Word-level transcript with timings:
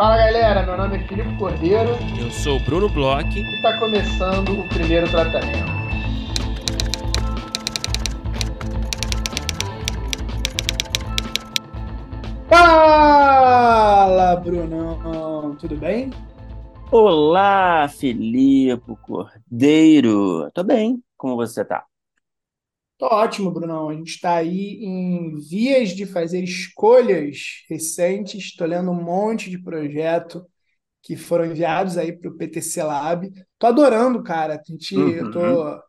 Fala 0.00 0.16
galera, 0.16 0.62
meu 0.62 0.78
nome 0.78 0.96
é 0.96 1.00
Filipe 1.00 1.36
Cordeiro. 1.36 1.90
Eu 2.18 2.30
sou 2.30 2.56
o 2.56 2.60
Bruno 2.60 2.88
Bloch. 2.88 3.38
E 3.38 3.56
está 3.56 3.78
começando 3.78 4.58
o 4.58 4.66
primeiro 4.70 5.06
tratamento. 5.10 5.70
Fala, 12.48 14.36
Brunão! 14.36 15.54
Tudo 15.60 15.76
bem? 15.76 16.10
Olá, 16.90 17.86
Filipe 17.86 18.96
Cordeiro. 19.02 20.50
Tô 20.54 20.64
bem. 20.64 21.02
Como 21.18 21.36
você 21.36 21.62
tá? 21.62 21.84
Tô 23.00 23.06
ótimo, 23.06 23.50
Brunão. 23.50 23.88
A 23.88 23.94
gente 23.94 24.10
está 24.10 24.34
aí 24.34 24.84
em 24.84 25.34
vias 25.38 25.88
de 25.88 26.04
fazer 26.04 26.44
escolhas 26.44 27.64
recentes. 27.66 28.44
Estou 28.44 28.66
lendo 28.66 28.90
um 28.90 29.02
monte 29.02 29.48
de 29.48 29.58
projeto 29.58 30.46
que 31.02 31.16
foram 31.16 31.46
enviados 31.46 31.96
aí 31.96 32.12
para 32.12 32.30
o 32.30 32.36
PTC 32.36 32.82
Lab. 32.82 33.32
Tô 33.58 33.68
adorando, 33.68 34.22
cara. 34.22 34.60
A 34.60 34.62
gente, 34.70 34.94
uhum. 34.94 35.08
Eu 35.08 35.30
tô, 35.30 35.82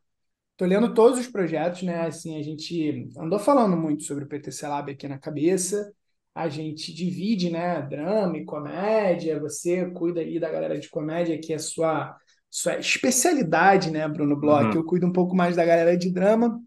tô 0.55 0.65
lendo 0.65 0.93
todos 0.93 1.19
os 1.19 1.27
projetos, 1.27 1.83
né? 1.83 2.07
Assim, 2.07 2.39
a 2.39 2.43
gente 2.43 3.09
andou 3.17 3.37
falando 3.37 3.75
muito 3.75 4.03
sobre 4.03 4.23
o 4.23 4.27
PTC 4.29 4.65
Lab 4.65 4.89
aqui 4.89 5.05
na 5.05 5.19
cabeça. 5.19 5.91
A 6.33 6.47
gente 6.47 6.93
divide, 6.93 7.49
né? 7.49 7.81
Drama 7.81 8.37
e 8.37 8.45
comédia. 8.45 9.37
Você 9.41 9.85
cuida 9.91 10.21
aí 10.21 10.39
da 10.39 10.49
galera 10.49 10.79
de 10.79 10.89
comédia, 10.89 11.37
que 11.37 11.51
é 11.51 11.57
sua 11.57 12.15
sua 12.49 12.77
especialidade, 12.77 13.89
né, 13.91 14.05
Bruno 14.09 14.37
Bloch? 14.37 14.65
Uhum. 14.65 14.73
Eu 14.73 14.85
cuido 14.85 15.07
um 15.07 15.11
pouco 15.11 15.33
mais 15.33 15.55
da 15.55 15.65
galera 15.65 15.97
de 15.97 16.09
drama. 16.09 16.61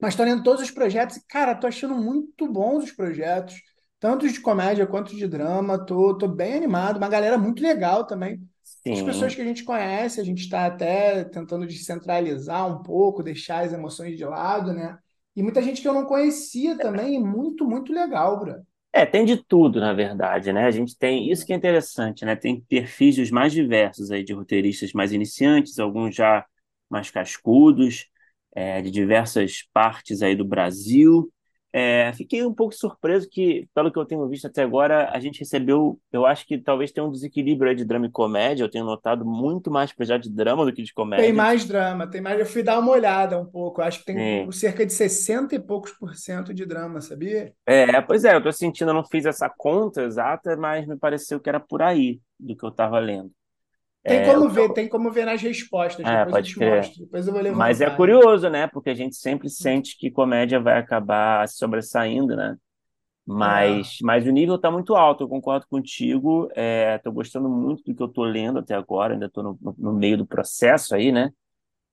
Mas 0.00 0.14
estou 0.14 0.24
lendo 0.24 0.42
todos 0.42 0.62
os 0.62 0.70
projetos 0.70 1.16
e, 1.16 1.26
cara, 1.26 1.54
tô 1.54 1.66
achando 1.66 1.94
muito 1.94 2.48
bons 2.50 2.84
os 2.84 2.92
projetos, 2.92 3.54
tanto 3.98 4.28
de 4.28 4.40
comédia 4.40 4.86
quanto 4.86 5.14
de 5.14 5.26
drama. 5.26 5.78
Tô, 5.84 6.16
tô 6.16 6.26
bem 6.26 6.54
animado, 6.54 6.96
uma 6.96 7.08
galera 7.08 7.36
muito 7.36 7.62
legal 7.62 8.06
também. 8.06 8.40
Sim. 8.64 8.92
As 8.94 9.02
pessoas 9.02 9.34
que 9.34 9.42
a 9.42 9.44
gente 9.44 9.62
conhece, 9.62 10.20
a 10.20 10.24
gente 10.24 10.40
está 10.40 10.66
até 10.66 11.24
tentando 11.24 11.66
descentralizar 11.66 12.66
um 12.66 12.82
pouco, 12.82 13.22
deixar 13.22 13.64
as 13.64 13.72
emoções 13.72 14.16
de 14.16 14.24
lado, 14.24 14.72
né? 14.72 14.98
E 15.36 15.42
muita 15.42 15.62
gente 15.62 15.80
que 15.80 15.88
eu 15.88 15.92
não 15.94 16.06
conhecia 16.06 16.76
também, 16.76 17.20
muito, 17.20 17.64
muito 17.64 17.92
legal, 17.92 18.40
Bra. 18.40 18.62
É, 18.92 19.06
tem 19.06 19.24
de 19.24 19.36
tudo, 19.36 19.78
na 19.78 19.92
verdade, 19.92 20.52
né? 20.52 20.66
A 20.66 20.70
gente 20.70 20.98
tem 20.98 21.30
isso 21.30 21.46
que 21.46 21.52
é 21.52 21.56
interessante, 21.56 22.24
né? 22.24 22.34
Tem 22.34 22.60
perfis 22.62 23.30
mais 23.30 23.52
diversos 23.52 24.10
aí 24.10 24.24
de 24.24 24.32
roteiristas 24.32 24.92
mais 24.92 25.12
iniciantes, 25.12 25.78
alguns 25.78 26.14
já 26.14 26.44
mais 26.88 27.08
cascudos, 27.08 28.08
é, 28.54 28.80
de 28.82 28.90
diversas 28.90 29.64
partes 29.72 30.22
aí 30.22 30.34
do 30.34 30.44
Brasil. 30.44 31.30
É, 31.72 32.12
fiquei 32.14 32.44
um 32.44 32.52
pouco 32.52 32.74
surpreso 32.74 33.28
que, 33.30 33.68
pelo 33.72 33.92
que 33.92 33.98
eu 33.98 34.04
tenho 34.04 34.28
visto 34.28 34.46
até 34.46 34.62
agora, 34.62 35.08
a 35.12 35.20
gente 35.20 35.38
recebeu, 35.38 36.00
eu 36.12 36.26
acho 36.26 36.44
que 36.44 36.58
talvez 36.58 36.90
tenha 36.90 37.06
um 37.06 37.10
desequilíbrio 37.10 37.74
de 37.76 37.84
drama 37.84 38.06
e 38.06 38.10
comédia. 38.10 38.64
Eu 38.64 38.70
tenho 38.70 38.84
notado 38.84 39.24
muito 39.24 39.70
mais 39.70 39.92
projeto 39.92 40.24
de 40.24 40.30
drama 40.30 40.64
do 40.64 40.72
que 40.72 40.82
de 40.82 40.92
comédia. 40.92 41.24
Tem 41.24 41.32
mais 41.32 41.64
drama, 41.64 42.08
tem 42.08 42.20
mais. 42.20 42.40
Eu 42.40 42.46
fui 42.46 42.62
dar 42.62 42.78
uma 42.78 42.90
olhada 42.90 43.38
um 43.38 43.46
pouco. 43.46 43.80
Eu 43.80 43.84
acho 43.84 44.00
que 44.00 44.06
tem 44.06 44.42
é. 44.42 44.52
cerca 44.52 44.84
de 44.84 44.92
60 44.92 45.54
e 45.54 45.60
poucos 45.60 45.92
por 45.92 46.14
cento 46.16 46.52
de 46.52 46.66
drama, 46.66 47.00
sabia? 47.00 47.52
É, 47.64 48.00
pois 48.00 48.24
é, 48.24 48.34
eu 48.34 48.42
tô 48.42 48.50
sentindo, 48.50 48.90
eu 48.90 48.94
não 48.94 49.04
fiz 49.04 49.24
essa 49.24 49.48
conta 49.48 50.02
exata, 50.02 50.56
mas 50.56 50.86
me 50.86 50.96
pareceu 50.96 51.38
que 51.38 51.48
era 51.48 51.60
por 51.60 51.82
aí 51.82 52.20
do 52.38 52.56
que 52.56 52.64
eu 52.64 52.70
estava 52.70 52.98
lendo. 52.98 53.30
Tem 54.02 54.18
é, 54.18 54.32
como 54.32 54.48
ver, 54.48 54.72
tem 54.72 54.88
como 54.88 55.10
ver 55.10 55.26
nas 55.26 55.42
respostas, 55.42 56.06
é, 56.06 56.24
depois 56.24 56.32
pode 56.32 56.52
eu 56.52 56.54
te 56.54 56.76
mostro, 56.76 57.04
depois 57.04 57.26
eu 57.26 57.32
vou 57.32 57.42
levantar. 57.42 57.58
Mas 57.58 57.80
é 57.80 57.90
curioso, 57.90 58.48
né? 58.48 58.66
Porque 58.66 58.90
a 58.90 58.94
gente 58.94 59.14
sempre 59.16 59.50
sente 59.50 59.96
que 59.98 60.10
comédia 60.10 60.58
vai 60.58 60.78
acabar 60.78 61.46
se 61.46 61.58
sobressaindo, 61.58 62.34
né? 62.34 62.56
Mas, 63.26 63.98
é. 64.00 64.04
mas 64.04 64.26
o 64.26 64.30
nível 64.30 64.56
está 64.56 64.70
muito 64.70 64.94
alto, 64.94 65.24
eu 65.24 65.28
concordo 65.28 65.66
contigo. 65.68 66.48
Estou 66.48 67.12
é, 67.12 67.14
gostando 67.14 67.48
muito 67.48 67.84
do 67.84 67.94
que 67.94 68.02
eu 68.02 68.06
estou 68.06 68.24
lendo 68.24 68.58
até 68.58 68.74
agora, 68.74 69.12
ainda 69.12 69.26
estou 69.26 69.42
no, 69.44 69.58
no, 69.76 69.92
meio 69.92 70.16
do 70.16 70.26
processo 70.26 70.94
aí, 70.94 71.12
né? 71.12 71.30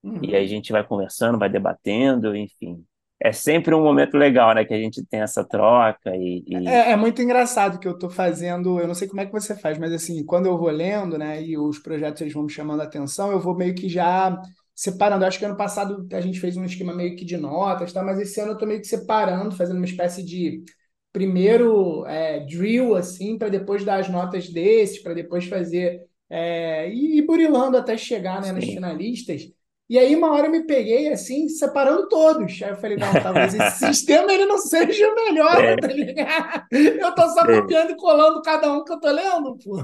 Uhum. 0.02 0.20
E 0.24 0.36
aí 0.36 0.46
a 0.46 0.48
gente 0.48 0.72
vai 0.72 0.86
conversando, 0.86 1.38
vai 1.38 1.50
debatendo, 1.50 2.36
enfim 2.36 2.86
é 3.20 3.32
sempre 3.32 3.74
um 3.74 3.84
momento 3.84 4.16
legal, 4.16 4.54
né? 4.54 4.64
Que 4.64 4.74
a 4.74 4.78
gente 4.78 5.04
tem 5.06 5.22
essa 5.22 5.44
troca 5.44 6.16
e. 6.16 6.44
e... 6.48 6.68
É, 6.68 6.92
é, 6.92 6.96
muito 6.96 7.22
engraçado 7.22 7.80
que 7.80 7.88
eu 7.88 7.94
estou 7.94 8.10
fazendo. 8.10 8.80
Eu 8.80 8.88
não 8.88 8.94
sei 8.94 9.08
como 9.08 9.22
é 9.22 9.26
que 9.26 9.32
você 9.32 9.56
faz, 9.56 9.78
mas 9.78 9.92
assim, 9.92 10.24
quando 10.24 10.46
eu 10.46 10.58
vou 10.58 10.70
lendo, 10.70 11.18
né? 11.18 11.42
E 11.42 11.58
os 11.58 11.80
projetos 11.80 12.22
eles 12.22 12.34
vão 12.34 12.44
me 12.44 12.52
chamando 12.52 12.82
a 12.82 12.84
atenção, 12.84 13.32
eu 13.32 13.40
vou 13.40 13.56
meio 13.56 13.74
que 13.74 13.90
já 13.90 14.40
separando. 14.76 15.24
Eu 15.24 15.28
acho 15.28 15.40
que 15.40 15.46
ano 15.46 15.58
passado 15.58 16.08
a 16.14 16.22
gente 16.22 16.40
fez 16.40 16.56
um 16.56 16.64
esquema 16.64 16.94
meio 16.94 17.16
que 17.16 17.26
de 17.26 17.38
notas, 17.38 17.92
tá? 17.92 18.04
Mas 18.04 18.20
esse 18.20 18.40
ano 18.40 18.52
eu 18.52 18.54
estou 18.54 18.68
meio 18.68 18.82
que 18.82 18.88
separando, 18.88 19.56
fazendo 19.56 19.78
uma 19.78 19.86
espécie 19.86 20.24
de 20.24 20.64
primeiro 21.12 22.06
é, 22.06 22.42
drill, 22.42 22.96
assim, 22.96 23.38
para 23.38 23.50
depois 23.50 23.84
dar 23.84 24.00
as 24.00 24.08
notas 24.10 24.48
desses, 24.50 25.00
para 25.02 25.16
depois 25.16 25.46
fazer. 25.46 26.06
É, 26.30 26.90
e 26.92 27.18
ir 27.18 27.22
burilando 27.26 27.78
até 27.78 27.98
chegar 27.98 28.42
né, 28.42 28.52
nos 28.52 28.66
finalistas. 28.66 29.50
E 29.90 29.98
aí, 29.98 30.16
uma 30.16 30.32
hora 30.32 30.48
eu 30.48 30.52
me 30.52 30.64
peguei 30.64 31.08
assim, 31.14 31.48
separando 31.48 32.10
todos. 32.10 32.62
Aí 32.62 32.70
eu 32.70 32.76
falei, 32.76 32.98
não, 32.98 33.14
talvez 33.14 33.54
esse 33.54 33.80
sistema 33.88 34.34
ele 34.34 34.46
não 34.46 34.58
seja 34.58 35.08
o 35.08 35.16
melhor, 35.16 35.64
é. 35.64 35.78
tá 35.78 35.88
ligado? 35.88 36.66
Eu 36.72 37.16
tô 37.16 37.30
só 37.30 37.46
copiando 37.46 37.92
e 37.92 37.96
colando 37.96 38.42
cada 38.42 38.72
um 38.74 38.84
que 38.84 38.92
eu 38.92 39.00
tô 39.00 39.10
lendo, 39.10 39.58
pô. 39.64 39.82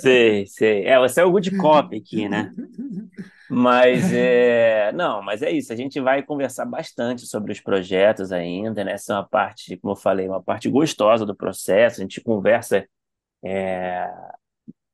Sei, 0.00 0.46
sei. 0.46 0.86
É, 0.86 0.98
você 0.98 1.20
é 1.20 1.24
o 1.24 1.30
good 1.30 1.54
copy 1.58 1.96
aqui, 1.96 2.28
né? 2.28 2.50
Mas 3.50 4.10
é. 4.14 4.90
Não, 4.92 5.20
mas 5.22 5.42
é 5.42 5.50
isso. 5.50 5.70
A 5.70 5.76
gente 5.76 6.00
vai 6.00 6.22
conversar 6.22 6.64
bastante 6.64 7.26
sobre 7.26 7.52
os 7.52 7.60
projetos 7.60 8.32
ainda, 8.32 8.82
né? 8.82 8.92
Essa 8.92 9.12
é 9.12 9.16
uma 9.16 9.28
parte, 9.28 9.76
como 9.76 9.92
eu 9.92 9.96
falei, 9.96 10.26
uma 10.26 10.42
parte 10.42 10.70
gostosa 10.70 11.26
do 11.26 11.36
processo. 11.36 12.00
A 12.00 12.02
gente 12.02 12.22
conversa 12.22 12.86
é, 13.44 14.08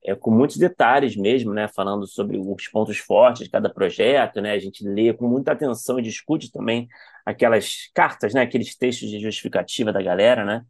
é, 0.09 0.15
com 0.15 0.31
muitos 0.31 0.57
detalhes 0.57 1.15
mesmo, 1.17 1.53
né, 1.53 1.69
falando 1.69 2.07
sobre 2.07 2.39
os 2.39 2.69
pontos 2.69 2.97
fortes 2.97 3.45
de 3.45 3.51
cada 3.51 3.69
projeto, 3.69 4.41
né, 4.41 4.53
a 4.53 4.59
gente 4.59 4.83
lê 4.83 5.13
com 5.13 5.29
muita 5.29 5.53
atenção 5.53 5.99
e 5.99 6.03
discute 6.03 6.51
também 6.51 6.89
aquelas 7.27 7.91
cartas, 7.95 8.33
né, 8.33 8.41
aqueles 8.41 8.75
textos 8.75 9.11
de 9.11 9.21
justificativa 9.21 9.93
da 9.93 10.01
galera, 10.01 10.47
né, 10.47 10.65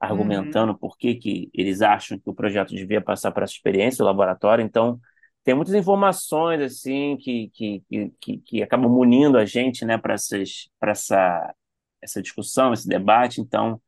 argumentando 0.00 0.72
uhum. 0.72 0.78
por 0.78 0.98
que, 0.98 1.14
que 1.14 1.50
eles 1.54 1.82
acham 1.82 2.18
que 2.18 2.28
o 2.28 2.34
projeto 2.34 2.74
devia 2.74 3.00
passar 3.00 3.30
para 3.30 3.44
essa 3.44 3.52
experiência, 3.52 4.02
o 4.02 4.06
laboratório, 4.06 4.64
então 4.64 4.98
tem 5.44 5.54
muitas 5.54 5.74
informações 5.74 6.60
assim 6.60 7.16
que, 7.18 7.48
que, 7.54 7.82
que, 8.20 8.38
que 8.38 8.62
acabam 8.62 8.90
munindo 8.90 9.38
a 9.38 9.44
gente, 9.44 9.84
né, 9.84 9.96
para 9.98 10.14
essa, 10.14 11.54
essa 12.02 12.20
discussão, 12.20 12.72
esse 12.72 12.88
debate, 12.88 13.40
então 13.40 13.80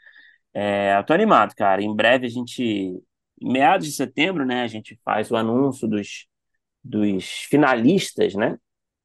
é, 0.54 0.96
eu 0.96 1.04
tô 1.04 1.12
animado, 1.12 1.54
cara, 1.56 1.82
em 1.82 1.92
breve 1.92 2.26
a 2.26 2.30
gente 2.30 3.02
em 3.42 3.52
meados 3.52 3.86
de 3.86 3.92
setembro, 3.92 4.44
né, 4.46 4.62
a 4.62 4.66
gente 4.66 4.98
faz 5.04 5.30
o 5.30 5.36
anúncio 5.36 5.88
dos, 5.88 6.26
dos 6.82 7.24
finalistas, 7.48 8.34
né, 8.34 8.58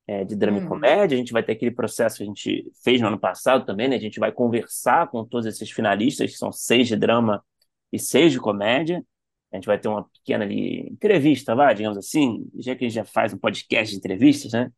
é, 0.08 0.24
de 0.24 0.36
drama 0.36 0.60
hum. 0.60 0.64
e 0.64 0.68
comédia. 0.68 1.16
A 1.16 1.20
gente 1.20 1.34
vai 1.34 1.44
ter 1.44 1.52
aquele 1.52 1.72
processo 1.72 2.18
que 2.18 2.24
a 2.24 2.26
gente 2.26 2.72
fez 2.84 3.02
no 3.02 3.08
ano 3.08 3.20
passado 3.20 3.66
também, 3.66 3.90
né? 3.90 3.98
A 3.98 4.00
gente 4.00 4.20
vai 4.20 4.32
conversar 4.32 5.10
com 5.10 5.26
todos 5.26 5.46
esses 5.46 5.70
finalistas, 5.70 6.32
que 6.32 6.38
são 6.38 6.52
seis 6.52 6.88
de 6.88 6.96
drama 6.96 7.44
e 7.92 8.00
seis 8.00 8.32
de 8.32 8.40
comédia. 8.40 9.04
A 9.52 9.58
gente 9.58 9.66
vai 9.66 9.78
ter 9.78 9.88
uma 9.90 10.04
pequena 10.10 10.46
ali, 10.46 10.88
entrevista, 10.90 11.56
vai, 11.56 11.74
digamos 11.76 11.98
assim, 11.98 12.50
já 12.58 12.76
que 12.76 12.86
a 12.86 12.88
gente 12.88 12.96
já 12.96 13.06
faz 13.06 13.34
um 13.34 13.38
podcast 13.38 13.92
de 13.92 13.98
entrevistas, 13.98 14.54
né? 14.54 14.72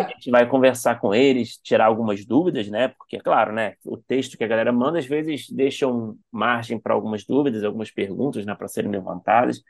A 0.00 0.02
gente 0.14 0.30
vai 0.30 0.48
conversar 0.48 1.00
com 1.00 1.14
eles, 1.14 1.58
tirar 1.58 1.86
algumas 1.86 2.24
dúvidas, 2.24 2.68
né? 2.68 2.88
Porque, 2.88 3.16
é 3.16 3.20
claro, 3.20 3.52
né? 3.52 3.74
O 3.84 3.96
texto 3.96 4.36
que 4.36 4.44
a 4.44 4.46
galera 4.46 4.72
manda 4.72 4.98
às 4.98 5.06
vezes 5.06 5.48
deixa 5.50 5.86
margem 6.30 6.78
para 6.78 6.94
algumas 6.94 7.24
dúvidas, 7.24 7.64
algumas 7.64 7.90
perguntas, 7.90 8.44
né? 8.46 8.54
Para 8.54 8.68
serem 8.68 8.90
levantadas. 8.90 9.62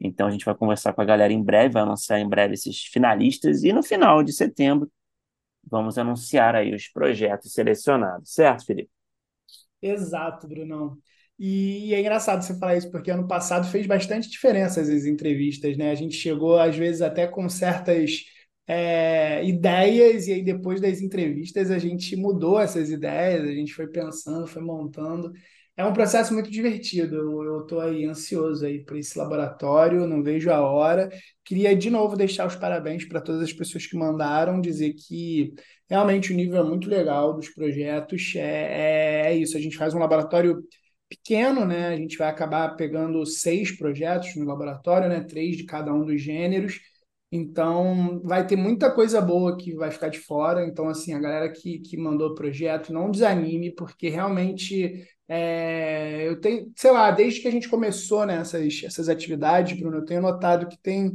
Então 0.00 0.26
a 0.28 0.30
gente 0.30 0.44
vai 0.44 0.54
conversar 0.54 0.92
com 0.92 1.02
a 1.02 1.04
galera 1.04 1.32
em 1.32 1.42
breve, 1.42 1.74
vai 1.74 1.82
anunciar 1.82 2.20
em 2.20 2.28
breve 2.28 2.54
esses 2.54 2.84
finalistas 2.84 3.64
e 3.64 3.72
no 3.72 3.82
final 3.82 4.22
de 4.22 4.32
setembro 4.32 4.90
vamos 5.70 5.98
anunciar 5.98 6.54
aí 6.56 6.74
os 6.74 6.88
projetos 6.88 7.52
selecionados, 7.52 8.32
certo, 8.34 8.66
Felipe? 8.66 8.90
Exato, 9.80 10.48
Brunão. 10.48 10.98
E 11.38 11.94
é 11.94 12.00
engraçado 12.00 12.42
você 12.42 12.58
falar 12.58 12.76
isso, 12.76 12.90
porque 12.90 13.10
ano 13.10 13.28
passado 13.28 13.68
fez 13.70 13.86
bastante 13.86 14.28
diferença 14.28 14.80
as 14.80 14.88
entrevistas, 14.88 15.76
né? 15.76 15.90
A 15.90 15.94
gente 15.94 16.14
chegou, 16.16 16.58
às 16.58 16.76
vezes, 16.76 17.00
até 17.00 17.26
com 17.28 17.48
certas 17.48 18.24
é, 18.68 19.44
ideias, 19.46 20.28
e 20.28 20.34
aí 20.34 20.42
depois 20.44 20.80
das 20.80 21.00
entrevistas 21.00 21.70
a 21.70 21.78
gente 21.78 22.14
mudou 22.16 22.60
essas 22.60 22.90
ideias, 22.90 23.42
a 23.44 23.52
gente 23.52 23.74
foi 23.74 23.88
pensando, 23.88 24.46
foi 24.46 24.62
montando. 24.62 25.32
É 25.76 25.84
um 25.84 25.92
processo 25.92 26.34
muito 26.34 26.50
divertido. 26.50 27.16
Eu 27.44 27.62
estou 27.62 27.80
aí 27.80 28.04
ansioso 28.04 28.66
aí 28.66 28.84
por 28.84 28.96
esse 28.96 29.16
laboratório, 29.16 30.06
não 30.08 30.22
vejo 30.22 30.50
a 30.50 30.60
hora. 30.60 31.08
Queria 31.44 31.74
de 31.76 31.88
novo 31.88 32.16
deixar 32.16 32.46
os 32.46 32.56
parabéns 32.56 33.04
para 33.06 33.20
todas 33.20 33.42
as 33.42 33.52
pessoas 33.52 33.86
que 33.86 33.96
mandaram, 33.96 34.60
dizer 34.60 34.92
que 34.94 35.54
realmente 35.88 36.32
o 36.32 36.36
nível 36.36 36.58
é 36.60 36.64
muito 36.64 36.88
legal 36.90 37.32
dos 37.34 37.48
projetos. 37.48 38.34
É, 38.36 38.40
é, 38.40 39.26
é 39.28 39.36
isso, 39.36 39.56
a 39.56 39.60
gente 39.60 39.76
faz 39.76 39.94
um 39.94 39.98
laboratório 40.00 40.62
pequeno, 41.08 41.64
né? 41.64 41.88
A 41.88 41.96
gente 41.96 42.18
vai 42.18 42.28
acabar 42.28 42.76
pegando 42.76 43.24
seis 43.24 43.70
projetos 43.76 44.34
no 44.36 44.44
laboratório, 44.44 45.08
né? 45.08 45.20
Três 45.22 45.56
de 45.56 45.64
cada 45.64 45.92
um 45.92 46.04
dos 46.04 46.20
gêneros. 46.20 46.80
Então, 47.30 48.20
vai 48.24 48.46
ter 48.46 48.56
muita 48.56 48.90
coisa 48.90 49.20
boa 49.20 49.56
que 49.56 49.74
vai 49.74 49.90
ficar 49.90 50.08
de 50.08 50.18
fora. 50.18 50.66
Então, 50.66 50.88
assim, 50.88 51.12
a 51.12 51.18
galera 51.18 51.50
que, 51.52 51.78
que 51.80 51.96
mandou 51.96 52.30
o 52.30 52.34
projeto, 52.34 52.92
não 52.92 53.10
desanime, 53.10 53.74
porque 53.74 54.08
realmente 54.08 55.04
É, 55.30 56.26
eu 56.26 56.40
tenho, 56.40 56.72
sei 56.74 56.90
lá, 56.90 57.10
desde 57.10 57.40
que 57.42 57.48
a 57.48 57.50
gente 57.50 57.68
começou 57.68 58.24
né, 58.24 58.38
essas 58.40 59.08
atividades, 59.10 59.78
Bruno, 59.78 59.98
eu 59.98 60.04
tenho 60.06 60.22
notado 60.22 60.66
que 60.68 60.78
tem 60.80 61.12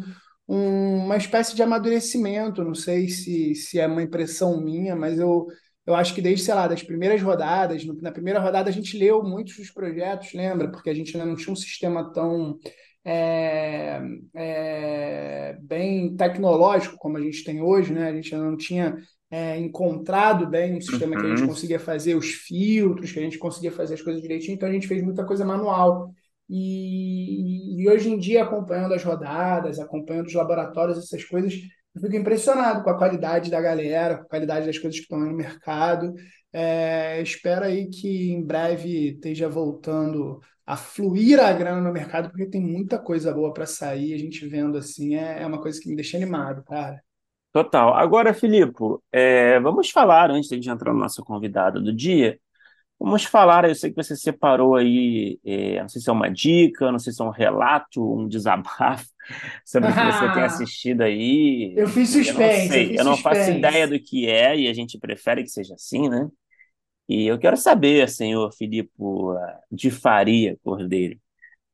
um, 0.48 1.06
uma 1.06 1.18
espécie 1.18 1.56
de 1.56 1.64
amadurecimento. 1.64 2.64
Não 2.64 2.76
sei 2.76 3.10
se, 3.10 3.56
se 3.56 3.80
é 3.80 3.88
uma 3.88 4.04
impressão 4.04 4.60
minha, 4.62 4.96
mas 4.96 5.18
eu, 5.20 5.48
eu 5.86 5.96
acho 5.96 6.14
que 6.14 6.22
desde, 6.22 6.46
sei 6.46 6.54
lá, 6.54 6.68
das 6.68 6.84
primeiras 6.84 7.22
rodadas, 7.22 7.84
na 8.02 8.12
primeira 8.12 8.40
rodada 8.40 8.70
a 8.70 8.74
gente 8.74 8.98
leu 8.98 9.24
muitos 9.24 9.56
dos 9.58 9.72
projetos, 9.72 10.34
lembra? 10.34 10.70
Porque 10.72 10.90
a 10.90 10.94
gente 10.94 11.16
ainda 11.18 11.28
não 11.30 11.36
tinha 11.36 11.52
um 11.54 11.56
sistema 11.56 12.12
tão 12.14 12.58
é, 13.06 14.02
é, 14.34 15.58
bem 15.62 16.16
tecnológico 16.16 16.98
como 16.98 17.18
a 17.18 17.22
gente 17.22 17.44
tem 17.44 17.62
hoje, 17.62 17.94
né? 17.94 18.10
A 18.10 18.14
gente 18.14 18.34
ainda 18.34 18.50
não 18.50 18.58
tinha 18.58 18.96
é, 19.30 19.58
encontrado 19.58 20.48
bem 20.48 20.78
um 20.78 20.82
sistema 20.82 21.16
uhum. 21.16 21.22
que 21.22 21.26
a 21.26 21.30
gente 21.30 21.42
uhum. 21.42 21.48
conseguia 21.50 21.80
fazer 21.80 22.16
os 22.16 22.28
filtros, 22.28 23.12
que 23.12 23.20
a 23.20 23.24
gente 23.24 23.38
conseguia 23.38 23.72
fazer 23.72 23.96
as 23.96 24.02
coisas 24.02 24.22
direitinho, 24.22 24.56
então 24.56 24.70
a 24.70 24.72
gente 24.72 24.88
fez 24.88 25.02
muita 25.04 25.26
coisa 25.26 25.44
manual. 25.44 26.12
E, 26.50 27.82
e 27.82 27.90
hoje 27.90 28.10
em 28.10 28.18
dia, 28.18 28.44
acompanhando 28.44 28.94
as 28.94 29.04
rodadas, 29.04 29.80
acompanhando 29.80 30.28
os 30.28 30.34
laboratórios, 30.34 30.98
essas 30.98 31.24
coisas, 31.24 31.54
eu 31.96 32.02
fico 32.02 32.16
impressionado 32.16 32.84
com 32.84 32.90
a 32.90 32.98
qualidade 32.98 33.50
da 33.50 33.62
galera, 33.62 34.18
com 34.18 34.24
a 34.24 34.30
qualidade 34.30 34.66
das 34.66 34.78
coisas 34.78 35.00
que 35.00 35.06
estão 35.06 35.20
no 35.20 35.36
mercado. 35.36 36.14
É, 36.52 37.22
espero 37.22 37.66
aí 37.66 37.88
que 37.90 38.32
em 38.32 38.46
breve 38.46 39.14
esteja 39.14 39.50
voltando 39.50 40.40
a 40.66 40.78
fluir 40.78 41.40
a 41.40 41.52
grana 41.52 41.82
no 41.82 41.92
mercado, 41.92 42.30
porque 42.30 42.46
tem 42.46 42.62
muita 42.62 42.98
coisa 42.98 43.34
boa 43.34 43.54
para 43.54 43.66
sair. 43.66 44.14
A 44.14 44.18
gente 44.18 44.48
vendo 44.48 44.78
assim 44.78 45.16
é, 45.16 45.42
é 45.42 45.46
uma 45.46 45.62
coisa 45.62 45.80
que 45.80 45.90
me 45.90 45.96
deixa 45.96 46.18
animado, 46.18 46.64
cara. 46.64 47.02
Total. 47.52 47.94
Agora, 47.94 48.34
Filipe, 48.34 48.74
é, 49.12 49.60
vamos 49.60 49.92
falar, 49.92 50.32
antes 50.32 50.50
de 50.50 50.70
entrar 50.70 50.92
no 50.92 51.00
nosso 51.00 51.24
convidado 51.24 51.84
do 51.84 51.94
dia, 51.94 52.40
vamos 53.00 53.26
falar, 53.26 53.66
eu 53.66 53.76
sei 53.76 53.92
que 53.92 53.96
você 53.96 54.16
separou 54.16 54.76
aí, 54.76 55.40
é, 55.46 55.80
não 55.82 55.90
sei 55.90 56.02
se 56.02 56.10
é 56.10 56.14
uma 56.14 56.32
dica, 56.32 56.92
não 56.92 56.98
sei 56.98 57.14
se 57.14 57.22
é 57.22 57.26
um 57.26 57.30
relato, 57.30 58.02
um 58.02 58.28
desabafo 58.28 59.06
sobre 59.66 59.90
o 59.90 59.94
que 59.94 60.00
você 60.00 60.34
tem 60.34 60.42
assistido 60.44 61.02
aí. 61.02 61.76
Eu 61.78 61.88
fiz 61.88 62.10
suspense. 62.10 62.34
Eu 62.36 62.66
não, 62.66 62.68
sei, 62.70 62.92
eu, 62.92 62.96
eu 62.96 63.04
não 63.04 63.18
faço 63.18 63.52
ideia 63.52 63.88
do 63.88 64.00
que 64.00 64.28
é 64.28 64.58
e 64.58 64.68
a 64.68 64.74
gente 64.74 64.98
prefere 64.98 65.44
que 65.44 65.50
seja 65.50 65.76
assim, 65.76 66.10
né? 66.10 66.28
E 67.08 67.26
eu 67.26 67.38
quero 67.38 67.58
saber, 67.58 68.10
senhor 68.10 68.52
Filipe 68.54 68.92
de 69.72 69.92
Faria 69.92 70.58
Cordeiro, 70.64 71.20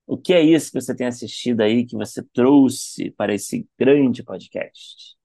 o 0.08 0.18
que 0.18 0.34
é 0.34 0.42
isso 0.42 0.72
que 0.72 0.82
você 0.82 0.96
tem 0.96 1.06
assistido 1.06 1.62
aí 1.62 1.86
que 1.86 1.96
você 1.96 2.24
trouxe 2.34 3.12
para 3.12 3.34
esse 3.34 3.68
grande 3.78 4.24
podcast? 4.24 5.16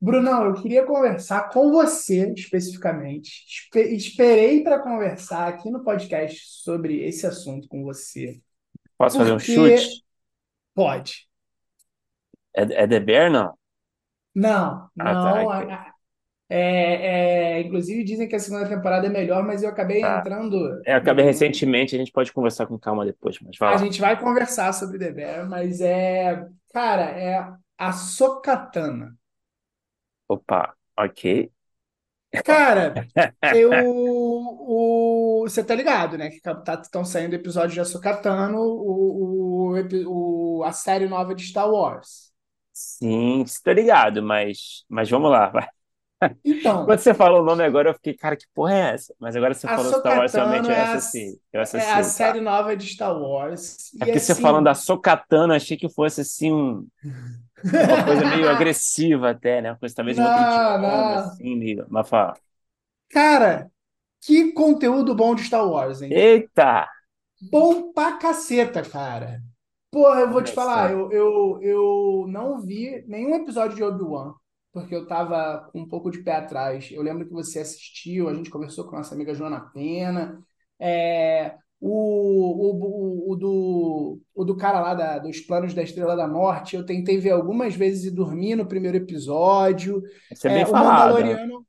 Brunão, 0.00 0.46
eu 0.46 0.54
queria 0.54 0.84
conversar 0.84 1.48
com 1.50 1.70
você 1.70 2.32
especificamente. 2.32 3.44
Esperei 3.72 4.64
para 4.64 4.80
conversar 4.80 5.46
aqui 5.46 5.70
no 5.70 5.84
podcast 5.84 6.44
sobre 6.60 7.04
esse 7.04 7.24
assunto 7.24 7.68
com 7.68 7.84
você. 7.84 8.40
Posso 8.98 9.16
fazer 9.16 9.32
um 9.32 9.38
chute? 9.38 10.04
Pode. 10.74 11.28
É, 12.52 12.62
é 12.62 12.86
The 12.88 12.98
Bear, 12.98 13.30
não? 13.30 13.56
Não, 14.34 14.90
ah, 14.98 15.14
não. 15.14 15.48
Tá, 15.48 15.62
é, 15.62 15.91
é, 16.54 17.60
inclusive 17.62 18.04
dizem 18.04 18.28
que 18.28 18.36
a 18.36 18.38
segunda 18.38 18.68
temporada 18.68 19.06
é 19.06 19.10
melhor, 19.10 19.42
mas 19.44 19.62
eu 19.62 19.68
acabei 19.70 20.00
tá. 20.00 20.18
entrando. 20.18 20.82
É, 20.84 20.92
eu 20.92 20.96
acabei 20.96 21.24
recentemente, 21.24 21.94
a 21.94 21.98
gente 21.98 22.12
pode 22.12 22.32
conversar 22.32 22.66
com 22.66 22.78
calma 22.78 23.04
depois, 23.04 23.38
mas 23.40 23.56
vai 23.58 23.74
A 23.74 23.76
gente 23.78 24.00
vai 24.00 24.18
conversar 24.18 24.72
sobre 24.72 24.98
The 24.98 25.12
Bear, 25.12 25.48
mas 25.48 25.80
é. 25.80 26.46
Cara, 26.72 27.02
é 27.02 27.46
a 27.78 27.92
Sokatana. 27.92 29.14
Opa, 30.28 30.74
ok. 30.98 31.50
Cara, 32.44 32.94
eu. 33.54 33.70
O, 33.84 35.42
você 35.42 35.62
tá 35.62 35.74
ligado, 35.74 36.16
né? 36.16 36.30
Que 36.30 36.36
estão 36.36 36.62
tá, 36.62 37.04
saindo 37.04 37.34
episódios 37.34 37.74
de 37.74 37.80
Ahsoka 37.80 38.20
o, 38.54 39.74
o, 39.74 40.58
o, 40.58 40.64
a 40.64 40.72
série 40.72 41.06
nova 41.06 41.34
de 41.34 41.44
Star 41.44 41.70
Wars. 41.70 42.32
Sim, 42.72 43.42
estou 43.42 43.72
ligado, 43.74 44.22
mas, 44.22 44.84
mas 44.88 45.10
vamos 45.10 45.30
lá, 45.30 45.48
vai. 45.48 45.68
Então. 46.44 46.84
Quando 46.84 46.98
você 46.98 47.14
falou 47.14 47.42
o 47.42 47.44
nome 47.44 47.64
agora, 47.64 47.90
eu 47.90 47.94
fiquei, 47.94 48.14
cara, 48.14 48.36
que 48.36 48.46
porra 48.54 48.74
é 48.74 48.94
essa? 48.94 49.14
Mas 49.18 49.36
agora 49.36 49.54
você 49.54 49.66
falou 49.66 49.92
Star 49.92 50.18
Wars, 50.18 50.32
realmente 50.32 50.70
é 50.70 50.80
assisti. 50.80 51.40
Eu 51.52 51.60
assisti, 51.60 51.86
é 51.86 51.92
a 51.92 51.96
tá? 51.96 52.02
série 52.04 52.40
nova 52.40 52.76
de 52.76 52.86
Star 52.86 53.16
Wars. 53.16 53.92
É 53.94 53.98
porque 53.98 54.10
assim... 54.12 54.34
você 54.34 54.40
falando 54.40 54.64
da 54.64 54.74
Sokatano, 54.74 55.52
achei 55.52 55.76
que 55.76 55.88
fosse 55.88 56.20
assim 56.22 56.52
um. 56.52 56.86
Uma 57.64 58.04
coisa 58.04 58.24
meio 58.36 58.48
agressiva 58.50 59.30
até, 59.30 59.60
né? 59.60 59.70
Uma 59.70 59.78
coisa 59.78 59.94
talvez 59.94 60.16
não, 60.16 60.24
uma 60.24 60.78
não. 60.78 61.18
assim, 61.18 61.56
meio. 61.56 61.86
Mas 61.88 62.08
fala. 62.08 62.34
Cara, 63.10 63.70
que 64.20 64.52
conteúdo 64.52 65.14
bom 65.14 65.34
de 65.34 65.44
Star 65.44 65.68
Wars, 65.68 66.02
hein? 66.02 66.12
Eita! 66.12 66.88
Bom 67.50 67.92
pra 67.92 68.18
caceta, 68.18 68.82
cara. 68.82 69.40
Porra, 69.90 70.20
eu 70.20 70.30
vou 70.30 70.42
te 70.42 70.52
falar, 70.52 70.90
eu, 70.90 71.12
eu, 71.12 71.58
eu 71.60 72.24
não 72.26 72.58
vi 72.60 73.04
nenhum 73.06 73.34
episódio 73.34 73.76
de 73.76 73.82
Obi-Wan, 73.82 74.32
porque 74.72 74.94
eu 74.94 75.06
tava 75.06 75.68
com 75.70 75.80
um 75.80 75.88
pouco 75.88 76.10
de 76.10 76.22
pé 76.22 76.36
atrás. 76.36 76.90
Eu 76.90 77.02
lembro 77.02 77.26
que 77.26 77.32
você 77.32 77.60
assistiu, 77.60 78.28
a 78.28 78.34
gente 78.34 78.50
conversou 78.50 78.84
com 78.84 78.96
a 78.96 78.98
nossa 78.98 79.14
amiga 79.14 79.34
Joana 79.34 79.60
Pena. 79.72 80.42
É, 80.80 81.54
o, 81.78 83.28
o, 83.28 83.32
o, 83.32 83.36
do, 83.36 84.20
o 84.34 84.44
do 84.44 84.56
cara 84.56 84.80
lá 84.80 84.94
da, 84.94 85.18
dos 85.18 85.40
planos 85.40 85.74
da 85.74 85.82
Estrela 85.82 86.16
da 86.16 86.26
Morte, 86.26 86.74
eu 86.74 86.86
tentei 86.86 87.18
ver 87.18 87.30
algumas 87.30 87.76
vezes 87.76 88.04
e 88.04 88.10
dormir 88.10 88.56
no 88.56 88.66
primeiro 88.66 88.96
episódio. 88.96 90.02
Isso 90.30 90.48
é 90.48 90.50
bem 90.50 90.62
é. 90.62 90.66
O 90.66 90.72
Mandaloriano. 90.72 91.66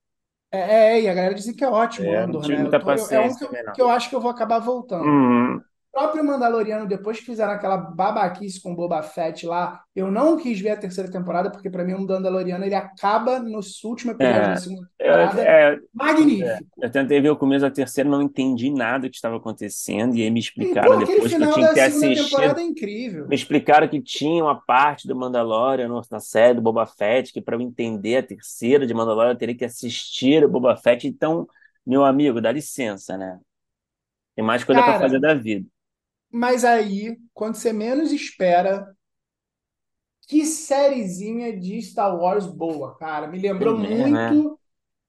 É, 0.51 0.59
é, 0.59 1.01
e 1.01 1.09
a 1.09 1.13
galera 1.13 1.33
dizem 1.33 1.55
que 1.55 1.63
é 1.63 1.69
ótimo, 1.69 2.07
é, 2.07 2.23
Andor, 2.23 2.47
né? 2.47 2.69
Tô, 2.69 2.91
é 3.11 3.19
um 3.21 3.35
que 3.35 3.43
eu, 3.43 3.73
que 3.73 3.81
eu, 3.81 3.89
acho 3.89 4.07
que 4.07 4.15
eu 4.15 4.21
vou 4.21 4.29
acabar 4.29 4.59
voltando. 4.59 5.03
Uhum 5.03 5.61
próprio 5.93 6.25
Mandaloriano, 6.25 6.87
depois 6.87 7.19
que 7.19 7.25
fizeram 7.27 7.53
aquela 7.53 7.77
babaquice 7.77 8.59
com 8.59 8.73
Boba 8.73 9.03
Fett 9.03 9.45
lá, 9.45 9.83
eu 9.95 10.09
não 10.09 10.35
quis 10.37 10.59
ver 10.59 10.71
a 10.71 10.77
terceira 10.77 11.09
temporada, 11.09 11.51
porque 11.51 11.69
para 11.69 11.83
mim 11.83 11.93
o 11.93 12.01
Mandaloriano 12.01 12.65
ele 12.65 12.73
acaba 12.73 13.37
no 13.37 13.59
último 13.83 14.11
episódio 14.11 14.41
é, 14.41 14.47
da 14.47 14.55
segunda 14.55 14.89
temporada. 14.97 15.41
É, 15.43 15.77
magnífico. 15.93 16.49
É, 16.49 16.59
eu 16.81 16.91
tentei 16.91 17.21
ver 17.21 17.29
o 17.29 17.37
começo 17.37 17.61
da 17.61 17.69
terceira, 17.69 18.09
não 18.09 18.23
entendi 18.23 18.71
nada 18.71 19.07
do 19.07 19.11
que 19.11 19.15
estava 19.15 19.37
acontecendo, 19.37 20.15
e 20.15 20.23
aí 20.23 20.31
me 20.31 20.39
explicaram 20.39 20.95
e, 20.95 21.05
pô, 21.05 21.11
depois 21.11 21.31
que 21.31 21.43
eu 21.43 21.53
tinha 21.53 21.67
que 21.67 21.73
ter 21.75 21.81
assistido. 21.81 22.59
É 22.59 22.63
incrível. 22.63 23.27
Me 23.27 23.35
explicaram 23.35 23.87
que 23.87 24.01
tinha 24.01 24.43
uma 24.43 24.59
parte 24.59 25.07
do 25.07 25.15
Mandalorian 25.15 25.89
na 26.09 26.19
série 26.19 26.55
do 26.55 26.61
Boba 26.61 26.87
Fett, 26.87 27.31
que 27.31 27.39
para 27.39 27.55
eu 27.55 27.61
entender 27.61 28.17
a 28.17 28.23
terceira 28.23 28.87
de 28.87 28.93
Mandalorian 28.95 29.33
eu 29.33 29.37
teria 29.37 29.55
que 29.55 29.65
assistir 29.65 30.43
o 30.43 30.49
Boba 30.49 30.75
Fett. 30.75 31.07
Então, 31.07 31.47
meu 31.85 32.03
amigo, 32.03 32.41
dá 32.41 32.51
licença, 32.51 33.15
né? 33.15 33.37
Tem 34.35 34.43
mais 34.43 34.63
coisa 34.63 34.81
para 34.81 34.99
fazer 34.99 35.19
da 35.19 35.35
vida. 35.35 35.67
Mas 36.33 36.65
aí, 36.65 37.15
quando 37.31 37.53
você 37.53 37.71
menos 37.71 38.11
espera, 38.11 38.87
que 40.27 40.43
sériezinha 40.45 41.55
de 41.55 41.79
Star 41.79 42.17
Wars 42.17 42.47
boa, 42.47 42.97
cara. 42.97 43.27
Me 43.27 43.37
lembrou 43.37 43.75
é, 43.85 43.87
muito. 43.87 44.49
Né? 44.49 44.55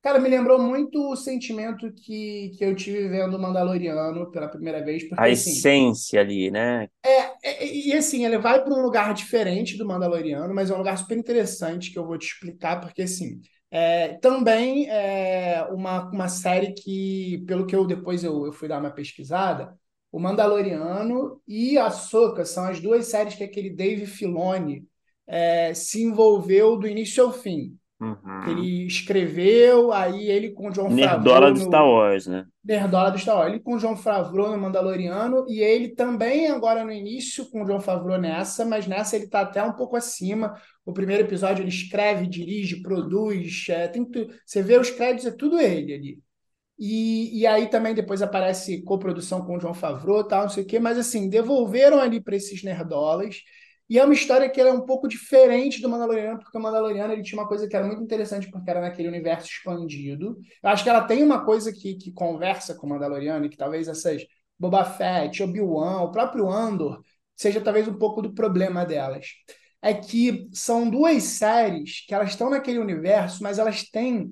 Cara, 0.03 0.19
me 0.19 0.29
lembrou 0.29 0.61
muito 0.61 1.01
o 1.11 1.17
sentimento 1.17 1.91
que, 1.95 2.51
que 2.59 2.63
eu 2.63 2.77
tive 2.77 3.09
vendo 3.09 3.39
o 3.39 3.41
Mandaloriano 3.41 4.31
pela 4.31 4.49
primeira 4.49 4.85
vez. 4.85 5.09
Porque, 5.09 5.19
a 5.19 5.29
assim, 5.29 5.51
essência 5.51 6.21
ali, 6.21 6.51
né? 6.51 6.89
É, 7.03 7.33
é, 7.43 7.67
e 7.67 7.93
assim, 7.95 8.27
ele 8.27 8.37
vai 8.37 8.63
para 8.63 8.75
um 8.75 8.83
lugar 8.83 9.15
diferente 9.15 9.79
do 9.79 9.87
Mandaloriano, 9.87 10.55
mas 10.55 10.69
é 10.69 10.75
um 10.75 10.79
lugar 10.79 10.99
super 10.99 11.17
interessante 11.17 11.91
que 11.91 11.99
eu 11.99 12.07
vou 12.07 12.19
te 12.19 12.27
explicar, 12.27 12.83
porque 12.83 13.03
assim. 13.03 13.41
É, 13.71 14.19
também 14.19 14.89
é 14.89 15.67
uma, 15.71 16.09
uma 16.09 16.29
série 16.29 16.75
que, 16.75 17.43
pelo 17.45 17.67
que 17.67 17.75
eu 17.75 17.85
depois 17.85 18.23
eu, 18.23 18.47
eu 18.47 18.53
fui 18.53 18.69
dar 18.69 18.79
uma 18.79 18.93
pesquisada, 18.93 19.77
o 20.15 20.21
Mandaloriano 20.21 21.41
e 21.47 21.77
a 21.77 21.91
Soca 21.91 22.45
são 22.45 22.67
as 22.67 22.79
duas 22.79 23.07
séries 23.07 23.35
que 23.35 23.43
aquele 23.43 23.69
Dave 23.69 24.07
Filoni 24.07 24.87
é, 25.27 25.75
se 25.75 26.05
envolveu 26.05 26.77
do 26.77 26.87
início 26.87 27.25
ao 27.25 27.33
fim. 27.33 27.77
Uhum. 28.01 28.49
Ele 28.49 28.87
escreveu, 28.87 29.91
aí 29.91 30.31
ele 30.31 30.51
com 30.51 30.69
o 30.69 30.71
John 30.71 30.89
Nerdola 30.89 31.09
Favreau... 31.09 31.25
Nerdola 31.25 31.53
do 31.53 31.59
Star 31.59 31.89
Wars, 31.89 32.27
né? 32.29 32.47
Nerdola 32.65 33.11
do 33.11 33.19
Star 33.19 33.39
Wars. 33.39 33.51
Ele 33.51 33.61
com 33.61 33.75
o 33.75 33.79
John 33.79 33.97
Favreau 33.97 34.53
no 34.53 34.59
Mandaloriano, 34.59 35.47
e 35.49 35.59
ele 35.59 35.89
também 35.89 36.47
agora 36.47 36.85
no 36.85 36.93
início 36.93 37.51
com 37.51 37.63
o 37.63 37.67
John 37.67 37.81
Favreau 37.81 38.21
nessa, 38.21 38.65
mas 38.65 38.87
nessa 38.87 39.17
ele 39.17 39.27
tá 39.27 39.41
até 39.41 39.65
um 39.65 39.73
pouco 39.73 39.97
acima. 39.97 40.55
O 40.87 40.93
primeiro 40.93 41.25
episódio 41.25 41.63
ele 41.63 41.71
escreve, 41.71 42.29
dirige, 42.29 42.83
produz, 42.83 43.67
é, 43.69 43.89
tem 43.89 44.09
você 44.47 44.63
vê 44.63 44.79
os 44.79 44.91
créditos, 44.91 45.27
é 45.27 45.33
tudo 45.33 45.59
ele 45.59 45.93
ali. 45.93 46.19
E, 46.79 47.41
e 47.41 47.47
aí 47.47 47.69
também 47.69 47.95
depois 47.95 48.21
aparece 48.21 48.83
coprodução 48.83 49.45
com 49.45 49.57
o 49.57 49.61
João 49.61 49.75
Favreau, 49.75 50.25
tal, 50.25 50.43
não 50.43 50.49
sei 50.49 50.65
o 50.65 50.67
quê, 50.67 50.79
mas 50.81 50.99
assim, 50.99 51.29
devolveram 51.29 52.01
ali 52.01 52.21
para 52.21 52.37
esses 52.37 52.63
nerdolas. 52.63 53.43
E 53.89 53.99
é 53.99 54.05
uma 54.05 54.15
história 54.15 54.49
que 54.49 54.61
é 54.61 54.73
um 54.73 54.81
pouco 54.81 55.07
diferente 55.07 55.81
do 55.81 55.89
Mandaloriano, 55.89 56.39
porque 56.39 56.57
o 56.57 56.61
Mandaloriano 56.61 57.13
ele 57.13 57.23
tinha 57.23 57.39
uma 57.39 57.47
coisa 57.47 57.69
que 57.69 57.77
era 57.77 57.87
muito 57.87 58.03
interessante, 58.03 58.51
porque 58.51 58.69
era 58.71 58.81
naquele 58.81 59.09
universo 59.09 59.47
expandido. 59.47 60.39
Eu 60.63 60.71
acho 60.71 60.83
que 60.83 60.89
ela 60.89 61.03
tem 61.03 61.23
uma 61.23 61.45
coisa 61.45 61.73
que, 61.73 61.95
que 61.97 62.11
conversa 62.13 62.75
com 62.75 62.87
o 62.87 62.91
Mandaloriano, 62.91 63.45
e 63.45 63.49
que 63.49 63.57
talvez 63.57 63.87
essas 63.87 64.25
Boba 64.59 64.85
Fett, 64.85 65.43
Obi-Wan, 65.43 66.03
o 66.03 66.11
próprio 66.11 66.49
Andor, 66.51 67.03
seja 67.37 67.61
talvez 67.61 67.87
um 67.87 67.99
pouco 67.99 68.23
do 68.23 68.33
problema 68.33 68.85
delas. 68.85 69.29
É 69.83 69.93
que 69.93 70.49
são 70.53 70.89
duas 70.89 71.23
séries 71.25 72.05
que 72.07 72.15
elas 72.15 72.31
estão 72.31 72.49
naquele 72.49 72.79
universo, 72.79 73.43
mas 73.43 73.59
elas 73.59 73.83
têm 73.91 74.31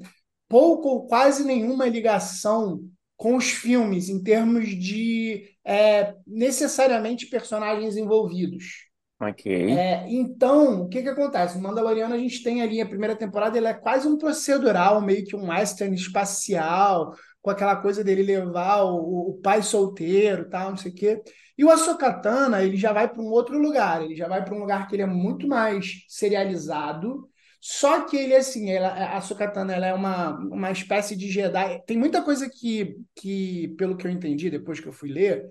pouco 0.53 0.87
ou 0.87 1.07
quase 1.07 1.45
nenhuma 1.45 1.89
ligação 1.89 2.85
com 3.17 3.37
os 3.37 3.51
filmes 3.51 4.11
em 4.11 4.23
termos 4.23 4.69
de 4.69 5.49
é, 5.65 6.15
necessariamente 6.27 7.27
personagens 7.27 7.97
envolvidos. 7.97 8.91
Ok. 9.19 9.51
É, 9.71 10.05
então, 10.11 10.83
o 10.83 10.89
que 10.91 11.01
que 11.01 11.09
acontece? 11.09 11.57
No 11.57 11.63
Mandaloriano 11.63 12.15
a 12.15 12.19
gente 12.19 12.43
tem 12.43 12.61
ali 12.61 12.83
a 12.83 12.87
primeira 12.87 13.17
temporada, 13.17 13.57
ele 13.57 13.69
é 13.69 13.73
quase 13.73 14.07
um 14.07 14.19
procedural, 14.19 15.01
meio 15.01 15.25
que 15.25 15.35
um 15.35 15.49
western 15.49 15.95
espacial, 15.95 17.15
com 17.41 17.49
aquela 17.49 17.77
coisa 17.77 18.05
dele 18.05 18.23
levar 18.23 18.83
o, 18.83 19.31
o 19.31 19.41
pai 19.43 19.63
solteiro, 19.63 20.51
tal, 20.51 20.71
não 20.71 20.77
sei 20.77 20.91
o 20.91 20.95
quê. 20.95 21.23
E 21.57 21.65
o 21.65 21.71
Ahsoka 21.71 22.21
ele 22.63 22.77
já 22.77 22.93
vai 22.93 23.09
para 23.09 23.23
um 23.23 23.31
outro 23.31 23.59
lugar, 23.59 24.03
ele 24.03 24.17
já 24.17 24.29
vai 24.29 24.45
para 24.45 24.55
um 24.55 24.59
lugar 24.59 24.87
que 24.87 24.97
ele 24.97 25.03
é 25.03 25.07
muito 25.07 25.49
mais 25.49 26.05
serializado, 26.09 27.27
só 27.65 28.05
que 28.07 28.17
ele, 28.17 28.35
assim, 28.35 28.71
ela, 28.71 29.17
a 29.17 29.21
Sokatana, 29.21 29.73
ela 29.75 29.87
é 29.87 29.95
uma, 29.95 30.37
uma 30.39 30.71
espécie 30.73 31.17
de 31.17 31.31
Jedi. 31.31 31.81
Tem 31.87 31.97
muita 31.97 32.23
coisa 32.23 32.51
que, 32.51 32.97
que, 33.15 33.69
pelo 33.79 33.97
que 33.97 34.07
eu 34.07 34.11
entendi 34.11 34.51
depois 34.51 34.81
que 34.81 34.89
eu 34.89 34.93
fui 34.93 35.11
ler, 35.13 35.49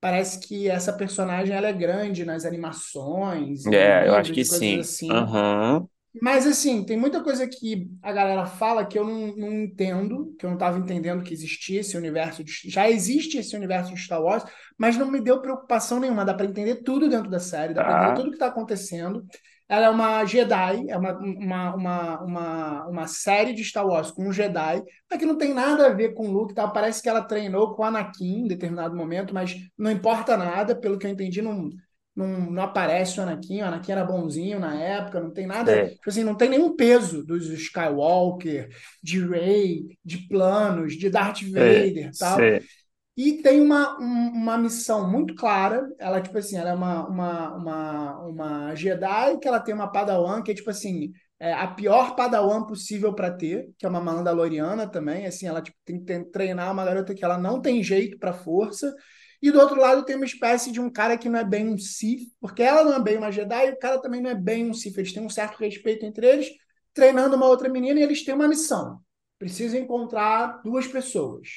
parece 0.00 0.40
que 0.46 0.68
essa 0.68 0.92
personagem 0.92 1.56
ela 1.56 1.68
é 1.68 1.72
grande 1.72 2.24
nas 2.24 2.44
animações, 2.44 3.64
É, 3.72 4.06
eu 4.08 4.14
acho 4.14 4.32
que 4.32 4.44
sim. 4.44 4.80
assim. 4.80 5.08
Uhum. 5.10 5.88
Mas, 6.22 6.46
assim, 6.46 6.84
tem 6.84 6.96
muita 6.96 7.22
coisa 7.24 7.46
que 7.48 7.88
a 8.00 8.12
galera 8.12 8.46
fala 8.46 8.86
que 8.86 8.96
eu 8.98 9.04
não, 9.04 9.36
não 9.36 9.52
entendo, 9.52 10.32
que 10.38 10.46
eu 10.46 10.50
não 10.50 10.56
estava 10.56 10.78
entendendo 10.78 11.24
que 11.24 11.34
existia 11.34 11.80
esse 11.80 11.96
universo. 11.96 12.44
De, 12.44 12.52
já 12.70 12.88
existe 12.88 13.36
esse 13.38 13.56
universo 13.56 13.92
de 13.94 14.00
Star 14.00 14.22
Wars, 14.22 14.44
mas 14.78 14.96
não 14.96 15.10
me 15.10 15.20
deu 15.20 15.42
preocupação 15.42 15.98
nenhuma. 16.00 16.24
Dá 16.24 16.32
para 16.32 16.46
entender 16.46 16.76
tudo 16.84 17.08
dentro 17.08 17.28
da 17.30 17.40
série, 17.40 17.74
dá 17.74 17.82
para 17.82 17.94
entender 17.94 18.12
Tá. 18.12 18.14
tudo 18.14 18.28
que 18.30 18.36
está 18.36 18.46
acontecendo. 18.46 19.26
Ela 19.68 19.86
é 19.86 19.90
uma 19.90 20.24
Jedi, 20.26 20.84
é 20.88 20.96
uma, 20.96 21.12
uma, 21.18 21.74
uma, 21.74 22.20
uma, 22.22 22.86
uma 22.86 23.06
série 23.06 23.54
de 23.54 23.64
Star 23.64 23.86
Wars 23.86 24.10
com 24.10 24.28
um 24.28 24.32
Jedi, 24.32 24.82
mas 25.10 25.18
que 25.18 25.24
não 25.26 25.38
tem 25.38 25.54
nada 25.54 25.86
a 25.86 25.92
ver 25.92 26.14
com 26.14 26.28
o 26.28 26.32
Luke 26.32 26.52
e 26.52 26.54
tal. 26.54 26.72
Parece 26.72 27.02
que 27.02 27.08
ela 27.08 27.22
treinou 27.22 27.74
com 27.74 27.82
o 27.82 27.84
Anakin 27.84 28.44
em 28.44 28.48
determinado 28.48 28.94
momento, 28.96 29.32
mas 29.32 29.56
não 29.76 29.90
importa 29.90 30.36
nada, 30.36 30.74
pelo 30.78 30.98
que 30.98 31.06
eu 31.06 31.10
entendi, 31.10 31.40
não, 31.40 31.70
não, 32.14 32.50
não 32.50 32.62
aparece 32.62 33.18
o 33.18 33.22
Anakin. 33.22 33.62
O 33.62 33.64
Anakin 33.66 33.92
era 33.92 34.04
bonzinho 34.04 34.60
na 34.60 34.74
época, 34.74 35.20
não 35.20 35.32
tem 35.32 35.46
nada, 35.46 35.76
Sei, 35.76 35.88
tipo 35.88 36.10
assim, 36.10 36.24
não 36.24 36.36
tem 36.36 36.50
nenhum 36.50 36.76
peso 36.76 37.24
dos 37.24 37.48
Skywalker, 37.48 38.68
de 39.02 39.26
Rey, 39.26 39.98
de 40.04 40.18
planos, 40.28 40.94
de 40.96 41.08
Darth 41.10 41.40
sei, 41.40 41.42
Vader 41.42 42.08
e 42.08 42.16
tal. 42.16 42.50
sei. 42.50 42.68
E 43.16 43.42
tem 43.42 43.60
uma, 43.60 43.96
um- 44.00 44.30
uma 44.32 44.58
missão 44.58 45.08
muito 45.10 45.34
clara. 45.36 45.88
Ela, 45.98 46.20
tipo 46.20 46.36
assim, 46.38 46.56
ela 46.56 46.70
é 46.70 46.74
uma, 46.74 47.06
uma, 47.08 47.54
uma, 47.56 48.18
uma 48.26 48.74
Jedi 48.74 49.38
que 49.38 49.46
ela 49.46 49.60
tem 49.60 49.74
uma 49.74 49.90
Padawan 49.90 50.42
que 50.42 50.50
é, 50.50 50.54
tipo 50.54 50.70
assim, 50.70 51.12
é 51.38 51.52
a 51.52 51.66
pior 51.68 52.16
Padawan 52.16 52.66
possível 52.66 53.14
para 53.14 53.30
ter, 53.30 53.68
que 53.78 53.86
é 53.86 53.88
uma 53.88 54.00
Mandaloriana 54.00 54.88
também. 54.90 55.26
Assim, 55.26 55.46
ela 55.46 55.62
tipo, 55.62 55.76
tem 55.84 56.02
que 56.04 56.24
treinar 56.30 56.72
uma 56.72 56.84
garota 56.84 57.14
que 57.14 57.24
ela 57.24 57.38
não 57.38 57.60
tem 57.60 57.82
jeito 57.84 58.18
para 58.18 58.32
força. 58.32 58.92
E 59.40 59.50
do 59.50 59.60
outro 59.60 59.78
lado 59.80 60.04
tem 60.04 60.16
uma 60.16 60.24
espécie 60.24 60.72
de 60.72 60.80
um 60.80 60.90
cara 60.90 61.16
que 61.18 61.28
não 61.28 61.38
é 61.38 61.44
bem 61.44 61.68
um 61.68 61.78
Sith, 61.78 62.28
porque 62.40 62.62
ela 62.62 62.82
não 62.82 62.94
é 62.94 63.02
bem 63.02 63.18
uma 63.18 63.30
Jedi 63.30 63.68
e 63.68 63.72
o 63.72 63.78
cara 63.78 64.00
também 64.00 64.20
não 64.20 64.30
é 64.30 64.34
bem 64.34 64.68
um 64.68 64.74
Sith. 64.74 64.96
Eles 64.98 65.12
têm 65.12 65.22
um 65.24 65.28
certo 65.30 65.56
respeito 65.58 66.04
entre 66.06 66.26
eles, 66.26 66.48
treinando 66.92 67.36
uma 67.36 67.46
outra 67.46 67.68
menina 67.68 68.00
e 68.00 68.02
eles 68.02 68.24
têm 68.24 68.34
uma 68.34 68.48
missão. 68.48 69.00
Precisam 69.38 69.78
encontrar 69.80 70.62
duas 70.64 70.86
pessoas. 70.86 71.48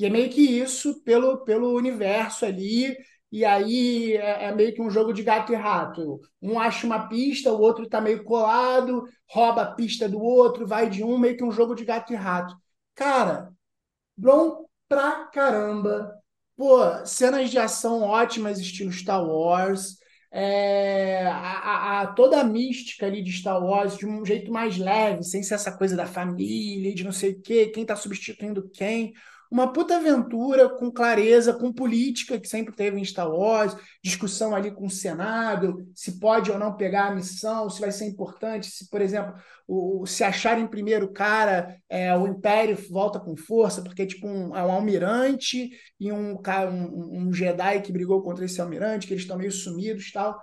E 0.00 0.06
é 0.06 0.10
meio 0.10 0.30
que 0.30 0.40
isso 0.42 1.02
pelo, 1.04 1.44
pelo 1.44 1.74
universo 1.76 2.44
ali. 2.46 2.96
E 3.32 3.44
aí 3.44 4.16
é, 4.16 4.44
é 4.46 4.54
meio 4.54 4.74
que 4.74 4.82
um 4.82 4.90
jogo 4.90 5.12
de 5.12 5.22
gato 5.22 5.52
e 5.52 5.56
rato. 5.56 6.20
Um 6.42 6.58
acha 6.58 6.86
uma 6.86 7.08
pista, 7.08 7.52
o 7.52 7.60
outro 7.60 7.88
tá 7.88 8.00
meio 8.00 8.24
colado, 8.24 9.04
rouba 9.28 9.62
a 9.62 9.74
pista 9.74 10.08
do 10.08 10.20
outro, 10.20 10.66
vai 10.66 10.88
de 10.90 11.04
um, 11.04 11.18
meio 11.18 11.36
que 11.36 11.44
um 11.44 11.52
jogo 11.52 11.74
de 11.74 11.84
gato 11.84 12.12
e 12.12 12.16
rato. 12.16 12.54
Cara, 12.94 13.50
bom 14.16 14.66
pra 14.88 15.26
caramba. 15.26 16.12
Pô, 16.56 16.78
cenas 17.06 17.50
de 17.50 17.58
ação 17.58 18.02
ótimas, 18.02 18.58
estilo 18.58 18.92
Star 18.92 19.24
Wars. 19.24 19.96
É, 20.32 21.26
a, 21.26 22.02
a- 22.02 22.06
toda 22.14 22.40
a 22.40 22.44
mística 22.44 23.06
ali 23.06 23.22
de 23.22 23.32
Star 23.32 23.62
Wars 23.64 23.96
de 23.96 24.06
um 24.06 24.24
jeito 24.24 24.52
mais 24.52 24.76
leve, 24.78 25.24
sem 25.24 25.42
ser 25.42 25.54
essa 25.54 25.76
coisa 25.76 25.96
da 25.96 26.06
família, 26.06 26.94
de 26.94 27.02
não 27.04 27.12
sei 27.12 27.32
o 27.32 27.42
quê, 27.42 27.66
quem 27.68 27.84
tá 27.86 27.96
substituindo 27.96 28.68
quem. 28.72 29.12
Uma 29.50 29.72
puta 29.72 29.96
aventura 29.96 30.68
com 30.68 30.92
clareza, 30.92 31.52
com 31.52 31.72
política 31.72 32.38
que 32.38 32.48
sempre 32.48 32.72
teve 32.74 33.00
em 33.00 33.04
Star 33.04 33.28
Wars, 33.28 33.76
discussão 34.02 34.54
ali 34.54 34.70
com 34.70 34.86
o 34.86 34.90
Senado, 34.90 35.90
se 35.94 36.20
pode 36.20 36.52
ou 36.52 36.58
não 36.58 36.76
pegar 36.76 37.08
a 37.08 37.14
missão, 37.14 37.68
se 37.68 37.80
vai 37.80 37.90
ser 37.90 38.06
importante, 38.06 38.70
se, 38.70 38.88
por 38.88 39.00
exemplo, 39.00 39.34
o, 39.66 40.06
se 40.06 40.22
acharem 40.22 40.68
primeiro 40.68 41.12
cara, 41.12 41.76
é, 41.88 42.16
o 42.16 42.28
Império 42.28 42.76
volta 42.90 43.18
com 43.18 43.36
força, 43.36 43.82
porque 43.82 44.06
tipo 44.06 44.28
um, 44.28 44.56
é 44.56 44.62
um 44.62 44.70
almirante 44.70 45.70
e 45.98 46.12
um, 46.12 46.36
um, 46.36 47.28
um 47.28 47.32
Jedi 47.32 47.80
que 47.82 47.92
brigou 47.92 48.22
contra 48.22 48.44
esse 48.44 48.60
almirante, 48.60 49.06
que 49.06 49.12
eles 49.12 49.24
estão 49.24 49.36
meio 49.36 49.50
sumidos 49.50 50.12
tal. 50.12 50.40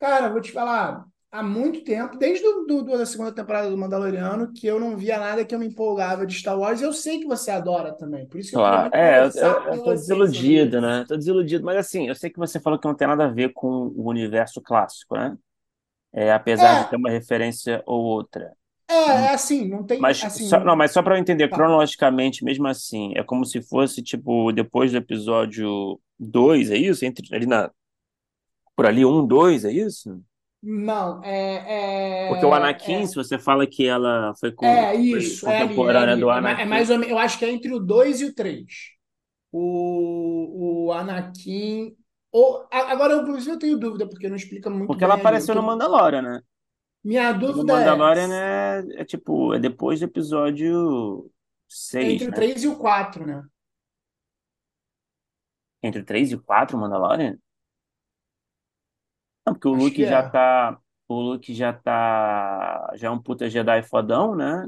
Cara, 0.00 0.30
vou 0.30 0.40
te 0.40 0.52
falar, 0.52 1.04
há 1.30 1.42
muito 1.42 1.82
tempo, 1.84 2.16
desde 2.18 2.42
do, 2.44 2.66
do- 2.66 2.98
da 2.98 3.06
segunda 3.06 3.32
temporada 3.32 3.70
do 3.70 3.76
Mandaloriano, 3.78 4.52
que 4.52 4.66
eu 4.66 4.80
não 4.80 4.96
via 4.96 5.18
nada 5.18 5.44
que 5.44 5.54
eu 5.54 5.58
me 5.58 5.66
empolgava 5.66 6.26
de 6.26 6.34
Star 6.34 6.58
Wars, 6.58 6.80
e 6.80 6.84
eu 6.84 6.92
sei 6.92 7.20
que 7.20 7.26
você 7.26 7.50
adora 7.50 7.92
também, 7.96 8.26
por 8.28 8.38
isso 8.40 8.50
que 8.52 8.56
eu 8.58 8.62
Claro. 8.62 8.88
É, 8.92 9.20
eu, 9.20 9.30
eu, 9.36 9.62
eu 9.74 9.82
tô 9.82 9.94
desiludido, 9.94 10.80
né? 10.80 11.04
Tô 11.06 11.16
desiludido, 11.16 11.64
mas 11.64 11.76
assim, 11.76 12.08
eu 12.08 12.14
sei 12.14 12.30
que 12.30 12.38
você 12.38 12.58
falou 12.58 12.78
que 12.78 12.86
não 12.88 12.94
tem 12.96 13.06
nada 13.06 13.26
a 13.26 13.28
ver 13.30 13.52
com 13.52 13.68
o 13.68 14.08
universo 14.08 14.60
clássico, 14.62 15.14
né? 15.16 15.36
É, 16.12 16.32
apesar 16.32 16.76
de 16.76 16.86
ter 16.86 16.96
É, 16.96 16.98
uma 16.98 17.10
referência 17.10 17.82
ou 17.86 18.04
outra. 18.04 18.52
é, 18.88 18.94
é 19.26 19.34
assim, 19.34 19.68
não 19.68 19.84
tem, 19.84 20.00
Mas 20.00 20.26
só, 20.38 20.62
não, 20.64 20.76
assim, 20.76 20.76
mas 20.76 20.92
só 20.92 21.02
para 21.02 21.16
eu 21.16 21.20
entender 21.20 21.48
tá. 21.48 21.48
cronologicamente, 21.50 22.44
mesmo 22.44 22.66
assim, 22.68 23.12
é 23.16 23.22
como 23.24 23.44
se 23.44 23.60
fosse 23.62 24.00
tipo 24.02 24.52
depois 24.52 24.92
do 24.92 24.98
episódio 24.98 26.00
2, 26.18 26.70
é 26.70 26.76
isso? 26.76 27.04
Entre 27.04 27.26
ali 27.34 27.46
na 27.46 27.70
por 28.76 28.86
ali 28.86 29.04
um, 29.04 29.26
dois, 29.26 29.64
é 29.64 29.72
isso? 29.72 30.22
Não, 30.62 31.22
Porque 32.26 32.44
o 32.44 32.52
é, 32.52 32.54
é, 32.54 32.54
Anakin, 32.54 33.06
se 33.06 33.14
é, 33.14 33.16
você 33.16 33.38
fala 33.38 33.66
que 33.66 33.86
ela 33.86 34.34
foi, 34.38 34.52
com, 34.52 34.86
é 34.86 34.94
foi 35.08 35.30
isso, 35.30 35.46
é 35.48 35.60
ali, 35.60 35.86
é 35.88 35.98
contemporânea 35.98 36.16
ali. 36.16 36.18
do 36.18 36.30
É, 36.32 36.40
ma- 36.40 36.52
é 36.52 36.64
Anakin, 36.64 36.66
mais 36.66 36.90
ou 36.90 36.98
menos, 36.98 37.12
eu 37.12 37.18
acho 37.18 37.38
que 37.38 37.44
é 37.44 37.50
entre 37.50 37.72
o 37.72 37.78
2 37.80 38.20
e 38.20 38.24
o 38.26 38.34
3. 38.34 38.90
O, 39.52 40.86
o 40.88 40.92
Anakin. 40.92 41.96
Ou, 42.32 42.66
agora, 42.72 43.16
inclusive, 43.16 43.52
eu 43.52 43.58
tenho 43.58 43.78
dúvida, 43.78 44.08
porque 44.08 44.28
não 44.28 44.36
explica 44.36 44.70
muito 44.70 44.98
porque 44.98 45.04
ela 45.04 45.14
bem. 45.14 45.38
Eu 45.38 45.48
apareceu 45.48 45.54
no 45.54 45.62
tô, 45.62 45.62
Mandalorian, 45.62 46.22
né? 46.22 46.42
minha 47.04 47.32
E 47.46 47.52
no 47.54 47.64
dúvida 47.64 47.74
é, 47.74 47.88
Mandalorian 47.88 48.30
é, 48.34 49.02
é 49.02 49.04
tipo, 49.04 49.54
é 49.54 49.58
depois 49.58 50.00
do 50.00 50.04
episódio 50.06 51.30
é 52.00 52.06
6, 52.06 52.12
entre 52.12 52.28
o 52.28 52.32
né? 52.32 52.38
3 52.38 52.64
e 52.64 52.68
o 52.68 52.76
4, 52.76 53.24
né? 53.26 53.42
Entre 55.82 56.00
o 56.02 56.04
3 56.04 56.30
e 56.30 56.34
o 56.36 56.42
4, 56.42 56.76
o 56.76 56.80
Mandalorian? 56.80 57.36
Não, 59.48 59.54
porque 59.54 59.68
o 59.68 59.72
Acho 59.72 59.92
Luke 59.94 59.94
que 59.94 60.04
já 60.04 60.22
é. 60.22 60.28
tá. 60.28 60.78
O 61.08 61.20
Luke 61.20 61.54
já 61.54 61.72
tá. 61.72 62.92
Já 62.96 63.08
é 63.08 63.10
um 63.10 63.20
puta 63.22 63.48
Jedi 63.48 63.82
fodão, 63.82 64.34
né? 64.36 64.66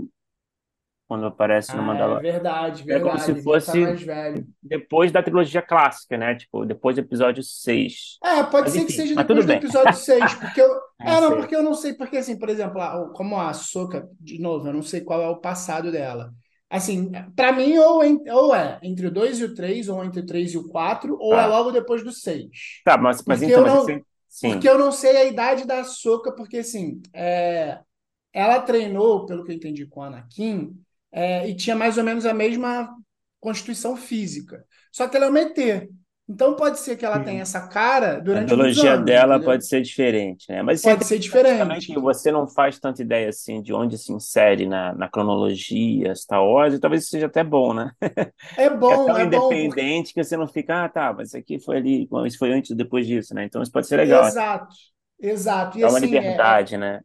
Quando 1.07 1.27
aparece 1.27 1.77
no 1.77 1.83
Ah, 1.83 2.01
é 2.11 2.15
Mandalorian. 2.15 2.21
verdade, 2.21 2.83
É 2.89 3.01
como 3.01 3.19
se 3.19 3.35
verdade. 3.35 3.39
Ele 3.39 3.63
tá 3.65 3.75
fosse 3.75 3.77
mais 3.77 4.03
velho. 4.03 4.47
depois 4.63 5.13
da 5.13 5.23
trilogia 5.23 5.63
clássica, 5.63 6.17
né? 6.19 6.35
Tipo, 6.37 6.65
depois 6.67 6.97
do 6.97 7.01
episódio 7.01 7.43
6. 7.43 8.21
É, 8.23 8.43
pode 8.45 8.71
Mas 8.71 8.75
ser 8.75 8.85
que 8.85 8.93
enfim, 8.93 8.93
seja 8.93 9.15
mas 9.15 9.27
tudo 9.27 9.43
depois 9.43 9.47
do 9.47 9.53
bem. 9.53 9.53
episódio 9.53 9.97
6, 9.97 10.35
porque 10.35 10.61
eu. 10.61 10.69
Não 11.01 11.17
É, 11.17 11.21
não, 11.21 11.35
sei. 11.35 11.37
porque 11.37 11.57
eu 11.57 11.63
não 11.63 11.75
sei, 11.75 11.95
porque 11.95 12.19
assim, 12.19 12.39
por 12.39 12.51
exemplo, 12.51 12.81
a- 12.81 13.01
o- 13.03 13.13
como 13.13 13.37
a 13.37 13.49
Ahsoka, 13.49 14.07
de 14.21 14.39
novo, 14.39 14.69
eu 14.69 14.73
não 14.75 14.83
sei 14.83 15.01
qual 15.01 15.23
é 15.23 15.29
o 15.29 15.41
passado 15.41 15.91
dela. 15.91 16.31
Assim, 16.69 17.11
pra 17.35 17.53
mim, 17.53 17.79
ou, 17.79 18.05
en- 18.05 18.23
ou 18.31 18.55
é 18.55 18.79
entre 18.83 19.07
o 19.07 19.11
2 19.11 19.41
e 19.41 19.45
o 19.45 19.55
3, 19.55 19.89
ou 19.89 20.05
entre 20.05 20.21
o 20.21 20.27
3 20.27 20.53
e 20.53 20.59
o 20.59 20.69
4, 20.69 21.17
ou 21.19 21.39
é 21.39 21.47
Tá. 21.47 21.47
logo 21.47 21.71
depois 21.73 22.05
do 22.05 22.13
6. 22.13 22.49
Tá, 22.85 22.97
mas, 22.99 23.23
mas 23.27 23.43
Porque 23.43 23.51
então, 23.51 23.61
eu 23.61 23.63
mas 23.63 23.75
não, 23.75 24.03
assim, 24.31 24.53
porque 24.53 24.69
sim. 24.69 24.69
eu 24.69 24.79
não 24.79 24.93
sei 24.93 25.17
a 25.17 25.25
idade 25.25 25.67
da 25.67 25.81
Ahsoka, 25.81 26.33
porque 26.33 26.59
assim, 26.59 27.03
é, 27.13 27.81
ela 28.33 28.61
treinou, 28.61 29.27
pelo 29.27 29.45
que 29.45 29.51
eu 29.53 29.57
entendi, 29.57 29.87
com 29.87 30.01
o 30.01 30.03
Anakin, 30.05 30.73
é, 31.13 31.49
e 31.49 31.57
tinha 31.57 31.75
mais 31.75 31.99
ou 31.99 32.05
menos 32.05 32.25
a 32.25 32.33
mesma 32.33 32.95
constituição 33.41 33.97
física. 33.97 34.65
Só 34.93 35.09
que 35.09 35.17
ela 35.17 35.27
é 35.27 35.29
uma 35.31 35.41
ET. 35.41 35.89
Então 36.31 36.57
pode 36.57 36.79
ser 36.81 36.97
que 36.97 37.05
ela 37.05 37.21
tenha 37.21 37.43
essa 37.43 37.67
cara 37.69 38.21
A 38.33 38.39
durante 38.39 38.57
muitos 38.57 38.79
biologia 38.79 38.97
anos, 38.97 38.97
dela 38.97 39.41
pode 39.41 39.67
entendeu? 39.67 39.67
ser 39.67 39.83
diferente, 39.83 40.47
né? 40.49 40.63
Mas 40.63 40.87
é 40.87 40.95
Pode 40.95 41.05
ser 41.07 41.19
diferente. 41.19 41.93
que 41.93 41.99
você 41.99 42.31
não 42.31 42.47
faz 42.47 42.79
tanta 42.79 43.03
ideia 43.03 43.29
assim 43.29 43.61
de 43.63 43.73
onde 43.73 43.99
se 43.99 44.13
insere 44.13 44.67
na, 44.69 44.95
na 44.95 45.09
cronologia 45.09 46.15
Star 46.15 46.45
Wars, 46.45 46.75
e 46.75 46.79
talvez 46.81 47.03
isso 47.03 47.11
seja 47.11 47.27
até 47.27 47.43
bom, 47.43 47.75
né? 47.75 47.91
É 48.57 48.71
Que 48.87 48.93
é 48.95 48.99
bom, 48.99 49.05
tão 49.05 49.19
é 49.19 49.27
bom, 49.27 49.59
porque. 49.61 49.83
independente 49.83 50.15
que 50.15 50.23
você 50.25 50.37
não 50.37 50.49
fica, 50.49 50.85
ah, 50.85 50.89
tá, 50.89 51.13
mas 51.13 51.29
isso 51.29 51.37
aqui 51.39 51.59
foi 51.61 51.77
ali, 51.79 52.07
bom, 52.09 52.27
isso 52.27 52.39
foi 52.39 52.53
antes 52.53 52.71
ou 52.71 52.77
depois 52.77 53.07
disso, 53.07 53.35
né? 53.35 53.45
Então 53.45 53.63
isso 53.63 53.73
pode 53.73 53.87
ser 53.89 53.97
legal, 53.97 54.27
né? 54.27 54.33
Exato, 54.33 54.75
exato. 55.19 55.79
E 55.79 55.83
Dá 55.83 55.89
uma 55.91 55.99
assim, 55.99 56.19
é, 56.19 56.39
liberdade, 56.39 56.77
né? 56.77 57.01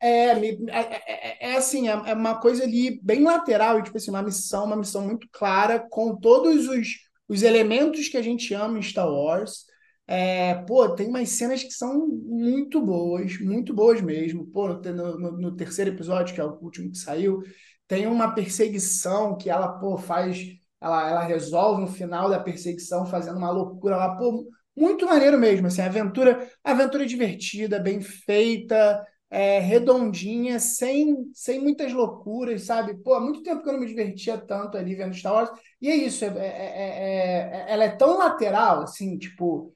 é, 0.00 0.08
é, 0.32 0.38
é, 0.70 0.80
é- 0.80 1.48
é- 1.48 1.52
é 1.52 1.56
assim, 1.56 1.88
é, 1.88 1.92
é 1.92 2.14
uma 2.14 2.40
coisa 2.40 2.64
ali 2.64 3.00
bem 3.02 3.22
lateral, 3.24 3.78
e, 3.78 3.82
tipo 3.82 3.96
assim, 3.96 4.10
uma 4.10 4.22
missão, 4.22 4.64
uma 4.66 4.76
missão 4.76 5.02
muito 5.06 5.28
clara, 5.32 5.80
com 5.90 6.16
todos 6.16 6.68
os, 6.68 6.88
os 7.28 7.42
elementos 7.42 8.08
que 8.08 8.16
a 8.16 8.22
gente 8.22 8.52
ama 8.54 8.78
em 8.78 8.82
Star 8.82 9.08
Wars. 9.08 9.64
É, 10.06 10.54
pô, 10.66 10.88
tem 10.94 11.08
umas 11.08 11.30
cenas 11.30 11.62
que 11.62 11.70
são 11.72 12.06
muito 12.08 12.80
boas, 12.84 13.38
muito 13.40 13.72
boas 13.74 14.00
mesmo. 14.02 14.46
Pô, 14.48 14.68
no, 14.68 15.18
no- 15.18 15.32
no- 15.38 15.56
terceiro 15.56 15.90
episódio, 15.92 16.34
que 16.34 16.40
é 16.40 16.44
o 16.44 16.58
último 16.62 16.90
que 16.90 16.98
saiu, 16.98 17.42
tem 17.86 18.06
uma 18.06 18.34
perseguição 18.34 19.36
que 19.36 19.48
ela, 19.50 19.68
pô, 19.78 19.96
faz. 19.98 20.38
ela, 20.80 21.08
ela 21.10 21.24
resolve 21.24 21.82
no 21.82 21.86
final 21.88 22.28
da 22.28 22.40
perseguição 22.40 23.06
fazendo 23.06 23.38
uma 23.38 23.50
loucura 23.50 23.96
lá, 23.96 24.16
pô, 24.16 24.46
muito 24.76 25.06
maneiro 25.06 25.38
mesmo, 25.38 25.66
assim, 25.68 25.80
aventura, 25.82 26.50
aventura 26.62 27.06
divertida, 27.06 27.78
bem 27.78 28.00
feita, 28.00 29.04
é, 29.34 29.58
redondinha, 29.58 30.60
sem, 30.60 31.28
sem 31.34 31.60
muitas 31.60 31.92
loucuras, 31.92 32.62
sabe? 32.62 32.94
Pô, 33.02 33.14
há 33.14 33.20
muito 33.20 33.42
tempo 33.42 33.62
que 33.62 33.68
eu 33.68 33.72
não 33.72 33.80
me 33.80 33.86
divertia 33.86 34.38
tanto 34.38 34.76
ali 34.78 34.94
vendo 34.94 35.14
Star 35.14 35.32
Wars. 35.32 35.50
E 35.80 35.90
é 35.90 35.96
isso, 35.96 36.24
é, 36.24 36.28
é, 36.28 37.64
é, 37.66 37.66
ela 37.68 37.84
é 37.84 37.96
tão 37.96 38.16
lateral, 38.16 38.82
assim, 38.82 39.18
tipo, 39.18 39.74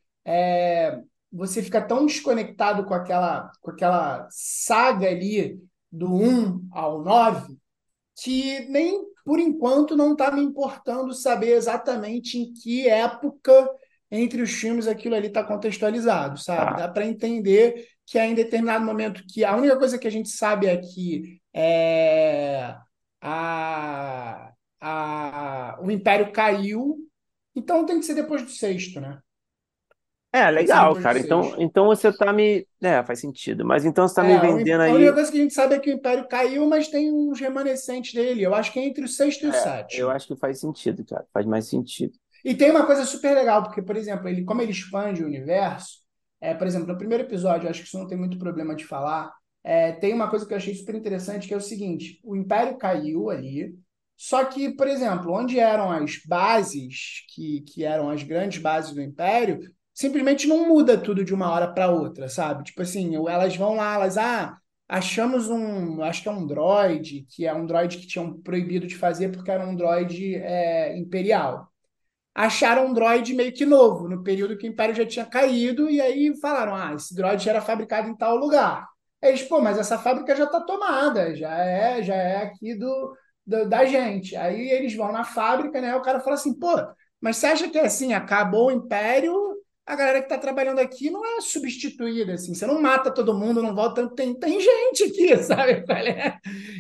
você 1.33 1.63
fica 1.63 1.81
tão 1.81 2.07
desconectado 2.07 2.85
com 2.85 2.95
aquela, 2.95 3.51
com 3.61 3.71
aquela 3.73 4.29
saga 4.31 5.09
ali 5.09 5.61
do 5.91 6.15
1 6.15 6.69
ao 6.71 7.03
9 7.03 7.59
que 8.23 8.61
nem 8.69 9.07
por 9.25 9.39
enquanto 9.39 9.97
não 9.97 10.13
está 10.13 10.31
me 10.31 10.43
importando 10.43 11.13
saber 11.15 11.53
exatamente 11.53 12.39
em 12.39 12.53
que 12.53 12.89
época 12.89 13.69
entre 14.11 14.41
os 14.43 14.51
filmes 14.51 14.87
aquilo 14.87 15.15
ali 15.15 15.27
está 15.29 15.45
contextualizado, 15.45 16.39
sabe? 16.39 16.73
Ah. 16.73 16.77
Dá 16.77 16.89
para 16.89 17.07
entender 17.07 17.87
que 18.09 18.19
em 18.19 18.35
determinado 18.35 18.85
momento 18.85 19.23
que 19.29 19.45
a 19.45 19.55
única 19.55 19.77
coisa 19.77 19.99
que 19.99 20.09
a 20.09 20.11
gente 20.11 20.31
sabe 20.31 20.67
é 20.67 20.79
que 20.79 21.43
é, 21.53 22.75
a, 23.21 24.51
a, 24.81 25.79
o 25.83 25.91
Império 25.91 26.33
caiu, 26.33 26.97
então 27.55 27.85
tem 27.85 28.01
que 28.01 28.07
ser 28.07 28.15
depois 28.15 28.43
do 28.43 28.49
sexto, 28.49 28.99
né? 28.99 29.19
É, 30.33 30.51
legal, 30.51 30.95
cara. 30.97 31.19
Então, 31.19 31.55
então 31.59 31.87
você 31.87 32.13
tá 32.13 32.33
me. 32.33 32.67
É, 32.83 33.03
faz 33.03 33.21
sentido. 33.21 33.65
Mas 33.65 33.85
então 33.85 34.07
você 34.07 34.15
tá 34.15 34.23
me 34.23 34.35
é, 34.35 34.41
vendendo 34.41 34.83
aí. 34.83 34.91
A 34.91 34.95
única 34.95 35.15
coisa 35.15 35.33
que 35.33 35.39
a 35.39 35.43
gente 35.43 35.55
sabe 35.55 35.75
é 35.75 35.79
que 35.79 35.91
o 35.91 35.95
Império 35.95 36.29
caiu, 36.29 36.67
mas 36.67 36.89
tem 36.89 37.11
uns 37.11 37.41
remanescentes 37.41 38.13
dele. 38.15 38.43
Eu 38.43 38.55
acho 38.55 38.73
que 38.73 38.79
é 38.79 38.85
entre 38.85 39.05
o 39.05 39.09
sexto 39.09 39.45
e 39.45 39.49
o 39.49 39.55
é, 39.55 39.61
sétimo. 39.61 40.03
Eu 40.03 40.11
acho 40.11 40.27
que 40.29 40.37
faz 40.37 40.61
sentido, 40.61 41.05
cara. 41.05 41.27
Faz 41.33 41.47
mais 41.47 41.67
sentido. 41.67 42.13
E 42.45 42.55
tem 42.55 42.71
uma 42.71 42.87
coisa 42.87 43.05
super 43.05 43.35
legal, 43.35 43.63
porque, 43.63 43.83
por 43.83 43.97
exemplo, 43.97 44.29
ele, 44.29 44.45
como 44.45 44.61
ele 44.61 44.71
expande 44.71 45.23
o 45.23 45.27
universo, 45.27 45.99
é, 46.41 46.55
por 46.55 46.67
exemplo, 46.67 46.89
no 46.89 46.99
primeiro 46.99 47.25
episódio, 47.25 47.69
acho 47.69 47.81
que 47.81 47.87
isso 47.89 47.99
não 47.99 48.07
tem 48.07 48.19
muito 48.19 48.39
problema 48.39 48.75
de 48.75 48.85
falar, 48.85 49.33
é, 49.65 49.93
tem 49.93 50.15
uma 50.15 50.31
coisa 50.31 50.47
que 50.47 50.53
eu 50.53 50.57
achei 50.57 50.75
super 50.75 50.95
interessante, 50.95 51.47
que 51.47 51.55
é 51.55 51.57
o 51.57 51.61
seguinte: 51.61 52.21
o 52.25 52.37
Império 52.37 52.79
caiu 52.79 53.31
ali, 53.31 53.75
só 54.17 54.45
que, 54.45 54.71
por 54.71 54.89
exemplo, 54.89 55.33
onde 55.33 55.59
eram 55.59 55.91
as 55.91 56.17
bases, 56.27 57.25
que, 57.35 57.61
que 57.63 57.85
eram 57.85 58.11
as 58.11 58.23
grandes 58.23 58.61
bases 58.61 58.95
do 58.95 59.03
Império, 59.03 59.61
simplesmente 59.95 60.47
não 60.47 60.69
muda 60.69 60.97
tudo 60.97 61.25
de 61.25 61.35
uma 61.35 61.51
hora 61.51 61.73
para 61.73 61.91
outra, 61.91 62.29
sabe? 62.29 62.65
Tipo 62.65 62.83
assim, 62.83 63.17
elas 63.17 63.57
vão 63.57 63.75
lá, 63.77 63.95
elas, 63.95 64.17
ah, 64.17 64.57
achamos 64.89 65.49
um, 65.49 66.03
acho 66.03 66.23
que 66.23 66.29
é 66.29 66.33
um 66.33 66.47
droid, 66.47 67.27
que 67.31 67.47
é 67.47 67.55
um 67.55 67.67
droid 67.67 67.99
que 67.99 68.07
tinham 68.07 68.41
proibido 68.41 68.87
de 68.87 68.97
fazer 68.97 69.31
porque 69.31 69.51
era 69.51 69.67
um 69.67 69.77
droid 69.77 70.35
é, 70.37 70.97
imperial 70.97 71.69
acharam 72.39 72.87
um 72.87 72.93
droid 72.93 73.35
meio 73.35 73.53
que 73.53 73.67
novo, 73.67 74.09
no 74.09 74.23
período 74.23 74.57
que 74.57 74.67
o 74.69 74.71
Império 74.71 74.95
já 74.95 75.05
tinha 75.05 75.27
caído, 75.27 75.91
e 75.91 76.01
aí 76.01 76.35
falaram: 76.41 76.75
ah, 76.75 76.95
esse 76.95 77.15
droid 77.15 77.49
era 77.49 77.61
fabricado 77.61 78.09
em 78.09 78.17
tal 78.17 78.37
lugar. 78.37 78.89
Aí 79.23 79.31
eles, 79.31 79.43
pô, 79.43 79.61
mas 79.61 79.77
essa 79.79 79.99
fábrica 79.99 80.37
já 80.37 80.45
está 80.45 80.61
tomada, 80.61 81.35
já 81.35 81.53
é, 81.59 82.03
já 82.03 82.15
é 82.15 82.37
aqui 82.45 82.75
do, 82.77 83.17
do, 83.45 83.69
da 83.69 83.85
gente. 83.85 84.37
Aí 84.37 84.71
eles 84.71 84.95
vão 84.95 85.11
na 85.11 85.25
fábrica, 85.25 85.81
né? 85.81 85.97
O 85.97 86.03
cara 86.03 86.21
fala 86.21 86.35
assim, 86.35 86.55
pô, 86.57 86.69
mas 87.21 87.37
você 87.37 87.47
acha 87.49 87.69
que 87.69 87.79
é 87.79 87.87
assim, 87.87 88.13
acabou 88.13 88.69
o 88.69 88.71
Império, 88.71 89.35
a 89.89 89.97
galera 89.97 90.19
que 90.19 90.27
está 90.27 90.37
trabalhando 90.37 90.81
aqui 90.81 91.09
não 91.09 91.25
é 91.25 91.41
substituída, 91.41 92.35
assim, 92.35 92.53
você 92.53 92.67
não 92.67 92.79
mata 92.79 93.11
todo 93.11 93.33
mundo, 93.33 93.63
não 93.63 93.75
volta, 93.75 94.07
tem, 94.15 94.39
tem 94.39 94.61
gente 94.61 95.05
aqui, 95.05 95.35
sabe? 95.43 95.83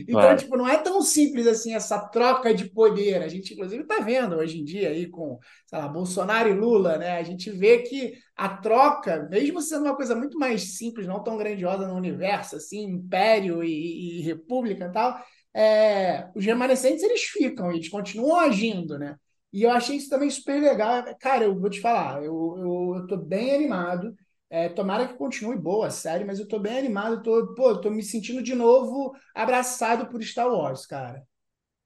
Então, 0.02 0.20
claro. 0.20 0.36
tipo, 0.36 0.58
não 0.58 0.68
é 0.68 0.76
tão 0.76 1.00
simples 1.00 1.46
assim 1.46 1.74
essa 1.74 1.98
troca 1.98 2.52
de 2.52 2.68
poder. 2.68 3.22
A 3.22 3.28
gente, 3.28 3.54
inclusive, 3.54 3.82
está 3.82 4.00
vendo 4.00 4.36
hoje 4.36 4.60
em 4.60 4.64
dia 4.64 4.90
aí 4.90 5.06
com, 5.06 5.38
sei 5.64 5.78
lá, 5.78 5.88
Bolsonaro 5.88 6.50
e 6.50 6.52
Lula, 6.52 6.98
né? 6.98 7.12
A 7.12 7.22
gente 7.22 7.50
vê 7.50 7.78
que 7.78 8.12
a 8.36 8.50
troca, 8.50 9.26
mesmo 9.30 9.62
sendo 9.62 9.86
uma 9.86 9.96
coisa 9.96 10.14
muito 10.14 10.38
mais 10.38 10.76
simples, 10.76 11.06
não 11.06 11.24
tão 11.24 11.38
grandiosa 11.38 11.88
no 11.88 11.94
universo, 11.94 12.56
assim, 12.56 12.82
império 12.84 13.64
e, 13.64 14.18
e 14.18 14.20
república 14.20 14.84
e 14.84 14.92
tal, 14.92 15.18
é, 15.54 16.28
os 16.36 16.44
remanescentes 16.44 17.02
eles 17.02 17.22
ficam, 17.22 17.72
eles 17.72 17.88
continuam 17.88 18.38
agindo, 18.38 18.98
né? 18.98 19.16
E 19.52 19.62
eu 19.62 19.70
achei 19.70 19.96
isso 19.96 20.10
também 20.10 20.30
super 20.30 20.60
legal. 20.60 21.04
Cara, 21.18 21.44
eu 21.44 21.58
vou 21.58 21.70
te 21.70 21.80
falar, 21.80 22.22
eu, 22.22 22.54
eu, 22.58 22.94
eu 23.00 23.06
tô 23.06 23.16
bem 23.16 23.54
animado. 23.54 24.14
É, 24.50 24.68
tomara 24.68 25.06
que 25.08 25.14
continue 25.14 25.56
boa 25.56 25.86
a 25.88 25.90
série, 25.90 26.24
mas 26.24 26.38
eu 26.40 26.48
tô 26.48 26.58
bem 26.58 26.78
animado. 26.78 27.22
Tô, 27.22 27.54
pô, 27.54 27.80
tô 27.80 27.90
me 27.90 28.02
sentindo 28.02 28.42
de 28.42 28.54
novo 28.54 29.14
abraçado 29.34 30.06
por 30.08 30.22
Star 30.22 30.48
Wars, 30.48 30.86
cara. 30.86 31.26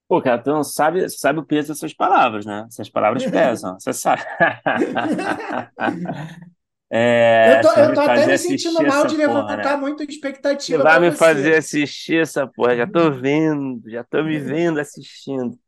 Pô, 0.09 0.21
cara, 0.21 0.43
tu 0.43 0.51
não 0.51 0.63
sabe, 0.63 1.09
sabe 1.09 1.39
o 1.39 1.45
peso 1.47 1.69
dessas 1.73 1.95
palavras, 1.95 2.45
né? 2.45 2.67
Essas 2.69 2.91
palavras 2.91 3.25
pesam, 3.29 3.79
você 3.81 3.93
sabe. 3.95 4.23
É, 6.91 7.43
eu 7.43 7.61
tô, 7.61 7.71
eu 7.73 7.93
tô 7.93 8.01
até 8.01 8.27
me 8.27 8.39
sentindo 8.39 8.85
mal 8.85 9.07
de 9.07 9.17
levantar 9.17 9.57
né? 9.57 9.77
muita 9.79 10.05
expectativa. 10.05 10.67
Você 10.67 10.79
vai 10.79 11.01
me 11.01 11.09
você. 11.13 11.13
fazer 11.13 11.57
assistir 11.59 12.23
essa 12.23 12.47
porra, 12.47 12.77
já 12.77 12.87
tô 12.87 13.11
vendo, 13.13 13.83
já 13.91 14.05
tô 14.05 14.23
me 14.25 14.39
vendo 14.43 14.81
assistindo. 14.81 15.59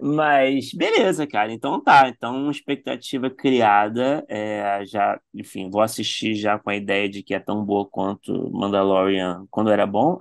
Mas 0.00 0.72
beleza, 0.72 1.26
cara. 1.26 1.52
Então 1.52 1.82
tá. 1.82 2.08
Então, 2.08 2.50
expectativa 2.50 3.30
criada. 3.30 4.24
É, 4.28 4.84
já, 4.86 5.20
enfim, 5.34 5.70
vou 5.70 5.80
assistir 5.82 6.34
já 6.34 6.58
com 6.58 6.70
a 6.70 6.76
ideia 6.76 7.08
de 7.08 7.22
que 7.22 7.34
é 7.34 7.40
tão 7.40 7.64
boa 7.64 7.88
quanto 7.88 8.50
Mandalorian 8.52 9.46
quando 9.50 9.70
era 9.70 9.86
bom. 9.86 10.18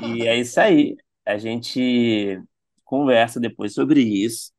e 0.00 0.26
é 0.26 0.36
isso 0.38 0.60
aí. 0.60 0.96
A 1.26 1.38
gente 1.38 2.40
conversa 2.84 3.38
depois 3.40 3.74
sobre 3.74 4.00
isso. 4.02 4.52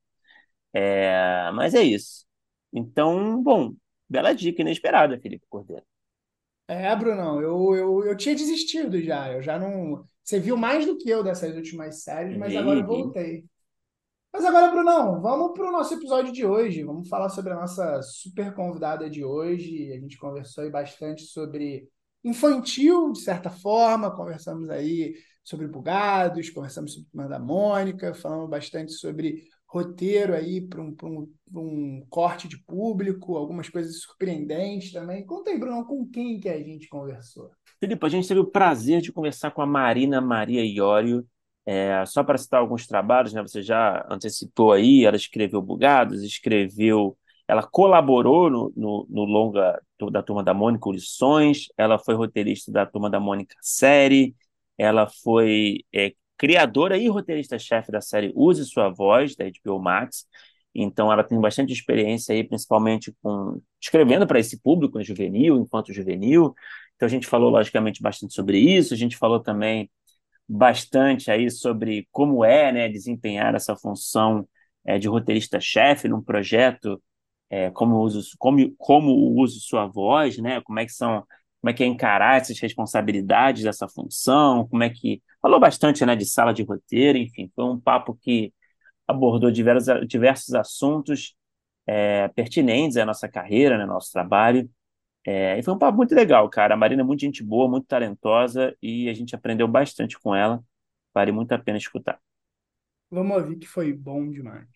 É, 0.74 1.52
mas 1.54 1.74
é 1.74 1.82
isso. 1.84 2.26
Então, 2.74 3.42
bom, 3.44 3.76
bela 4.10 4.34
dica 4.34 4.62
inesperada, 4.62 5.20
Felipe 5.20 5.46
Cordeiro. 5.50 5.86
É, 6.68 6.96
Brunão, 6.96 7.42
eu, 7.42 7.76
eu, 7.76 8.06
eu 8.08 8.18
tinha 8.18 8.34
desistido 8.36 9.02
já. 9.02 9.32
Eu 9.32 9.42
já 9.42 9.60
não. 9.60 10.08
Você 10.24 10.40
viu 10.40 10.56
mais 10.56 10.86
do 10.86 10.98
que 10.98 11.10
eu 11.10 11.24
dessas 11.24 11.56
últimas 11.56 12.04
séries, 12.04 12.38
mas 12.38 12.56
agora 12.56 12.80
eu 12.80 12.86
voltei. 12.86 13.46
Mas 14.34 14.46
agora, 14.46 14.72
Brunão, 14.72 15.22
vamos 15.22 15.52
para 15.54 15.68
o 15.68 15.72
nosso 15.72 15.94
episódio 15.94 16.32
de 16.32 16.46
hoje. 16.46 16.84
Vamos 16.84 17.10
falar 17.10 17.30
sobre 17.30 17.52
a 17.52 17.56
nossa 17.56 18.02
super 18.02 18.54
convidada 18.54 19.10
de 19.10 19.26
hoje. 19.26 19.92
A 19.92 20.00
gente 20.00 20.18
conversou 20.18 20.70
bastante 20.72 21.24
sobre 21.24 21.90
infantil, 22.24 23.12
de 23.12 23.20
certa 23.20 23.50
forma, 23.50 24.16
conversamos 24.16 24.70
aí 24.70 25.16
sobre 25.44 25.68
bugados, 25.68 26.50
conversamos 26.50 26.94
sobre 26.94 27.10
Turma 27.10 27.28
da 27.28 27.40
Mônica, 27.40 28.14
falamos 28.14 28.50
bastante 28.50 28.94
sobre 28.94 29.44
roteiro 29.72 30.36
aí 30.36 30.60
para 30.60 30.82
um, 30.82 30.94
um, 31.02 31.34
um 31.56 32.06
corte 32.10 32.46
de 32.46 32.58
público, 32.58 33.38
algumas 33.38 33.70
coisas 33.70 34.02
surpreendentes 34.02 34.92
também. 34.92 35.26
Conta 35.26 35.50
aí, 35.50 35.58
Bruno, 35.58 35.86
com 35.86 36.06
quem 36.06 36.42
que 36.42 36.50
a 36.50 36.60
gente 36.62 36.90
conversou? 36.90 37.50
Felipe, 37.80 38.06
a 38.06 38.10
gente 38.10 38.28
teve 38.28 38.42
o 38.42 38.46
prazer 38.46 39.00
de 39.00 39.14
conversar 39.14 39.52
com 39.52 39.62
a 39.62 39.66
Marina 39.66 40.20
Maria 40.20 40.66
Iório, 40.66 41.26
é, 41.66 42.04
só 42.06 42.22
para 42.22 42.38
citar 42.38 42.60
alguns 42.60 42.86
trabalhos, 42.86 43.32
né, 43.32 43.42
você 43.42 43.62
já 43.62 44.06
antecipou 44.10 44.74
aí, 44.74 45.06
ela 45.06 45.16
escreveu 45.16 45.62
Bugados, 45.62 46.22
escreveu, 46.22 47.18
ela 47.48 47.64
colaborou 47.64 48.50
no, 48.50 48.74
no, 48.76 49.08
no 49.10 49.24
longa 49.24 49.82
da 50.12 50.22
Turma 50.22 50.44
da 50.44 50.54
Mônica, 50.54 50.90
Lições, 50.92 51.68
ela 51.78 51.98
foi 51.98 52.14
roteirista 52.16 52.72
da 52.74 52.86
Turma 52.86 53.10
da 53.10 53.22
Mônica 53.22 53.56
série, 53.62 54.36
ela 54.78 55.08
foi 55.08 55.86
é, 55.94 56.14
criadora 56.42 56.98
e 56.98 57.08
roteirista-chefe 57.08 57.92
da 57.92 58.02
série 58.02 58.34
Use 58.36 58.66
Sua 58.66 58.90
Voz, 58.90 59.36
da 59.36 59.46
HBO 59.46 59.80
Max, 59.80 60.26
então 60.74 61.14
ela 61.14 61.24
tem 61.24 61.40
bastante 61.40 61.72
experiência 61.72 62.34
aí, 62.34 62.44
principalmente 62.44 63.16
com 63.22 63.62
escrevendo 63.80 64.26
para 64.26 64.40
esse 64.40 64.60
público 64.60 64.98
né, 64.98 65.04
juvenil, 65.04 65.60
enquanto 65.60 65.94
juvenil, 65.94 66.56
então 66.96 67.06
a 67.06 67.10
gente 67.10 67.28
falou 67.28 67.52
logicamente 67.52 68.02
bastante 68.02 68.34
sobre 68.34 68.58
isso, 68.58 68.92
a 68.92 68.98
gente 68.98 69.18
falou 69.18 69.40
também 69.40 69.88
bastante 70.50 71.30
aí 71.30 71.52
sobre 71.52 72.08
como 72.12 72.44
é 72.44 72.72
né, 72.72 72.90
desempenhar 72.90 73.54
essa 73.54 73.76
função 73.76 74.48
é, 74.84 74.98
de 74.98 75.08
roteirista-chefe 75.08 76.08
num 76.08 76.24
projeto, 76.24 77.00
é, 77.52 77.70
como, 77.70 78.00
uso, 78.00 78.36
como, 78.40 78.74
como 78.80 79.14
uso 79.40 79.60
sua 79.60 79.86
voz, 79.86 80.40
né, 80.40 80.60
como 80.62 80.80
é 80.80 80.86
que 80.86 80.92
são 80.92 81.24
como 81.62 81.70
é 81.70 81.74
que 81.74 81.84
é 81.84 81.86
encarar 81.86 82.38
essas 82.38 82.60
responsabilidades 82.60 83.62
dessa 83.64 83.88
função, 83.88 84.68
como 84.68 84.82
é 84.82 84.90
que 84.90 85.22
falou 85.42 85.60
bastante 85.60 86.06
né, 86.06 86.16
de 86.16 86.26
sala 86.26 86.54
de 86.54 86.64
roteiro, 86.64 87.18
enfim, 87.18 87.52
foi 87.56 87.66
um 87.66 87.80
papo 87.80 88.16
que 88.22 88.54
abordou 89.08 89.52
diversos, 89.52 90.08
diversos 90.08 90.56
assuntos 90.56 91.36
é, 91.88 92.28
pertinentes 92.30 92.98
à 92.98 93.06
nossa 93.06 93.30
carreira, 93.30 93.78
né, 93.78 93.86
nosso 93.86 94.12
trabalho, 94.12 94.70
é, 95.26 95.60
e 95.60 95.64
foi 95.64 95.74
um 95.74 95.78
papo 95.80 95.98
muito 95.98 96.16
legal, 96.16 96.50
cara. 96.50 96.74
A 96.74 96.78
Marina 96.78 97.02
é 97.04 97.06
muito 97.06 97.22
gente 97.22 97.44
boa, 97.44 97.70
muito 97.70 97.88
talentosa 97.88 98.76
e 98.82 99.10
a 99.10 99.14
gente 99.14 99.36
aprendeu 99.36 99.68
bastante 99.68 100.20
com 100.20 100.36
ela. 100.36 100.64
Vale 101.14 101.32
muito 101.32 101.52
a 101.54 101.60
pena 101.60 101.78
escutar. 101.78 102.20
Vamos 103.12 103.38
ouvir 103.38 103.58
que 103.60 103.68
foi 103.68 103.94
bom 103.94 104.30
demais. 104.30 104.68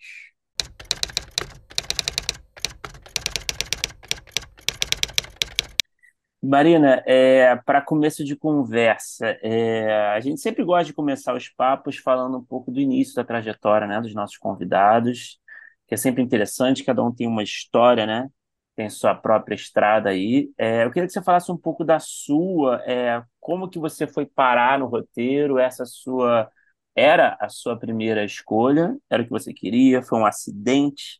Marina, 6.48 7.02
é, 7.08 7.56
para 7.66 7.82
começo 7.82 8.24
de 8.24 8.36
conversa, 8.36 9.38
é, 9.42 10.10
a 10.12 10.20
gente 10.20 10.40
sempre 10.42 10.64
gosta 10.64 10.86
de 10.86 10.94
começar 10.94 11.34
os 11.36 11.50
papos 11.50 11.98
falando 11.98 12.38
um 12.38 12.44
pouco 12.44 12.72
do 12.72 12.80
início 12.80 13.16
da 13.16 13.24
trajetória, 13.24 13.88
né, 13.88 14.00
dos 14.02 14.14
nossos 14.14 14.38
convidados, 14.38 15.40
que 15.88 15.96
é 15.96 15.98
sempre 15.98 16.22
interessante, 16.22 16.84
cada 16.84 17.04
um 17.04 17.12
tem 17.14 17.26
uma 17.28 17.42
história, 17.42 18.06
né, 18.06 18.30
tem 18.76 18.90
sua 18.90 19.16
própria 19.16 19.56
estrada 19.56 20.10
aí. 20.10 20.52
É, 20.58 20.84
eu 20.84 20.92
queria 20.92 21.08
que 21.08 21.14
você 21.14 21.24
falasse 21.24 21.52
um 21.52 21.58
pouco 21.58 21.84
da 21.84 22.00
sua, 22.00 22.82
é, 22.86 23.24
como 23.40 23.70
que 23.70 23.80
você 23.80 24.06
foi 24.06 24.26
parar 24.26 24.78
no 24.80 24.86
roteiro, 24.88 25.58
essa 25.58 25.86
sua 25.86 26.52
era 26.96 27.36
a 27.42 27.50
sua 27.50 27.78
primeira 27.80 28.24
escolha, 28.24 28.96
era 29.10 29.22
o 29.24 29.26
que 29.26 29.32
você 29.32 29.54
queria, 29.54 30.02
foi 30.04 30.20
um 30.20 30.26
acidente, 30.26 31.20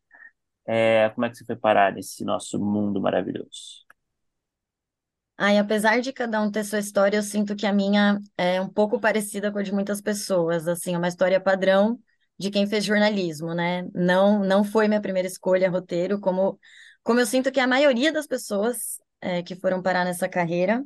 É, 0.68 1.10
como 1.12 1.26
é 1.26 1.30
que 1.30 1.38
você 1.38 1.46
foi 1.46 1.56
parar 1.56 1.94
nesse 1.94 2.26
nosso 2.26 2.60
mundo 2.60 3.02
maravilhoso? 3.02 3.85
Ai, 5.38 5.58
apesar 5.58 6.00
de 6.00 6.14
cada 6.14 6.42
um 6.42 6.50
ter 6.50 6.64
sua 6.64 6.80
história, 6.80 7.18
eu 7.18 7.24
sinto 7.24 7.56
que 7.56 7.66
a 7.66 7.74
minha 7.74 8.20
é 8.38 8.62
um 8.62 8.70
pouco 8.70 9.00
parecida 9.00 9.52
com 9.52 9.58
a 9.60 9.64
de 9.64 9.74
muitas 9.74 10.00
pessoas, 10.02 10.68
assim, 10.68 10.96
é 10.96 10.98
uma 10.98 11.10
história 11.10 11.40
padrão 11.42 12.00
de 12.38 12.50
quem 12.50 12.66
fez 12.68 12.86
jornalismo, 12.86 13.54
né? 13.54 13.84
Não, 13.94 14.40
não 14.46 14.64
foi 14.64 14.88
minha 14.88 15.02
primeira 15.02 15.28
escolha 15.28 15.70
roteiro, 15.70 16.20
como, 16.22 16.58
como 17.04 17.20
eu 17.20 17.26
sinto 17.26 17.52
que 17.52 17.60
a 17.60 17.68
maioria 17.68 18.14
das 18.14 18.28
pessoas 18.28 18.98
é, 19.20 19.44
que 19.44 19.56
foram 19.56 19.82
parar 19.82 20.06
nessa 20.06 20.30
carreira. 20.30 20.86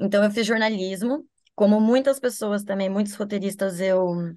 Então, 0.00 0.24
eu 0.24 0.30
fiz 0.30 0.46
jornalismo, 0.46 1.26
como 1.54 1.80
muitas 1.80 2.20
pessoas 2.20 2.62
também, 2.64 2.88
muitos 2.88 3.14
roteiristas, 3.14 3.80
eu 3.80 4.34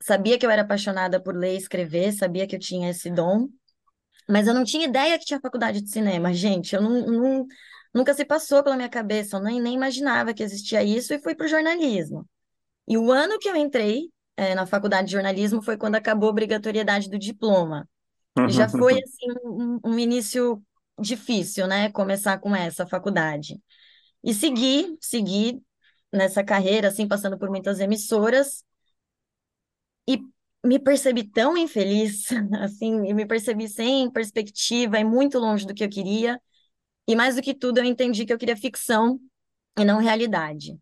sabia 0.00 0.38
que 0.38 0.46
eu 0.46 0.50
era 0.50 0.62
apaixonada 0.62 1.20
por 1.22 1.34
ler 1.36 1.54
e 1.54 1.58
escrever, 1.58 2.12
sabia 2.12 2.46
que 2.46 2.56
eu 2.56 2.60
tinha 2.60 2.90
esse 2.90 3.10
dom, 3.10 3.48
mas 4.28 4.46
eu 4.46 4.54
não 4.54 4.64
tinha 4.64 4.86
ideia 4.86 5.18
que 5.18 5.24
tinha 5.24 5.40
faculdade 5.40 5.80
de 5.80 5.90
cinema, 5.90 6.32
gente. 6.32 6.74
Eu 6.74 6.82
não, 6.82 7.06
não 7.06 7.46
Nunca 7.92 8.14
se 8.14 8.24
passou 8.24 8.62
pela 8.62 8.76
minha 8.76 8.88
cabeça, 8.88 9.36
eu 9.36 9.42
nem, 9.42 9.60
nem 9.60 9.74
imaginava 9.74 10.32
que 10.32 10.42
existia 10.42 10.82
isso 10.82 11.12
e 11.12 11.18
fui 11.18 11.34
para 11.34 11.46
o 11.46 11.48
jornalismo. 11.48 12.28
E 12.86 12.96
o 12.96 13.10
ano 13.10 13.38
que 13.38 13.48
eu 13.48 13.56
entrei 13.56 14.10
é, 14.36 14.54
na 14.54 14.66
faculdade 14.66 15.08
de 15.08 15.12
jornalismo 15.12 15.62
foi 15.62 15.76
quando 15.76 15.96
acabou 15.96 16.28
a 16.28 16.32
obrigatoriedade 16.32 17.10
do 17.10 17.18
diploma. 17.18 17.88
E 18.48 18.52
já 18.52 18.68
foi 18.68 18.94
assim 18.94 19.26
um, 19.44 19.80
um 19.84 19.98
início 19.98 20.62
difícil, 20.98 21.66
né? 21.66 21.90
Começar 21.90 22.38
com 22.38 22.54
essa 22.54 22.86
faculdade. 22.86 23.60
E 24.22 24.34
segui, 24.34 24.96
segui 25.00 25.62
nessa 26.12 26.44
carreira, 26.44 26.88
assim, 26.88 27.06
passando 27.08 27.38
por 27.38 27.50
muitas 27.50 27.80
emissoras, 27.80 28.64
e 30.08 30.20
me 30.64 30.78
percebi 30.78 31.24
tão 31.24 31.56
infeliz, 31.56 32.26
assim, 32.60 33.06
e 33.06 33.14
me 33.14 33.26
percebi 33.26 33.68
sem 33.68 34.10
perspectiva 34.10 34.98
e 34.98 35.04
muito 35.04 35.38
longe 35.38 35.66
do 35.66 35.74
que 35.74 35.84
eu 35.84 35.88
queria. 35.88 36.40
E 37.06 37.16
mais 37.16 37.36
do 37.36 37.42
que 37.42 37.54
tudo, 37.54 37.78
eu 37.78 37.84
entendi 37.84 38.24
que 38.24 38.32
eu 38.32 38.38
queria 38.38 38.56
ficção 38.56 39.20
e 39.78 39.84
não 39.84 39.98
realidade. 39.98 40.78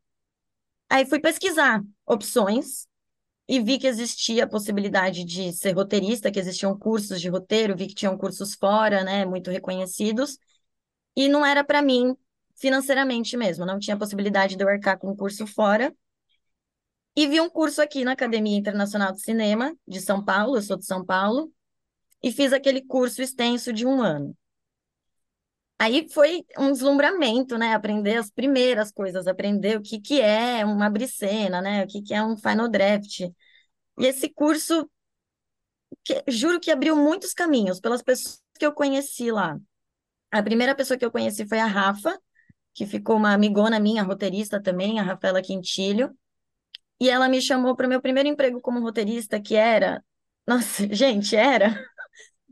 Aí 0.91 1.07
fui 1.07 1.21
pesquisar 1.21 1.83
opções 2.07 2.87
e 3.47 3.61
vi 3.61 3.79
que 3.79 3.87
existia 3.87 4.45
a 4.45 4.49
possibilidade 4.49 5.25
de 5.25 5.53
ser 5.53 5.73
roteirista, 5.73 6.31
que 6.31 6.39
existiam 6.39 6.79
cursos 6.79 7.21
de 7.21 7.29
roteiro, 7.29 7.77
vi 7.77 7.87
que 7.87 7.95
tinham 7.95 8.17
cursos 8.17 8.55
fora, 8.55 9.03
né, 9.03 9.25
muito 9.25 9.51
reconhecidos, 9.51 10.39
e 11.17 11.29
não 11.29 11.45
era 11.45 11.65
para 11.65 11.81
mim 11.81 12.15
financeiramente 12.57 13.37
mesmo, 13.37 13.65
não 13.65 13.79
tinha 13.79 13.97
possibilidade 13.97 14.57
de 14.57 14.63
eu 14.63 14.69
arcar 14.69 14.99
com 14.99 15.11
um 15.11 15.17
curso 15.17 15.47
fora. 15.47 15.95
E 17.17 17.27
vi 17.27 17.41
um 17.41 17.49
curso 17.49 17.81
aqui 17.81 18.05
na 18.05 18.13
Academia 18.13 18.57
Internacional 18.57 19.13
de 19.13 19.23
Cinema 19.23 19.75
de 19.87 20.01
São 20.01 20.25
Paulo, 20.25 20.57
eu 20.57 20.63
sou 20.63 20.77
de 20.77 20.85
São 20.85 21.05
Paulo, 21.05 21.53
e 22.23 22.31
fiz 22.31 22.53
aquele 22.53 22.83
curso 22.83 23.23
extenso 23.23 23.73
de 23.73 23.87
um 23.87 24.03
ano. 24.03 24.37
Aí 25.79 26.09
foi 26.11 26.45
um 26.59 26.73
deslumbramento, 26.73 27.57
né? 27.57 27.75
Aprender 27.75 28.17
as 28.17 28.31
primeiras 28.31 28.91
coisas, 28.91 29.27
aprender 29.29 29.79
o 29.79 29.83
que, 29.83 30.01
que 30.01 30.21
é 30.21 30.65
uma 30.65 30.91
bricena, 30.91 31.61
né? 31.61 31.85
O 31.85 31.87
que, 31.87 32.03
que 32.03 32.15
é 32.15 32.23
um 32.23 32.37
final 32.37 32.69
draft. 32.69 33.21
E 33.21 34.07
esse 34.07 34.29
curso, 34.29 34.89
que, 36.05 36.23
juro 36.29 36.61
que 36.61 36.71
abriu 36.71 36.97
muitos 36.97 37.33
caminhos 37.33 37.81
pelas 37.81 38.03
pessoas 38.03 38.41
que 38.59 38.67
eu 38.67 38.73
conheci 38.73 39.31
lá. 39.31 39.59
A 40.31 40.43
primeira 40.43 40.75
pessoa 40.75 40.99
que 40.99 41.05
eu 41.05 41.11
conheci 41.13 41.47
foi 41.49 41.61
a 41.61 41.67
Rafa, 41.67 42.19
que 42.75 42.87
ficou 42.87 43.17
uma 43.17 43.35
amigona 43.35 43.81
minha, 43.81 44.03
roteirista 44.03 44.63
também, 44.63 45.01
a 45.01 45.03
Rafaela 45.03 45.43
Quintilho. 45.43 46.17
E 47.01 47.11
ela 47.11 47.29
me 47.29 47.41
chamou 47.43 47.77
para 47.77 47.87
o 47.87 47.89
meu 47.91 48.03
primeiro 48.03 48.29
emprego 48.29 48.61
como 48.61 48.81
roteirista, 48.81 49.41
que 49.41 49.57
era. 49.57 50.05
Nossa, 50.47 50.89
gente, 50.95 51.37
era 51.37 51.79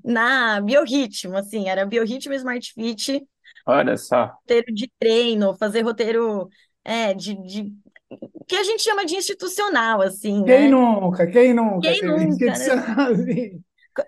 na 0.07 0.61
biorritmo, 0.63 1.37
assim, 1.37 1.69
era 1.69 1.87
biorritmo 1.87 2.35
Smart 2.35 2.73
Fit, 2.73 3.27
Olha 3.65 3.97
só. 3.97 4.41
roteiro 4.43 4.73
de 4.75 4.91
treino, 4.99 5.57
fazer 5.57 5.83
roteiro 5.83 6.49
é, 6.85 7.15
de, 7.15 7.35
de 7.43 7.75
o 8.11 8.45
que 8.45 8.57
a 8.57 8.63
gente 8.65 8.83
chama 8.83 9.05
de 9.05 9.17
institucional, 9.17 10.01
assim, 10.01 10.43
Quem 10.45 10.69
né? 10.69 10.71
nunca? 10.71 11.27
Quem 11.27 11.53
nunca 11.55 11.91
Quem 11.91 12.03
nunca, 12.03 12.57
né? 12.59 12.67
assim? 12.99 13.65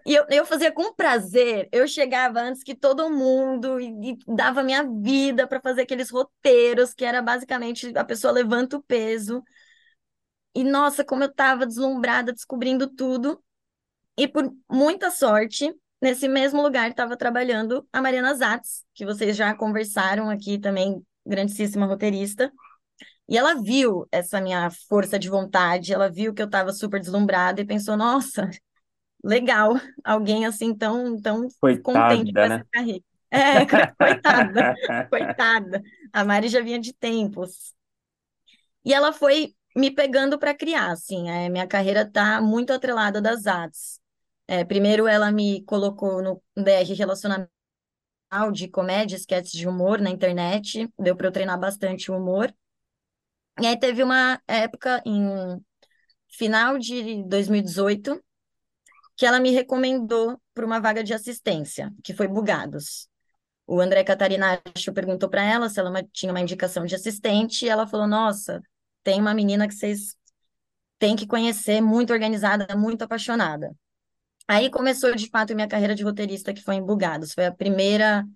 E 0.07 0.15
eu, 0.15 0.27
eu 0.31 0.45
fazia 0.45 0.71
com 0.71 0.93
prazer, 0.95 1.69
eu 1.73 1.89
chegava 1.89 2.41
antes 2.41 2.63
que 2.63 2.75
todo 2.75 3.11
mundo 3.11 3.81
e, 3.81 4.13
e 4.13 4.19
dava 4.27 4.63
minha 4.63 4.83
vida 4.85 5.47
para 5.47 5.61
fazer 5.61 5.83
aqueles 5.83 6.11
roteiros, 6.11 6.93
que 6.93 7.05
era 7.05 7.23
basicamente 7.23 7.93
a 7.97 8.05
pessoa 8.05 8.33
levanta 8.33 8.77
o 8.77 8.83
peso. 8.83 9.43
E 10.55 10.65
nossa, 10.65 11.05
como 11.05 11.23
eu 11.23 11.29
estava 11.31 11.67
deslumbrada, 11.67 12.33
descobrindo 12.33 12.89
tudo. 12.89 13.43
E 14.19 14.29
por 14.29 14.53
muita 14.71 15.11
sorte, 15.11 15.75
Nesse 16.01 16.29
mesmo 16.29 16.63
lugar 16.63 16.91
estava 16.91 17.17
trabalhando 17.17 17.87
a 17.93 18.01
Mariana 18.01 18.35
Zatz, 18.35 18.85
que 18.95 19.05
vocês 19.05 19.37
já 19.37 19.55
conversaram 19.55 20.31
aqui 20.31 20.59
também, 20.59 21.05
grandíssima 21.27 21.87
roteirista. 21.87 22.53
E 23.29 23.37
ela 23.37 23.61
viu 23.61 24.07
essa 24.11 24.41
minha 24.41 24.71
força 24.89 25.19
de 25.19 25.29
vontade, 25.29 25.93
ela 25.93 26.09
viu 26.11 26.33
que 26.33 26.41
eu 26.41 26.47
estava 26.47 26.73
super 26.73 27.01
deslumbrada 27.01 27.61
e 27.61 27.67
pensou: 27.67 27.97
nossa, 27.97 28.49
legal, 29.23 29.75
alguém 30.05 30.47
assim 30.47 30.75
tão, 30.75 31.21
tão 31.21 31.49
contente 31.83 31.83
com 31.83 31.93
Coitada, 31.93 32.45
essa 32.45 32.59
né? 32.59 32.65
carreira. 32.73 33.05
É, 33.31 33.67
coitada, 33.95 34.75
coitada. 35.11 35.83
A 36.15 36.25
Mari 36.25 36.49
já 36.49 36.63
vinha 36.63 36.81
de 36.81 36.95
tempos. 36.95 37.75
E 38.83 38.95
ela 38.95 39.13
foi 39.13 39.55
me 39.77 39.91
pegando 39.91 40.39
para 40.39 40.55
criar, 40.55 40.93
assim. 40.93 41.29
É, 41.29 41.51
minha 41.51 41.67
carreira 41.67 42.01
está 42.03 42.41
muito 42.41 42.73
atrelada 42.73 43.21
das 43.21 43.47
artes. 43.47 44.01
É, 44.49 44.65
primeiro, 44.65 45.07
ela 45.07 45.31
me 45.31 45.63
colocou 45.65 46.23
no 46.23 46.43
DR 46.57 46.95
Relacionamento 46.95 47.51
de 48.53 48.69
comédia, 48.69 49.17
sketches 49.17 49.53
de 49.53 49.69
humor 49.69 50.01
na 50.01 50.11
internet, 50.11 50.89
deu 50.99 51.15
para 51.15 51.29
eu 51.29 51.33
treinar 51.33 51.61
bastante 51.61 52.11
o 52.11 52.17
humor. 52.17 52.53
E 53.61 53.67
aí 53.67 53.79
teve 53.79 54.03
uma 54.03 54.41
época, 54.47 55.03
em 55.05 55.61
final 56.29 56.79
de 56.79 57.23
2018, 57.25 58.23
que 59.17 59.27
ela 59.27 59.41
me 59.41 59.51
recomendou 59.51 60.41
para 60.55 60.65
uma 60.65 60.81
vaga 60.81 61.05
de 61.05 61.13
assistência, 61.13 61.93
que 62.05 62.15
foi 62.15 62.29
Bugados. 62.29 63.09
O 63.67 63.81
André 63.81 64.05
Catarinacho 64.05 64.93
perguntou 64.95 65.29
para 65.29 65.45
ela 65.45 65.69
se 65.69 65.79
ela 65.81 65.93
tinha 66.13 66.33
uma 66.33 66.41
indicação 66.41 66.87
de 66.87 66.95
assistente, 66.95 67.67
e 67.67 67.69
ela 67.69 67.87
falou: 67.87 68.07
Nossa, 68.07 68.63
tem 69.03 69.21
uma 69.21 69.35
menina 69.35 69.69
que 69.69 69.75
vocês 69.75 70.17
têm 70.99 71.17
que 71.17 71.27
conhecer, 71.27 71.81
muito 71.81 72.13
organizada, 72.13 72.77
muito 72.77 73.03
apaixonada. 73.03 73.75
Aí 74.49 74.71
começou, 74.71 75.15
de 75.15 75.29
fato, 75.29 75.55
minha 75.55 75.69
carreira 75.69 75.95
de 75.95 76.03
roteirista, 76.03 76.55
que 76.55 76.63
foi 76.63 76.77
em 76.77 76.83
Bugados. 76.83 77.35
Foi 77.35 77.45
a 77.47 77.53
primeira, 77.53 78.27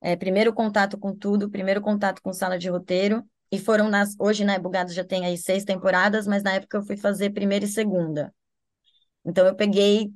é, 0.00 0.16
primeiro 0.16 0.54
contato 0.54 0.96
com 0.98 1.14
tudo, 1.14 1.50
primeiro 1.50 1.80
contato 1.80 2.22
com 2.22 2.32
sala 2.32 2.58
de 2.58 2.70
roteiro. 2.70 3.24
E 3.50 3.58
foram 3.58 3.88
nas. 3.88 4.14
Hoje, 4.18 4.44
né, 4.44 4.58
Bugados 4.58 4.94
já 4.94 5.04
tem 5.04 5.26
aí 5.26 5.36
seis 5.36 5.64
temporadas, 5.64 6.26
mas 6.26 6.42
na 6.42 6.52
época 6.54 6.78
eu 6.78 6.82
fui 6.82 6.96
fazer 6.96 7.30
primeira 7.30 7.64
e 7.64 7.68
segunda. 7.68 8.32
Então 9.24 9.46
eu 9.46 9.56
peguei 9.56 10.12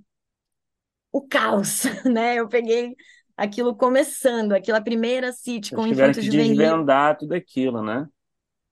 o 1.13 1.27
caos, 1.27 1.83
né? 2.05 2.37
Eu 2.37 2.49
peguei 2.49 2.95
aquilo 3.37 3.75
começando, 3.75 4.53
aquela 4.53 4.81
primeira 4.81 5.33
sitcom 5.33 5.87
tiveram 5.87 6.15
que 6.15 6.21
infanto-juvenil. 6.21 6.57
desvendar 6.57 7.17
tudo 7.17 7.35
aquilo, 7.35 7.83
né? 7.83 8.07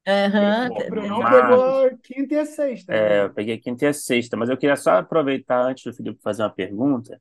Aham, 0.08 0.70
O 0.70 0.84
Brunão 0.88 1.28
pegou 1.28 1.96
quinta 2.02 2.34
e 2.34 2.38
a 2.38 2.46
sexta, 2.46 2.94
É, 2.94 3.22
né? 3.22 3.24
eu 3.24 3.34
peguei 3.34 3.58
quinta 3.58 3.84
e 3.84 3.88
a 3.88 3.92
sexta, 3.92 4.36
mas 4.36 4.48
eu 4.48 4.56
queria 4.56 4.76
só 4.76 4.92
aproveitar 4.98 5.60
antes 5.62 5.84
do 5.84 5.94
Felipe 5.94 6.18
fazer 6.22 6.42
uma 6.42 6.50
pergunta, 6.50 7.20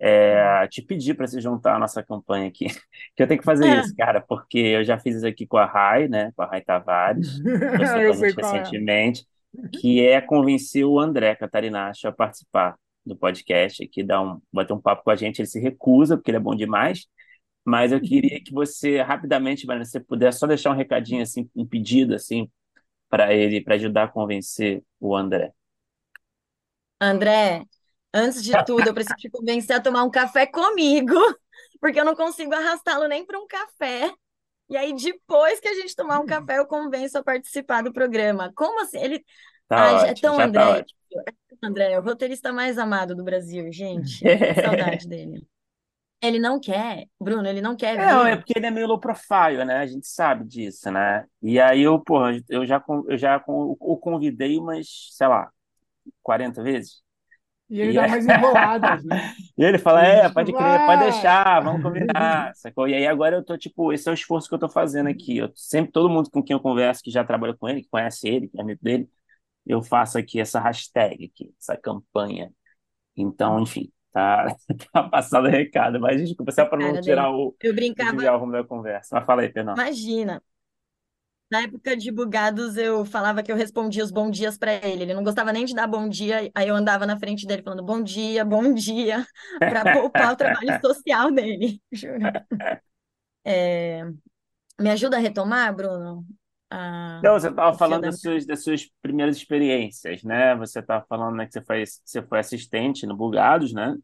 é, 0.00 0.66
te 0.68 0.82
pedir 0.82 1.14
para 1.16 1.26
se 1.28 1.40
juntar 1.40 1.76
à 1.76 1.78
nossa 1.78 2.02
campanha 2.02 2.48
aqui, 2.48 2.66
que 3.16 3.22
eu 3.22 3.28
tenho 3.28 3.40
que 3.40 3.44
fazer 3.46 3.68
Ah, 3.68 3.80
isso, 3.80 3.94
cara, 3.96 4.20
porque 4.20 4.58
eu 4.58 4.84
já 4.84 4.98
fiz 4.98 5.16
isso 5.16 5.26
aqui 5.26 5.46
com 5.46 5.58
a 5.58 5.66
Rai, 5.66 6.08
né, 6.08 6.32
com 6.36 6.42
a 6.42 6.46
Rai 6.46 6.62
Tavares, 6.62 7.42
Eu 8.06 8.14
sei 8.14 8.30
é. 8.30 8.32
recentemente, 8.32 9.26
que 9.72 10.00
é 10.06 10.20
convencer 10.20 10.84
o 10.84 10.98
André 11.00 11.34
Catarinacho 11.36 12.08
a 12.08 12.12
participar 12.12 12.76
do 13.04 13.16
podcast 13.16 13.84
aqui, 13.84 14.02
dar 14.04 14.22
um, 14.22 14.40
bater 14.52 14.72
um 14.74 14.80
papo 14.80 15.02
com 15.04 15.10
a 15.10 15.16
gente, 15.16 15.40
ele 15.40 15.48
se 15.48 15.60
recusa, 15.60 16.16
porque 16.16 16.30
ele 16.30 16.38
é 16.38 16.40
bom 16.40 16.54
demais, 16.56 17.06
mas 17.66 17.90
eu 17.90 18.00
queria 18.00 18.40
que 18.40 18.52
você, 18.52 19.02
rapidamente, 19.02 19.66
Mariana, 19.66 19.84
você 19.84 19.98
puder 19.98 20.32
só 20.32 20.46
deixar 20.46 20.70
um 20.70 20.76
recadinho, 20.76 21.20
assim, 21.20 21.50
um 21.52 21.66
pedido, 21.66 22.14
assim, 22.14 22.48
para 23.08 23.34
ele, 23.34 23.60
para 23.60 23.74
ajudar 23.74 24.04
a 24.04 24.08
convencer 24.08 24.84
o 25.00 25.16
André. 25.16 25.52
André, 27.00 27.64
antes 28.14 28.40
de 28.40 28.52
tudo, 28.64 28.86
eu 28.86 28.94
preciso 28.94 29.16
te 29.16 29.28
convencer 29.28 29.74
a 29.74 29.80
tomar 29.80 30.04
um 30.04 30.10
café 30.10 30.46
comigo, 30.46 31.12
porque 31.80 31.98
eu 31.98 32.04
não 32.04 32.14
consigo 32.14 32.54
arrastá-lo 32.54 33.08
nem 33.08 33.26
para 33.26 33.40
um 33.40 33.48
café. 33.48 34.14
E 34.70 34.76
aí, 34.76 34.94
depois 34.94 35.58
que 35.58 35.66
a 35.66 35.74
gente 35.74 35.96
tomar 35.96 36.20
um 36.20 36.26
café, 36.26 36.58
eu 36.58 36.66
convenço 36.66 37.18
a 37.18 37.24
participar 37.24 37.82
do 37.82 37.92
programa. 37.92 38.52
Como 38.54 38.80
assim? 38.80 38.98
Ele. 38.98 39.24
Tá 39.68 39.90
é 39.90 39.94
ótimo, 39.94 40.20
tão 40.20 40.36
já 40.36 40.38
tá 40.38 40.44
André. 40.44 40.86
É 41.26 41.32
tão 41.48 41.68
André, 41.68 41.98
o 41.98 42.02
roteirista 42.02 42.52
mais 42.52 42.78
amado 42.78 43.16
do 43.16 43.24
Brasil, 43.24 43.72
gente. 43.72 44.22
Saudade 44.64 45.08
dele. 45.08 45.44
Ele 46.26 46.38
não 46.38 46.60
quer, 46.60 47.08
Bruno, 47.20 47.48
ele 47.48 47.60
não 47.60 47.76
quer 47.76 47.98
Não, 47.98 48.26
é 48.26 48.36
vir. 48.36 48.36
porque 48.36 48.52
ele 48.56 48.66
é 48.66 48.70
meio 48.70 48.86
low 48.86 49.00
profile, 49.00 49.64
né? 49.64 49.78
A 49.78 49.86
gente 49.86 50.06
sabe 50.06 50.44
disso, 50.44 50.90
né? 50.90 51.24
E 51.42 51.58
aí 51.58 51.82
eu, 51.82 51.98
porra, 52.00 52.32
eu 52.48 52.66
já, 52.66 52.82
eu 53.08 53.16
já 53.16 53.42
o 53.46 53.96
convidei 53.98 54.58
umas, 54.58 54.86
sei 55.12 55.26
lá, 55.28 55.50
40 56.22 56.62
vezes. 56.62 57.02
E 57.68 57.80
ele 57.80 57.92
E, 57.92 57.94
dá 57.94 58.02
é- 58.02 58.06
umas 58.06 58.26
enroladas, 58.26 59.04
né? 59.04 59.22
e 59.58 59.64
ele 59.64 59.78
fala, 59.78 60.04
é, 60.04 60.28
pode 60.28 60.52
crer, 60.52 60.84
pode 60.84 61.00
deixar, 61.00 61.60
vamos 61.62 61.80
combinar, 61.82 62.54
sacou? 62.56 62.88
E 62.88 62.94
aí 62.94 63.06
agora 63.06 63.36
eu 63.36 63.44
tô, 63.44 63.56
tipo, 63.58 63.92
esse 63.92 64.08
é 64.08 64.12
o 64.12 64.14
esforço 64.14 64.48
que 64.48 64.54
eu 64.54 64.58
tô 64.58 64.68
fazendo 64.68 65.08
aqui. 65.08 65.38
Eu, 65.38 65.50
sempre, 65.54 65.92
todo 65.92 66.08
mundo 66.10 66.30
com 66.30 66.42
quem 66.42 66.54
eu 66.54 66.60
converso 66.60 67.02
que 67.02 67.10
já 67.10 67.24
trabalhou 67.24 67.56
com 67.56 67.68
ele, 67.68 67.82
que 67.82 67.88
conhece 67.90 68.28
ele, 68.28 68.48
que 68.48 68.58
é 68.58 68.62
amigo 68.62 68.80
dele, 68.82 69.08
eu 69.66 69.82
faço 69.82 70.18
aqui 70.18 70.40
essa 70.40 70.60
hashtag 70.60 71.26
aqui, 71.26 71.54
essa 71.60 71.76
campanha. 71.76 72.52
Então, 73.16 73.60
enfim, 73.60 73.92
tá, 74.16 74.56
tá 74.92 75.02
passado 75.08 75.46
o 75.46 75.50
recado, 75.50 76.00
mas 76.00 76.20
desculpa, 76.20 76.52
só 76.52 76.64
para 76.66 76.78
não 76.78 76.98
tirar 76.98 77.30
dele. 77.30 77.30
o, 77.30 77.56
Eu 77.62 77.74
brincava, 77.74 78.20
desviar 78.20 78.34
o 78.36 78.38
rumo 78.38 78.52
da 78.52 78.64
conversa. 78.64 79.14
Mas 79.16 79.26
fala 79.26 79.42
aí, 79.42 79.48
Pernão. 79.52 79.74
imagina. 79.74 80.42
Na 81.48 81.62
época 81.62 81.96
de 81.96 82.10
bugados, 82.10 82.76
eu 82.76 83.04
falava 83.04 83.40
que 83.40 83.52
eu 83.52 83.56
respondia 83.56 84.02
os 84.02 84.10
bom 84.10 84.28
dias 84.30 84.58
para 84.58 84.72
ele. 84.84 85.04
Ele 85.04 85.14
não 85.14 85.22
gostava 85.22 85.52
nem 85.52 85.64
de 85.64 85.74
dar 85.74 85.86
bom 85.86 86.08
dia, 86.08 86.50
aí 86.54 86.68
eu 86.68 86.74
andava 86.74 87.06
na 87.06 87.16
frente 87.18 87.46
dele 87.46 87.62
falando 87.62 87.84
bom 87.84 88.02
dia, 88.02 88.44
bom 88.44 88.74
dia, 88.74 89.24
para 89.68 89.86
poupar 89.86 90.32
o 90.32 90.36
trabalho 90.36 90.74
social 90.80 91.30
dele. 91.30 91.80
É, 93.44 94.04
me 94.80 94.90
ajuda 94.90 95.16
a 95.18 95.20
retomar, 95.20 95.74
Bruno? 95.76 96.26
A- 96.70 97.22
Então, 97.22 97.38
você 97.38 97.48
estava 97.48 97.76
falando 97.76 98.02
da 98.02 98.10
das 98.10 98.20
suas, 98.20 98.46
das 98.46 98.62
suas 98.62 98.86
primeiras 99.02 99.36
experiências, 99.36 100.22
né? 100.22 100.54
Você 100.56 100.80
estava 100.80 101.04
falando, 101.08 101.36
né, 101.36 101.46
que 101.46 101.52
você 101.52 101.62
foi, 101.64 101.84
você 102.04 102.22
foi 102.22 102.38
assistente 102.38 103.06
no 103.06 103.16
Bugados, 103.16 103.72
né? 103.72 103.96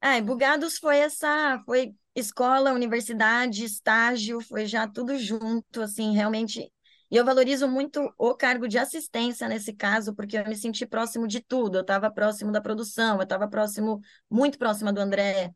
Ah, 0.00 0.20
Bugados 0.20 0.78
foi 0.78 0.98
essa, 0.98 1.60
foi 1.64 1.94
escola, 2.14 2.72
universidade, 2.72 3.64
estágio, 3.64 4.40
foi 4.40 4.66
já 4.66 4.86
tudo 4.88 5.18
junto, 5.18 5.82
assim, 5.82 6.12
realmente. 6.14 6.72
E 7.10 7.16
eu 7.16 7.24
valorizo 7.24 7.68
muito 7.68 8.12
o 8.18 8.34
cargo 8.34 8.68
de 8.68 8.78
assistência 8.78 9.48
nesse 9.48 9.72
caso, 9.72 10.14
porque 10.14 10.36
eu 10.38 10.46
me 10.46 10.56
senti 10.56 10.86
próximo 10.86 11.26
de 11.26 11.40
tudo. 11.40 11.78
Eu 11.78 11.80
estava 11.82 12.10
próximo 12.10 12.52
da 12.52 12.60
produção, 12.60 13.16
eu 13.16 13.22
estava 13.22 13.48
próximo, 13.48 14.00
muito 14.30 14.58
próxima 14.58 14.92
do 14.92 15.00
André, 15.00 15.52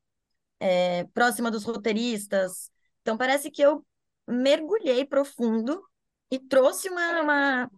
é, 0.61 1.05
próxima 1.15 1.51
dos 1.51 1.65
roteiristas. 1.65 2.71
Então 3.03 3.17
parece 3.17 3.51
que 3.51 3.63
eu 3.63 3.85
mergulhei 4.29 5.05
profundo 5.05 5.83
e 6.31 6.39
trouxe 6.39 6.89
uma, 6.89 7.21
uma 7.23 7.71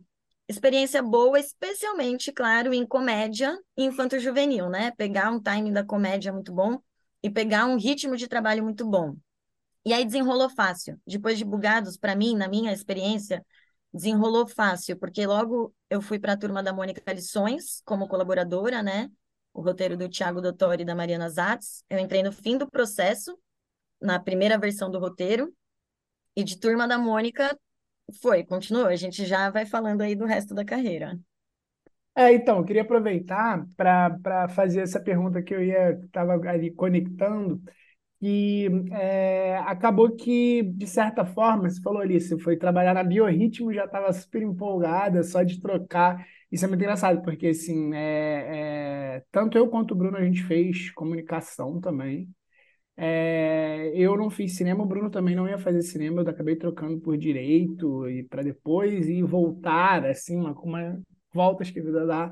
experiência 0.48 1.02
boa, 1.02 1.38
especialmente, 1.38 2.32
claro, 2.32 2.74
em 2.74 2.86
comédia 2.86 3.58
infanto-juvenil, 3.76 4.68
né? 4.68 4.92
Pegar 4.92 5.30
um 5.30 5.40
timing 5.40 5.72
da 5.72 5.84
comédia 5.84 6.32
muito 6.32 6.52
bom 6.52 6.78
e 7.22 7.30
pegar 7.30 7.66
um 7.66 7.76
ritmo 7.76 8.16
de 8.16 8.28
trabalho 8.28 8.62
muito 8.62 8.84
bom. 8.84 9.16
E 9.84 9.92
aí 9.92 10.04
desenrolou 10.04 10.48
fácil. 10.48 11.00
Depois 11.06 11.38
de 11.38 11.44
Bugados, 11.44 11.96
para 11.96 12.14
mim, 12.14 12.36
na 12.36 12.46
minha 12.48 12.72
experiência, 12.72 13.44
desenrolou 13.92 14.46
fácil, 14.46 14.96
porque 14.98 15.26
logo 15.26 15.74
eu 15.90 16.00
fui 16.00 16.18
para 16.18 16.34
a 16.34 16.36
turma 16.36 16.62
da 16.62 16.72
Mônica 16.72 17.12
Lições 17.12 17.82
como 17.84 18.08
colaboradora, 18.08 18.82
né? 18.82 19.10
O 19.52 19.60
roteiro 19.60 19.96
do 19.96 20.08
Thiago 20.08 20.40
Dottori 20.40 20.82
e 20.82 20.84
da 20.86 20.94
Mariana 20.94 21.28
Zatz. 21.28 21.84
Eu 21.90 21.98
entrei 21.98 22.22
no 22.22 22.32
fim 22.32 22.56
do 22.56 22.70
processo, 22.70 23.36
na 24.00 24.18
primeira 24.18 24.58
versão 24.58 24.90
do 24.90 24.98
roteiro, 24.98 25.52
e 26.34 26.42
de 26.42 26.58
turma 26.58 26.88
da 26.88 26.96
Mônica 26.96 27.58
foi, 28.20 28.44
continuou. 28.44 28.86
A 28.86 28.96
gente 28.96 29.24
já 29.26 29.50
vai 29.50 29.66
falando 29.66 30.02
aí 30.02 30.14
do 30.14 30.26
resto 30.26 30.54
da 30.54 30.64
carreira. 30.64 31.18
É, 32.14 32.32
então, 32.34 32.58
eu 32.58 32.64
queria 32.64 32.82
aproveitar 32.82 33.66
para 33.76 34.48
fazer 34.50 34.80
essa 34.82 35.00
pergunta 35.00 35.42
que 35.42 35.54
eu 35.54 35.62
ia 35.64 35.92
estava 35.92 36.34
ali 36.50 36.70
conectando 36.70 37.62
e 38.20 38.68
é, 38.92 39.58
acabou 39.58 40.16
que 40.16 40.62
de 40.62 40.86
certa 40.86 41.24
forma 41.24 41.70
você 41.70 41.80
falou 41.82 42.00
ali, 42.02 42.20
você 42.20 42.38
foi 42.38 42.56
trabalhar 42.56 42.94
na 42.94 43.04
Biorritmo, 43.04 43.72
já 43.74 43.84
estava 43.86 44.12
super 44.12 44.42
empolgada 44.42 45.22
só 45.24 45.42
de 45.42 45.60
trocar. 45.60 46.26
Isso 46.50 46.64
é 46.64 46.68
muito 46.68 46.80
engraçado 46.82 47.22
porque 47.22 47.48
assim, 47.48 47.94
é, 47.94 49.16
é, 49.18 49.24
tanto 49.32 49.58
eu 49.58 49.68
quanto 49.68 49.92
o 49.92 49.96
Bruno 49.96 50.16
a 50.18 50.24
gente 50.24 50.42
fez 50.44 50.90
comunicação 50.92 51.80
também. 51.80 52.28
É, 52.96 53.90
eu 53.94 54.16
não 54.16 54.28
fiz 54.30 54.56
cinema, 54.56 54.84
o 54.84 54.86
Bruno 54.86 55.10
também 55.10 55.34
não 55.34 55.48
ia 55.48 55.58
fazer 55.58 55.82
cinema, 55.82 56.22
eu 56.22 56.28
acabei 56.28 56.56
trocando 56.56 57.00
por 57.00 57.16
direito 57.16 58.08
e 58.08 58.22
para 58.24 58.42
depois 58.42 59.08
ir 59.08 59.22
voltar, 59.22 60.04
assim, 60.04 60.36
uma, 60.36 60.52
uma 60.52 61.00
voltas 61.32 61.70
que 61.70 61.80
a 61.80 61.82
vida 61.82 62.06
dá. 62.06 62.30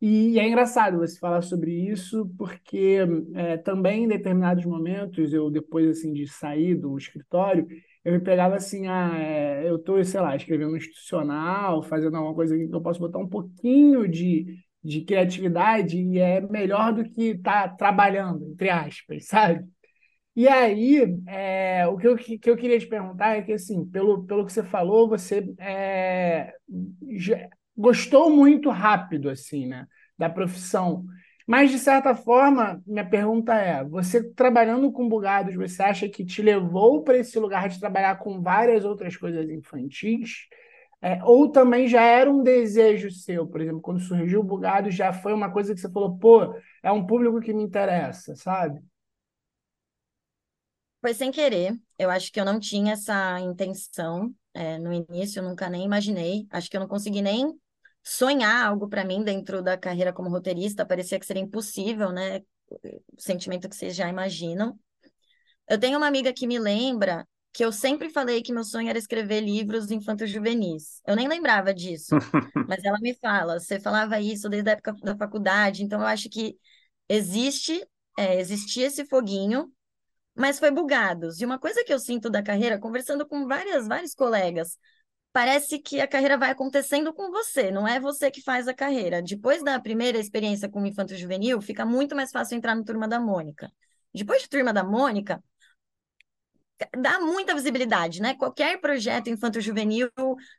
E, 0.00 0.38
é 0.38 0.48
engraçado 0.48 0.98
você 0.98 1.18
falar 1.18 1.42
sobre 1.42 1.72
isso, 1.72 2.26
porque 2.38 2.98
é, 3.34 3.58
também 3.58 4.04
em 4.04 4.08
determinados 4.08 4.64
momentos, 4.64 5.32
eu 5.32 5.50
depois 5.50 5.90
assim 5.90 6.12
de 6.12 6.26
sair 6.26 6.74
do 6.74 6.96
escritório, 6.96 7.66
eu 8.02 8.12
me 8.12 8.20
pegava 8.20 8.56
assim, 8.56 8.86
ah, 8.86 9.12
é, 9.18 9.68
eu 9.68 9.76
estou, 9.76 10.02
sei 10.02 10.20
lá, 10.20 10.34
escrevendo 10.34 10.72
um 10.72 10.76
institucional, 10.76 11.82
fazendo 11.82 12.16
alguma 12.16 12.34
coisa 12.34 12.56
que 12.56 12.64
eu 12.74 12.80
posso 12.80 12.98
botar 12.98 13.18
um 13.18 13.28
pouquinho 13.28 14.08
de, 14.08 14.56
de 14.82 15.02
criatividade 15.02 15.98
e 15.98 16.18
é 16.18 16.40
melhor 16.40 16.94
do 16.94 17.04
que 17.04 17.32
estar 17.32 17.68
tá 17.68 17.76
trabalhando, 17.76 18.46
entre 18.50 18.70
aspas, 18.70 19.26
sabe? 19.28 19.66
E 20.36 20.46
aí, 20.48 21.02
é, 21.26 21.86
o 21.88 21.96
que 21.98 22.06
eu, 22.06 22.16
que 22.16 22.40
eu 22.50 22.56
queria 22.56 22.78
te 22.78 22.86
perguntar 22.86 23.36
é 23.36 23.42
que, 23.42 23.52
assim, 23.52 23.84
pelo, 23.84 24.24
pelo 24.24 24.46
que 24.46 24.52
você 24.52 24.62
falou, 24.62 25.08
você 25.08 25.44
é, 25.58 26.54
gostou 27.76 28.30
muito 28.30 28.70
rápido, 28.70 29.28
assim, 29.28 29.66
né, 29.66 29.86
da 30.18 30.28
profissão. 30.28 31.04
Mas, 31.46 31.70
de 31.70 31.78
certa 31.78 32.14
forma, 32.14 32.80
minha 32.86 33.04
pergunta 33.08 33.54
é: 33.54 33.84
você 33.84 34.22
trabalhando 34.34 34.92
com 34.92 35.08
bugados, 35.08 35.54
você 35.54 35.82
acha 35.82 36.08
que 36.08 36.24
te 36.24 36.42
levou 36.42 37.02
para 37.02 37.18
esse 37.18 37.38
lugar 37.38 37.68
de 37.68 37.80
trabalhar 37.80 38.16
com 38.18 38.40
várias 38.40 38.84
outras 38.84 39.16
coisas 39.16 39.48
infantis? 39.50 40.46
É, 41.02 41.22
ou 41.24 41.50
também 41.50 41.88
já 41.88 42.02
era 42.02 42.30
um 42.30 42.42
desejo 42.42 43.10
seu, 43.10 43.46
por 43.46 43.60
exemplo, 43.60 43.80
quando 43.80 44.00
surgiu 44.00 44.40
o 44.40 44.44
Bugados, 44.44 44.94
já 44.94 45.12
foi 45.14 45.32
uma 45.32 45.50
coisa 45.50 45.74
que 45.74 45.80
você 45.80 45.90
falou, 45.90 46.18
pô, 46.18 46.54
é 46.82 46.92
um 46.92 47.06
público 47.06 47.40
que 47.40 47.54
me 47.54 47.62
interessa, 47.62 48.36
sabe? 48.36 48.80
Foi 51.00 51.14
sem 51.14 51.30
querer. 51.30 51.74
Eu 51.98 52.10
acho 52.10 52.30
que 52.32 52.40
eu 52.40 52.44
não 52.44 52.58
tinha 52.58 52.92
essa 52.92 53.38
intenção, 53.40 54.34
é, 54.52 54.78
no 54.78 54.92
início, 54.92 55.40
eu 55.40 55.48
nunca 55.48 55.68
nem 55.68 55.84
imaginei. 55.84 56.46
Acho 56.50 56.68
que 56.68 56.76
eu 56.76 56.80
não 56.80 56.88
consegui 56.88 57.22
nem 57.22 57.58
sonhar 58.02 58.66
algo 58.66 58.88
para 58.88 59.04
mim 59.04 59.22
dentro 59.22 59.62
da 59.62 59.76
carreira 59.78 60.12
como 60.12 60.28
roteirista. 60.28 60.84
Parecia 60.84 61.18
que 61.18 61.26
seria 61.26 61.42
impossível, 61.42 62.12
né? 62.12 62.40
O 62.70 63.20
sentimento 63.20 63.68
que 63.68 63.76
vocês 63.76 63.94
já 63.94 64.08
imaginam. 64.08 64.78
Eu 65.68 65.78
tenho 65.78 65.98
uma 65.98 66.06
amiga 66.06 66.32
que 66.32 66.46
me 66.46 66.58
lembra 66.58 67.26
que 67.52 67.64
eu 67.64 67.72
sempre 67.72 68.10
falei 68.10 68.42
que 68.42 68.52
meu 68.52 68.64
sonho 68.64 68.88
era 68.88 68.98
escrever 68.98 69.40
livros 69.40 69.90
infanto-juvenis. 69.90 71.00
Eu 71.06 71.16
nem 71.16 71.28
lembrava 71.28 71.74
disso, 71.74 72.16
mas 72.68 72.84
ela 72.84 72.98
me 73.00 73.14
fala, 73.14 73.58
você 73.58 73.80
falava 73.80 74.20
isso 74.20 74.48
desde 74.48 74.70
a 74.70 74.72
época 74.74 74.94
da 75.02 75.16
faculdade, 75.16 75.82
então 75.82 76.00
eu 76.00 76.06
acho 76.06 76.28
que 76.28 76.56
existe, 77.08 77.84
é, 78.16 78.38
existia 78.40 78.86
esse 78.86 79.04
foguinho, 79.06 79.72
mas 80.34 80.58
foi 80.58 80.70
bugados. 80.70 81.40
E 81.40 81.44
uma 81.44 81.58
coisa 81.58 81.84
que 81.84 81.92
eu 81.92 81.98
sinto 81.98 82.30
da 82.30 82.42
carreira, 82.42 82.78
conversando 82.78 83.26
com 83.26 83.46
várias, 83.46 83.86
vários 83.86 84.14
colegas, 84.14 84.78
parece 85.32 85.78
que 85.78 86.00
a 86.00 86.08
carreira 86.08 86.36
vai 86.38 86.50
acontecendo 86.50 87.12
com 87.14 87.30
você, 87.30 87.70
não 87.70 87.86
é 87.86 88.00
você 88.00 88.30
que 88.30 88.42
faz 88.42 88.66
a 88.68 88.74
carreira. 88.74 89.22
Depois 89.22 89.62
da 89.62 89.78
primeira 89.80 90.18
experiência 90.18 90.68
com 90.68 90.82
o 90.82 90.86
infanto-juvenil, 90.86 91.60
fica 91.60 91.84
muito 91.86 92.16
mais 92.16 92.30
fácil 92.32 92.56
entrar 92.56 92.74
no 92.74 92.84
Turma 92.84 93.06
da 93.08 93.20
Mônica. 93.20 93.70
Depois 94.14 94.42
de 94.42 94.48
Turma 94.48 94.72
da 94.72 94.82
Mônica, 94.82 95.42
dá 96.98 97.20
muita 97.20 97.54
visibilidade, 97.54 98.20
né? 98.22 98.34
Qualquer 98.34 98.80
projeto 98.80 99.28
infanto-juvenil, 99.28 100.10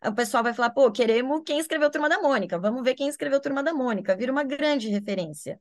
o 0.05 0.13
pessoal 0.13 0.43
vai 0.43 0.53
falar, 0.53 0.69
pô, 0.69 0.91
queremos 0.91 1.41
quem 1.45 1.59
escreveu 1.59 1.89
Turma 1.89 2.07
da 2.09 2.21
Mônica, 2.21 2.59
vamos 2.59 2.83
ver 2.83 2.95
quem 2.95 3.07
escreveu 3.07 3.41
Turma 3.41 3.63
da 3.63 3.73
Mônica, 3.73 4.15
vira 4.15 4.31
uma 4.31 4.43
grande 4.43 4.89
referência. 4.89 5.59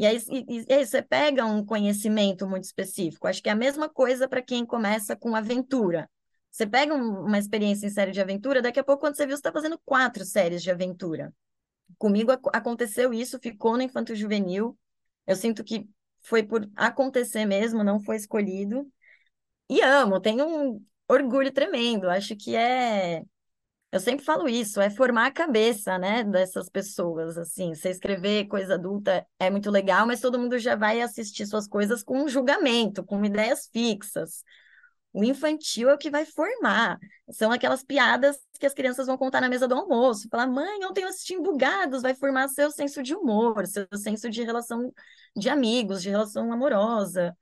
E 0.00 0.06
aí, 0.06 0.16
e, 0.30 0.64
e 0.66 0.72
aí 0.72 0.86
você 0.86 1.02
pega 1.02 1.44
um 1.44 1.62
conhecimento 1.62 2.48
muito 2.48 2.64
específico. 2.64 3.26
Acho 3.26 3.42
que 3.42 3.50
é 3.50 3.52
a 3.52 3.54
mesma 3.54 3.86
coisa 3.86 4.26
para 4.26 4.40
quem 4.40 4.64
começa 4.64 5.14
com 5.14 5.36
aventura. 5.36 6.08
Você 6.50 6.66
pega 6.66 6.94
um, 6.94 7.26
uma 7.26 7.38
experiência 7.38 7.86
em 7.86 7.90
série 7.90 8.10
de 8.10 8.18
aventura, 8.18 8.62
daqui 8.62 8.80
a 8.80 8.82
pouco, 8.82 9.02
quando 9.02 9.16
você 9.16 9.26
viu, 9.26 9.36
você 9.36 9.40
está 9.40 9.52
fazendo 9.52 9.78
quatro 9.84 10.24
séries 10.24 10.62
de 10.62 10.70
aventura. 10.70 11.34
Comigo 11.98 12.32
ac 12.32 12.40
aconteceu 12.54 13.12
isso, 13.12 13.38
ficou 13.38 13.76
no 13.76 13.82
Infanto 13.82 14.14
Juvenil. 14.14 14.74
Eu 15.26 15.36
sinto 15.36 15.62
que 15.62 15.86
foi 16.22 16.42
por 16.42 16.66
acontecer 16.74 17.44
mesmo, 17.44 17.84
não 17.84 18.00
foi 18.00 18.16
escolhido. 18.16 18.90
E 19.68 19.82
amo, 19.82 20.18
tenho 20.18 20.46
um 20.46 20.86
orgulho 21.08 21.52
tremendo. 21.52 22.08
Acho 22.08 22.34
que 22.34 22.56
é. 22.56 23.22
Eu 23.92 23.98
sempre 23.98 24.24
falo 24.24 24.48
isso, 24.48 24.80
é 24.80 24.88
formar 24.88 25.26
a 25.26 25.32
cabeça, 25.32 25.98
né, 25.98 26.22
dessas 26.22 26.68
pessoas, 26.68 27.36
assim, 27.36 27.74
você 27.74 27.90
escrever 27.90 28.46
coisa 28.46 28.74
adulta 28.74 29.26
é 29.36 29.50
muito 29.50 29.68
legal, 29.68 30.06
mas 30.06 30.20
todo 30.20 30.38
mundo 30.38 30.56
já 30.60 30.76
vai 30.76 31.00
assistir 31.00 31.44
suas 31.44 31.66
coisas 31.66 32.00
com 32.04 32.22
um 32.22 32.28
julgamento, 32.28 33.02
com 33.02 33.24
ideias 33.24 33.68
fixas. 33.72 34.44
O 35.12 35.24
infantil 35.24 35.90
é 35.90 35.94
o 35.94 35.98
que 35.98 36.08
vai 36.08 36.24
formar. 36.24 36.98
São 37.32 37.50
aquelas 37.50 37.82
piadas 37.82 38.38
que 38.60 38.66
as 38.66 38.72
crianças 38.72 39.08
vão 39.08 39.18
contar 39.18 39.40
na 39.40 39.48
mesa 39.48 39.66
do 39.66 39.74
almoço. 39.74 40.28
Falar, 40.30 40.46
mãe, 40.46 40.84
ontem 40.84 41.02
eu 41.02 41.08
assisti 41.08 41.36
Bugados, 41.36 42.02
vai 42.02 42.14
formar 42.14 42.46
seu 42.48 42.70
senso 42.70 43.02
de 43.02 43.12
humor, 43.14 43.66
seu 43.66 43.88
senso 43.96 44.30
de 44.30 44.44
relação 44.44 44.92
de 45.36 45.48
amigos, 45.48 46.00
de 46.00 46.10
relação 46.10 46.52
amorosa. 46.52 47.36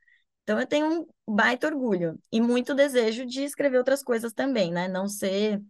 Então 0.44 0.58
eu 0.58 0.66
tenho 0.66 0.86
um 1.26 1.34
baita 1.34 1.66
orgulho 1.66 2.18
e 2.32 2.40
muito 2.40 2.74
desejo 2.74 3.26
de 3.26 3.42
escrever 3.44 3.76
outras 3.76 4.02
coisas 4.02 4.32
também, 4.32 4.72
né? 4.72 4.88
Não 4.88 5.06
ser 5.06 5.60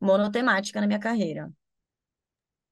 monotemática 0.00 0.80
na 0.80 0.86
minha 0.86 0.98
carreira. 0.98 1.50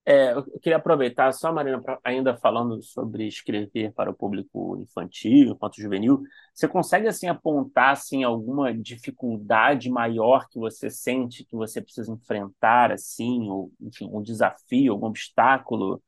É, 0.06 0.32
eu 0.34 0.44
queria 0.60 0.76
aproveitar 0.76 1.32
só, 1.32 1.50
Marina, 1.50 1.80
pra, 1.80 1.98
ainda 2.04 2.36
falando 2.36 2.82
sobre 2.82 3.26
escrever 3.26 3.90
para 3.94 4.10
o 4.10 4.14
público 4.14 4.76
infantil, 4.78 5.52
infanto 5.52 5.80
juvenil, 5.80 6.22
você 6.52 6.68
consegue 6.68 7.08
assim 7.08 7.26
apontar 7.26 7.92
assim 7.92 8.22
alguma 8.22 8.74
dificuldade 8.74 9.88
maior 9.88 10.46
que 10.50 10.58
você 10.58 10.90
sente 10.90 11.42
que 11.44 11.56
você 11.56 11.80
precisa 11.80 12.12
enfrentar 12.12 12.92
assim, 12.92 13.48
ou 13.48 13.72
enfim, 13.80 14.06
um 14.12 14.20
desafio, 14.22 14.92
algum 14.92 15.06
obstáculo? 15.06 16.02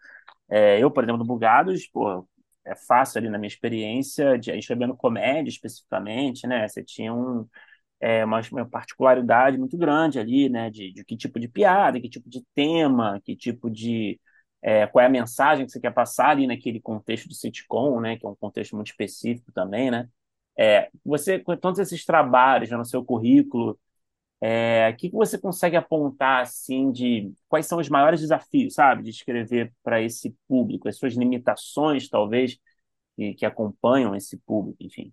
É, 0.49 0.79
eu, 0.83 0.91
por 0.91 1.05
exemplo, 1.05 1.19
no 1.21 1.27
Bugados, 1.27 1.87
pô, 1.89 2.29
é 2.65 2.75
fácil 2.77 3.19
ali 3.19 3.31
na 3.31 3.39
minha 3.39 3.49
experiência 3.49 4.39
de 4.39 4.51
escrevendo 4.53 4.97
comédia 4.97 5.49
especificamente, 5.51 6.47
né? 6.47 6.69
Você 6.69 6.85
tinha 6.85 7.15
um 7.15 7.49
é, 8.01 8.25
uma, 8.25 8.41
uma 8.53 8.69
particularidade 8.69 9.59
muito 9.59 9.77
grande 9.77 10.19
ali, 10.19 10.49
né? 10.49 10.71
De, 10.71 10.93
de 10.93 11.05
que 11.05 11.17
tipo 11.17 11.39
de 11.41 11.49
piada, 11.49 12.01
que 12.01 12.09
tipo 12.09 12.29
de 12.29 12.45
tema, 12.55 13.21
que 13.25 13.37
tipo 13.37 13.71
de. 13.71 14.21
É, 14.63 14.87
qual 14.87 15.03
é 15.03 15.07
a 15.07 15.11
mensagem 15.11 15.67
que 15.67 15.73
você 15.73 15.81
quer 15.81 15.93
passar 15.93 16.31
ali 16.31 16.47
naquele 16.47 16.81
contexto 16.81 17.29
do 17.29 17.35
sitcom, 17.35 18.01
né? 18.01 18.17
Que 18.17 18.27
é 18.27 18.29
um 18.29 18.37
contexto 18.37 18.75
muito 18.77 18.89
específico 18.89 19.53
também, 19.53 19.91
né? 19.91 20.09
É, 20.59 20.91
você, 21.05 21.39
com 21.39 21.57
todos 21.57 21.79
esses 21.79 22.05
trabalhos 22.05 22.71
né, 22.71 22.77
no 22.77 22.85
seu 22.85 23.05
currículo, 23.05 23.79
é, 24.41 24.91
o 24.91 24.97
que, 24.97 25.11
você 25.11 25.39
consegue 25.39 25.77
apontar 25.77 26.43
assim 26.43 26.93
de 26.93 27.33
quais 27.49 27.67
são 27.67 27.79
os 27.79 27.89
maiores 27.89 28.21
desafios, 28.21 28.75
sabe, 28.75 29.03
de 29.03 29.11
escrever 29.11 29.73
para 29.83 30.03
esse 30.03 30.37
público, 30.49 30.89
as 30.89 30.97
suas 30.99 31.15
limitações, 31.15 32.09
talvez, 32.09 32.59
que, 33.17 33.35
que 33.35 33.47
acompanham 33.47 34.15
esse 34.17 34.39
público, 34.39 34.83
enfim? 34.83 35.13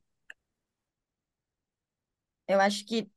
Eu 2.48 2.60
acho 2.60 2.86
que 2.86 3.10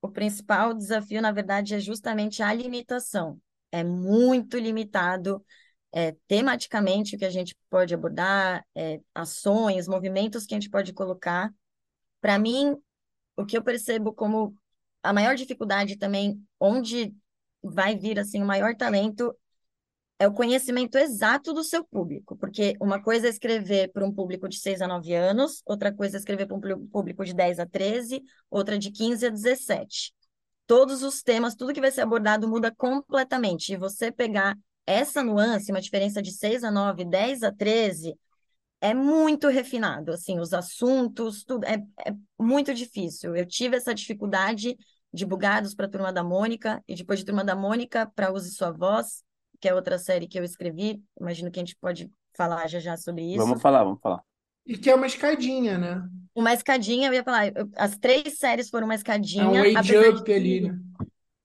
o 0.00 0.08
principal 0.08 0.74
desafio, 0.74 1.22
na 1.22 1.32
verdade, 1.32 1.74
é 1.74 1.80
justamente 1.80 2.42
a 2.42 2.52
limitação. 2.52 3.40
É 3.70 3.84
muito 3.84 4.58
limitado 4.58 5.44
é, 5.92 6.12
tematicamente 6.26 7.14
o 7.14 7.18
que 7.18 7.24
a 7.24 7.30
gente 7.30 7.56
pode 7.70 7.94
abordar, 7.94 8.66
é, 8.74 9.00
ações, 9.14 9.88
movimentos 9.88 10.46
que 10.46 10.54
a 10.54 10.56
gente 10.60 10.70
pode 10.70 10.92
colocar. 10.92 11.52
Para 12.20 12.38
mim, 12.38 12.76
o 13.36 13.44
que 13.46 13.56
eu 13.56 13.62
percebo 13.62 14.12
como 14.12 14.56
a 15.02 15.12
maior 15.12 15.34
dificuldade 15.34 15.96
também, 15.96 16.42
onde 16.60 17.14
vai 17.62 17.96
vir 17.96 18.18
assim 18.18 18.42
o 18.42 18.46
maior 18.46 18.74
talento, 18.76 19.34
é 20.22 20.28
o 20.28 20.32
conhecimento 20.32 20.96
exato 20.96 21.52
do 21.52 21.64
seu 21.64 21.84
público, 21.84 22.36
porque 22.36 22.76
uma 22.80 23.02
coisa 23.02 23.26
é 23.26 23.30
escrever 23.30 23.90
para 23.90 24.06
um 24.06 24.14
público 24.14 24.48
de 24.48 24.56
6 24.56 24.80
a 24.80 24.86
9 24.86 25.12
anos, 25.12 25.62
outra 25.66 25.92
coisa 25.92 26.16
é 26.16 26.20
escrever 26.20 26.46
para 26.46 26.56
um 26.56 26.86
público 26.86 27.24
de 27.24 27.34
10 27.34 27.58
a 27.58 27.66
13, 27.66 28.22
outra 28.48 28.78
de 28.78 28.92
15 28.92 29.26
a 29.26 29.30
17. 29.30 30.14
Todos 30.64 31.02
os 31.02 31.24
temas, 31.24 31.56
tudo 31.56 31.74
que 31.74 31.80
vai 31.80 31.90
ser 31.90 32.02
abordado 32.02 32.48
muda 32.48 32.72
completamente. 32.72 33.72
E 33.72 33.76
você 33.76 34.12
pegar 34.12 34.56
essa 34.86 35.24
nuance, 35.24 35.72
uma 35.72 35.80
diferença 35.80 36.22
de 36.22 36.30
6 36.30 36.62
a 36.62 36.70
9, 36.70 37.04
10 37.04 37.42
a 37.42 37.50
13, 37.50 38.14
é 38.80 38.94
muito 38.94 39.48
refinado, 39.48 40.12
assim, 40.12 40.38
os 40.38 40.54
assuntos, 40.54 41.42
tudo, 41.42 41.66
é, 41.66 41.82
é 42.06 42.14
muito 42.38 42.72
difícil. 42.72 43.34
Eu 43.34 43.44
tive 43.44 43.76
essa 43.76 43.92
dificuldade 43.92 44.76
de 45.12 45.26
Bugados 45.26 45.74
para 45.74 45.86
a 45.86 45.90
Turma 45.90 46.12
da 46.12 46.22
Mônica, 46.22 46.80
e 46.86 46.94
depois 46.94 47.18
de 47.18 47.24
Turma 47.24 47.42
da 47.42 47.56
Mônica 47.56 48.08
para 48.14 48.32
Use 48.32 48.54
Sua 48.54 48.70
Voz, 48.70 49.24
que 49.62 49.68
é 49.68 49.74
outra 49.74 49.96
série 49.96 50.26
que 50.26 50.36
eu 50.36 50.42
escrevi. 50.42 51.00
Imagino 51.18 51.48
que 51.48 51.60
a 51.60 51.62
gente 51.62 51.76
pode 51.76 52.10
falar 52.36 52.66
já 52.66 52.80
já 52.80 52.96
sobre 52.96 53.22
isso. 53.22 53.38
Vamos 53.38 53.62
falar, 53.62 53.84
vamos 53.84 54.00
falar. 54.00 54.20
E 54.66 54.76
que 54.76 54.90
é 54.90 54.94
uma 54.94 55.06
escadinha, 55.06 55.78
né? 55.78 56.02
Uma 56.34 56.52
escadinha, 56.52 57.08
eu 57.08 57.14
ia 57.14 57.22
falar, 57.22 57.46
eu, 57.46 57.70
as 57.76 57.96
três 57.96 58.38
séries 58.38 58.68
foram 58.68 58.86
uma 58.86 58.96
escadinha. 58.96 59.44
É 59.44 59.74
um 59.74 59.78
age 59.78 59.96
up 59.96 60.24
de... 60.24 60.32
ali, 60.32 60.60
né? 60.62 60.78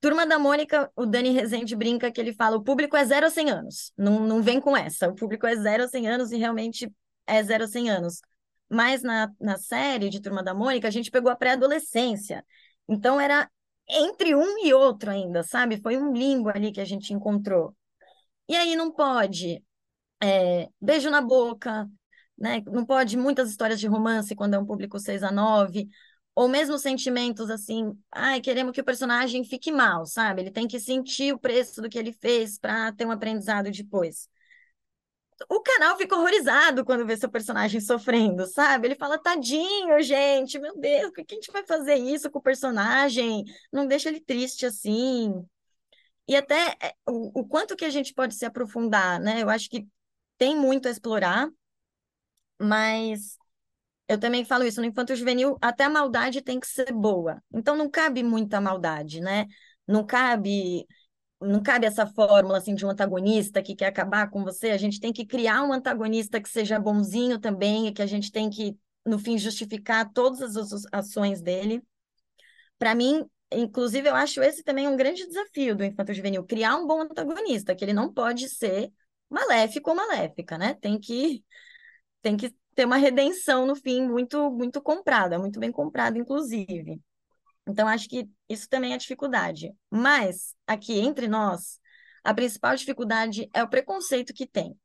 Turma 0.01 0.25
da 0.25 0.39
Mônica, 0.39 0.91
o 0.95 1.05
Dani 1.05 1.29
Rezende 1.29 1.75
brinca 1.75 2.11
que 2.11 2.19
ele 2.19 2.33
fala: 2.33 2.57
o 2.57 2.63
público 2.63 2.97
é 2.97 3.05
zero 3.05 3.27
a 3.27 3.29
100 3.29 3.49
anos. 3.51 3.93
Não, 3.95 4.19
não 4.19 4.41
vem 4.41 4.59
com 4.59 4.75
essa. 4.75 5.07
O 5.09 5.15
público 5.15 5.45
é 5.45 5.55
zero 5.55 5.83
a 5.83 5.87
100 5.87 6.07
anos 6.07 6.31
e 6.31 6.37
realmente 6.37 6.91
é 7.27 7.43
zero 7.43 7.65
a 7.65 7.67
100 7.67 7.89
anos. 7.89 8.21
Mas 8.69 9.03
na, 9.03 9.31
na 9.39 9.57
série 9.57 10.09
de 10.09 10.21
Turma 10.21 10.43
da 10.43 10.53
Mônica, 10.53 10.87
a 10.87 10.91
gente 10.91 11.11
pegou 11.11 11.31
a 11.31 11.35
pré-adolescência. 11.35 12.43
Então 12.87 13.19
era 13.19 13.49
entre 13.89 14.35
um 14.35 14.65
e 14.65 14.73
outro 14.73 15.11
ainda, 15.11 15.43
sabe? 15.43 15.77
Foi 15.77 15.97
um 15.97 16.13
limbo 16.13 16.49
ali 16.49 16.71
que 16.71 16.81
a 16.81 16.85
gente 16.85 17.13
encontrou. 17.13 17.75
E 18.47 18.55
aí 18.55 18.75
não 18.75 18.91
pode 18.91 19.63
é, 20.21 20.69
beijo 20.81 21.09
na 21.09 21.21
boca, 21.21 21.89
né? 22.37 22.63
Não 22.67 22.85
pode 22.85 23.17
muitas 23.17 23.49
histórias 23.49 23.79
de 23.79 23.87
romance 23.87 24.35
quando 24.35 24.55
é 24.55 24.59
um 24.59 24.65
público 24.65 24.99
6 24.99 25.23
a 25.23 25.31
9, 25.31 25.87
ou 26.35 26.47
mesmo 26.47 26.77
sentimentos 26.77 27.49
assim, 27.49 27.97
ai, 28.11 28.41
queremos 28.41 28.73
que 28.73 28.81
o 28.81 28.85
personagem 28.85 29.43
fique 29.43 29.71
mal, 29.71 30.05
sabe? 30.05 30.41
Ele 30.41 30.51
tem 30.51 30.67
que 30.67 30.79
sentir 30.79 31.33
o 31.33 31.39
preço 31.39 31.81
do 31.81 31.89
que 31.89 31.97
ele 31.97 32.13
fez 32.13 32.59
para 32.59 32.91
ter 32.93 33.05
um 33.05 33.11
aprendizado 33.11 33.71
depois. 33.71 34.29
O 35.49 35.61
canal 35.61 35.97
fica 35.97 36.15
horrorizado 36.15 36.83
quando 36.83 37.05
vê 37.05 37.15
seu 37.15 37.29
personagem 37.29 37.79
sofrendo, 37.79 38.47
sabe? 38.47 38.87
Ele 38.87 38.95
fala, 38.95 39.19
tadinho, 39.19 40.01
gente, 40.01 40.57
meu 40.59 40.75
Deus, 40.79 41.11
por 41.11 41.23
que 41.23 41.35
a 41.35 41.35
gente 41.35 41.51
vai 41.51 41.63
fazer 41.65 41.95
isso 41.95 42.29
com 42.31 42.39
o 42.39 42.41
personagem? 42.41 43.43
Não 43.71 43.85
deixa 43.85 44.09
ele 44.09 44.19
triste 44.19 44.65
assim 44.65 45.45
e 46.27 46.35
até 46.35 46.75
é, 46.81 46.93
o, 47.07 47.41
o 47.41 47.47
quanto 47.47 47.75
que 47.75 47.85
a 47.85 47.89
gente 47.89 48.13
pode 48.13 48.35
se 48.35 48.45
aprofundar, 48.45 49.19
né? 49.19 49.41
Eu 49.41 49.49
acho 49.49 49.69
que 49.69 49.87
tem 50.37 50.55
muito 50.55 50.87
a 50.87 50.91
explorar, 50.91 51.49
mas 52.59 53.37
eu 54.07 54.19
também 54.19 54.45
falo 54.45 54.65
isso, 54.65 54.81
no 54.81 54.87
infanto 54.87 55.15
juvenil, 55.15 55.57
até 55.61 55.85
a 55.85 55.89
maldade 55.89 56.41
tem 56.41 56.59
que 56.59 56.67
ser 56.67 56.93
boa. 56.93 57.41
Então 57.53 57.75
não 57.75 57.89
cabe 57.89 58.23
muita 58.23 58.61
maldade, 58.61 59.21
né? 59.21 59.47
Não 59.87 60.05
cabe 60.05 60.85
não 61.41 61.61
cabe 61.63 61.85
essa 61.87 62.07
fórmula 62.07 62.59
assim 62.59 62.75
de 62.75 62.85
um 62.85 62.89
antagonista 62.89 63.63
que 63.63 63.75
quer 63.75 63.87
acabar 63.87 64.29
com 64.29 64.43
você. 64.43 64.71
A 64.71 64.77
gente 64.77 64.99
tem 64.99 65.13
que 65.13 65.25
criar 65.25 65.63
um 65.63 65.73
antagonista 65.73 66.41
que 66.41 66.49
seja 66.49 66.79
bonzinho 66.79 67.39
também 67.39 67.87
e 67.87 67.93
que 67.93 68.01
a 68.01 68.07
gente 68.07 68.31
tem 68.31 68.49
que 68.49 68.77
no 69.05 69.19
fim 69.19 69.37
justificar 69.37 70.11
todas 70.13 70.57
as 70.57 70.83
ações 70.91 71.41
dele. 71.41 71.83
Para 72.79 72.95
mim, 72.95 73.25
Inclusive, 73.51 74.09
eu 74.09 74.15
acho 74.15 74.41
esse 74.41 74.63
também 74.63 74.87
um 74.87 74.97
grande 74.97 75.25
desafio 75.25 75.75
do 75.75 75.83
infanto 75.83 76.13
juvenil, 76.13 76.43
criar 76.45 76.75
um 76.75 76.85
bom 76.85 77.01
antagonista, 77.01 77.75
que 77.75 77.85
ele 77.85 77.93
não 77.93 78.11
pode 78.13 78.49
ser 78.49 78.91
maléfico 79.29 79.89
ou 79.89 79.95
maléfica, 79.95 80.57
né? 80.57 80.73
Tem 80.75 80.99
que, 80.99 81.43
tem 82.21 82.35
que 82.37 82.53
ter 82.75 82.85
uma 82.85 82.97
redenção 82.97 83.65
no 83.65 83.75
fim 83.75 84.07
muito, 84.07 84.51
muito 84.51 84.81
comprada, 84.81 85.39
muito 85.39 85.59
bem 85.59 85.71
comprada, 85.71 86.17
inclusive. 86.17 87.01
Então, 87.67 87.87
acho 87.87 88.07
que 88.07 88.29
isso 88.49 88.67
também 88.69 88.93
é 88.93 88.97
dificuldade. 88.97 89.73
Mas, 89.89 90.55
aqui 90.65 90.99
entre 90.99 91.27
nós, 91.27 91.79
a 92.23 92.33
principal 92.33 92.75
dificuldade 92.75 93.49
é 93.53 93.63
o 93.63 93.69
preconceito 93.69 94.33
que 94.33 94.45
tem. 94.45 94.77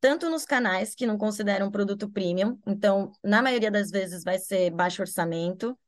Tanto 0.00 0.28
nos 0.28 0.44
canais 0.44 0.94
que 0.94 1.06
não 1.06 1.16
consideram 1.16 1.70
produto 1.70 2.10
premium, 2.10 2.58
então, 2.66 3.12
na 3.24 3.42
maioria 3.42 3.70
das 3.70 3.90
vezes 3.90 4.22
vai 4.22 4.38
ser 4.38 4.70
baixo 4.70 5.02
orçamento, 5.02 5.78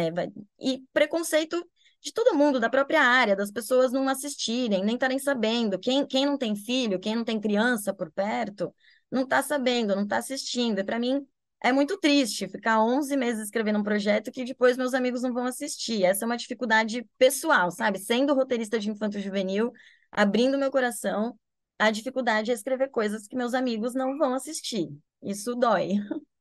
é. 0.00 0.30
E 0.60 0.82
preconceito 0.92 1.64
de 2.00 2.12
todo 2.12 2.36
mundo, 2.36 2.60
da 2.60 2.70
própria 2.70 3.02
área, 3.02 3.34
das 3.34 3.50
pessoas 3.50 3.90
não 3.92 4.08
assistirem, 4.08 4.84
nem 4.84 4.94
estarem 4.94 5.18
sabendo. 5.18 5.78
Quem, 5.78 6.06
quem 6.06 6.26
não 6.26 6.38
tem 6.38 6.54
filho, 6.54 7.00
quem 7.00 7.16
não 7.16 7.24
tem 7.24 7.40
criança 7.40 7.92
por 7.92 8.10
perto, 8.12 8.72
não 9.10 9.22
está 9.22 9.42
sabendo, 9.42 9.96
não 9.96 10.04
está 10.04 10.18
assistindo. 10.18 10.78
E 10.78 10.84
para 10.84 10.98
mim 10.98 11.26
é 11.62 11.72
muito 11.72 11.98
triste 11.98 12.46
ficar 12.48 12.82
11 12.82 13.16
meses 13.16 13.44
escrevendo 13.44 13.78
um 13.78 13.82
projeto 13.82 14.30
que 14.30 14.44
depois 14.44 14.76
meus 14.76 14.94
amigos 14.94 15.22
não 15.22 15.32
vão 15.32 15.46
assistir. 15.46 16.04
Essa 16.04 16.24
é 16.24 16.26
uma 16.26 16.36
dificuldade 16.36 17.04
pessoal, 17.18 17.70
sabe? 17.70 17.98
Sendo 17.98 18.34
roteirista 18.34 18.78
de 18.78 18.90
infanto 18.90 19.18
juvenil, 19.18 19.72
abrindo 20.12 20.58
meu 20.58 20.70
coração, 20.70 21.36
a 21.78 21.90
dificuldade 21.90 22.50
é 22.50 22.54
escrever 22.54 22.88
coisas 22.90 23.26
que 23.26 23.36
meus 23.36 23.54
amigos 23.54 23.94
não 23.94 24.16
vão 24.16 24.34
assistir. 24.34 24.88
Isso 25.22 25.54
dói. 25.54 25.94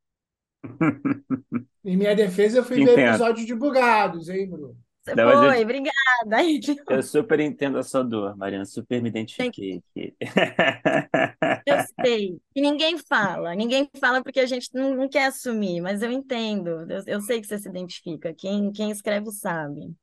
Em 1.84 1.96
minha 1.96 2.16
defesa, 2.16 2.60
eu 2.60 2.64
fui 2.64 2.84
ver 2.84 2.98
episódio 2.98 3.46
de 3.46 3.54
Bugados, 3.54 4.30
hein, 4.30 4.50
Bruno? 4.50 4.76
Você 5.06 5.14
Não, 5.14 5.32
foi, 5.32 5.60
eu, 5.60 5.62
obrigada. 5.62 6.44
Eu 6.90 7.04
super 7.04 7.40
entendo 7.40 7.78
a 7.78 7.84
sua 7.84 8.02
dor, 8.02 8.36
Mariana, 8.36 8.66
super 8.66 9.00
me 9.04 9.10
identifiquei. 9.10 9.84
Eu 9.96 10.12
sei. 12.04 12.40
E 12.56 12.62
ninguém 12.62 12.98
fala, 12.98 13.54
ninguém 13.54 13.88
fala 14.00 14.24
porque 14.24 14.40
a 14.40 14.48
gente 14.48 14.70
não, 14.74 14.96
não 14.96 15.08
quer 15.08 15.28
assumir, 15.28 15.80
mas 15.80 16.02
eu 16.02 16.12
entendo. 16.12 16.92
Eu, 16.92 17.04
eu, 17.06 17.22
sei 17.22 17.40
que 17.40 17.46
você 17.46 17.60
se 17.60 17.70
identifica. 17.70 18.34
Quem, 18.34 18.72
quem 18.72 18.90
escreve 18.90 19.30
sabe. 19.32 19.94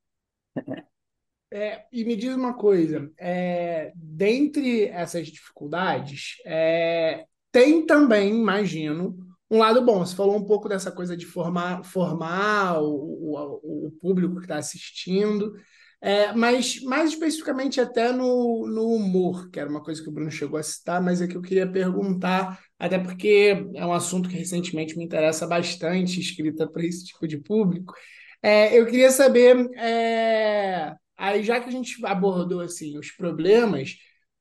É, 1.51 1.85
e 1.91 2.05
me 2.05 2.15
diz 2.15 2.33
uma 2.33 2.53
coisa: 2.53 3.11
é, 3.19 3.91
dentre 3.93 4.85
essas 4.85 5.27
dificuldades, 5.27 6.37
é, 6.45 7.25
tem 7.51 7.85
também, 7.85 8.29
imagino, 8.29 9.17
um 9.53 9.59
lado 9.59 9.85
bom. 9.85 9.99
Você 9.99 10.15
falou 10.15 10.35
um 10.35 10.45
pouco 10.45 10.67
dessa 10.67 10.91
coisa 10.91 11.15
de 11.15 11.25
formar, 11.25 11.83
formar 11.83 12.81
o, 12.81 12.87
o, 12.87 13.87
o 13.87 13.91
público 14.01 14.37
que 14.37 14.45
está 14.45 14.57
assistindo, 14.57 15.53
é, 16.01 16.33
mas 16.33 16.81
mais 16.81 17.11
especificamente 17.11 17.79
até 17.79 18.11
no, 18.11 18.67
no 18.67 18.87
humor, 18.95 19.49
que 19.51 19.59
era 19.59 19.69
uma 19.69 19.81
coisa 19.83 20.01
que 20.01 20.09
o 20.09 20.11
Bruno 20.11 20.31
chegou 20.31 20.59
a 20.59 20.63
citar, 20.63 21.01
mas 21.01 21.21
é 21.21 21.27
que 21.27 21.37
eu 21.37 21.41
queria 21.41 21.71
perguntar, 21.71 22.59
até 22.79 22.97
porque 22.97 23.65
é 23.75 23.85
um 23.85 23.93
assunto 23.93 24.27
que 24.27 24.35
recentemente 24.35 24.97
me 24.97 25.05
interessa 25.05 25.45
bastante, 25.47 26.19
escrita 26.19 26.67
para 26.67 26.83
esse 26.83 27.05
tipo 27.05 27.27
de 27.27 27.37
público. 27.37 27.93
É, 28.41 28.77
eu 28.77 28.85
queria 28.85 29.11
saber, 29.11 29.69
é, 29.77 30.93
aí 31.15 31.43
já 31.43 31.59
que 31.61 31.69
a 31.69 31.71
gente 31.71 32.03
abordou 32.05 32.59
assim 32.59 32.97
os 32.97 33.11
problemas, 33.11 33.95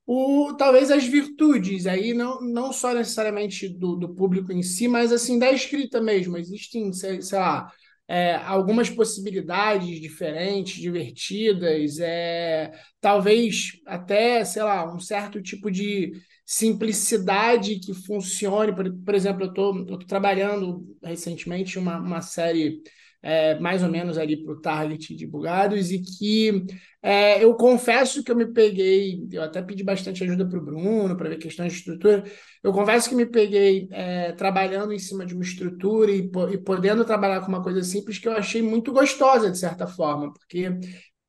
o, 0.06 0.54
talvez 0.54 0.90
as 0.90 1.04
virtudes, 1.04 1.86
aí 1.86 2.12
não, 2.12 2.40
não 2.40 2.72
só 2.72 2.92
necessariamente 2.92 3.68
do, 3.68 3.96
do 3.96 4.14
público 4.14 4.52
em 4.52 4.62
si, 4.62 4.88
mas 4.88 5.12
assim 5.12 5.38
da 5.38 5.50
escrita 5.52 6.00
mesmo. 6.00 6.36
Existem, 6.36 6.92
sei, 6.92 7.22
sei 7.22 7.38
lá, 7.38 7.70
é, 8.08 8.34
algumas 8.36 8.90
possibilidades 8.90 10.00
diferentes, 10.00 10.80
divertidas, 10.80 11.98
é, 12.00 12.72
talvez 13.00 13.80
até, 13.86 14.44
sei 14.44 14.62
lá, 14.62 14.92
um 14.92 14.98
certo 14.98 15.40
tipo 15.40 15.70
de 15.70 16.12
simplicidade 16.44 17.78
que 17.78 17.94
funcione. 17.94 18.74
Por, 18.74 18.92
por 19.04 19.14
exemplo, 19.14 19.44
eu 19.44 19.50
estou 19.50 19.98
trabalhando 20.00 20.84
recentemente 21.02 21.78
uma, 21.78 21.98
uma 21.98 22.20
série 22.20 22.82
é, 23.22 23.58
mais 23.60 23.82
ou 23.82 23.88
menos 23.88 24.18
ali 24.18 24.36
para 24.42 24.52
o 24.52 24.60
target 24.60 25.14
de 25.14 25.26
bugados, 25.26 25.90
e 25.90 26.00
que 26.00 26.64
é, 27.00 27.42
eu 27.42 27.54
confesso 27.54 28.22
que 28.22 28.30
eu 28.30 28.36
me 28.36 28.46
peguei, 28.46 29.26
eu 29.30 29.42
até 29.42 29.62
pedi 29.62 29.84
bastante 29.84 30.24
ajuda 30.24 30.46
para 30.46 30.58
o 30.58 30.64
Bruno 30.64 31.16
para 31.16 31.28
ver 31.28 31.38
questões 31.38 31.72
de 31.72 31.78
estrutura, 31.78 32.24
eu 32.62 32.72
confesso 32.72 33.08
que 33.08 33.14
me 33.14 33.26
peguei 33.26 33.88
é, 33.90 34.32
trabalhando 34.32 34.92
em 34.92 34.98
cima 34.98 35.24
de 35.24 35.34
uma 35.34 35.42
estrutura 35.42 36.10
e, 36.10 36.30
e 36.52 36.58
podendo 36.58 37.04
trabalhar 37.04 37.40
com 37.40 37.48
uma 37.48 37.62
coisa 37.62 37.82
simples 37.82 38.18
que 38.18 38.28
eu 38.28 38.32
achei 38.32 38.62
muito 38.62 38.92
gostosa, 38.92 39.50
de 39.50 39.58
certa 39.58 39.86
forma, 39.86 40.32
porque 40.32 40.70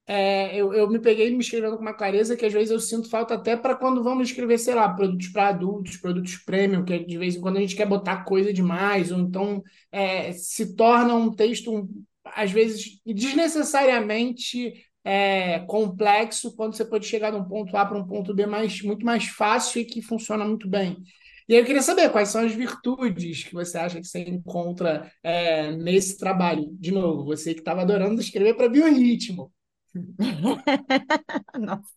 é, 0.06 0.56
eu, 0.56 0.74
eu 0.74 0.90
me 0.90 1.00
peguei 1.00 1.32
me 1.32 1.40
escrevendo 1.40 1.78
com 1.78 1.82
uma 1.82 1.94
clareza 1.94 2.36
que 2.36 2.46
às 2.46 2.52
vezes 2.52 2.72
eu 2.72 2.80
sinto 2.80 3.10
falta 3.10 3.36
até 3.36 3.56
para 3.56 3.76
quando 3.76 4.04
vamos 4.04 4.30
escrever, 4.30 4.58
sei 4.58 4.76
lá, 4.76 4.90
produtos 4.94 5.30
para 5.30 5.48
adultos, 5.48 5.98
produtos 5.98 6.36
premium, 6.38 6.84
que 6.84 7.00
de 7.00 7.18
vez 7.18 7.36
em 7.36 7.42
quando 7.42 7.58
a 7.58 7.62
gente 7.62 7.76
quer 7.76 7.88
botar 7.88 8.26
coisa 8.26 8.52
demais, 8.52 9.12
ou 9.12 9.20
então 9.20 9.64
é, 9.92 10.34
se 10.34 10.76
torna 10.76 11.16
um 11.16 11.34
texto, 11.34 11.90
às 12.26 12.52
vezes, 12.52 13.00
desnecessariamente 13.06 14.74
é, 15.06 15.60
complexo, 15.60 16.56
quando 16.56 16.76
você 16.76 16.84
pode 16.84 17.06
chegar 17.06 17.32
de 17.32 17.38
um 17.38 17.44
ponto 17.46 17.76
A 17.78 17.86
para 17.86 17.98
um 17.98 18.06
ponto 18.06 18.34
B 18.34 18.46
mais, 18.46 18.82
muito 18.82 19.06
mais 19.06 19.26
fácil 19.26 19.82
e 19.82 19.86
que 19.86 20.02
funciona 20.02 20.46
muito 20.46 20.68
bem. 20.68 20.98
E 21.48 21.54
aí 21.54 21.62
eu 21.62 21.66
queria 21.66 21.82
saber 21.82 22.10
quais 22.10 22.30
são 22.30 22.42
as 22.46 22.54
virtudes 22.54 23.44
que 23.44 23.54
você 23.54 23.78
acha 23.78 24.00
que 24.00 24.08
você 24.08 24.20
encontra 24.22 25.12
é, 25.22 25.72
nesse 25.76 26.18
trabalho. 26.18 26.70
De 26.80 26.92
novo, 26.92 27.26
você 27.26 27.54
que 27.54 27.60
estava 27.60 27.82
adorando 27.82 28.22
escrever 28.22 28.56
para 28.56 28.70
biorritmo. 28.70 29.52
Nossa. 31.60 31.94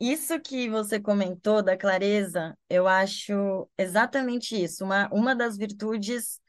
Isso 0.00 0.38
que 0.40 0.68
você 0.70 1.00
comentou 1.00 1.62
da 1.62 1.76
clareza, 1.76 2.56
eu 2.70 2.86
acho 2.86 3.68
exatamente 3.76 4.54
isso. 4.60 4.84
Uma, 4.84 5.08
uma 5.12 5.34
das 5.34 5.56
virtudes 5.56 6.40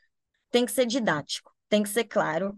tem 0.51 0.65
que 0.65 0.71
ser 0.73 0.85
didático, 0.85 1.53
tem 1.69 1.83
que 1.83 1.89
ser 1.89 2.05
claro. 2.05 2.57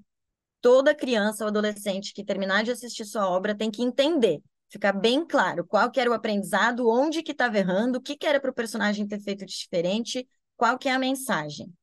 Toda 0.62 0.96
criança 0.96 1.46
ou 1.46 1.50
adolescente 1.50 2.14
que 2.14 2.26
terminar 2.26 2.64
de 2.64 2.72
assistir 2.72 3.06
sua 3.06 3.30
obra 3.30 3.56
tem 3.56 3.72
que 3.72 3.84
entender, 3.84 4.42
ficar 4.70 4.94
bem 4.94 5.26
claro 5.26 5.66
qual 5.66 5.92
que 5.92 6.00
era 6.00 6.12
o 6.12 6.14
aprendizado, 6.14 6.90
onde 6.90 7.24
que 7.24 7.34
estava 7.34 7.58
errando, 7.58 8.00
o 8.00 8.02
que, 8.02 8.18
que 8.18 8.28
era 8.28 8.40
para 8.42 8.52
o 8.52 8.56
personagem 8.56 9.08
ter 9.08 9.20
feito 9.22 9.46
de 9.46 9.54
diferente, 9.58 10.28
qual 10.58 10.78
que 10.80 10.90
é 10.90 10.94
a 10.94 11.00
mensagem. 11.00 11.74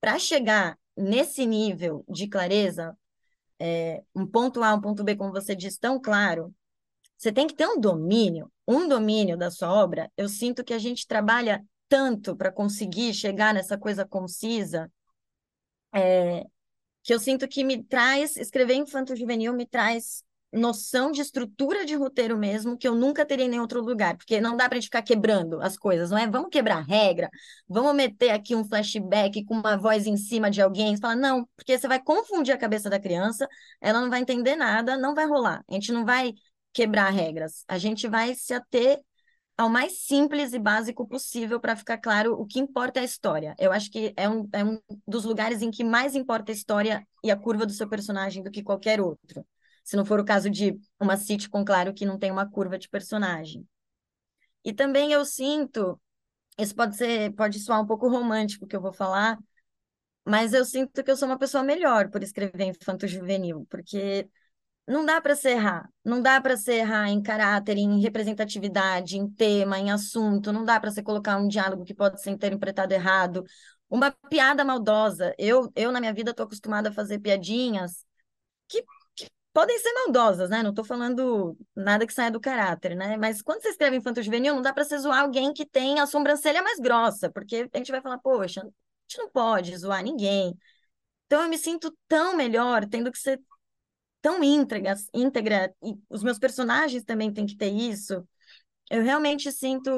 Para 0.00 0.18
chegar 0.18 0.78
nesse 0.96 1.46
nível 1.46 2.04
de 2.08 2.28
clareza, 2.28 2.96
é, 3.64 4.02
um 4.12 4.26
ponto 4.26 4.60
A, 4.60 4.74
um 4.74 4.80
ponto 4.80 5.04
B, 5.04 5.14
como 5.14 5.30
você 5.30 5.54
diz, 5.54 5.78
tão 5.78 6.00
claro, 6.00 6.52
você 7.16 7.30
tem 7.30 7.46
que 7.46 7.54
ter 7.54 7.68
um 7.68 7.78
domínio, 7.78 8.50
um 8.66 8.88
domínio 8.88 9.36
da 9.36 9.52
sua 9.52 9.72
obra. 9.72 10.10
Eu 10.16 10.28
sinto 10.28 10.64
que 10.64 10.74
a 10.74 10.78
gente 10.78 11.06
trabalha 11.06 11.64
tanto 11.88 12.34
para 12.34 12.50
conseguir 12.50 13.14
chegar 13.14 13.54
nessa 13.54 13.78
coisa 13.78 14.04
concisa, 14.04 14.90
é, 15.94 16.44
que 17.04 17.14
eu 17.14 17.20
sinto 17.20 17.46
que 17.46 17.62
me 17.62 17.84
traz, 17.84 18.36
escrever 18.36 18.74
infanto-juvenil 18.74 19.52
me 19.52 19.64
traz 19.64 20.24
noção 20.52 21.10
de 21.10 21.20
estrutura 21.20 21.84
de 21.84 21.94
roteiro 21.94 22.36
mesmo 22.36 22.76
que 22.76 22.86
eu 22.86 22.94
nunca 22.94 23.24
teria 23.24 23.46
em 23.46 23.48
nenhum 23.48 23.62
outro 23.62 23.80
lugar, 23.80 24.16
porque 24.16 24.40
não 24.40 24.56
dá 24.56 24.68
para 24.68 24.76
gente 24.76 24.84
ficar 24.84 25.02
quebrando 25.02 25.60
as 25.62 25.76
coisas, 25.78 26.10
não 26.10 26.18
é? 26.18 26.26
Vamos 26.28 26.50
quebrar 26.50 26.78
a 26.78 26.82
regra, 26.82 27.30
vamos 27.66 27.94
meter 27.94 28.30
aqui 28.30 28.54
um 28.54 28.64
flashback 28.64 29.44
com 29.44 29.54
uma 29.54 29.76
voz 29.76 30.06
em 30.06 30.16
cima 30.16 30.50
de 30.50 30.60
alguém, 30.60 30.98
fala, 30.98 31.16
não, 31.16 31.48
porque 31.56 31.78
você 31.78 31.88
vai 31.88 32.02
confundir 32.02 32.54
a 32.54 32.58
cabeça 32.58 32.90
da 32.90 33.00
criança, 33.00 33.48
ela 33.80 34.00
não 34.00 34.10
vai 34.10 34.20
entender 34.20 34.56
nada, 34.56 34.96
não 34.96 35.14
vai 35.14 35.26
rolar. 35.26 35.62
A 35.68 35.74
gente 35.74 35.90
não 35.90 36.04
vai 36.04 36.34
quebrar 36.72 37.10
regras, 37.10 37.64
a 37.66 37.78
gente 37.78 38.06
vai 38.08 38.34
se 38.34 38.52
ater 38.52 39.00
ao 39.56 39.68
mais 39.68 40.00
simples 40.00 40.52
e 40.52 40.58
básico 40.58 41.06
possível 41.06 41.60
para 41.60 41.76
ficar 41.76 41.98
claro 41.98 42.34
o 42.34 42.46
que 42.46 42.58
importa 42.58 43.00
é 43.00 43.02
a 43.02 43.04
história. 43.04 43.54
Eu 43.58 43.72
acho 43.72 43.90
que 43.90 44.12
é 44.16 44.28
um, 44.28 44.48
é 44.52 44.64
um 44.64 44.78
dos 45.06 45.24
lugares 45.24 45.62
em 45.62 45.70
que 45.70 45.84
mais 45.84 46.14
importa 46.14 46.52
a 46.52 46.54
história 46.54 47.06
e 47.22 47.30
a 47.30 47.36
curva 47.36 47.66
do 47.66 47.72
seu 47.72 47.88
personagem 47.88 48.42
do 48.42 48.50
que 48.50 48.62
qualquer 48.62 49.00
outro 49.00 49.46
se 49.82 49.96
não 49.96 50.04
for 50.04 50.20
o 50.20 50.24
caso 50.24 50.48
de 50.50 50.78
uma 51.00 51.16
sitcom, 51.16 51.64
claro, 51.64 51.92
que 51.94 52.06
não 52.06 52.18
tem 52.18 52.30
uma 52.30 52.48
curva 52.48 52.78
de 52.78 52.88
personagem. 52.88 53.66
E 54.64 54.72
também 54.72 55.12
eu 55.12 55.24
sinto, 55.24 56.00
isso 56.58 56.74
pode 56.74 56.96
ser, 56.96 57.32
pode 57.34 57.58
soar 57.60 57.80
um 57.80 57.86
pouco 57.86 58.08
romântico 58.08 58.66
que 58.66 58.76
eu 58.76 58.80
vou 58.80 58.92
falar, 58.92 59.38
mas 60.24 60.52
eu 60.52 60.64
sinto 60.64 61.02
que 61.02 61.10
eu 61.10 61.16
sou 61.16 61.28
uma 61.28 61.38
pessoa 61.38 61.64
melhor 61.64 62.10
por 62.10 62.22
escrever 62.22 62.64
infanto-juvenil, 62.66 63.66
porque 63.68 64.28
não 64.86 65.04
dá 65.04 65.20
para 65.20 65.34
se 65.36 65.50
errar, 65.50 65.88
não 66.04 66.22
dá 66.22 66.40
para 66.40 66.56
se 66.56 66.72
errar 66.72 67.08
em 67.08 67.22
caráter, 67.22 67.76
em 67.78 68.00
representatividade, 68.00 69.16
em 69.18 69.28
tema, 69.30 69.78
em 69.78 69.90
assunto, 69.90 70.52
não 70.52 70.64
dá 70.64 70.80
para 70.80 70.90
você 70.90 71.02
colocar 71.02 71.38
um 71.38 71.48
diálogo 71.48 71.84
que 71.84 71.94
pode 71.94 72.20
ser 72.22 72.30
interpretado 72.30 72.92
errado, 72.92 73.44
uma 73.88 74.10
piada 74.30 74.64
maldosa. 74.64 75.34
Eu, 75.38 75.70
eu 75.76 75.92
na 75.92 76.00
minha 76.00 76.14
vida 76.14 76.30
estou 76.32 76.44
acostumada 76.46 76.88
a 76.90 76.92
fazer 76.92 77.18
piadinhas 77.20 78.04
que 78.68 78.84
podem 79.52 79.78
ser 79.78 79.92
maldosas, 79.92 80.50
né? 80.50 80.62
Não 80.62 80.70
estou 80.70 80.84
falando 80.84 81.56
nada 81.74 82.06
que 82.06 82.12
saia 82.12 82.30
do 82.30 82.40
caráter, 82.40 82.96
né? 82.96 83.16
Mas 83.16 83.42
quando 83.42 83.62
você 83.62 83.68
escreve 83.68 83.96
infanto 83.96 84.22
juvenil, 84.22 84.54
não 84.54 84.62
dá 84.62 84.72
para 84.72 84.84
você 84.84 84.98
zoar 84.98 85.20
alguém 85.20 85.52
que 85.52 85.66
tem 85.66 86.00
a 86.00 86.06
sobrancelha 86.06 86.62
mais 86.62 86.78
grossa, 86.78 87.30
porque 87.30 87.68
a 87.72 87.78
gente 87.78 87.92
vai 87.92 88.00
falar, 88.00 88.18
poxa, 88.18 88.60
a 88.62 88.64
gente 88.64 89.18
não 89.18 89.30
pode 89.30 89.76
zoar 89.76 90.02
ninguém. 90.02 90.56
Então 91.26 91.42
eu 91.42 91.48
me 91.48 91.58
sinto 91.58 91.96
tão 92.08 92.36
melhor 92.36 92.86
tendo 92.88 93.12
que 93.12 93.18
ser 93.18 93.40
tão 94.20 94.42
íntegra, 94.42 94.94
íntegra 95.12 95.74
e 95.82 95.94
os 96.08 96.22
meus 96.22 96.38
personagens 96.38 97.04
também 97.04 97.32
têm 97.32 97.46
que 97.46 97.56
ter 97.56 97.72
isso. 97.72 98.26
Eu 98.90 99.02
realmente 99.02 99.50
sinto 99.52 99.90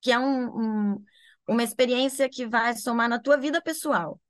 que 0.00 0.10
é 0.12 0.18
um, 0.18 0.92
um, 0.92 1.04
uma 1.48 1.62
experiência 1.62 2.28
que 2.28 2.46
vai 2.46 2.76
somar 2.76 3.08
na 3.08 3.20
tua 3.20 3.36
vida 3.36 3.62
pessoal. 3.62 4.20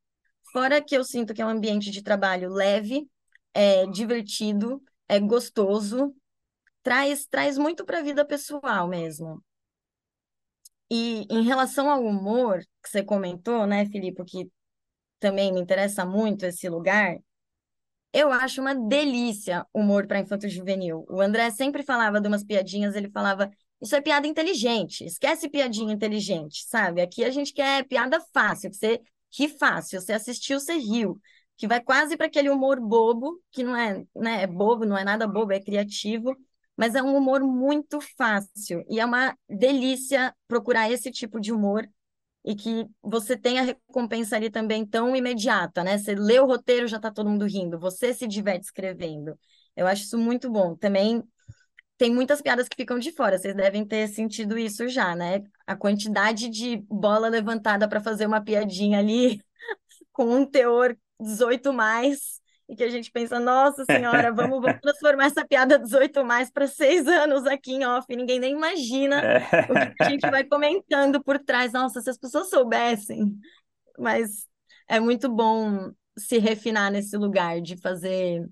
Fora 0.53 0.83
que 0.83 0.95
eu 0.97 1.03
sinto 1.03 1.33
que 1.35 1.41
é 1.43 1.47
um 1.47 1.49
ambiente 1.49 1.91
de 1.91 2.03
trabalho 2.03 2.51
leve, 2.51 3.09
é 3.55 3.87
divertido, 3.87 4.83
é 5.09 5.21
gostoso, 5.21 6.15
traz, 6.83 7.27
traz 7.27 7.59
muito 7.59 7.85
para 7.85 7.99
a 7.99 8.03
vida 8.03 8.25
pessoal 8.25 8.89
mesmo. 8.89 9.43
E 10.91 11.27
em 11.31 11.43
relação 11.43 11.91
ao 11.91 12.05
humor 12.05 12.61
que 12.83 12.91
você 12.91 13.03
comentou, 13.03 13.67
né, 13.67 13.87
Filipe, 13.87 14.25
que 14.25 14.51
também 15.19 15.53
me 15.53 15.61
interessa 15.61 16.05
muito 16.05 16.45
esse 16.45 16.69
lugar, 16.69 17.17
eu 18.13 18.31
acho 18.31 18.61
uma 18.61 18.75
delícia 18.75 19.67
humor 19.73 20.07
para 20.07 20.21
infanto 20.21 20.49
juvenil. 20.49 21.07
O 21.09 21.21
André 21.21 21.51
sempre 21.51 21.83
falava 21.83 22.21
de 22.21 22.29
umas 22.29 22.45
piadinhas, 22.45 22.95
ele 22.95 23.11
falava, 23.11 23.51
isso 23.81 23.97
é 23.97 24.01
piada 24.01 24.27
inteligente, 24.27 25.05
esquece 25.05 25.49
piadinha 25.49 25.95
inteligente, 25.95 26.65
sabe? 26.67 27.01
Aqui 27.01 27.25
a 27.25 27.31
gente 27.31 27.53
quer 27.55 27.85
piada 27.87 28.21
fácil, 28.33 28.71
que 28.71 28.77
você 28.77 29.01
ri 29.39 29.49
fácil, 29.49 30.01
você 30.01 30.13
assistiu, 30.13 30.61
você 30.61 30.75
riu 30.77 31.19
que 31.57 31.67
vai 31.69 31.81
quase 31.81 32.17
para 32.17 32.27
aquele 32.27 32.51
humor 32.51 32.81
bobo, 32.81 33.41
que 33.51 33.63
não 33.63 33.77
é, 33.77 34.05
né, 34.15 34.43
é 34.43 34.47
bobo, 34.47 34.85
não 34.85 34.97
é 34.97 35.05
nada 35.05 35.27
bobo, 35.27 35.53
é 35.53 35.61
criativo, 35.61 36.37
mas 36.77 36.95
é 36.95 37.03
um 37.03 37.17
humor 37.17 37.41
muito 37.43 38.01
fácil 38.17 38.85
e 38.89 38.99
é 38.99 39.05
uma 39.05 39.37
delícia 39.49 40.35
procurar 40.49 40.91
esse 40.91 41.11
tipo 41.11 41.41
de 41.41 41.53
humor 41.53 41.89
e 42.45 42.57
que 42.57 42.87
você 43.01 43.37
tem 43.37 43.59
a 43.59 43.63
recompensa 43.63 44.37
ali 44.37 44.51
também 44.51 44.85
tão 44.85 45.15
imediata, 45.15 45.85
né? 45.85 45.97
Você 45.97 46.15
lê 46.15 46.41
o 46.41 46.47
roteiro, 46.47 46.89
já 46.89 46.97
está 46.97 47.11
todo 47.11 47.31
mundo 47.31 47.47
rindo, 47.47 47.79
você 47.79 48.13
se 48.13 48.27
diverte 48.27 48.65
escrevendo. 48.65 49.39
Eu 49.77 49.87
acho 49.87 50.03
isso 50.03 50.19
muito 50.19 50.51
bom. 50.51 50.75
Também 50.75 51.23
tem 51.97 52.13
muitas 52.13 52.43
piadas 52.43 52.69
que 52.69 52.77
ficam 52.77 52.99
de 52.99 53.13
fora, 53.13 53.39
vocês 53.39 53.55
devem 53.55 53.87
ter 53.87 54.09
sentido 54.09 54.59
isso 54.59 54.89
já, 54.89 55.15
né? 55.15 55.43
A 55.67 55.77
quantidade 55.77 56.49
de 56.49 56.79
bola 56.89 57.29
levantada 57.29 57.89
para 57.89 58.01
fazer 58.01 58.27
uma 58.27 58.43
piadinha 58.43 58.99
ali 58.99 59.41
com 60.13 60.25
um 60.25 60.45
teor 60.45 60.97
18 61.23 61.73
mais 61.73 62.41
e 62.69 62.77
que 62.77 62.85
a 62.85 62.89
gente 62.89 63.11
pensa, 63.11 63.39
nossa 63.39 63.85
senhora, 63.85 64.33
vamos, 64.33 64.61
vamos 64.61 64.81
transformar 64.81 65.27
essa 65.27 65.47
piada 65.47 65.79
18 65.79 66.25
mais 66.25 66.51
para 66.51 66.67
seis 66.67 67.07
anos 67.07 67.47
aqui 67.47 67.73
em 67.73 67.85
off, 67.85 68.07
ninguém 68.15 68.39
nem 68.39 68.55
imagina 68.55 69.21
é. 69.21 69.39
o 69.39 69.95
que 69.95 70.03
a 70.03 70.09
gente 70.09 70.31
vai 70.31 70.45
comentando 70.45 71.23
por 71.23 71.39
trás. 71.39 71.73
Nossa, 71.73 72.01
se 72.01 72.11
as 72.11 72.19
pessoas 72.19 72.49
soubessem. 72.49 73.37
Mas 73.99 74.47
é 74.89 74.99
muito 74.99 75.29
bom 75.29 75.91
se 76.17 76.39
refinar 76.39 76.91
nesse 76.91 77.17
lugar 77.17 77.61
de 77.61 77.77
fazer 77.77 78.47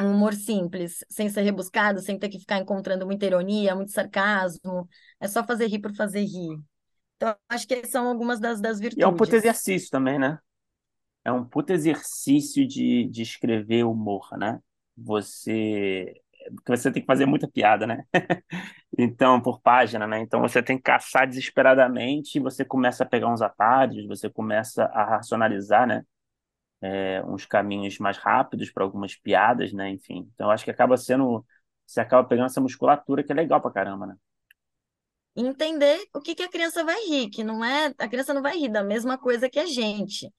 um 0.00 0.12
humor 0.12 0.34
simples, 0.34 1.04
sem 1.08 1.28
ser 1.28 1.42
rebuscado, 1.42 2.00
sem 2.00 2.18
ter 2.18 2.28
que 2.28 2.38
ficar 2.38 2.58
encontrando 2.58 3.04
muita 3.04 3.26
ironia, 3.26 3.74
muito 3.74 3.90
sarcasmo. 3.90 4.88
É 5.20 5.26
só 5.26 5.44
fazer 5.44 5.66
rir 5.66 5.80
por 5.80 5.94
fazer 5.94 6.20
rir. 6.20 6.60
Então, 7.16 7.34
acho 7.48 7.66
que 7.66 7.84
são 7.86 8.06
algumas 8.06 8.38
das, 8.38 8.60
das 8.60 8.78
virtudes. 8.78 9.02
E 9.02 9.04
é 9.04 9.08
um 9.08 9.16
puto 9.16 9.34
exercício 9.34 9.90
também, 9.90 10.18
né? 10.18 10.38
É 11.28 11.32
um 11.32 11.44
puto 11.44 11.72
exercício 11.74 12.66
de, 12.66 13.06
de 13.08 13.22
escrever 13.22 13.84
humor, 13.84 14.26
né? 14.38 14.60
Você. 14.96 16.22
Porque 16.56 16.74
você 16.74 16.90
tem 16.90 17.02
que 17.02 17.06
fazer 17.06 17.26
muita 17.26 17.46
piada, 17.46 17.86
né? 17.86 18.04
então, 18.98 19.38
por 19.40 19.60
página, 19.60 20.06
né? 20.06 20.20
Então 20.20 20.40
você 20.40 20.62
tem 20.62 20.78
que 20.78 20.84
caçar 20.84 21.28
desesperadamente 21.28 22.40
você 22.40 22.64
começa 22.64 23.04
a 23.04 23.06
pegar 23.06 23.28
uns 23.28 23.42
atalhos, 23.42 24.06
você 24.06 24.30
começa 24.30 24.84
a 24.86 25.04
racionalizar, 25.04 25.86
né? 25.86 26.02
É, 26.80 27.22
uns 27.26 27.44
caminhos 27.44 27.98
mais 27.98 28.16
rápidos 28.16 28.70
para 28.70 28.84
algumas 28.84 29.14
piadas, 29.14 29.72
né? 29.72 29.90
Enfim. 29.90 30.30
Então, 30.34 30.50
acho 30.50 30.64
que 30.64 30.70
acaba 30.70 30.96
sendo. 30.96 31.44
Você 31.86 32.00
acaba 32.00 32.26
pegando 32.26 32.46
essa 32.46 32.60
musculatura 32.60 33.22
que 33.22 33.32
é 33.32 33.34
legal 33.34 33.60
pra 33.60 33.70
caramba, 33.70 34.06
né? 34.06 34.16
entender 35.36 36.04
o 36.12 36.20
que, 36.20 36.34
que 36.34 36.42
a 36.42 36.48
criança 36.48 36.84
vai 36.84 37.00
rir, 37.04 37.30
que 37.30 37.44
não 37.44 37.64
é, 37.64 37.94
a 37.98 38.08
criança 38.08 38.34
não 38.34 38.42
vai 38.42 38.58
rir 38.58 38.68
da 38.68 38.82
mesma 38.82 39.16
coisa 39.16 39.48
que 39.48 39.58
a 39.58 39.66
gente. 39.66 40.32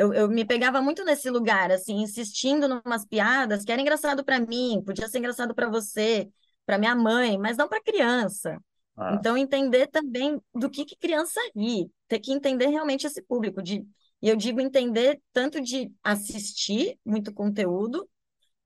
Eu, 0.00 0.14
eu 0.14 0.28
me 0.30 0.46
pegava 0.46 0.80
muito 0.80 1.04
nesse 1.04 1.28
lugar, 1.28 1.70
assim, 1.70 2.00
insistindo 2.00 2.64
em 2.66 2.80
umas 2.86 3.04
piadas 3.04 3.66
que 3.66 3.70
era 3.70 3.82
engraçado 3.82 4.24
para 4.24 4.40
mim, 4.40 4.82
podia 4.82 5.06
ser 5.06 5.18
engraçado 5.18 5.54
para 5.54 5.68
você, 5.68 6.26
para 6.64 6.78
minha 6.78 6.94
mãe, 6.94 7.36
mas 7.36 7.58
não 7.58 7.68
para 7.68 7.82
criança. 7.82 8.58
Ah. 8.96 9.14
Então, 9.14 9.36
entender 9.36 9.88
também 9.88 10.40
do 10.54 10.70
que, 10.70 10.86
que 10.86 10.96
criança 10.96 11.38
ri, 11.54 11.90
ter 12.08 12.18
que 12.18 12.32
entender 12.32 12.68
realmente 12.68 13.06
esse 13.06 13.20
público. 13.20 13.62
De, 13.62 13.86
e 14.22 14.28
eu 14.30 14.36
digo 14.36 14.58
entender 14.58 15.20
tanto 15.34 15.60
de 15.60 15.92
assistir 16.02 16.98
muito 17.04 17.30
conteúdo, 17.30 18.08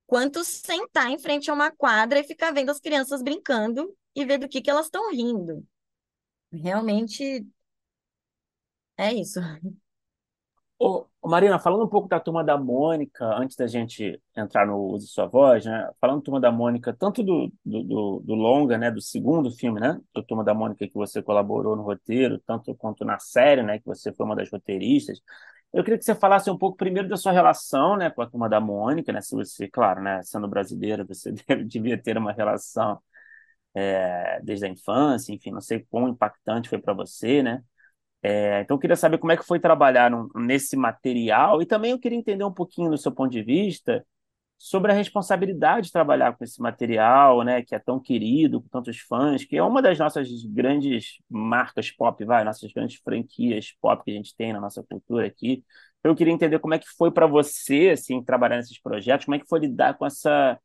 quanto 0.06 0.44
sentar 0.44 1.10
em 1.10 1.18
frente 1.18 1.50
a 1.50 1.54
uma 1.54 1.72
quadra 1.72 2.20
e 2.20 2.24
ficar 2.24 2.52
vendo 2.52 2.70
as 2.70 2.78
crianças 2.78 3.22
brincando 3.22 3.92
e 4.14 4.24
ver 4.24 4.38
do 4.38 4.48
que, 4.48 4.62
que 4.62 4.70
elas 4.70 4.86
estão 4.86 5.10
rindo. 5.10 5.66
Realmente 6.52 7.44
é 8.96 9.12
isso. 9.12 9.40
Ô, 10.86 11.06
Marina, 11.24 11.58
falando 11.58 11.82
um 11.82 11.88
pouco 11.88 12.06
da 12.08 12.20
Turma 12.20 12.44
da 12.44 12.58
Mônica, 12.58 13.24
antes 13.24 13.56
da 13.56 13.66
gente 13.66 14.20
entrar 14.36 14.66
no 14.66 14.92
Use 14.92 15.06
Sua 15.08 15.24
Voz, 15.24 15.64
né? 15.64 15.90
Falando 15.98 16.20
Turma 16.20 16.38
da 16.38 16.52
Mônica, 16.52 16.92
tanto 16.92 17.22
do, 17.22 17.50
do, 17.64 18.20
do, 18.22 18.34
longa, 18.34 18.76
né? 18.76 18.90
Do 18.90 19.00
segundo 19.00 19.50
filme, 19.50 19.80
né? 19.80 19.98
Do 20.14 20.22
Turma 20.22 20.44
da 20.44 20.52
Mônica 20.52 20.86
que 20.86 20.92
você 20.92 21.22
colaborou 21.22 21.74
no 21.74 21.82
roteiro, 21.82 22.38
tanto 22.46 22.74
quanto 22.74 23.02
na 23.02 23.18
série, 23.18 23.62
né? 23.62 23.78
Que 23.78 23.86
você 23.86 24.12
foi 24.12 24.26
uma 24.26 24.36
das 24.36 24.50
roteiristas. 24.50 25.22
Eu 25.72 25.82
queria 25.82 25.98
que 25.98 26.04
você 26.04 26.14
falasse 26.14 26.50
um 26.50 26.58
pouco 26.58 26.76
primeiro 26.76 27.08
da 27.08 27.16
sua 27.16 27.32
relação, 27.32 27.96
né? 27.96 28.10
Com 28.10 28.20
a 28.20 28.26
Turma 28.28 28.46
da 28.46 28.60
Mônica, 28.60 29.10
né? 29.10 29.22
Se 29.22 29.34
você, 29.34 29.66
claro, 29.66 30.02
né? 30.02 30.22
Sendo 30.22 30.46
brasileira, 30.46 31.02
você 31.02 31.32
devia 31.66 31.96
ter 31.96 32.18
uma 32.18 32.32
relação 32.32 33.00
é, 33.74 34.40
desde 34.42 34.66
a 34.66 34.68
infância, 34.68 35.32
enfim, 35.32 35.50
não 35.50 35.60
sei 35.62 35.86
quão 35.90 36.08
impactante 36.08 36.68
foi 36.68 36.78
para 36.78 36.94
você, 36.94 37.42
né? 37.42 37.62
É, 38.26 38.62
então, 38.62 38.76
eu 38.76 38.80
queria 38.80 38.96
saber 38.96 39.18
como 39.18 39.32
é 39.32 39.36
que 39.36 39.44
foi 39.44 39.60
trabalhar 39.60 40.10
nesse 40.34 40.76
material 40.76 41.60
e 41.60 41.66
também 41.66 41.90
eu 41.90 41.98
queria 41.98 42.16
entender 42.18 42.42
um 42.42 42.52
pouquinho 42.52 42.90
do 42.90 42.96
seu 42.96 43.12
ponto 43.12 43.30
de 43.30 43.42
vista 43.42 44.02
sobre 44.58 44.92
a 44.92 44.94
responsabilidade 44.94 45.88
de 45.88 45.92
trabalhar 45.92 46.34
com 46.36 46.42
esse 46.44 46.60
material, 46.62 47.42
né, 47.44 47.62
que 47.62 47.74
é 47.74 47.78
tão 47.78 48.00
querido, 48.00 48.62
com 48.62 48.68
tantos 48.68 48.98
fãs, 49.00 49.44
que 49.44 49.56
é 49.58 49.62
uma 49.62 49.82
das 49.82 49.98
nossas 49.98 50.28
grandes 50.46 51.18
marcas 51.28 51.90
pop, 51.90 52.24
vai, 52.24 52.44
nossas 52.44 52.72
grandes 52.72 52.96
franquias 52.98 53.74
pop 53.80 54.02
que 54.04 54.10
a 54.12 54.14
gente 54.14 54.34
tem 54.36 54.52
na 54.54 54.60
nossa 54.60 54.82
cultura 54.82 55.26
aqui. 55.26 55.62
Então, 56.00 56.12
eu 56.12 56.16
queria 56.16 56.32
entender 56.32 56.58
como 56.60 56.74
é 56.74 56.78
que 56.78 56.88
foi 56.96 57.10
para 57.10 57.26
você, 57.26 57.90
assim, 57.92 58.22
trabalhar 58.24 58.56
nesses 58.56 58.80
projetos, 58.80 59.26
como 59.26 59.34
é 59.36 59.38
que 59.38 59.48
foi 59.48 59.60
lidar 59.60 59.94
com 59.98 60.06
essa 60.06 60.58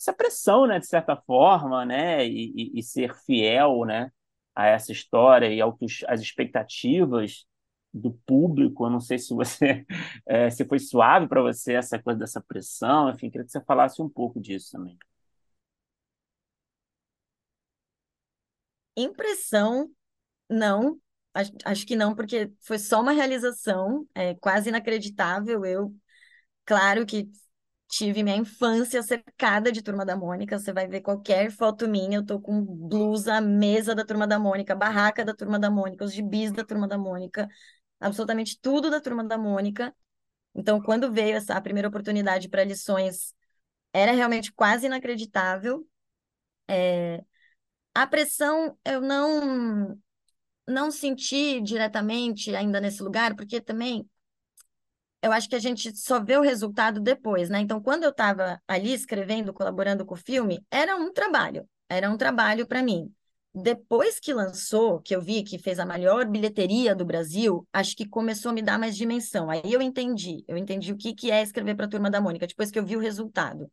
essa 0.00 0.12
pressão, 0.12 0.66
né, 0.66 0.78
de 0.78 0.86
certa 0.86 1.16
forma, 1.16 1.84
né, 1.84 2.26
e, 2.26 2.52
e, 2.76 2.78
e 2.80 2.82
ser 2.82 3.14
fiel, 3.26 3.84
né, 3.84 4.10
a 4.58 4.66
essa 4.66 4.90
história 4.92 5.48
e 5.52 5.62
que 5.78 5.86
as 6.08 6.20
expectativas 6.20 7.46
do 7.94 8.12
público. 8.26 8.84
Eu 8.86 8.90
não 8.90 9.00
sei 9.00 9.18
se 9.18 9.32
você 9.34 9.86
é, 10.26 10.50
se 10.50 10.64
foi 10.66 10.80
suave 10.80 11.28
para 11.28 11.40
você 11.42 11.74
essa 11.74 11.98
coisa 12.02 12.18
dessa 12.18 12.40
pressão. 12.42 13.10
Enfim, 13.10 13.30
queria 13.30 13.44
que 13.46 13.52
você 13.52 13.62
falasse 13.64 14.02
um 14.02 14.08
pouco 14.08 14.40
disso 14.40 14.72
também. 14.72 14.98
Impressão, 18.96 19.90
não. 20.50 21.00
Acho, 21.34 21.52
acho 21.64 21.86
que 21.86 21.96
não, 21.96 22.14
porque 22.14 22.52
foi 22.62 22.78
só 22.78 23.00
uma 23.00 23.12
realização, 23.12 24.06
é 24.14 24.34
quase 24.36 24.70
inacreditável. 24.70 25.64
Eu, 25.66 25.94
claro 26.64 27.06
que 27.06 27.30
tive 27.88 28.22
minha 28.22 28.36
infância 28.36 29.02
cercada 29.02 29.72
de 29.72 29.82
Turma 29.82 30.04
da 30.04 30.16
Mônica. 30.16 30.58
Você 30.58 30.72
vai 30.72 30.86
ver 30.86 31.00
qualquer 31.00 31.50
foto 31.50 31.88
minha, 31.88 32.18
eu 32.18 32.26
tô 32.26 32.40
com 32.40 32.62
blusa, 32.64 33.40
mesa 33.40 33.94
da 33.94 34.04
Turma 34.04 34.26
da 34.26 34.38
Mônica, 34.38 34.74
barraca 34.74 35.24
da 35.24 35.34
Turma 35.34 35.58
da 35.58 35.70
Mônica, 35.70 36.04
os 36.04 36.12
gibis 36.12 36.52
da 36.52 36.64
Turma 36.64 36.86
da 36.86 36.98
Mônica, 36.98 37.48
absolutamente 37.98 38.58
tudo 38.60 38.90
da 38.90 39.00
Turma 39.00 39.24
da 39.24 39.38
Mônica. 39.38 39.94
Então, 40.54 40.80
quando 40.80 41.12
veio 41.12 41.36
essa 41.36 41.60
primeira 41.60 41.88
oportunidade 41.88 42.48
para 42.48 42.64
lições, 42.64 43.34
era 43.92 44.12
realmente 44.12 44.52
quase 44.52 44.86
inacreditável. 44.86 45.86
É... 46.68 47.24
A 47.94 48.06
pressão 48.06 48.78
eu 48.84 49.00
não 49.00 49.98
não 50.68 50.90
senti 50.90 51.60
diretamente 51.62 52.54
ainda 52.54 52.80
nesse 52.80 53.02
lugar, 53.02 53.34
porque 53.34 53.60
também 53.60 54.08
eu 55.22 55.32
acho 55.32 55.48
que 55.48 55.56
a 55.56 55.58
gente 55.58 55.96
só 55.96 56.22
vê 56.22 56.36
o 56.36 56.42
resultado 56.42 57.00
depois, 57.00 57.48
né? 57.50 57.60
Então, 57.60 57.82
quando 57.82 58.04
eu 58.04 58.10
estava 58.10 58.60
ali 58.68 58.92
escrevendo, 58.92 59.52
colaborando 59.52 60.04
com 60.06 60.14
o 60.14 60.16
filme, 60.16 60.64
era 60.70 60.96
um 60.96 61.12
trabalho, 61.12 61.68
era 61.88 62.10
um 62.10 62.16
trabalho 62.16 62.66
para 62.66 62.82
mim. 62.82 63.12
Depois 63.54 64.20
que 64.20 64.32
lançou, 64.32 65.00
que 65.00 65.14
eu 65.16 65.20
vi 65.20 65.42
que 65.42 65.58
fez 65.58 65.78
a 65.80 65.86
maior 65.86 66.26
bilheteria 66.26 66.94
do 66.94 67.04
Brasil, 67.04 67.66
acho 67.72 67.96
que 67.96 68.08
começou 68.08 68.50
a 68.50 68.52
me 68.54 68.62
dar 68.62 68.78
mais 68.78 68.96
dimensão. 68.96 69.50
Aí 69.50 69.62
eu 69.64 69.82
entendi, 69.82 70.44
eu 70.46 70.56
entendi 70.56 70.92
o 70.92 70.96
que, 70.96 71.12
que 71.14 71.30
é 71.30 71.42
escrever 71.42 71.74
para 71.74 71.86
a 71.86 71.88
Turma 71.88 72.10
da 72.10 72.20
Mônica, 72.20 72.46
depois 72.46 72.70
que 72.70 72.78
eu 72.78 72.84
vi 72.86 72.96
o 72.96 73.00
resultado. 73.00 73.70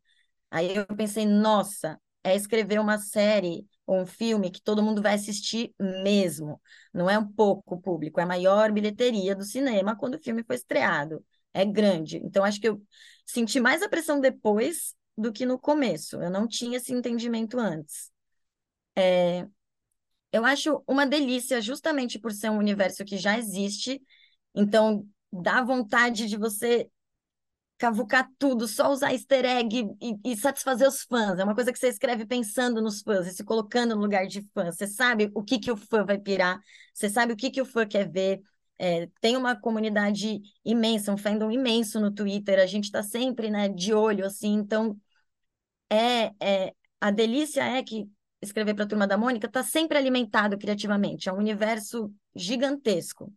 Aí 0.50 0.74
eu 0.74 0.86
pensei, 0.96 1.26
nossa, 1.26 2.00
é 2.24 2.34
escrever 2.34 2.80
uma 2.80 2.98
série 2.98 3.66
ou 3.86 4.00
um 4.00 4.06
filme 4.06 4.50
que 4.50 4.60
todo 4.60 4.82
mundo 4.82 5.00
vai 5.02 5.14
assistir 5.14 5.72
mesmo. 5.78 6.60
Não 6.92 7.08
é 7.08 7.16
um 7.18 7.26
pouco 7.30 7.80
público, 7.80 8.18
é 8.18 8.24
a 8.24 8.26
maior 8.26 8.72
bilheteria 8.72 9.34
do 9.36 9.44
cinema 9.44 9.96
quando 9.96 10.14
o 10.16 10.22
filme 10.22 10.42
foi 10.42 10.56
estreado 10.56 11.24
é 11.56 11.64
grande. 11.64 12.18
Então, 12.18 12.44
acho 12.44 12.60
que 12.60 12.68
eu 12.68 12.82
senti 13.24 13.58
mais 13.58 13.82
a 13.82 13.88
pressão 13.88 14.20
depois 14.20 14.94
do 15.16 15.32
que 15.32 15.46
no 15.46 15.58
começo. 15.58 16.20
Eu 16.20 16.30
não 16.30 16.46
tinha 16.46 16.76
esse 16.76 16.92
entendimento 16.92 17.58
antes. 17.58 18.10
É, 18.94 19.46
eu 20.32 20.44
acho 20.44 20.82
uma 20.86 21.06
delícia, 21.06 21.60
justamente 21.60 22.18
por 22.18 22.32
ser 22.32 22.50
um 22.50 22.58
universo 22.58 23.04
que 23.04 23.16
já 23.16 23.38
existe, 23.38 24.02
então 24.54 25.06
dá 25.32 25.62
vontade 25.62 26.26
de 26.26 26.36
você 26.36 26.90
cavucar 27.78 28.28
tudo, 28.38 28.66
só 28.66 28.90
usar 28.90 29.12
easter 29.12 29.44
egg 29.44 29.86
e, 30.00 30.32
e, 30.32 30.36
satisfazer 30.36 30.88
os 30.88 31.02
fãs. 31.02 31.38
É 31.38 31.44
uma 31.44 31.54
coisa 31.54 31.72
que 31.72 31.78
você 31.78 31.88
escreve 31.88 32.26
pensando 32.26 32.80
nos 32.80 33.02
fãs 33.02 33.26
e 33.26 33.32
se 33.32 33.44
colocando 33.44 33.94
no 33.94 34.00
lugar 34.00 34.26
de 34.26 34.42
fã. 34.54 34.70
Você 34.72 34.86
sabe 34.86 35.30
o 35.34 35.42
que, 35.42 35.58
que 35.58 35.70
o 35.70 35.76
fã 35.76 36.04
vai 36.04 36.18
pirar, 36.18 36.58
você 36.94 37.08
sabe 37.10 37.32
o 37.32 37.36
que, 37.36 37.50
que 37.50 37.60
o 37.60 37.66
fã 37.66 37.86
quer 37.86 38.10
ver, 38.10 38.40
é, 38.78 39.08
tem 39.20 39.36
uma 39.36 39.58
comunidade 39.58 40.40
imensa, 40.64 41.12
um 41.12 41.16
fandom 41.16 41.50
imenso 41.50 42.00
no 42.00 42.12
Twitter, 42.12 42.58
a 42.58 42.66
gente 42.66 42.84
está 42.84 43.02
sempre 43.02 43.50
né, 43.50 43.68
de 43.68 43.94
olho, 43.94 44.24
assim, 44.26 44.54
então 44.54 44.98
é, 45.90 46.32
é 46.40 46.74
a 47.00 47.10
delícia 47.10 47.62
é 47.62 47.82
que 47.82 48.08
escrever 48.40 48.74
para 48.74 48.84
a 48.84 48.88
Turma 48.88 49.06
da 49.06 49.16
Mônica 49.18 49.46
está 49.46 49.62
sempre 49.62 49.98
alimentado 49.98 50.58
criativamente, 50.58 51.28
é 51.28 51.32
um 51.32 51.38
universo 51.38 52.12
gigantesco. 52.34 53.32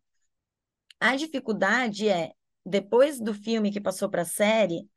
A 0.99 1.15
dificuldade 1.15 2.09
é, 2.09 2.31
depois 2.65 3.19
do 3.19 3.33
filme 3.33 3.71
que 3.71 3.81
passou 3.81 4.09
para 4.09 4.23
a 4.23 4.25
série, 4.25 4.87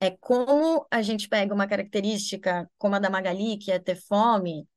é 0.00 0.10
como 0.10 0.86
a 0.90 1.02
gente 1.02 1.28
pega 1.28 1.54
uma 1.54 1.66
característica 1.66 2.70
como 2.78 2.94
a 2.96 2.98
da 2.98 3.10
Magali, 3.10 3.58
que 3.58 3.70
é 3.72 3.78
ter 3.78 3.96
fome, 3.96 4.68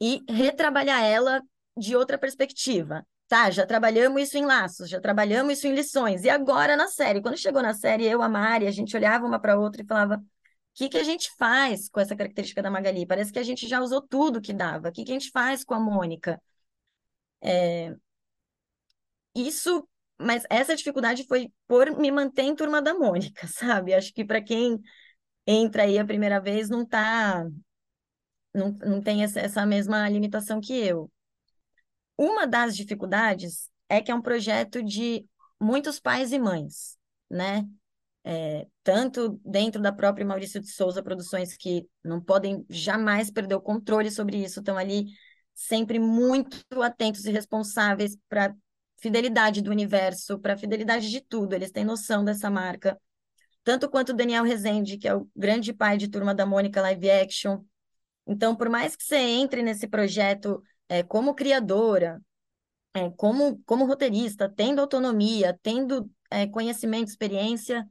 e 0.00 0.22
retrabalhar 0.28 1.02
ela 1.02 1.42
de 1.76 1.96
outra 1.96 2.18
perspectiva. 2.18 3.06
Tá, 3.28 3.50
já 3.50 3.66
trabalhamos 3.66 4.22
isso 4.22 4.36
em 4.38 4.44
laços, 4.44 4.88
já 4.88 5.00
trabalhamos 5.00 5.54
isso 5.58 5.66
em 5.66 5.74
lições. 5.74 6.24
E 6.24 6.30
agora 6.30 6.76
na 6.76 6.88
série, 6.88 7.20
quando 7.22 7.36
chegou 7.38 7.62
na 7.62 7.74
série, 7.74 8.04
eu, 8.06 8.22
a 8.22 8.28
Mari, 8.28 8.66
a 8.66 8.70
gente 8.70 8.96
olhava 8.96 9.26
uma 9.26 9.40
para 9.40 9.58
outra 9.58 9.82
e 9.82 9.86
falava: 9.86 10.16
o 10.16 10.22
que, 10.74 10.88
que 10.88 10.98
a 10.98 11.04
gente 11.04 11.30
faz 11.38 11.88
com 11.88 12.00
essa 12.00 12.14
característica 12.16 12.62
da 12.62 12.70
Magali? 12.70 13.06
Parece 13.06 13.32
que 13.32 13.38
a 13.38 13.42
gente 13.42 13.66
já 13.66 13.80
usou 13.80 14.02
tudo 14.02 14.40
que 14.40 14.52
dava. 14.52 14.88
O 14.88 14.92
que, 14.92 15.04
que 15.04 15.10
a 15.12 15.14
gente 15.14 15.30
faz 15.30 15.64
com 15.64 15.74
a 15.74 15.80
Mônica? 15.80 16.40
É... 17.40 17.94
Isso 19.34 19.86
mas 20.18 20.44
essa 20.48 20.76
dificuldade 20.76 21.24
foi 21.26 21.52
por 21.66 21.90
me 21.98 22.10
manter 22.10 22.42
em 22.42 22.54
turma 22.54 22.80
da 22.80 22.94
Mônica, 22.94 23.46
sabe? 23.48 23.92
Acho 23.94 24.12
que 24.14 24.24
para 24.24 24.40
quem 24.42 24.80
entra 25.46 25.84
aí 25.84 25.98
a 25.98 26.06
primeira 26.06 26.40
vez 26.40 26.68
não 26.70 26.86
tá 26.86 27.44
não, 28.54 28.70
não 28.84 29.02
tem 29.02 29.22
essa, 29.22 29.40
essa 29.40 29.66
mesma 29.66 30.08
limitação 30.08 30.60
que 30.60 30.72
eu. 30.74 31.10
Uma 32.16 32.46
das 32.46 32.76
dificuldades 32.76 33.68
é 33.88 34.00
que 34.00 34.10
é 34.10 34.14
um 34.14 34.22
projeto 34.22 34.82
de 34.82 35.24
muitos 35.60 35.98
pais 36.00 36.32
e 36.32 36.38
mães, 36.38 36.96
né? 37.30 37.66
É, 38.26 38.66
tanto 38.82 39.38
dentro 39.44 39.82
da 39.82 39.92
própria 39.92 40.24
Maurício 40.24 40.60
de 40.60 40.70
Souza 40.70 41.02
Produções, 41.02 41.56
que 41.56 41.86
não 42.02 42.20
podem 42.20 42.64
jamais 42.70 43.30
perder 43.30 43.54
o 43.54 43.60
controle 43.60 44.10
sobre 44.10 44.42
isso, 44.42 44.60
estão 44.60 44.78
ali 44.78 45.06
sempre 45.54 45.98
muito 45.98 46.82
atentos 46.82 47.26
e 47.26 47.30
responsáveis 47.30 48.16
para 48.28 48.54
fidelidade 48.98 49.60
do 49.60 49.70
universo, 49.70 50.38
para 50.38 50.56
fidelidade 50.56 51.10
de 51.10 51.20
tudo. 51.20 51.54
Eles 51.54 51.70
têm 51.70 51.84
noção 51.84 52.24
dessa 52.24 52.50
marca. 52.50 52.98
Tanto 53.62 53.88
quanto 53.88 54.10
o 54.10 54.14
Daniel 54.14 54.44
Rezende, 54.44 54.98
que 54.98 55.08
é 55.08 55.14
o 55.14 55.28
grande 55.34 55.72
pai 55.72 55.96
de 55.96 56.08
Turma 56.08 56.34
da 56.34 56.46
Mônica 56.46 56.80
Live 56.80 57.10
Action. 57.10 57.62
Então, 58.26 58.56
por 58.56 58.68
mais 58.68 58.96
que 58.96 59.04
você 59.04 59.16
entre 59.16 59.62
nesse 59.62 59.86
projeto 59.86 60.62
é, 60.88 61.02
como 61.02 61.34
criadora, 61.34 62.20
é, 62.94 63.10
como, 63.10 63.62
como 63.66 63.86
roteirista, 63.86 64.48
tendo 64.48 64.80
autonomia, 64.80 65.58
tendo 65.62 66.10
é, 66.30 66.46
conhecimento, 66.46 67.08
experiência, 67.08 67.86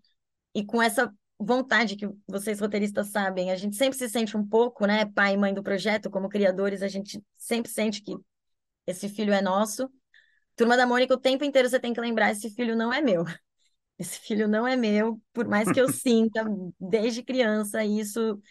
e 0.54 0.66
com 0.66 0.82
essa 0.82 1.14
vontade 1.40 1.96
que 1.96 2.08
vocês 2.28 2.60
roteiristas 2.60 3.10
sabem, 3.10 3.52
a 3.52 3.56
gente 3.56 3.76
sempre 3.76 3.98
se 3.98 4.10
sente 4.10 4.38
um 4.38 4.48
pouco, 4.48 4.86
né, 4.86 5.06
pai 5.06 5.34
e 5.34 5.38
mãe 5.38 5.54
do 5.54 5.64
projeto, 5.64 6.10
como 6.10 6.30
criadores, 6.30 6.82
a 6.82 6.88
gente 6.88 7.22
sempre 7.38 7.72
sente 7.72 8.02
que 8.02 8.16
esse 8.88 9.10
filho 9.10 9.34
é 9.34 9.42
nosso. 9.42 9.90
Turma 10.56 10.78
da 10.78 10.86
Mônica, 10.86 11.14
o 11.14 11.20
tempo 11.20 11.44
inteiro 11.44 11.70
você 11.70 11.80
tem 11.80 11.94
que 11.94 12.02
lembrar, 12.02 12.32
esse 12.32 12.50
filho 12.50 12.76
não 12.76 12.94
é 12.94 13.02
meu. 13.02 13.24
Esse 14.00 14.20
filho 14.20 14.48
não 14.48 14.68
é 14.68 14.76
meu, 14.76 15.22
por 15.32 15.48
mais 15.48 15.72
que 15.72 15.80
eu 15.80 15.88
sinta 15.94 16.44
desde 16.80 17.24
criança, 17.24 17.86
isso 17.86 18.42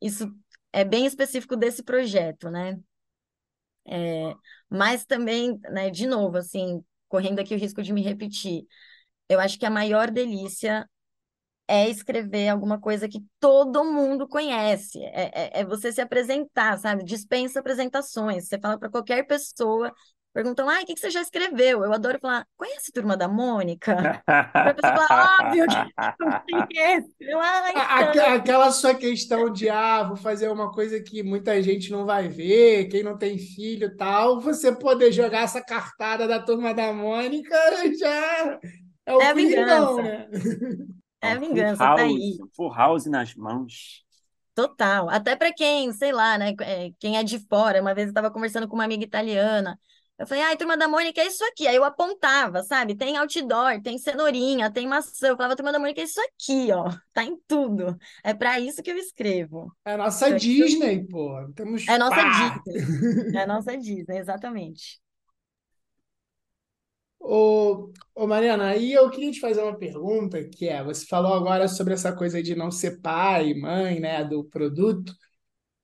isso 0.00 0.32
é 0.72 0.84
bem 0.84 1.04
específico 1.04 1.56
desse 1.56 1.82
projeto, 1.82 2.48
né? 2.48 2.78
É, 3.86 4.34
mas 4.68 5.04
também, 5.04 5.58
né, 5.70 5.90
de 5.90 6.06
novo, 6.06 6.38
assim, 6.38 6.82
correndo 7.08 7.38
aqui 7.40 7.54
o 7.54 7.58
risco 7.58 7.82
de 7.82 7.92
me 7.92 8.02
repetir, 8.02 8.66
eu 9.28 9.40
acho 9.40 9.58
que 9.58 9.66
a 9.66 9.70
maior 9.70 10.10
delícia 10.10 10.88
é 11.68 11.88
escrever 11.88 12.48
alguma 12.48 12.80
coisa 12.80 13.08
que 13.08 13.24
todo 13.40 13.84
mundo 13.84 14.28
conhece, 14.28 14.98
é, 15.04 15.58
é, 15.58 15.60
é 15.60 15.64
você 15.64 15.92
se 15.92 16.00
apresentar, 16.00 16.78
sabe? 16.78 17.04
Dispensa 17.04 17.60
apresentações, 17.60 18.48
você 18.48 18.58
fala 18.58 18.78
para 18.78 18.90
qualquer 18.90 19.26
pessoa, 19.26 19.92
perguntam, 20.34 20.68
ah, 20.68 20.80
o 20.82 20.84
que, 20.84 20.94
que 20.94 21.00
você 21.00 21.10
já 21.10 21.22
escreveu? 21.22 21.84
Eu 21.84 21.92
adoro 21.92 22.18
falar, 22.20 22.44
conhece 22.56 22.90
Turma 22.92 23.16
da 23.16 23.28
Mônica? 23.28 24.22
a 24.26 24.74
pessoa 24.74 25.06
fala, 25.06 25.38
óbvio 25.40 25.66
que. 25.68 27.14
Eu, 27.20 27.38
ah, 27.40 28.10
então. 28.10 28.34
Aquela 28.34 28.70
sua 28.72 28.94
questão 28.94 29.50
de, 29.50 29.68
ah, 29.70 30.02
vou 30.02 30.16
fazer 30.16 30.48
uma 30.48 30.72
coisa 30.72 31.00
que 31.00 31.22
muita 31.22 31.62
gente 31.62 31.90
não 31.92 32.04
vai 32.04 32.28
ver, 32.28 32.88
quem 32.88 33.04
não 33.04 33.16
tem 33.16 33.38
filho 33.38 33.96
tal, 33.96 34.40
você 34.40 34.72
poder 34.72 35.12
jogar 35.12 35.42
essa 35.42 35.64
cartada 35.64 36.26
da 36.26 36.40
Turma 36.40 36.74
da 36.74 36.92
Mônica 36.92 37.56
já 37.98 38.58
é 39.06 39.14
o 39.14 39.22
é 39.22 39.34
vingança. 39.34 40.02
né? 40.02 40.28
É 41.22 41.32
a 41.32 41.38
vingança, 41.38 41.86
full 41.86 41.96
tá 41.96 42.02
aí. 42.02 42.38
Full 42.56 42.74
house 42.74 43.06
nas 43.06 43.34
mãos. 43.34 44.04
Total. 44.54 45.08
Até 45.10 45.34
para 45.34 45.52
quem, 45.52 45.92
sei 45.92 46.12
lá, 46.12 46.38
né? 46.38 46.54
É, 46.60 46.90
quem 46.98 47.16
é 47.16 47.22
de 47.22 47.38
fora. 47.48 47.80
Uma 47.80 47.94
vez 47.94 48.06
eu 48.06 48.10
estava 48.10 48.30
conversando 48.30 48.68
com 48.68 48.74
uma 48.74 48.84
amiga 48.84 49.04
italiana. 49.04 49.78
Eu 50.16 50.26
falei, 50.28 50.44
ai, 50.44 50.56
turma 50.56 50.76
da 50.76 50.86
Mônica 50.86 51.20
é 51.20 51.26
isso 51.26 51.44
aqui. 51.44 51.66
Aí 51.66 51.74
eu 51.74 51.82
apontava, 51.82 52.62
sabe? 52.62 52.94
Tem 52.94 53.16
outdoor, 53.16 53.82
tem 53.82 53.98
cenourinha, 53.98 54.70
tem 54.72 54.86
maçã. 54.86 55.28
Eu 55.28 55.36
falava, 55.36 55.56
turma 55.56 55.72
da 55.72 55.78
Mônica 55.78 56.00
é 56.00 56.04
isso 56.04 56.20
aqui, 56.20 56.70
ó. 56.70 56.88
Tá 57.12 57.24
em 57.24 57.36
tudo. 57.48 57.96
É 58.22 58.32
para 58.32 58.60
isso 58.60 58.82
que 58.82 58.90
eu 58.92 58.96
escrevo. 58.96 59.74
É 59.84 59.94
a 59.94 59.96
nossa 59.96 60.26
então, 60.28 60.38
Disney, 60.38 61.04
pô. 61.04 61.34
Temos... 61.54 61.86
É 61.88 61.94
a 61.94 61.98
nossa 61.98 62.16
Pá! 62.16 62.62
Disney. 62.64 62.84
É 63.32 63.38
a 63.42 63.46
nossa 63.46 63.76
Disney, 63.76 64.18
exatamente. 64.18 65.00
Ô, 67.18 67.90
ô 68.14 68.26
Mariana, 68.26 68.68
aí 68.68 68.92
eu 68.92 69.10
queria 69.10 69.32
te 69.32 69.40
fazer 69.40 69.62
uma 69.62 69.76
pergunta, 69.76 70.44
que 70.44 70.68
é, 70.68 70.84
você 70.84 71.06
falou 71.06 71.32
agora 71.32 71.66
sobre 71.66 71.94
essa 71.94 72.14
coisa 72.14 72.42
de 72.42 72.54
não 72.54 72.70
ser 72.70 73.00
pai, 73.00 73.54
mãe, 73.54 73.98
né, 73.98 74.22
do 74.22 74.44
produto, 74.44 75.12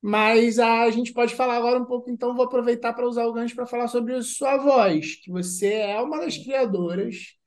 mas 0.03 0.59
a 0.59 0.91
gente 0.91 1.13
pode 1.13 1.35
falar 1.35 1.57
agora 1.57 1.81
um 1.81 1.85
pouco, 1.85 2.11
então 2.11 2.35
vou 2.35 2.47
aproveitar 2.47 2.93
para 2.93 3.07
usar 3.07 3.27
o 3.27 3.33
gancho 3.33 3.55
para 3.55 3.67
falar 3.67 3.89
sobre 3.89 4.23
sua 4.23 4.57
voz, 4.57 5.17
que 5.17 5.31
você 5.31 5.75
é 5.75 6.01
uma 6.01 6.21
das 6.21 6.39
criadoras 6.39 7.41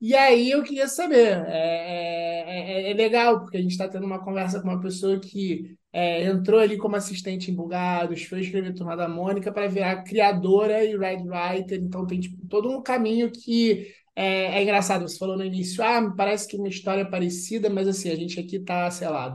e 0.00 0.14
aí 0.14 0.50
eu 0.50 0.62
queria 0.62 0.86
saber, 0.86 1.46
é, 1.48 2.44
é, 2.46 2.88
é, 2.88 2.90
é 2.90 2.94
legal, 2.94 3.40
porque 3.40 3.56
a 3.56 3.60
gente 3.62 3.70
está 3.70 3.88
tendo 3.88 4.04
uma 4.04 4.22
conversa 4.22 4.60
com 4.60 4.68
uma 4.68 4.80
pessoa 4.80 5.18
que 5.18 5.78
é, 5.92 6.24
entrou 6.24 6.60
ali 6.60 6.76
como 6.76 6.94
assistente 6.96 7.50
em 7.50 7.54
Bugados, 7.54 8.22
foi 8.24 8.40
escrever 8.40 8.74
Turma 8.74 8.96
da 8.96 9.08
Mônica 9.08 9.50
para 9.50 9.66
virar 9.66 10.02
criadora 10.02 10.84
e 10.84 10.94
write 10.94 11.26
writer, 11.26 11.78
então 11.80 12.06
tem 12.06 12.20
tipo, 12.20 12.46
todo 12.48 12.70
um 12.70 12.82
caminho 12.82 13.30
que 13.32 13.94
é, 14.14 14.58
é, 14.58 14.62
engraçado. 14.62 15.08
Você 15.08 15.16
falou 15.18 15.38
no 15.38 15.44
início, 15.44 15.82
ah, 15.82 16.12
parece 16.14 16.48
que 16.48 16.56
uma 16.56 16.68
história 16.68 17.00
é 17.02 17.04
parecida, 17.06 17.70
mas 17.70 17.88
assim, 17.88 18.10
a 18.10 18.16
gente 18.16 18.38
aqui 18.38 18.56
está 18.56 18.90
sei 18.90 19.08
lá, 19.08 19.28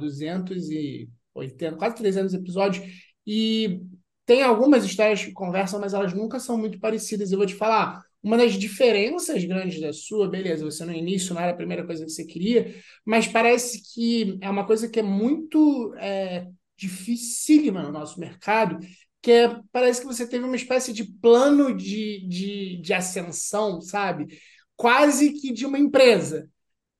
280, 1.39 1.77
quase 1.77 1.95
300 1.95 2.33
episódios, 2.33 2.85
e 3.25 3.81
tem 4.25 4.43
algumas 4.43 4.85
histórias 4.85 5.23
que 5.23 5.31
conversam, 5.31 5.79
mas 5.79 5.93
elas 5.93 6.13
nunca 6.13 6.39
são 6.39 6.57
muito 6.57 6.79
parecidas. 6.79 7.31
Eu 7.31 7.37
vou 7.39 7.47
te 7.47 7.55
falar, 7.55 8.03
uma 8.21 8.37
das 8.37 8.53
diferenças 8.53 9.43
grandes 9.43 9.81
da 9.81 9.91
sua, 9.93 10.29
beleza, 10.29 10.63
você 10.63 10.85
no 10.85 10.93
início 10.93 11.33
não 11.33 11.41
era 11.41 11.51
a 11.51 11.55
primeira 11.55 11.85
coisa 11.85 12.05
que 12.05 12.11
você 12.11 12.25
queria, 12.25 12.75
mas 13.05 13.27
parece 13.27 13.81
que 13.93 14.37
é 14.41 14.49
uma 14.49 14.65
coisa 14.65 14.89
que 14.89 14.99
é 14.99 15.03
muito 15.03 15.95
é, 15.97 16.47
dificílima 16.77 17.81
no 17.81 17.91
nosso 17.91 18.19
mercado, 18.19 18.77
que 19.21 19.31
é, 19.31 19.59
parece 19.71 20.01
que 20.01 20.07
você 20.07 20.27
teve 20.27 20.45
uma 20.45 20.55
espécie 20.55 20.93
de 20.93 21.05
plano 21.05 21.75
de, 21.75 22.25
de, 22.27 22.81
de 22.81 22.93
ascensão, 22.93 23.81
sabe? 23.81 24.27
Quase 24.75 25.33
que 25.33 25.51
de 25.51 25.65
uma 25.65 25.79
empresa 25.79 26.49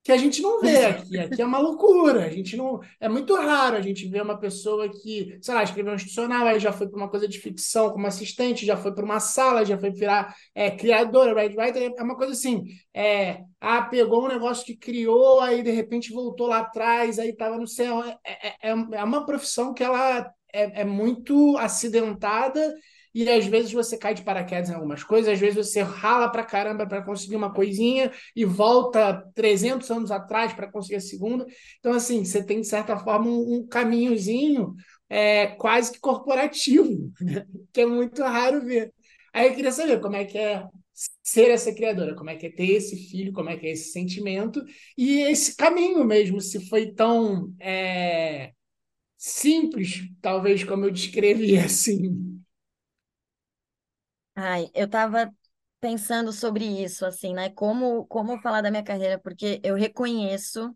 que 0.10 0.14
a 0.14 0.18
gente 0.18 0.41
não 0.41 0.60
vê 0.60 0.86
aqui. 0.86 1.20
Aqui 1.20 1.39
é 1.39 1.45
uma 1.45 1.60
loucura. 1.60 2.26
A 2.26 2.30
gente 2.30 2.57
não. 2.57 2.80
É 2.99 3.07
muito 3.07 3.36
raro 3.36 3.78
a 3.78 3.82
gente 3.82 4.07
ver 4.07 4.24
uma 4.24 4.39
pessoa 4.39 4.89
que, 4.89 5.38
sei 5.39 5.53
lá, 5.53 5.62
escreveu 5.62 5.91
um 5.91 5.95
institucional, 5.95 6.47
aí 6.47 6.60
já 6.60 6.74
foi 6.74 6.89
para 6.89 6.97
uma 6.97 7.07
coisa 7.07 7.28
de 7.28 7.38
ficção 7.38 7.91
como 7.91 8.07
assistente, 8.07 8.66
já 8.66 8.76
foi 8.76 8.91
para 8.91 9.05
uma 9.05 9.20
sala, 9.20 9.64
já 9.64 9.78
foi 9.78 9.91
virar 9.91 10.36
é, 10.55 10.72
criadora, 10.72 11.36
right 11.39 11.55
writer. 11.55 11.93
É 11.95 12.01
uma 12.01 12.18
coisa 12.18 12.34
assim. 12.34 12.64
É, 12.91 13.43
ah, 13.62 13.84
pegou 13.84 14.26
um 14.26 14.30
negócio 14.30 14.66
que 14.66 14.76
criou, 14.76 15.41
aí 15.41 15.62
de 15.62 15.70
repente 15.70 16.12
voltou 16.12 16.47
lá 16.47 16.60
atrás, 16.60 17.20
aí 17.20 17.30
estava 17.30 17.55
no 17.55 17.68
céu. 17.68 18.03
É, 18.03 18.18
é, 18.24 18.55
é, 18.64 18.70
é 18.72 19.03
uma 19.03 19.28
profissão 19.28 19.76
que 19.76 19.84
ela 19.84 20.22
é, 20.51 20.82
é 20.82 20.86
muito 20.86 21.55
acidentada 21.57 22.76
e 23.14 23.30
às 23.30 23.45
vezes 23.45 23.72
você 23.72 23.97
cai 23.97 24.14
de 24.14 24.24
paraquedas 24.24 24.70
em 24.70 24.74
algumas 24.74 25.03
coisas, 25.03 25.34
às 25.34 25.39
vezes 25.39 25.55
você 25.68 25.82
rala 25.82 26.30
pra 26.30 26.43
caramba 26.43 26.86
para 26.88 27.01
conseguir 27.03 27.36
uma 27.36 27.53
coisinha 27.53 28.12
e 28.36 28.45
volta 28.45 29.24
300 29.36 29.89
anos 29.89 30.12
atrás 30.12 30.53
para 30.53 30.72
conseguir 30.72 30.97
a 30.97 31.01
segunda. 31.01 31.45
Então, 31.80 31.93
assim, 31.93 32.24
você 32.24 32.43
tem, 32.43 32.62
de 32.62 32.68
certa 32.68 32.97
forma, 32.97 33.28
um, 33.28 33.55
um 33.57 33.68
caminhozinho 33.68 34.76
é, 35.10 35.47
quase 35.47 35.91
que 35.91 35.99
corporativo, 35.99 37.12
né? 37.22 37.45
que 37.74 37.82
é 37.82 37.86
muito 37.86 38.22
raro 38.22 38.62
ver. 38.66 38.93
Aí 39.34 39.47
eu 39.47 39.55
queria 39.55 39.72
saber 39.72 39.99
como 39.99 40.16
é 40.16 40.26
que 40.26 40.38
é 40.38 40.66
ser 41.24 41.49
essa 41.51 41.74
criadora, 41.74 42.16
como 42.16 42.30
é 42.30 42.36
que 42.36 42.47
é 42.47 42.51
ter 42.51 42.72
esse 42.72 42.95
filho, 43.10 43.32
como 43.34 43.49
é 43.49 43.57
que 43.57 43.68
é 43.68 43.72
esse 43.72 43.91
sentimento 43.91 44.64
e 44.97 45.22
esse 45.22 45.55
caminho 45.55 46.03
mesmo, 46.03 46.41
se 46.41 46.68
foi 46.68 46.91
tão 46.91 47.53
é, 47.60 48.51
simples, 49.18 50.10
talvez 50.22 50.64
como 50.64 50.86
eu 50.86 50.91
descrevi 50.91 51.57
assim. 51.60 52.41
Ai, 54.42 54.70
eu 54.74 54.86
estava 54.86 55.30
pensando 55.82 56.32
sobre 56.32 56.66
isso, 56.66 57.06
assim, 57.06 57.34
né? 57.34 57.50
Como, 57.50 58.06
como 58.06 58.40
falar 58.42 58.62
da 58.62 58.72
minha 58.72 58.84
carreira, 58.84 59.20
porque 59.20 59.60
eu 59.64 59.76
reconheço 59.76 60.74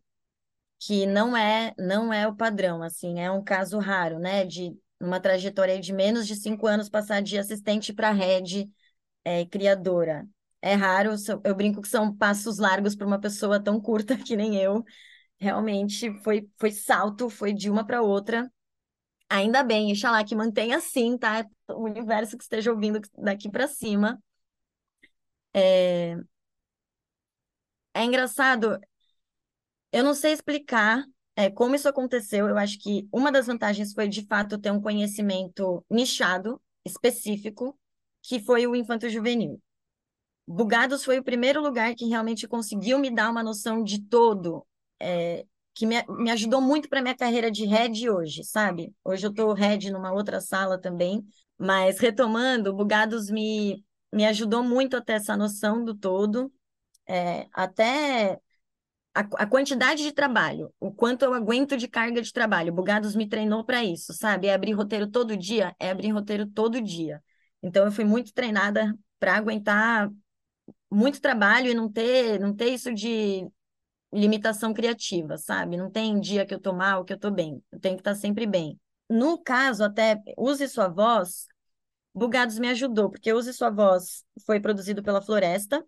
que 0.80 1.06
não 1.08 1.38
é, 1.38 1.74
não 1.78 2.14
é 2.14 2.28
o 2.28 2.36
padrão, 2.36 2.84
assim, 2.84 3.20
é 3.20 3.32
um 3.32 3.44
caso 3.44 3.80
raro, 3.80 4.20
né? 4.20 4.46
De 4.46 4.78
uma 5.02 5.20
trajetória 5.20 5.80
de 5.80 5.94
menos 5.94 6.28
de 6.28 6.36
cinco 6.36 6.68
anos 6.68 6.90
passar 6.90 7.22
de 7.22 7.38
assistente 7.38 7.94
para 7.94 8.12
head 8.12 8.70
é, 9.26 9.46
criadora. 9.46 10.28
É 10.62 10.76
raro, 10.76 11.12
eu 11.46 11.56
brinco 11.56 11.82
que 11.82 11.88
são 11.90 12.16
passos 12.16 12.60
largos 12.60 12.96
para 12.96 13.08
uma 13.08 13.20
pessoa 13.20 13.62
tão 13.64 13.82
curta 13.82 14.18
que 14.18 14.36
nem 14.38 14.58
eu. 14.62 14.84
Realmente 15.40 16.12
foi, 16.24 16.50
foi 16.60 16.72
salto, 16.72 17.30
foi 17.30 17.54
de 17.54 17.70
uma 17.70 17.86
para 17.86 18.02
outra. 18.02 18.52
Ainda 19.34 19.64
bem, 19.64 19.90
Inxalá, 19.90 20.24
que 20.24 20.36
mantenha 20.36 20.78
assim, 20.78 21.18
tá? 21.18 21.44
O 21.68 21.86
universo 21.86 22.38
que 22.38 22.44
esteja 22.44 22.72
ouvindo 22.72 23.02
daqui 23.18 23.50
para 23.50 23.68
cima. 23.68 24.22
É... 25.54 26.16
é 27.94 28.04
engraçado, 28.04 28.80
eu 29.92 30.04
não 30.04 30.14
sei 30.14 30.34
explicar 30.34 31.04
é, 31.36 31.50
como 31.50 31.76
isso 31.76 31.90
aconteceu. 31.90 32.48
Eu 32.48 32.58
acho 32.58 32.78
que 32.80 33.08
uma 33.12 33.32
das 33.32 33.48
vantagens 33.48 33.94
foi, 33.94 34.08
de 34.08 34.26
fato, 34.28 34.60
ter 34.60 34.72
um 34.72 34.82
conhecimento 34.82 35.84
nichado, 35.90 36.62
específico, 36.86 37.78
que 38.22 38.40
foi 38.40 38.68
o 38.68 38.76
infanto 38.76 39.10
juvenil. 39.10 39.60
Bugados 40.48 41.04
foi 41.04 41.18
o 41.20 41.24
primeiro 41.24 41.60
lugar 41.60 41.96
que 41.96 42.06
realmente 42.06 42.48
conseguiu 42.48 43.00
me 43.00 43.10
dar 43.10 43.32
uma 43.32 43.42
noção 43.42 43.84
de 43.84 44.00
todo, 44.00 44.64
é, 45.00 45.46
que 45.74 45.86
me, 45.86 46.04
me 46.08 46.32
ajudou 46.32 46.62
muito 46.62 46.88
para 46.88 47.02
minha 47.02 47.16
carreira 47.16 47.50
de 47.50 47.66
head 47.66 48.10
hoje, 48.10 48.44
sabe? 48.44 48.94
Hoje 49.04 49.26
eu 49.26 49.32
estou 49.32 49.54
head 49.54 49.92
numa 49.92 50.12
outra 50.14 50.40
sala 50.40 50.80
também, 50.80 51.26
mas 51.58 52.00
retomando, 52.00 52.74
Bugados 52.74 53.30
me, 53.30 53.84
me 54.12 54.26
ajudou 54.26 54.64
muito 54.64 54.96
a 54.96 55.02
ter 55.02 55.14
essa 55.14 55.36
noção 55.36 55.84
do 55.84 55.96
todo, 55.96 56.52
é, 57.08 57.48
até 57.54 58.40
a, 59.14 59.22
a, 59.22 59.48
quantidade 59.48 60.04
de 60.04 60.12
trabalho, 60.12 60.74
o 60.80 60.92
quanto 60.92 61.24
eu 61.24 61.34
aguento 61.34 61.78
de 61.78 61.88
carga 61.88 62.22
de 62.22 62.32
trabalho. 62.32 62.74
Bugados 62.74 63.16
me 63.16 63.28
treinou 63.28 63.64
para 63.64 63.84
isso, 63.84 64.14
sabe? 64.14 64.48
É 64.48 64.54
abrir 64.54 64.74
roteiro 64.74 65.08
todo 65.08 65.38
dia, 65.38 65.76
é 65.80 65.92
abrir 65.92 66.12
roteiro 66.12 66.48
todo 66.48 66.82
dia. 66.82 67.22
Então 67.62 67.86
eu 67.86 67.92
fui 67.92 68.06
muito 68.06 68.34
treinada 68.34 68.94
para 69.20 69.36
aguentar 69.36 70.10
muito 70.92 71.22
trabalho 71.22 71.70
e 71.70 71.74
não 71.74 71.92
ter, 71.92 72.40
não 72.40 72.56
ter 72.56 72.70
isso 72.70 72.94
de 72.94 73.48
limitação 74.14 74.74
criativa, 74.74 75.38
sabe? 75.38 75.78
Não 75.78 75.90
tem 75.90 76.20
dia 76.20 76.46
que 76.46 76.54
eu 76.54 76.60
tô 76.60 76.74
mal, 76.74 77.04
que 77.04 77.14
eu 77.14 77.20
tô 77.20 77.32
bem. 77.32 77.62
Eu 77.72 77.80
tenho 77.80 77.96
que 77.96 78.02
estar 78.02 78.16
sempre 78.16 78.46
bem. 78.46 78.80
No 79.10 79.38
caso, 79.38 79.84
até 79.84 80.22
Use 80.38 80.68
Sua 80.68 80.88
Voz, 80.88 81.48
Bugados 82.14 82.60
me 82.60 82.70
ajudou, 82.70 83.10
porque 83.10 83.34
Use 83.34 83.54
Sua 83.54 83.70
Voz 83.70 84.24
foi 84.46 84.60
produzido 84.60 85.02
pela 85.04 85.22
Floresta. 85.22 85.84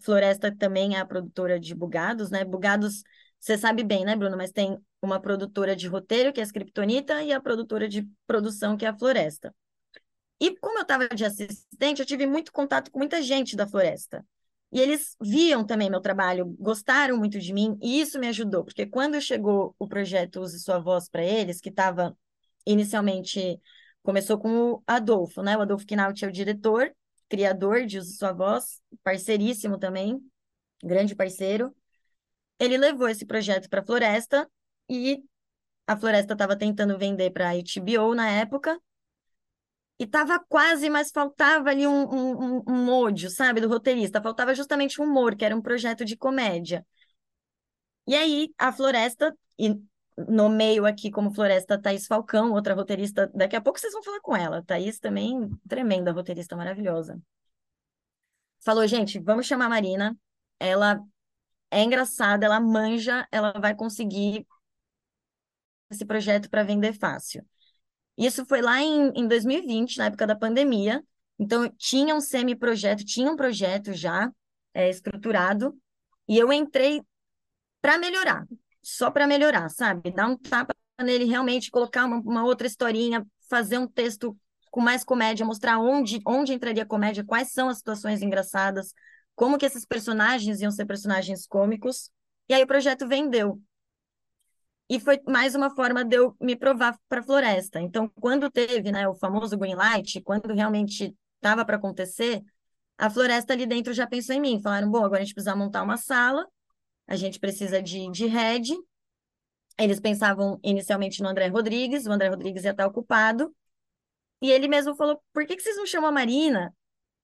Floresta 0.00 0.54
também 0.54 0.96
é 0.96 1.00
a 1.00 1.06
produtora 1.06 1.58
de 1.60 1.74
Bugados, 1.74 2.30
né? 2.30 2.44
Bugados, 2.44 3.02
você 3.38 3.56
sabe 3.56 3.84
bem, 3.84 4.04
né, 4.04 4.16
Bruno? 4.16 4.36
Mas 4.36 4.52
tem 4.52 4.78
uma 5.00 5.20
produtora 5.20 5.76
de 5.76 5.86
roteiro, 5.86 6.32
que 6.32 6.40
é 6.40 6.42
a 6.42 6.46
Scriptonita, 6.46 7.22
e 7.22 7.32
a 7.32 7.40
produtora 7.40 7.88
de 7.88 8.08
produção, 8.26 8.76
que 8.76 8.84
é 8.84 8.88
a 8.88 8.98
Floresta. 8.98 9.54
E 10.40 10.54
como 10.58 10.78
eu 10.78 10.82
estava 10.82 11.08
de 11.08 11.24
assistente, 11.24 12.00
eu 12.00 12.06
tive 12.06 12.26
muito 12.26 12.52
contato 12.52 12.90
com 12.90 12.98
muita 12.98 13.22
gente 13.22 13.56
da 13.56 13.66
Floresta. 13.66 14.24
E 14.76 14.78
eles 14.78 15.16
viam 15.18 15.64
também 15.64 15.88
meu 15.88 16.02
trabalho, 16.02 16.54
gostaram 16.58 17.16
muito 17.16 17.38
de 17.38 17.50
mim, 17.50 17.78
e 17.80 17.98
isso 17.98 18.18
me 18.18 18.28
ajudou, 18.28 18.62
porque 18.62 18.84
quando 18.84 19.18
chegou 19.22 19.74
o 19.78 19.88
projeto 19.88 20.42
Use 20.42 20.60
Sua 20.60 20.78
Voz 20.78 21.08
para 21.08 21.24
eles, 21.24 21.62
que 21.62 21.70
estava 21.70 22.14
inicialmente, 22.66 23.58
começou 24.02 24.36
com 24.36 24.72
o 24.72 24.82
Adolfo, 24.86 25.42
né? 25.42 25.56
O 25.56 25.62
Adolfo 25.62 25.86
Knaut 25.86 26.22
é 26.22 26.28
o 26.28 26.30
diretor, 26.30 26.94
criador 27.26 27.86
de 27.86 27.96
Use 27.98 28.18
Sua 28.18 28.34
Voz, 28.34 28.82
parceiríssimo 29.02 29.78
também, 29.78 30.20
grande 30.84 31.16
parceiro. 31.16 31.74
Ele 32.58 32.76
levou 32.76 33.08
esse 33.08 33.24
projeto 33.24 33.70
para 33.70 33.80
a 33.80 33.86
Floresta 33.86 34.46
e 34.90 35.24
a 35.86 35.96
Floresta 35.96 36.34
estava 36.34 36.54
tentando 36.54 36.98
vender 36.98 37.30
para 37.30 37.48
a 37.48 37.54
HBO 37.54 38.14
na 38.14 38.28
época, 38.28 38.78
e 39.98 40.04
estava 40.04 40.38
quase, 40.38 40.90
mas 40.90 41.10
faltava 41.10 41.70
ali 41.70 41.86
um, 41.86 42.58
um, 42.58 42.62
um 42.66 42.84
mojo, 42.84 43.30
sabe, 43.30 43.60
do 43.60 43.68
roteirista. 43.68 44.20
Faltava 44.20 44.54
justamente 44.54 45.00
o 45.00 45.04
humor, 45.04 45.34
que 45.36 45.44
era 45.44 45.56
um 45.56 45.62
projeto 45.62 46.04
de 46.04 46.16
comédia. 46.16 46.84
E 48.06 48.14
aí, 48.14 48.50
a 48.58 48.72
Floresta, 48.72 49.36
e 49.58 49.74
no 50.28 50.48
meio 50.48 50.86
aqui 50.86 51.10
como 51.10 51.34
Floresta, 51.34 51.80
Thaís 51.80 52.06
Falcão, 52.06 52.52
outra 52.52 52.74
roteirista, 52.74 53.30
daqui 53.34 53.56
a 53.56 53.60
pouco 53.60 53.78
vocês 53.78 53.92
vão 53.92 54.02
falar 54.02 54.20
com 54.20 54.36
ela. 54.36 54.62
Thaís 54.62 54.98
também, 54.98 55.48
tremenda 55.68 56.12
roteirista, 56.12 56.56
maravilhosa. 56.56 57.20
Falou, 58.60 58.86
gente, 58.86 59.18
vamos 59.18 59.46
chamar 59.46 59.66
a 59.66 59.68
Marina. 59.70 60.16
Ela 60.58 61.00
é 61.70 61.82
engraçada, 61.82 62.46
ela 62.46 62.60
manja, 62.60 63.26
ela 63.30 63.52
vai 63.52 63.74
conseguir 63.74 64.46
esse 65.90 66.04
projeto 66.04 66.50
para 66.50 66.62
vender 66.62 66.92
fácil. 66.92 67.44
Isso 68.16 68.46
foi 68.46 68.62
lá 68.62 68.80
em, 68.80 69.12
em 69.14 69.28
2020, 69.28 69.98
na 69.98 70.06
época 70.06 70.26
da 70.26 70.34
pandemia. 70.34 71.04
Então, 71.38 71.68
tinha 71.76 72.14
um 72.14 72.20
semi-projeto, 72.20 73.04
tinha 73.04 73.30
um 73.30 73.36
projeto 73.36 73.92
já 73.92 74.30
é, 74.72 74.88
estruturado, 74.88 75.76
e 76.28 76.38
eu 76.38 76.52
entrei 76.52 77.02
para 77.80 77.98
melhorar, 77.98 78.46
só 78.82 79.10
para 79.10 79.26
melhorar, 79.26 79.68
sabe? 79.68 80.10
Dar 80.10 80.28
um 80.28 80.36
tapa 80.36 80.74
nele, 81.00 81.24
realmente 81.24 81.70
colocar 81.70 82.04
uma, 82.04 82.18
uma, 82.18 82.44
outra 82.44 82.66
historinha, 82.66 83.24
fazer 83.48 83.78
um 83.78 83.86
texto 83.86 84.36
com 84.70 84.80
mais 84.80 85.04
comédia, 85.04 85.46
mostrar 85.46 85.78
onde, 85.78 86.20
onde 86.26 86.52
entraria 86.52 86.84
comédia, 86.84 87.24
quais 87.24 87.52
são 87.52 87.68
as 87.68 87.78
situações 87.78 88.22
engraçadas, 88.22 88.92
como 89.34 89.58
que 89.58 89.66
esses 89.66 89.84
personagens 89.84 90.60
iam 90.60 90.70
ser 90.70 90.86
personagens 90.86 91.46
cômicos. 91.46 92.10
E 92.48 92.54
aí 92.54 92.62
o 92.62 92.66
projeto 92.66 93.06
vendeu. 93.06 93.60
E 94.88 95.00
foi 95.00 95.20
mais 95.26 95.54
uma 95.54 95.74
forma 95.74 96.04
de 96.04 96.16
eu 96.16 96.36
me 96.40 96.54
provar 96.54 96.98
para 97.08 97.20
a 97.20 97.22
floresta. 97.22 97.80
Então, 97.80 98.08
quando 98.20 98.50
teve 98.50 98.92
né, 98.92 99.08
o 99.08 99.14
famoso 99.14 99.56
green 99.56 99.74
light, 99.74 100.20
quando 100.20 100.52
realmente 100.54 101.14
estava 101.36 101.64
para 101.64 101.76
acontecer, 101.76 102.42
a 102.96 103.10
floresta 103.10 103.52
ali 103.52 103.66
dentro 103.66 103.92
já 103.92 104.06
pensou 104.06 104.34
em 104.34 104.40
mim. 104.40 104.60
Falaram, 104.60 104.90
bom, 104.90 105.04
agora 105.04 105.20
a 105.20 105.24
gente 105.24 105.34
precisa 105.34 105.56
montar 105.56 105.82
uma 105.82 105.96
sala, 105.96 106.46
a 107.06 107.16
gente 107.16 107.40
precisa 107.40 107.82
de, 107.82 108.10
de 108.10 108.26
head. 108.26 108.76
Eles 109.78 110.00
pensavam 110.00 110.58
inicialmente 110.62 111.22
no 111.22 111.28
André 111.28 111.48
Rodrigues, 111.48 112.06
o 112.06 112.12
André 112.12 112.28
Rodrigues 112.28 112.64
ia 112.64 112.70
estar 112.70 112.86
ocupado. 112.86 113.54
E 114.40 114.50
ele 114.50 114.68
mesmo 114.68 114.94
falou, 114.94 115.20
por 115.32 115.46
que, 115.46 115.56
que 115.56 115.62
vocês 115.62 115.76
não 115.76 115.86
chamam 115.86 116.10
a 116.10 116.12
Marina? 116.12 116.74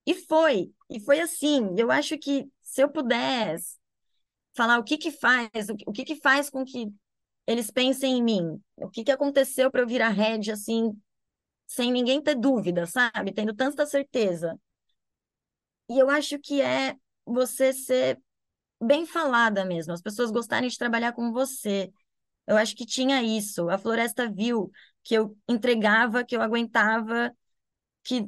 E 0.05 0.13
foi, 0.13 0.71
e 0.89 0.99
foi 0.99 1.19
assim. 1.21 1.73
Eu 1.77 1.89
acho 1.89 2.17
que 2.17 2.45
se 2.61 2.81
eu 2.81 2.89
pudesse 2.89 3.77
falar 4.55 4.77
o 4.79 4.83
que 4.83 4.97
que 4.97 5.11
faz, 5.11 5.49
o 5.87 5.91
que 5.91 6.03
que 6.03 6.15
faz 6.17 6.49
com 6.49 6.65
que 6.65 6.93
eles 7.45 7.69
pensem 7.71 8.17
em 8.17 8.23
mim. 8.23 8.61
O 8.77 8.89
que, 8.89 9.03
que 9.03 9.11
aconteceu 9.11 9.69
para 9.71 9.81
eu 9.81 9.87
virar 9.87 10.09
head 10.09 10.51
assim, 10.51 10.91
sem 11.67 11.91
ninguém 11.91 12.21
ter 12.21 12.35
dúvida, 12.35 12.85
sabe? 12.85 13.33
Tendo 13.33 13.53
tanta 13.53 13.85
certeza. 13.85 14.59
E 15.89 15.99
eu 15.99 16.09
acho 16.09 16.39
que 16.39 16.61
é 16.61 16.95
você 17.25 17.73
ser 17.73 18.19
bem 18.81 19.05
falada 19.05 19.65
mesmo, 19.65 19.93
as 19.93 20.01
pessoas 20.01 20.31
gostarem 20.31 20.69
de 20.69 20.77
trabalhar 20.77 21.13
com 21.13 21.31
você. 21.31 21.91
Eu 22.47 22.57
acho 22.57 22.75
que 22.75 22.85
tinha 22.85 23.23
isso. 23.23 23.69
A 23.69 23.77
floresta 23.77 24.29
viu 24.29 24.71
que 25.03 25.15
eu 25.15 25.37
entregava, 25.47 26.23
que 26.23 26.35
eu 26.35 26.41
aguentava, 26.41 27.31
que 28.03 28.27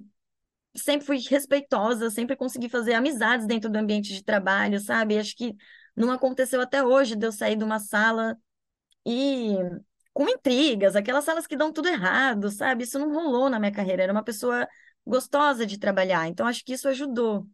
sempre 0.75 1.05
fui 1.05 1.19
respeitosa, 1.19 2.09
sempre 2.09 2.35
consegui 2.35 2.69
fazer 2.69 2.93
amizades 2.93 3.47
dentro 3.47 3.69
do 3.69 3.77
ambiente 3.77 4.13
de 4.13 4.23
trabalho, 4.23 4.79
sabe? 4.79 5.17
Acho 5.17 5.35
que 5.35 5.55
não 5.95 6.11
aconteceu 6.11 6.61
até 6.61 6.83
hoje 6.83 7.15
de 7.15 7.25
eu 7.25 7.31
sair 7.31 7.55
de 7.55 7.63
uma 7.63 7.79
sala 7.79 8.37
e 9.05 9.55
com 10.13 10.29
intrigas, 10.29 10.95
aquelas 10.95 11.25
salas 11.25 11.45
que 11.45 11.57
dão 11.57 11.71
tudo 11.73 11.89
errado, 11.89 12.49
sabe? 12.49 12.83
Isso 12.85 12.97
não 12.97 13.13
rolou 13.13 13.49
na 13.49 13.59
minha 13.59 13.71
carreira. 13.71 14.03
Era 14.03 14.13
uma 14.13 14.23
pessoa 14.23 14.67
gostosa 15.05 15.65
de 15.65 15.77
trabalhar, 15.77 16.27
então 16.27 16.47
acho 16.47 16.63
que 16.63 16.73
isso 16.73 16.87
ajudou. 16.87 17.47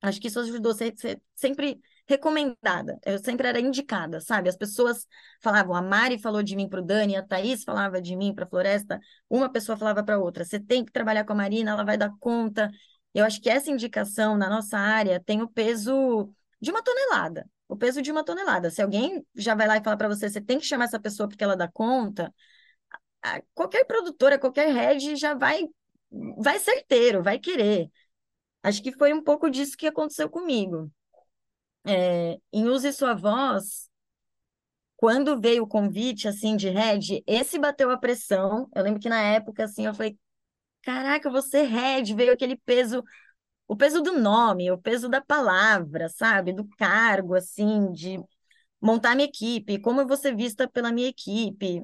Acho 0.00 0.20
que 0.20 0.28
isso 0.28 0.38
ajudou 0.40 0.74
ser, 0.74 0.94
ser 0.96 1.20
sempre 1.34 1.80
recomendada. 2.06 2.98
Eu 3.04 3.18
sempre 3.18 3.48
era 3.48 3.60
indicada, 3.60 4.20
sabe? 4.20 4.48
As 4.48 4.56
pessoas 4.56 5.06
falavam, 5.42 5.74
a 5.74 5.82
Mari 5.82 6.18
falou 6.18 6.42
de 6.42 6.54
mim 6.54 6.68
para 6.68 6.80
o 6.80 6.84
Dani, 6.84 7.16
a 7.16 7.22
Thaís 7.26 7.64
falava 7.64 8.00
de 8.00 8.14
mim 8.16 8.34
para 8.34 8.44
a 8.44 8.48
Floresta, 8.48 9.00
uma 9.28 9.50
pessoa 9.50 9.76
falava 9.76 10.04
para 10.04 10.18
outra, 10.18 10.44
você 10.44 10.60
tem 10.60 10.84
que 10.84 10.92
trabalhar 10.92 11.24
com 11.24 11.32
a 11.32 11.36
Marina, 11.36 11.72
ela 11.72 11.84
vai 11.84 11.96
dar 11.96 12.12
conta. 12.20 12.70
Eu 13.14 13.24
acho 13.24 13.40
que 13.40 13.48
essa 13.48 13.70
indicação 13.70 14.36
na 14.36 14.48
nossa 14.48 14.78
área 14.78 15.20
tem 15.24 15.42
o 15.42 15.48
peso 15.48 16.30
de 16.60 16.70
uma 16.70 16.82
tonelada 16.82 17.48
o 17.68 17.76
peso 17.76 18.02
de 18.02 18.10
uma 18.10 18.24
tonelada. 18.24 18.70
Se 18.70 18.82
alguém 18.82 19.24
já 19.34 19.54
vai 19.54 19.66
lá 19.66 19.76
e 19.76 19.84
fala 19.84 19.96
para 19.96 20.08
você, 20.08 20.28
você 20.28 20.40
tem 20.40 20.58
que 20.58 20.66
chamar 20.66 20.84
essa 20.84 21.00
pessoa 21.00 21.28
porque 21.28 21.44
ela 21.44 21.56
dá 21.56 21.68
conta, 21.68 22.32
qualquer 23.54 23.84
produtora, 23.84 24.38
qualquer 24.38 24.72
head 24.72 25.16
já 25.16 25.34
vai, 25.34 25.62
vai 26.38 26.58
certeiro, 26.58 27.22
vai 27.22 27.38
querer. 27.38 27.90
Acho 28.62 28.82
que 28.82 28.92
foi 28.92 29.12
um 29.12 29.22
pouco 29.22 29.50
disso 29.50 29.76
que 29.76 29.86
aconteceu 29.86 30.28
comigo. 30.28 30.90
É, 31.86 32.38
em 32.52 32.68
Use 32.68 32.92
Sua 32.92 33.14
Voz, 33.14 33.90
quando 34.96 35.38
veio 35.40 35.64
o 35.64 35.68
convite, 35.68 36.28
assim, 36.28 36.56
de 36.56 36.68
head, 36.70 37.22
esse 37.26 37.58
bateu 37.58 37.90
a 37.90 37.98
pressão. 37.98 38.68
Eu 38.74 38.82
lembro 38.82 39.00
que 39.00 39.08
na 39.08 39.20
época, 39.20 39.64
assim, 39.64 39.86
eu 39.86 39.94
falei, 39.94 40.18
caraca, 40.82 41.30
você 41.30 41.62
head, 41.62 42.14
veio 42.14 42.32
aquele 42.32 42.56
peso 42.56 43.02
o 43.66 43.76
peso 43.76 44.02
do 44.02 44.18
nome, 44.18 44.70
o 44.70 44.78
peso 44.78 45.08
da 45.08 45.20
palavra, 45.20 46.08
sabe? 46.08 46.52
Do 46.52 46.68
cargo, 46.78 47.34
assim, 47.34 47.90
de 47.92 48.20
montar 48.80 49.14
minha 49.14 49.28
equipe, 49.28 49.80
como 49.80 50.00
eu 50.00 50.06
vou 50.06 50.16
ser 50.16 50.36
vista 50.36 50.68
pela 50.68 50.92
minha 50.92 51.08
equipe, 51.08 51.82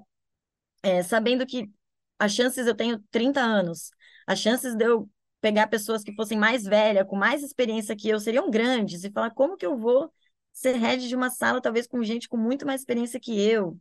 é, 0.82 1.02
sabendo 1.02 1.46
que 1.46 1.70
as 2.18 2.32
chances, 2.32 2.66
eu 2.66 2.74
tenho 2.74 3.02
30 3.10 3.40
anos, 3.40 3.90
as 4.26 4.38
chances 4.38 4.74
de 4.76 4.84
eu 4.84 5.10
pegar 5.40 5.68
pessoas 5.68 6.02
que 6.04 6.14
fossem 6.14 6.38
mais 6.38 6.64
velhas, 6.64 7.06
com 7.06 7.16
mais 7.16 7.42
experiência 7.42 7.96
que 7.96 8.08
eu, 8.08 8.20
seriam 8.20 8.50
grandes, 8.50 9.04
e 9.04 9.10
falar 9.10 9.30
como 9.30 9.56
que 9.56 9.64
eu 9.64 9.76
vou 9.76 10.12
ser 10.52 10.76
head 10.76 11.08
de 11.08 11.16
uma 11.16 11.30
sala, 11.30 11.60
talvez 11.62 11.86
com 11.86 12.02
gente 12.02 12.28
com 12.28 12.36
muito 12.36 12.66
mais 12.66 12.82
experiência 12.82 13.18
que 13.18 13.40
eu. 13.40 13.78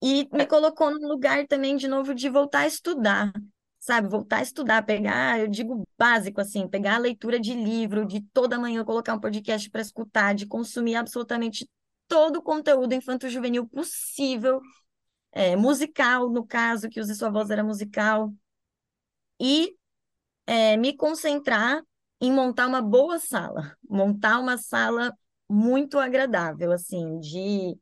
E 0.00 0.28
me 0.32 0.46
colocou 0.46 0.90
num 0.90 1.08
lugar 1.08 1.46
também, 1.46 1.76
de 1.76 1.88
novo, 1.88 2.14
de 2.14 2.28
voltar 2.28 2.60
a 2.60 2.66
estudar 2.66 3.32
sabe, 3.84 4.08
voltar 4.08 4.38
a 4.38 4.42
estudar, 4.42 4.82
pegar, 4.82 5.38
eu 5.40 5.46
digo 5.46 5.86
básico 5.98 6.40
assim, 6.40 6.66
pegar 6.66 6.94
a 6.94 6.98
leitura 6.98 7.38
de 7.38 7.52
livro, 7.52 8.06
de 8.06 8.22
toda 8.32 8.58
manhã 8.58 8.82
colocar 8.82 9.12
um 9.12 9.20
podcast 9.20 9.68
para 9.68 9.82
escutar, 9.82 10.34
de 10.34 10.46
consumir 10.46 10.94
absolutamente 10.96 11.68
todo 12.08 12.36
o 12.36 12.42
conteúdo 12.42 12.94
infanto-juvenil 12.94 13.68
possível, 13.68 14.58
é, 15.32 15.54
musical, 15.54 16.30
no 16.30 16.46
caso, 16.46 16.88
que 16.88 16.98
use 16.98 17.14
sua 17.14 17.28
voz 17.30 17.50
era 17.50 17.62
musical, 17.62 18.32
e 19.38 19.76
é, 20.46 20.78
me 20.78 20.96
concentrar 20.96 21.82
em 22.22 22.32
montar 22.32 22.66
uma 22.66 22.80
boa 22.80 23.18
sala, 23.18 23.76
montar 23.86 24.38
uma 24.38 24.56
sala 24.56 25.12
muito 25.46 25.98
agradável, 25.98 26.72
assim, 26.72 27.18
de 27.20 27.76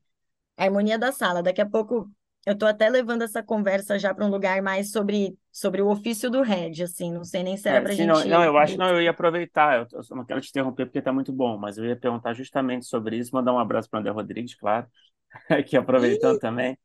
harmonia 0.57 0.99
da 0.99 1.13
sala. 1.13 1.45
Daqui 1.45 1.61
a 1.61 1.69
pouco 1.69 2.11
eu 2.45 2.55
estou 2.55 2.69
até 2.69 2.89
levando 2.89 3.23
essa 3.23 3.41
conversa 3.41 4.01
já 4.01 4.13
para 4.13 4.27
um 4.27 4.31
lugar 4.31 4.61
mais 4.63 4.91
sobre, 4.91 5.39
sobre 5.53 5.83
o 5.83 5.89
ofício 5.91 6.31
do 6.31 6.43
head, 6.43 6.83
assim, 6.85 7.13
não 7.13 7.25
sei 7.25 7.43
nem 7.45 7.57
se 7.57 7.69
era 7.69 7.81
É, 7.81 7.83
para 7.83 7.93
a 7.93 7.95
sim, 7.95 8.05
não, 8.07 8.25
gente. 8.25 8.27
não, 8.27 8.43
eu 8.45 8.59
acho, 8.59 8.77
não, 8.79 8.89
eu 8.91 9.01
ia 9.03 9.11
aproveitar, 9.11 9.79
eu, 9.93 10.01
eu 10.11 10.17
não 10.17 10.25
quero 10.25 10.41
te 10.41 10.49
interromper 10.51 10.85
porque 10.87 10.99
está 10.99 11.13
muito 11.13 11.33
bom, 11.33 11.57
mas 11.57 11.79
eu 11.79 11.85
ia 11.87 11.97
perguntar 11.97 12.35
justamente 12.35 12.85
sobre 12.87 13.17
isso, 13.17 13.31
mandar 13.35 13.53
um 13.53 13.59
abraço 13.59 13.89
para 13.89 13.99
o 13.99 14.01
André 14.01 14.11
Rodrigues, 14.13 14.55
claro, 14.57 14.87
aqui 15.51 15.77
aproveitando 15.77 16.39
também, 16.39 16.79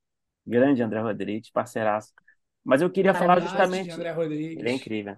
grande 0.45 0.83
André 0.83 1.01
Rodrigues, 1.01 1.51
parceiraço. 1.51 2.13
Mas 2.63 2.81
eu 2.81 2.91
queria 2.91 3.13
falar. 3.15 3.39
Saudades 3.39 3.81
de 3.83 3.89
justamente, 3.89 3.91
André 3.91 4.11
ele 4.55 4.69
é 4.69 4.71
Rodrigues. 4.71 4.73
incrível. 4.73 5.17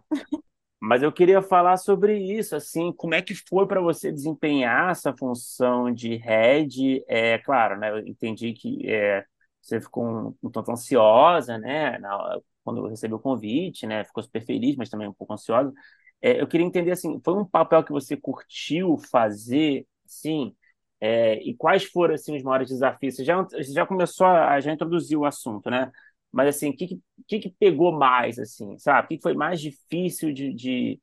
Mas 0.82 1.04
eu 1.04 1.12
queria 1.12 1.42
falar 1.42 1.78
sobre 1.78 2.18
isso, 2.20 2.56
assim, 2.56 2.94
como 2.94 3.14
é 3.16 3.22
que 3.22 3.36
foi 3.36 3.68
para 3.68 3.82
você 3.82 4.12
desempenhar 4.12 4.92
essa 4.92 5.14
função 5.18 5.94
de 5.94 6.16
head? 6.18 7.04
É 7.08 7.38
claro, 7.40 7.78
né? 7.80 7.92
Eu 7.92 8.00
entendi 8.08 8.54
que 8.54 8.90
é, 8.90 9.26
você 9.62 9.82
ficou 9.82 10.06
um, 10.06 10.36
um 10.44 10.50
tanto 10.52 10.72
ansiosa, 10.72 11.58
né? 11.58 11.98
na- 12.00 12.40
quando 12.74 12.88
recebeu 12.88 13.18
o 13.18 13.20
convite, 13.22 13.88
né? 13.88 14.04
Ficou 14.04 14.24
super 14.24 14.46
feliz, 14.46 14.76
mas 14.76 14.90
também 14.90 15.08
um 15.08 15.14
pouco 15.14 15.34
ansiosa. 15.34 15.74
É, 16.22 16.42
eu 16.42 16.48
queria 16.48 16.66
entender 16.66 16.92
assim, 16.92 17.20
foi 17.24 17.34
um 17.36 17.46
papel 17.46 17.84
que 17.84 17.92
você 17.92 18.16
curtiu 18.18 18.98
fazer, 19.12 19.88
sim? 20.06 20.56
É, 21.02 21.36
e 21.44 21.56
quais 21.56 21.84
foram 21.86 22.14
assim 22.16 22.36
os 22.36 22.44
maiores 22.44 22.70
desafios? 22.70 23.16
Você 23.16 23.24
já, 23.26 23.42
você 23.42 23.64
já 23.74 23.86
começou 23.86 24.28
a, 24.28 24.60
já 24.60 24.72
introduziu 24.74 25.22
o 25.22 25.26
assunto, 25.26 25.70
né? 25.70 25.92
Mas 26.32 26.56
assim, 26.56 26.70
o 26.70 26.76
que, 26.76 27.00
que, 27.28 27.40
que 27.40 27.50
pegou 27.60 27.92
mais, 27.92 28.38
assim, 28.40 28.78
sabe? 28.78 29.06
O 29.06 29.10
que 29.10 29.18
que 29.18 29.24
foi 29.24 29.34
mais 29.34 29.60
difícil 29.62 30.32
de, 30.34 30.54
de, 30.54 31.02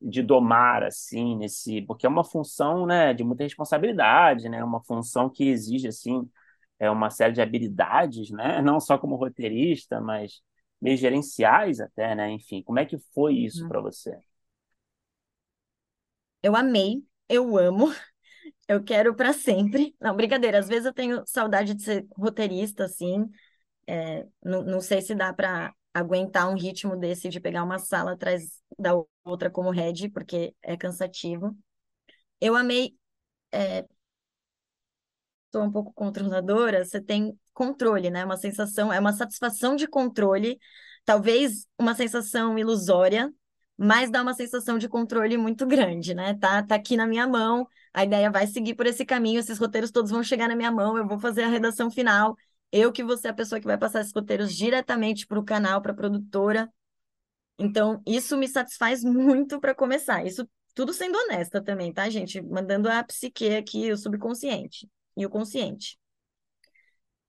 de 0.00 0.22
domar, 0.22 0.82
assim, 0.84 1.36
nesse... 1.36 1.82
Porque 1.82 2.06
é 2.06 2.08
uma 2.08 2.24
função, 2.24 2.86
né, 2.86 3.14
de 3.14 3.24
muita 3.24 3.44
responsabilidade, 3.44 4.48
né? 4.48 4.62
Uma 4.64 4.82
função 4.84 5.30
que 5.30 5.44
exige, 5.48 5.88
assim, 5.88 6.28
é 6.78 6.90
uma 6.90 7.10
série 7.10 7.32
de 7.34 7.40
habilidades, 7.42 8.30
né? 8.30 8.60
Não 8.62 8.80
só 8.80 8.98
como 8.98 9.16
roteirista, 9.16 10.00
mas 10.00 10.42
meio 10.84 10.98
gerenciais 10.98 11.80
até, 11.80 12.14
né? 12.16 12.30
Enfim, 12.32 12.62
como 12.64 12.80
é 12.80 12.86
que 12.86 12.98
foi 13.14 13.34
isso 13.36 13.66
para 13.66 13.80
você? 13.82 14.18
Eu 16.42 16.54
amei, 16.56 17.02
eu 17.28 17.56
amo, 17.56 17.86
eu 18.68 18.82
quero 18.84 19.14
para 19.16 19.32
sempre. 19.32 19.96
Não, 20.00 20.16
brincadeira, 20.16 20.58
às 20.58 20.68
vezes 20.68 20.86
eu 20.86 20.94
tenho 20.94 21.24
saudade 21.26 21.74
de 21.74 21.82
ser 21.84 22.06
roteirista, 22.16 22.84
assim, 22.86 23.30
É, 23.88 24.26
não, 24.44 24.64
não 24.64 24.80
sei 24.80 25.02
se 25.02 25.14
dá 25.14 25.32
para 25.34 25.74
aguentar 25.94 26.48
um 26.50 26.56
ritmo 26.56 26.96
desse 26.96 27.28
de 27.30 27.40
pegar 27.40 27.64
uma 27.64 27.78
sala 27.80 28.12
atrás 28.12 28.62
da 28.78 28.92
outra 29.24 29.50
como 29.50 29.70
head, 29.70 30.10
porque 30.10 30.54
é 30.62 30.76
cansativo. 30.76 31.56
Eu 32.40 32.56
amei, 32.56 32.96
estou 35.46 35.62
um 35.62 35.70
pouco 35.72 35.92
controladora, 35.92 36.84
você 36.84 37.00
tem 37.00 37.38
controle, 37.54 38.10
né? 38.10 38.24
Uma 38.24 38.36
sensação, 38.36 38.92
é 38.92 39.00
uma 39.00 39.12
satisfação 39.12 39.76
de 39.76 39.86
controle, 39.86 40.58
talvez 41.04 41.66
uma 41.78 41.94
sensação 41.94 42.58
ilusória, 42.58 43.32
mas 43.76 44.10
dá 44.10 44.22
uma 44.22 44.34
sensação 44.34 44.78
de 44.78 44.88
controle 44.88 45.36
muito 45.36 45.66
grande, 45.66 46.14
né? 46.14 46.34
Tá, 46.34 46.62
tá 46.62 46.74
aqui 46.74 46.96
na 46.96 47.06
minha 47.06 47.26
mão, 47.26 47.66
a 47.92 48.04
ideia 48.04 48.30
vai 48.30 48.46
seguir 48.46 48.74
por 48.74 48.86
esse 48.86 49.04
caminho, 49.04 49.40
esses 49.40 49.58
roteiros 49.58 49.90
todos 49.90 50.10
vão 50.10 50.22
chegar 50.22 50.48
na 50.48 50.56
minha 50.56 50.70
mão, 50.70 50.96
eu 50.98 51.06
vou 51.06 51.18
fazer 51.18 51.44
a 51.44 51.48
redação 51.48 51.90
final. 51.90 52.36
Eu 52.72 52.90
que 52.90 53.04
vou 53.04 53.16
ser 53.16 53.28
a 53.28 53.32
pessoa 53.34 53.60
que 53.60 53.66
vai 53.66 53.78
passar 53.78 54.00
esses 54.00 54.12
roteiros 54.12 54.52
diretamente 54.52 55.26
para 55.26 55.38
o 55.38 55.44
canal, 55.44 55.80
para 55.80 55.92
a 55.92 55.94
produtora. 55.94 56.68
Então, 57.58 58.02
isso 58.04 58.36
me 58.36 58.48
satisfaz 58.48 59.04
muito 59.04 59.60
para 59.60 59.74
começar. 59.74 60.26
Isso 60.26 60.48
tudo 60.74 60.92
sendo 60.92 61.16
honesta 61.16 61.62
também, 61.62 61.92
tá, 61.92 62.10
gente? 62.10 62.42
Mandando 62.42 62.88
a 62.88 63.02
psique 63.04 63.54
aqui, 63.54 63.92
o 63.92 63.96
subconsciente 63.96 64.88
e 65.16 65.24
o 65.24 65.30
consciente. 65.30 65.96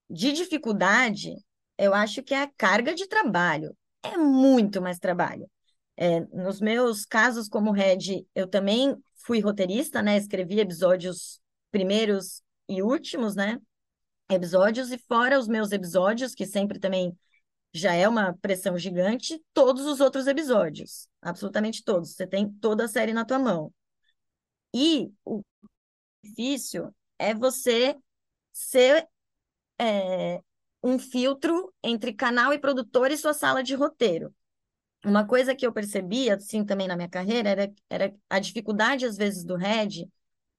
De 0.10 0.32
dificuldade, 0.32 1.36
eu 1.78 1.94
acho 1.94 2.22
que 2.24 2.34
é 2.34 2.44
a 2.44 2.52
carga 2.58 2.94
de 2.94 3.08
trabalho. 3.08 3.76
É 4.04 4.18
muito 4.18 4.82
mais 4.82 5.00
trabalho. 5.00 5.50
É, 5.98 6.20
nos 6.20 6.60
meus 6.60 7.06
casos 7.06 7.48
como 7.48 7.72
head, 7.72 8.26
eu 8.36 8.48
também 8.48 8.96
fui 9.16 9.40
roteirista, 9.40 10.02
né? 10.02 10.18
Escrevi 10.18 10.60
episódios 10.60 11.40
primeiros 11.72 12.42
e 12.70 12.82
últimos, 12.82 13.36
né? 13.36 13.60
Episódios, 14.30 14.92
e 14.92 14.98
fora 14.98 15.40
os 15.40 15.48
meus 15.48 15.72
episódios, 15.72 16.34
que 16.34 16.46
sempre 16.46 16.80
também 16.80 17.18
já 17.74 17.94
é 17.94 18.08
uma 18.08 18.34
pressão 18.38 18.78
gigante, 18.78 19.42
todos 19.54 19.86
os 19.86 20.00
outros 20.00 20.28
episódios. 20.28 21.08
Absolutamente 21.22 21.84
todos. 21.84 22.14
Você 22.14 22.26
tem 22.26 22.50
toda 22.50 22.86
a 22.86 22.88
série 22.88 23.14
na 23.14 23.26
tua 23.26 23.40
mão. 23.40 23.74
E 24.74 25.12
o 25.24 25.42
difícil 26.24 26.94
é 27.20 27.34
você 27.34 27.96
ser 28.52 29.08
é, 29.80 30.42
um 30.84 31.00
filtro 31.00 31.74
entre 31.84 32.14
canal 32.14 32.54
e 32.54 32.60
produtor 32.60 33.12
e 33.12 33.18
sua 33.18 33.34
sala 33.34 33.64
de 33.64 33.76
roteiro. 33.76 34.34
Uma 35.04 35.26
coisa 35.26 35.56
que 35.56 35.66
eu 35.66 35.72
percebi, 35.72 36.30
assim, 36.30 36.66
também 36.66 36.88
na 36.88 36.96
minha 36.96 37.10
carreira, 37.10 37.50
era, 37.50 37.74
era 37.90 38.16
a 38.30 38.40
dificuldade, 38.40 39.06
às 39.06 39.18
vezes, 39.18 39.44
do 39.44 39.56
Red 39.56 40.10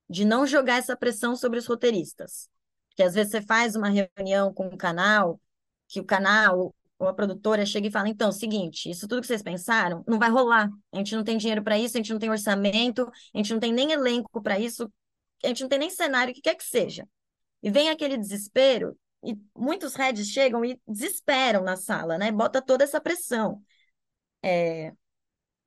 de 0.08 0.24
não 0.24 0.46
jogar 0.46 0.76
essa 0.78 0.96
pressão 0.96 1.34
sobre 1.34 1.58
os 1.58 1.66
roteiristas. 1.66 2.48
Porque, 2.88 3.02
às 3.02 3.14
vezes, 3.14 3.32
você 3.32 3.42
faz 3.42 3.74
uma 3.74 3.88
reunião 3.88 4.52
com 4.52 4.66
um 4.66 4.76
canal, 4.76 5.40
que 5.88 6.00
o 6.00 6.04
canal 6.04 6.74
ou 6.98 7.08
a 7.08 7.14
produtora 7.14 7.66
chega 7.66 7.88
e 7.88 7.90
fala, 7.90 8.08
então, 8.08 8.32
seguinte, 8.32 8.88
isso 8.88 9.06
tudo 9.06 9.20
que 9.20 9.26
vocês 9.26 9.42
pensaram, 9.42 10.02
não 10.06 10.18
vai 10.18 10.30
rolar. 10.30 10.70
A 10.92 10.96
gente 10.96 11.14
não 11.14 11.22
tem 11.22 11.36
dinheiro 11.36 11.62
para 11.62 11.78
isso, 11.78 11.96
a 11.96 12.00
gente 12.00 12.12
não 12.12 12.18
tem 12.18 12.30
orçamento, 12.30 13.10
a 13.34 13.38
gente 13.38 13.52
não 13.52 13.60
tem 13.60 13.72
nem 13.72 13.92
elenco 13.92 14.42
para 14.42 14.58
isso, 14.58 14.90
a 15.44 15.48
gente 15.48 15.62
não 15.62 15.68
tem 15.68 15.78
nem 15.78 15.90
cenário, 15.90 16.32
o 16.32 16.34
que 16.34 16.40
quer 16.40 16.54
que 16.54 16.64
seja. 16.64 17.06
E 17.62 17.70
vem 17.70 17.90
aquele 17.90 18.16
desespero, 18.16 18.96
e 19.26 19.38
muitos 19.56 19.94
heads 19.94 20.28
chegam 20.28 20.64
e 20.64 20.80
desesperam 20.86 21.62
na 21.62 21.76
sala, 21.76 22.16
né? 22.18 22.30
Bota 22.30 22.62
toda 22.62 22.84
essa 22.84 23.00
pressão. 23.00 23.60
É, 24.42 24.92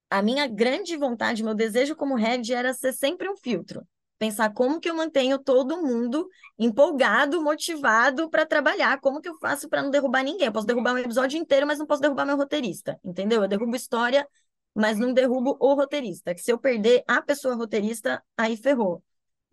a 0.10 0.22
minha 0.22 0.47
grande 0.47 0.97
vontade, 0.97 1.43
meu 1.43 1.53
desejo 1.53 1.95
como 1.95 2.16
head 2.16 2.53
era 2.53 2.74
ser 2.74 2.93
sempre 2.93 3.30
um 3.30 3.36
filtro. 3.36 3.86
Pensar 4.18 4.53
como 4.53 4.80
que 4.82 4.89
eu 4.89 4.95
mantenho 4.95 5.39
todo 5.39 5.82
mundo 5.82 6.28
empolgado, 6.57 7.41
motivado 7.41 8.30
para 8.30 8.45
trabalhar, 8.45 8.99
como 8.99 9.22
que 9.22 9.30
eu 9.30 9.38
faço 9.39 9.70
para 9.70 9.82
não 9.82 9.89
derrubar 9.89 10.24
ninguém. 10.24 10.47
Eu 10.47 10.51
posso 10.51 10.68
derrubar 10.68 10.93
um 10.93 10.97
episódio 10.97 11.39
inteiro, 11.39 11.66
mas 11.66 11.80
não 11.80 11.86
posso 11.86 12.01
derrubar 12.01 12.26
meu 12.26 12.36
roteirista, 12.36 12.99
entendeu? 13.03 13.41
Eu 13.41 13.47
derrubo 13.47 13.76
história, 13.76 14.28
mas 14.76 14.97
não 14.97 15.14
derrubo 15.14 15.55
o 15.60 15.74
roteirista. 15.74 16.34
Que 16.36 16.41
se 16.41 16.51
eu 16.51 16.57
perder 16.57 17.03
a 17.07 17.22
pessoa 17.22 17.55
roteirista, 17.55 18.22
aí 18.36 18.57
ferrou. 18.57 19.01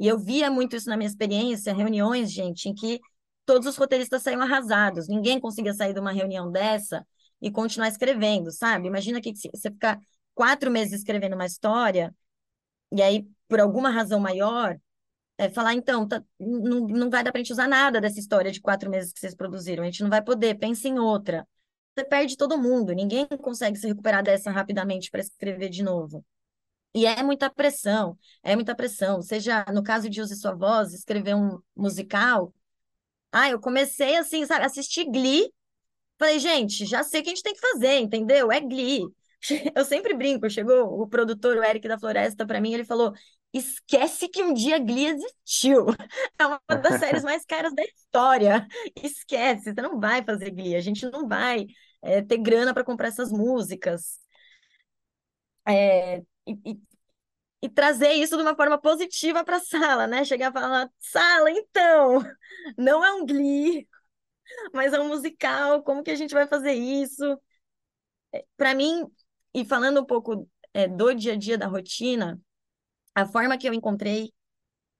E 0.00 0.06
eu 0.08 0.18
via 0.18 0.50
muito 0.50 0.74
isso 0.74 0.88
na 0.88 0.96
minha 0.96 1.08
experiência, 1.08 1.72
reuniões, 1.72 2.32
gente, 2.32 2.68
em 2.68 2.74
que 2.74 3.00
todos 3.46 3.66
os 3.68 3.76
roteiristas 3.76 4.22
saíam 4.22 4.42
arrasados. 4.42 5.08
Ninguém 5.08 5.40
conseguia 5.40 5.72
sair 5.72 5.94
de 5.94 6.00
uma 6.00 6.12
reunião 6.12 6.50
dessa 6.50 7.06
e 7.40 7.50
continuar 7.50 7.88
escrevendo, 7.88 8.50
sabe? 8.50 8.88
Imagina 8.88 9.20
que 9.20 9.32
você 9.34 9.70
ficar 9.70 9.98
quatro 10.34 10.70
meses 10.70 10.94
escrevendo 10.94 11.34
uma 11.34 11.46
história, 11.46 12.14
e 12.92 13.02
aí, 13.02 13.26
por 13.48 13.60
alguma 13.60 13.90
razão 13.90 14.20
maior, 14.20 14.78
é, 15.38 15.50
falar, 15.50 15.74
então, 15.74 16.06
tá, 16.06 16.22
não, 16.38 16.80
não 16.86 17.10
vai 17.10 17.22
dar 17.24 17.32
para 17.32 17.40
a 17.40 17.42
gente 17.42 17.52
usar 17.52 17.68
nada 17.68 18.00
dessa 18.00 18.18
história 18.18 18.50
de 18.50 18.60
quatro 18.60 18.90
meses 18.90 19.12
que 19.12 19.20
vocês 19.20 19.34
produziram, 19.34 19.82
a 19.82 19.86
gente 19.86 20.02
não 20.02 20.10
vai 20.10 20.22
poder, 20.22 20.58
pense 20.58 20.88
em 20.88 20.98
outra. 20.98 21.46
Você 21.94 22.04
perde 22.04 22.36
todo 22.36 22.58
mundo, 22.58 22.92
ninguém 22.92 23.26
consegue 23.42 23.78
se 23.78 23.86
recuperar 23.86 24.22
dessa 24.22 24.50
rapidamente 24.50 25.10
para 25.10 25.20
escrever 25.20 25.68
de 25.70 25.82
novo. 25.82 26.24
E 26.94 27.04
é 27.06 27.22
muita 27.22 27.50
pressão, 27.50 28.18
é 28.42 28.54
muita 28.54 28.74
pressão. 28.74 29.20
Seja, 29.20 29.64
no 29.72 29.82
caso 29.82 30.08
de 30.08 30.20
Use 30.20 30.34
Sua 30.36 30.54
Voz, 30.54 30.94
escrever 30.94 31.34
um 31.34 31.58
musical. 31.76 32.54
Ah, 33.32 33.50
eu 33.50 33.60
comecei 33.60 34.16
assim, 34.16 34.44
sabe, 34.46 34.64
assistir 34.64 35.04
Glee. 35.04 35.50
Falei, 36.18 36.38
gente, 36.38 36.86
já 36.86 37.02
sei 37.02 37.20
o 37.20 37.24
que 37.24 37.30
a 37.30 37.34
gente 37.34 37.42
tem 37.42 37.54
que 37.54 37.60
fazer, 37.60 37.98
entendeu? 38.00 38.50
É 38.52 38.60
Glee. 38.60 39.02
Eu 39.76 39.84
sempre 39.84 40.14
brinco, 40.14 40.48
chegou 40.50 41.00
o 41.00 41.06
produtor, 41.08 41.56
o 41.56 41.64
Eric 41.64 41.86
da 41.86 41.98
Floresta, 41.98 42.46
para 42.46 42.60
mim, 42.60 42.72
ele 42.74 42.84
falou: 42.84 43.12
esquece 43.52 44.28
que 44.28 44.42
um 44.42 44.52
dia 44.54 44.78
Glee 44.78 45.06
existiu. 45.08 45.86
É 46.38 46.46
uma 46.46 46.60
das 46.82 47.00
séries 47.00 47.22
mais 47.24 47.44
caras 47.44 47.74
da 47.74 47.82
história. 47.84 48.66
Esquece, 49.02 49.74
você 49.74 49.82
não 49.82 50.00
vai 50.00 50.24
fazer 50.24 50.50
Glee, 50.50 50.76
a 50.76 50.80
gente 50.80 51.08
não 51.10 51.28
vai 51.28 51.66
é, 52.02 52.22
ter 52.22 52.38
grana 52.38 52.74
para 52.74 52.84
comprar 52.84 53.08
essas 53.08 53.30
músicas. 53.30 54.18
É, 55.68 56.18
e, 56.46 56.52
e, 56.64 56.80
e 57.62 57.68
trazer 57.68 58.12
isso 58.12 58.36
de 58.36 58.42
uma 58.42 58.54
forma 58.56 58.78
positiva 58.78 59.44
para 59.44 59.56
a 59.56 59.60
sala, 59.60 60.06
né? 60.06 60.24
Chegar 60.24 60.50
e 60.50 60.52
falar: 60.52 60.90
sala, 60.98 61.50
então, 61.50 62.22
não 62.76 63.04
é 63.04 63.12
um 63.12 63.26
Glee, 63.26 63.88
mas 64.72 64.92
é 64.92 65.00
um 65.00 65.08
musical, 65.08 65.82
como 65.82 66.02
que 66.02 66.10
a 66.10 66.16
gente 66.16 66.34
vai 66.34 66.46
fazer 66.46 66.72
isso? 66.72 67.38
Para 68.56 68.74
mim, 68.74 69.06
e 69.54 69.64
falando 69.64 70.00
um 70.00 70.04
pouco 70.04 70.48
é, 70.74 70.86
do 70.86 71.14
dia 71.14 71.32
a 71.32 71.36
dia 71.36 71.56
da 71.56 71.66
rotina, 71.66 72.40
a 73.14 73.26
forma 73.26 73.56
que 73.56 73.68
eu 73.68 73.74
encontrei 73.74 74.32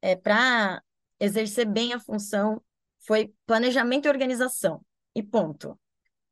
é, 0.01 0.17
para 0.17 0.83
exercer 1.21 1.67
bem 1.67 1.93
a 1.93 2.01
função 2.01 2.63
foi 3.01 3.35
planejamento 3.47 4.07
e 4.07 4.09
organização. 4.09 4.85
E 5.15 5.23
ponto. 5.23 5.79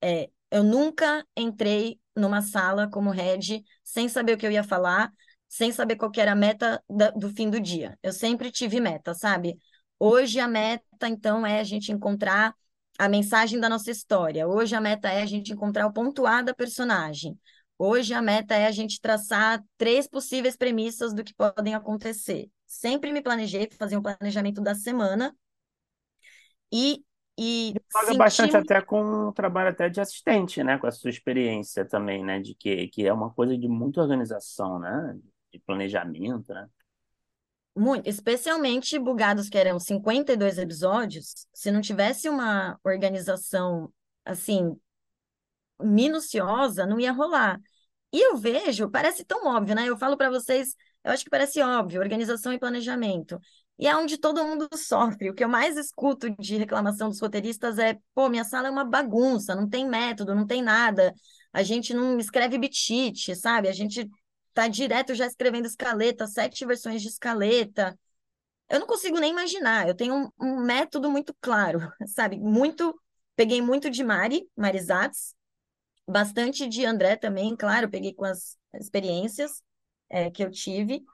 É, 0.03 0.31
eu 0.51 0.63
nunca 0.63 1.27
entrei 1.37 2.01
numa 2.17 2.43
sala 2.43 2.89
como 2.89 3.11
head 3.11 3.65
sem 3.83 4.09
saber 4.09 4.35
o 4.35 4.39
que 4.39 4.47
eu 4.47 4.51
ia 4.53 4.65
falar, 4.65 5.13
sem 5.55 5.71
saber 5.71 5.95
qual 5.95 6.11
era 6.17 6.33
a 6.33 6.35
meta 6.35 6.83
da, 6.91 7.11
do 7.11 7.31
fim 7.31 7.49
do 7.49 7.61
dia. 7.61 7.97
Eu 8.03 8.13
sempre 8.13 8.51
tive 8.51 8.81
meta, 8.81 9.15
sabe? 9.15 9.57
Hoje 10.01 10.41
a 10.41 10.49
meta, 10.49 11.07
então, 11.09 11.47
é 11.47 11.61
a 11.61 11.63
gente 11.63 11.93
encontrar 11.93 12.53
a 12.99 13.09
mensagem 13.09 13.61
da 13.61 13.69
nossa 13.69 13.89
história. 13.89 14.49
Hoje 14.49 14.75
a 14.75 14.81
meta 14.81 15.09
é 15.09 15.23
a 15.23 15.27
gente 15.27 15.53
encontrar 15.53 15.87
o 15.87 15.93
ponto 15.93 16.27
A 16.27 16.43
da 16.43 16.53
personagem. 16.53 17.39
Hoje 17.79 18.13
a 18.13 18.21
meta 18.21 18.57
é 18.57 18.67
a 18.67 18.73
gente 18.73 19.01
traçar 19.01 19.63
três 19.79 20.09
possíveis 20.09 20.57
premissas 20.57 21.15
do 21.15 21.23
que 21.23 21.33
podem 21.33 21.73
acontecer. 21.73 22.51
Sempre 22.67 23.13
me 23.13 23.23
planejei 23.23 23.71
fazer 23.79 23.97
um 23.97 24.03
planejamento 24.03 24.61
da 24.61 24.75
semana 24.75 25.33
e 26.73 27.01
e 27.37 27.75
paga 27.93 28.15
bastante 28.15 28.57
até 28.57 28.81
com 28.81 29.29
um 29.29 29.33
trabalho 29.33 29.71
até 29.71 29.89
de 29.89 30.01
assistente, 30.01 30.63
né? 30.63 30.79
Com 30.79 30.87
a 30.87 30.93
sua 30.93 31.11
experiência 31.11 31.85
também, 31.85 32.25
né? 32.25 32.41
De 32.41 32.55
que, 32.55 32.87
que 32.89 33.05
é 33.05 33.13
uma 33.13 33.31
coisa 33.31 33.59
de 33.59 33.67
muita 33.67 34.01
organização, 34.01 34.79
né? 34.79 35.19
De 35.55 35.61
planejamento, 35.61 36.53
né? 36.53 36.67
Muito, 37.77 38.09
especialmente 38.09 38.99
Bugados, 38.99 39.49
que 39.49 39.57
eram 39.57 39.79
52 39.79 40.59
episódios, 40.59 41.47
se 41.55 41.71
não 41.71 41.81
tivesse 41.81 42.29
uma 42.29 42.77
organização, 42.83 43.93
assim, 44.25 44.77
minuciosa, 45.81 46.85
não 46.85 46.99
ia 46.99 47.13
rolar. 47.13 47.61
E 48.13 48.21
eu 48.21 48.37
vejo, 48.37 48.91
parece 48.91 49.25
tão 49.25 49.47
óbvio, 49.47 49.77
né? 49.77 49.89
Eu 49.89 49.97
falo 49.97 50.17
para 50.17 50.29
vocês, 50.29 50.75
eu 51.05 51.13
acho 51.13 51.23
que 51.23 51.31
parece 51.31 51.61
óbvio, 51.63 52.01
organização 52.01 52.53
e 52.53 52.59
planejamento. 52.59 53.39
E 53.79 53.87
é 53.87 53.97
onde 53.97 54.19
todo 54.19 54.45
mundo 54.45 54.69
sofre. 54.77 55.31
O 55.31 55.35
que 55.35 55.45
eu 55.45 55.49
mais 55.49 55.77
escuto 55.77 56.31
de 56.37 56.57
reclamação 56.57 57.09
dos 57.09 57.21
roteiristas 57.21 57.79
é: 57.79 57.97
pô, 58.13 58.29
minha 58.29 58.45
sala 58.45 58.67
é 58.67 58.71
uma 58.73 58.85
bagunça, 58.85 59.55
não 59.55 59.69
tem 59.69 59.89
método, 59.89 60.35
não 60.35 60.47
tem 60.47 60.63
nada. 60.63 61.15
A 61.53 61.63
gente 61.63 61.95
não 61.95 62.19
escreve 62.19 62.59
bitite, 62.59 63.37
sabe? 63.37 63.69
A 63.69 63.73
gente 63.73 64.11
tá 64.55 64.69
direto 64.69 65.15
já 65.15 65.27
escrevendo 65.27 65.67
escaleta, 65.67 66.27
sete 66.27 66.65
versões 66.65 67.03
de 67.03 67.09
escaleta. 67.09 67.99
Eu 68.69 68.81
não 68.81 68.87
consigo 68.87 69.19
nem 69.19 69.33
imaginar. 69.33 69.89
Eu 69.89 69.95
tenho 69.95 70.15
um, 70.15 70.31
um 70.41 70.61
método 70.65 71.11
muito 71.11 71.35
claro, 71.41 71.81
sabe? 72.09 72.39
Muito. 72.39 72.99
Peguei 73.37 73.61
muito 73.61 73.91
de 73.91 74.05
Mari, 74.05 74.49
Marisatz, 74.57 75.35
bastante 76.09 76.69
de 76.69 76.85
André 76.87 77.17
também, 77.17 77.57
claro, 77.57 77.91
peguei 77.91 78.15
com 78.15 78.25
as 78.25 78.57
experiências 78.75 79.61
é, 80.09 80.31
que 80.31 80.45
eu 80.45 80.51
tive. 80.53 81.05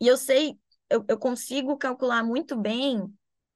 E 0.00 0.06
eu 0.06 0.16
sei 0.18 0.58
eu, 0.90 1.04
eu 1.08 1.18
consigo 1.18 1.78
calcular 1.78 2.24
muito 2.24 2.56
bem 2.56 3.00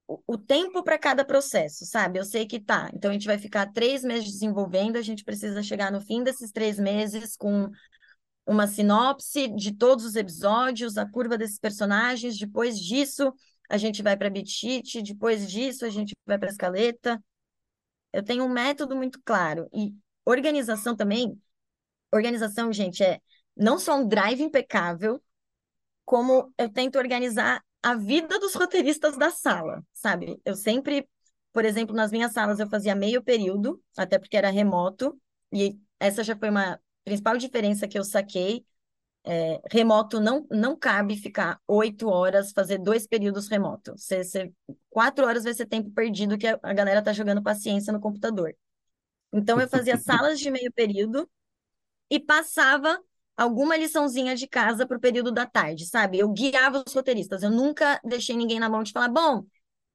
o, 0.06 0.20
o 0.26 0.38
tempo 0.38 0.82
para 0.82 0.98
cada 0.98 1.24
processo, 1.24 1.84
sabe? 1.84 2.18
Eu 2.18 2.24
sei 2.24 2.46
que 2.46 2.60
tá. 2.60 2.90
Então 2.94 3.10
a 3.10 3.14
gente 3.14 3.26
vai 3.26 3.38
ficar 3.38 3.72
três 3.72 4.04
meses 4.04 4.30
desenvolvendo, 4.30 4.96
a 4.96 5.02
gente 5.02 5.24
precisa 5.24 5.62
chegar 5.62 5.90
no 5.90 6.00
fim 6.00 6.22
desses 6.22 6.52
três 6.52 6.78
meses 6.78 7.36
com 7.36 7.68
uma 8.46 8.66
sinopse 8.66 9.48
de 9.48 9.72
todos 9.74 10.04
os 10.04 10.16
episódios, 10.16 10.98
a 10.98 11.08
curva 11.08 11.38
desses 11.38 11.58
personagens. 11.58 12.38
Depois 12.38 12.78
disso, 12.78 13.32
a 13.68 13.76
gente 13.76 14.02
vai 14.02 14.16
para 14.16 14.30
sheet, 14.44 15.02
depois 15.02 15.50
disso, 15.50 15.84
a 15.84 15.90
gente 15.90 16.14
vai 16.26 16.38
para 16.38 16.50
escaleta. 16.50 17.22
Eu 18.12 18.22
tenho 18.22 18.44
um 18.44 18.48
método 18.48 18.94
muito 18.94 19.20
claro. 19.24 19.68
E 19.72 19.94
organização 20.24 20.94
também. 20.94 21.40
Organização, 22.12 22.72
gente, 22.72 23.02
é 23.02 23.20
não 23.56 23.78
só 23.78 23.96
um 23.96 24.06
drive 24.06 24.42
impecável, 24.42 25.22
como 26.04 26.52
eu 26.58 26.68
tento 26.68 26.98
organizar 26.98 27.64
a 27.82 27.94
vida 27.94 28.38
dos 28.38 28.54
roteiristas 28.54 29.16
da 29.16 29.30
sala, 29.30 29.82
sabe? 29.92 30.40
Eu 30.44 30.54
sempre, 30.54 31.08
por 31.52 31.64
exemplo, 31.64 31.94
nas 31.94 32.10
minhas 32.10 32.32
salas 32.32 32.60
eu 32.60 32.68
fazia 32.68 32.94
meio 32.94 33.22
período, 33.22 33.82
até 33.96 34.18
porque 34.18 34.36
era 34.36 34.50
remoto, 34.50 35.18
e 35.52 35.78
essa 35.98 36.22
já 36.22 36.36
foi 36.36 36.50
uma 36.50 36.80
principal 37.04 37.36
diferença 37.36 37.88
que 37.88 37.98
eu 37.98 38.04
saquei. 38.04 38.64
É, 39.26 39.60
remoto 39.70 40.20
não, 40.20 40.46
não 40.50 40.76
cabe 40.76 41.16
ficar 41.16 41.60
oito 41.66 42.08
horas, 42.08 42.52
fazer 42.52 42.78
dois 42.78 43.06
períodos 43.06 43.48
remoto. 43.48 43.92
Você, 43.96 44.22
você, 44.22 44.52
quatro 44.90 45.26
horas 45.26 45.44
vai 45.44 45.54
ser 45.54 45.66
tempo 45.66 45.90
perdido 45.90 46.36
que 46.38 46.46
a, 46.46 46.58
a 46.62 46.74
galera 46.74 47.02
tá 47.02 47.12
jogando 47.12 47.42
paciência 47.42 47.92
no 47.92 48.00
computador. 48.00 48.54
Então 49.32 49.60
eu 49.60 49.68
fazia 49.68 49.96
salas 49.98 50.38
de 50.40 50.50
meio 50.50 50.72
período 50.72 51.28
e 52.10 52.20
passava 52.20 53.02
alguma 53.36 53.76
liçãozinha 53.76 54.36
de 54.36 54.46
casa 54.46 54.86
para 54.86 54.96
o 54.96 55.00
período 55.00 55.32
da 55.32 55.46
tarde, 55.46 55.86
sabe? 55.86 56.18
Eu 56.18 56.30
guiava 56.32 56.82
os 56.86 56.94
roteiristas, 56.94 57.42
eu 57.42 57.50
nunca 57.50 58.00
deixei 58.04 58.36
ninguém 58.36 58.60
na 58.60 58.68
mão 58.68 58.82
de 58.82 58.92
falar, 58.92 59.08
bom, 59.08 59.44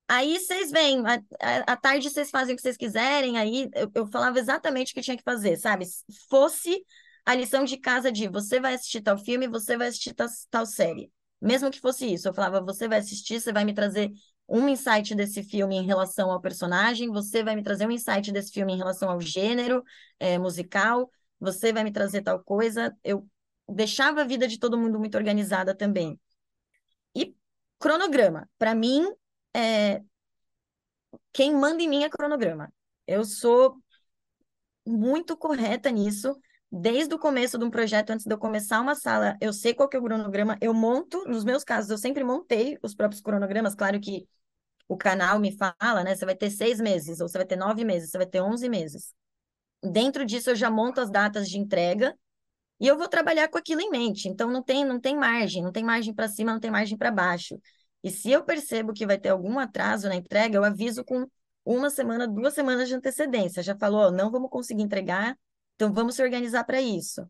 aí 0.10 0.40
vocês 0.40 0.72
vêm, 0.72 1.04
à 1.40 1.78
tarde 1.78 2.10
vocês 2.10 2.32
fazem 2.32 2.54
o 2.54 2.56
que 2.56 2.62
vocês 2.64 2.76
quiserem, 2.76 3.38
aí 3.38 3.70
eu, 3.76 3.92
eu 3.94 4.08
falava 4.08 4.40
exatamente 4.40 4.92
o 4.92 4.96
que 4.96 5.02
tinha 5.02 5.16
que 5.16 5.24
fazer, 5.24 5.56
sabe? 5.58 5.86
Fosse 6.30 6.84
a 7.24 7.36
lição 7.36 7.64
de 7.64 7.78
casa 7.78 8.12
de 8.12 8.28
você 8.28 8.60
vai 8.60 8.74
assistir 8.74 9.02
tal 9.02 9.18
filme, 9.18 9.48
você 9.48 9.78
vai 9.78 9.88
assistir 9.88 10.14
tal, 10.16 10.28
tal 10.50 10.66
série. 10.66 11.12
Mesmo 11.40 11.70
que 11.70 11.80
fosse 11.80 12.12
isso, 12.12 12.28
eu 12.28 12.34
falava, 12.34 12.60
você 12.60 12.88
vai 12.88 12.98
assistir, 12.98 13.40
você 13.40 13.54
vai 13.54 13.64
me 13.64 13.74
trazer 13.74 14.12
um 14.48 14.68
insight 14.68 15.14
desse 15.14 15.44
filme 15.44 15.76
em 15.76 15.86
relação 15.86 16.32
ao 16.32 16.42
personagem, 16.42 17.10
você 17.10 17.44
vai 17.44 17.56
me 17.56 17.62
trazer 17.62 17.86
um 17.86 17.92
insight 17.92 18.32
desse 18.32 18.52
filme 18.52 18.74
em 18.74 18.78
relação 18.78 19.10
ao 19.10 19.22
gênero 19.22 19.84
é, 20.20 20.40
musical, 20.40 21.10
você 21.40 21.72
vai 21.72 21.84
me 21.84 21.92
trazer 21.92 22.24
tal 22.24 22.44
coisa. 22.44 22.98
Eu 23.04 23.28
deixava 23.70 24.22
a 24.22 24.26
vida 24.26 24.48
de 24.48 24.58
todo 24.58 24.78
mundo 24.78 24.98
muito 24.98 25.16
organizada 25.16 25.76
também. 25.76 26.20
E 27.16 27.36
cronograma, 27.78 28.50
para 28.58 28.74
mim, 28.74 29.08
é... 29.56 30.02
quem 31.34 31.54
manda 31.56 31.82
em 31.82 31.88
mim 31.90 32.04
é 32.04 32.10
cronograma. 32.10 32.72
Eu 33.08 33.24
sou 33.26 33.78
muito 34.86 35.38
correta 35.38 35.90
nisso. 35.92 36.36
Desde 36.72 37.16
o 37.16 37.20
começo 37.20 37.58
de 37.58 37.66
um 37.66 37.70
projeto, 37.72 38.12
antes 38.12 38.26
de 38.26 38.34
eu 38.34 38.38
começar 38.38 38.80
uma 38.80 38.94
sala, 38.94 39.36
eu 39.42 39.52
sei 39.52 39.74
qual 39.74 39.90
que 39.90 39.98
é 39.98 40.00
o 40.00 40.04
cronograma, 40.04 40.56
eu 40.62 40.72
monto, 40.72 41.24
nos 41.28 41.44
meus 41.44 41.64
casos, 41.64 41.90
eu 41.90 41.98
sempre 41.98 42.24
montei 42.24 42.78
os 42.84 42.94
próprios 42.94 43.22
cronogramas, 43.22 43.74
claro 43.74 44.00
que 44.00 44.28
o 44.88 44.96
canal 44.96 45.40
me 45.40 45.56
fala, 45.56 46.04
né? 46.04 46.16
Você 46.16 46.26
vai 46.26 46.36
ter 46.36 46.52
seis 46.52 46.80
meses, 46.80 47.20
ou 47.22 47.28
você 47.28 47.40
vai 47.40 47.48
ter 47.48 47.56
nove 47.56 47.84
meses, 47.84 48.12
você 48.12 48.18
vai 48.18 48.28
ter 48.28 48.42
onze 48.42 48.70
meses. 48.70 49.14
Dentro 49.84 50.26
disso, 50.26 50.52
eu 50.52 50.56
já 50.56 50.70
monto 50.70 51.02
as 51.02 51.10
datas 51.10 51.50
de 51.50 51.58
entrega 51.58 52.16
e 52.80 52.88
eu 52.88 52.98
vou 52.98 53.08
trabalhar 53.08 53.48
com 53.48 53.58
aquilo 53.58 53.82
em 53.82 53.90
mente. 53.90 54.28
Então, 54.28 54.52
não 54.52 54.64
tem, 54.64 54.86
não 54.86 55.00
tem 55.00 55.16
margem, 55.16 55.64
não 55.64 55.72
tem 55.72 55.84
margem 55.84 56.14
para 56.14 56.28
cima, 56.28 56.54
não 56.54 56.60
tem 56.60 56.72
margem 56.72 56.98
para 56.98 57.12
baixo. 57.12 57.60
E 58.04 58.10
se 58.10 58.32
eu 58.32 58.44
percebo 58.44 58.94
que 58.94 59.06
vai 59.06 59.18
ter 59.18 59.30
algum 59.30 59.60
atraso 59.60 60.08
na 60.08 60.16
entrega, 60.16 60.58
eu 60.58 60.64
aviso 60.64 61.04
com 61.04 61.26
uma 61.66 61.90
semana, 61.90 62.28
duas 62.28 62.54
semanas 62.54 62.88
de 62.88 62.96
antecedência. 62.96 63.62
Já 63.62 63.76
falou, 63.76 64.12
não 64.12 64.32
vamos 64.32 64.50
conseguir 64.50 64.82
entregar, 64.82 65.38
então 65.76 65.94
vamos 65.94 66.16
se 66.16 66.24
organizar 66.24 66.64
para 66.64 66.82
isso. 66.82 67.28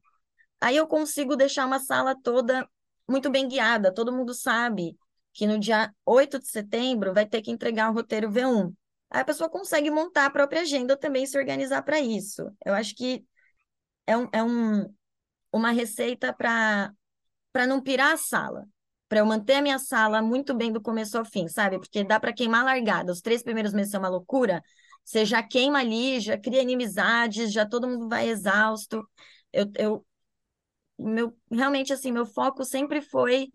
Aí 0.62 0.76
eu 0.78 0.88
consigo 0.88 1.36
deixar 1.36 1.66
uma 1.66 1.80
sala 1.80 2.16
toda 2.22 2.68
muito 3.08 3.30
bem 3.30 3.48
guiada, 3.48 3.94
todo 3.94 4.14
mundo 4.14 4.34
sabe 4.34 4.96
que 5.34 5.48
no 5.48 5.58
dia 5.58 5.94
8 6.06 6.40
de 6.40 6.48
setembro 6.48 7.14
vai 7.14 7.26
ter 7.26 7.42
que 7.42 7.52
entregar 7.52 7.90
o 7.90 7.94
roteiro 7.94 8.30
V1. 8.30 8.74
Aí 9.10 9.22
a 9.22 9.26
pessoa 9.26 9.50
consegue 9.50 9.90
montar 9.90 10.26
a 10.26 10.30
própria 10.30 10.62
agenda 10.62 10.96
também 10.96 11.26
se 11.26 11.38
organizar 11.38 11.82
para 11.82 12.00
isso. 12.00 12.52
Eu 12.64 12.74
acho 12.74 12.96
que 12.96 13.26
é, 14.06 14.16
um, 14.18 14.28
é 14.32 14.44
um, 14.44 14.94
uma 15.52 15.72
receita 15.72 16.34
para 16.34 16.94
não 17.68 17.82
pirar 17.82 18.14
a 18.14 18.18
sala, 18.18 18.68
para 19.10 19.20
eu 19.20 19.26
manter 19.26 19.56
a 19.56 19.62
minha 19.62 19.80
sala 19.80 20.22
muito 20.22 20.54
bem 20.54 20.72
do 20.72 20.82
começo 20.82 21.18
ao 21.18 21.26
fim, 21.26 21.48
sabe? 21.48 21.80
Porque 21.80 22.04
dá 22.04 22.20
para 22.20 22.32
queimar 22.32 22.64
largada. 22.64 23.12
Os 23.12 23.22
três 23.22 23.44
primeiros 23.44 23.74
meses 23.74 23.92
são 23.92 24.00
uma 24.00 24.10
loucura. 24.10 24.64
Você 25.04 25.26
já 25.26 25.42
queima 25.44 25.80
ali, 25.80 26.20
já 26.20 26.38
cria 26.38 26.62
inimizades, 26.62 27.52
já 27.52 27.66
todo 27.66 27.88
mundo 27.88 28.08
vai 28.08 28.30
exausto. 28.30 29.04
Eu, 29.52 29.66
eu 29.78 30.06
meu 30.98 31.36
realmente 31.52 31.94
assim, 31.94 32.12
meu 32.12 32.26
foco 32.26 32.64
sempre 32.64 33.02
foi 33.02 33.52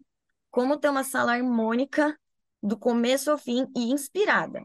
como 0.51 0.79
ter 0.79 0.89
uma 0.89 1.05
sala 1.05 1.33
harmônica 1.35 2.19
do 2.63 2.77
começo 2.77 3.31
ao 3.31 3.39
fim 3.39 3.67
e 3.77 3.93
inspirada. 3.93 4.63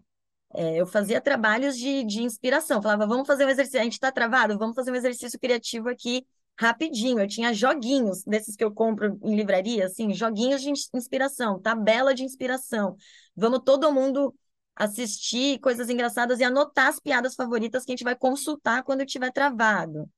É, 0.54 0.78
eu 0.82 0.88
fazia 0.88 1.22
trabalhos 1.22 1.78
de, 1.78 2.04
de 2.04 2.24
inspiração, 2.24 2.82
falava, 2.82 3.06
vamos 3.06 3.28
fazer 3.28 3.46
um 3.46 3.50
exercício, 3.50 3.80
a 3.80 3.84
gente 3.84 3.94
está 3.94 4.12
travado, 4.12 4.58
vamos 4.58 4.76
fazer 4.76 4.92
um 4.92 4.96
exercício 4.96 5.40
criativo 5.40 5.90
aqui 5.90 6.26
rapidinho. 6.60 7.22
Eu 7.22 7.28
tinha 7.28 7.54
joguinhos 7.54 8.22
desses 8.26 8.54
que 8.54 8.64
eu 8.64 8.72
compro 8.72 9.18
em 9.24 9.34
livraria, 9.34 9.86
assim, 9.86 10.14
joguinhos 10.14 10.62
de 10.62 10.70
inspiração, 10.94 11.58
tabela 11.58 12.14
de 12.14 12.24
inspiração. 12.24 12.98
Vamos 13.34 13.62
todo 13.64 13.92
mundo 13.94 14.36
assistir 14.76 15.60
coisas 15.60 15.90
engraçadas 15.90 16.40
e 16.42 16.44
anotar 16.44 16.88
as 16.88 17.00
piadas 17.00 17.34
favoritas 17.34 17.86
que 17.86 17.92
a 17.92 17.96
gente 17.96 18.04
vai 18.04 18.16
consultar 18.16 18.84
quando 18.84 19.02
estiver 19.04 19.32
travado. 19.32 20.10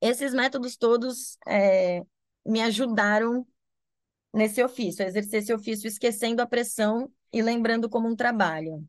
Esses 0.00 0.32
métodos 0.32 0.76
todos 0.76 1.36
é, 1.44 2.02
me 2.46 2.62
ajudaram 2.62 3.44
nesse 4.32 4.62
ofício, 4.62 5.04
a 5.04 5.08
exercer 5.08 5.42
esse 5.42 5.52
ofício 5.52 5.88
esquecendo 5.88 6.40
a 6.40 6.46
pressão 6.46 7.10
e 7.32 7.42
lembrando 7.42 7.88
como 7.88 8.08
um 8.08 8.14
trabalho. 8.14 8.84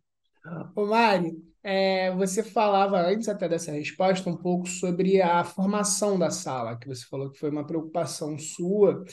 Ô 0.76 0.86
Mari, 0.86 1.36
é, 1.64 2.12
você 2.16 2.42
falava 2.42 3.00
antes 3.02 3.28
até 3.28 3.48
dessa 3.50 3.72
resposta 3.72 4.30
um 4.30 4.38
pouco 4.38 4.68
sobre 4.68 5.22
a 5.22 5.44
formação 5.44 6.18
da 6.18 6.30
sala, 6.30 6.78
que 6.78 6.88
você 6.88 7.06
falou 7.06 7.30
que 7.32 7.40
foi 7.40 7.50
uma 7.50 7.66
preocupação 7.66 8.38
sua, 8.38 9.04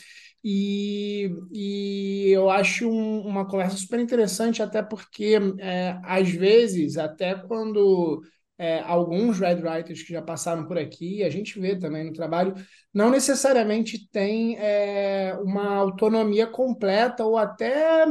e, 0.43 1.29
e 1.51 2.29
eu 2.29 2.49
acho 2.49 2.89
um, 2.89 3.21
uma 3.27 3.45
conversa 3.45 3.77
super 3.77 3.99
interessante, 3.99 4.61
até 4.61 4.81
porque, 4.81 5.37
é, 5.59 5.99
às 6.03 6.29
vezes, 6.29 6.97
até 6.97 7.35
quando 7.35 8.21
é, 8.57 8.79
alguns 8.79 9.39
red 9.39 9.61
writers 9.61 10.01
que 10.01 10.13
já 10.13 10.21
passaram 10.21 10.65
por 10.65 10.77
aqui, 10.77 11.23
a 11.23 11.29
gente 11.29 11.59
vê 11.59 11.75
também 11.77 12.05
no 12.05 12.13
trabalho, 12.13 12.55
não 12.93 13.09
necessariamente 13.09 14.09
tem 14.09 14.57
é, 14.57 15.37
uma 15.41 15.75
autonomia 15.75 16.47
completa 16.47 17.23
ou 17.23 17.37
até 17.37 18.05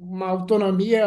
uma 0.00 0.28
autonomia 0.28 1.06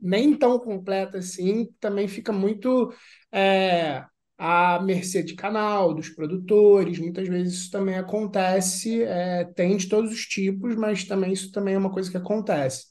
nem 0.00 0.36
tão 0.36 0.58
completa 0.58 1.18
assim, 1.18 1.68
também 1.80 2.06
fica 2.06 2.32
muito 2.32 2.92
é, 3.32 4.04
à 4.36 4.80
mercê 4.82 5.22
de 5.22 5.34
canal, 5.34 5.94
dos 5.94 6.10
produtores, 6.10 6.98
muitas 6.98 7.26
vezes 7.26 7.54
isso 7.54 7.70
também 7.70 7.96
acontece, 7.96 9.02
é, 9.02 9.44
tem 9.56 9.76
de 9.76 9.88
todos 9.88 10.12
os 10.12 10.26
tipos, 10.26 10.76
mas 10.76 11.04
também 11.04 11.32
isso 11.32 11.50
também 11.50 11.74
é 11.74 11.78
uma 11.78 11.92
coisa 11.92 12.10
que 12.10 12.16
acontece. 12.16 12.86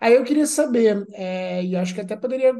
Aí 0.00 0.14
eu 0.14 0.24
queria 0.24 0.46
saber, 0.46 1.04
é, 1.12 1.64
e 1.64 1.76
acho 1.76 1.94
que 1.94 2.00
até 2.00 2.16
poderia 2.16 2.54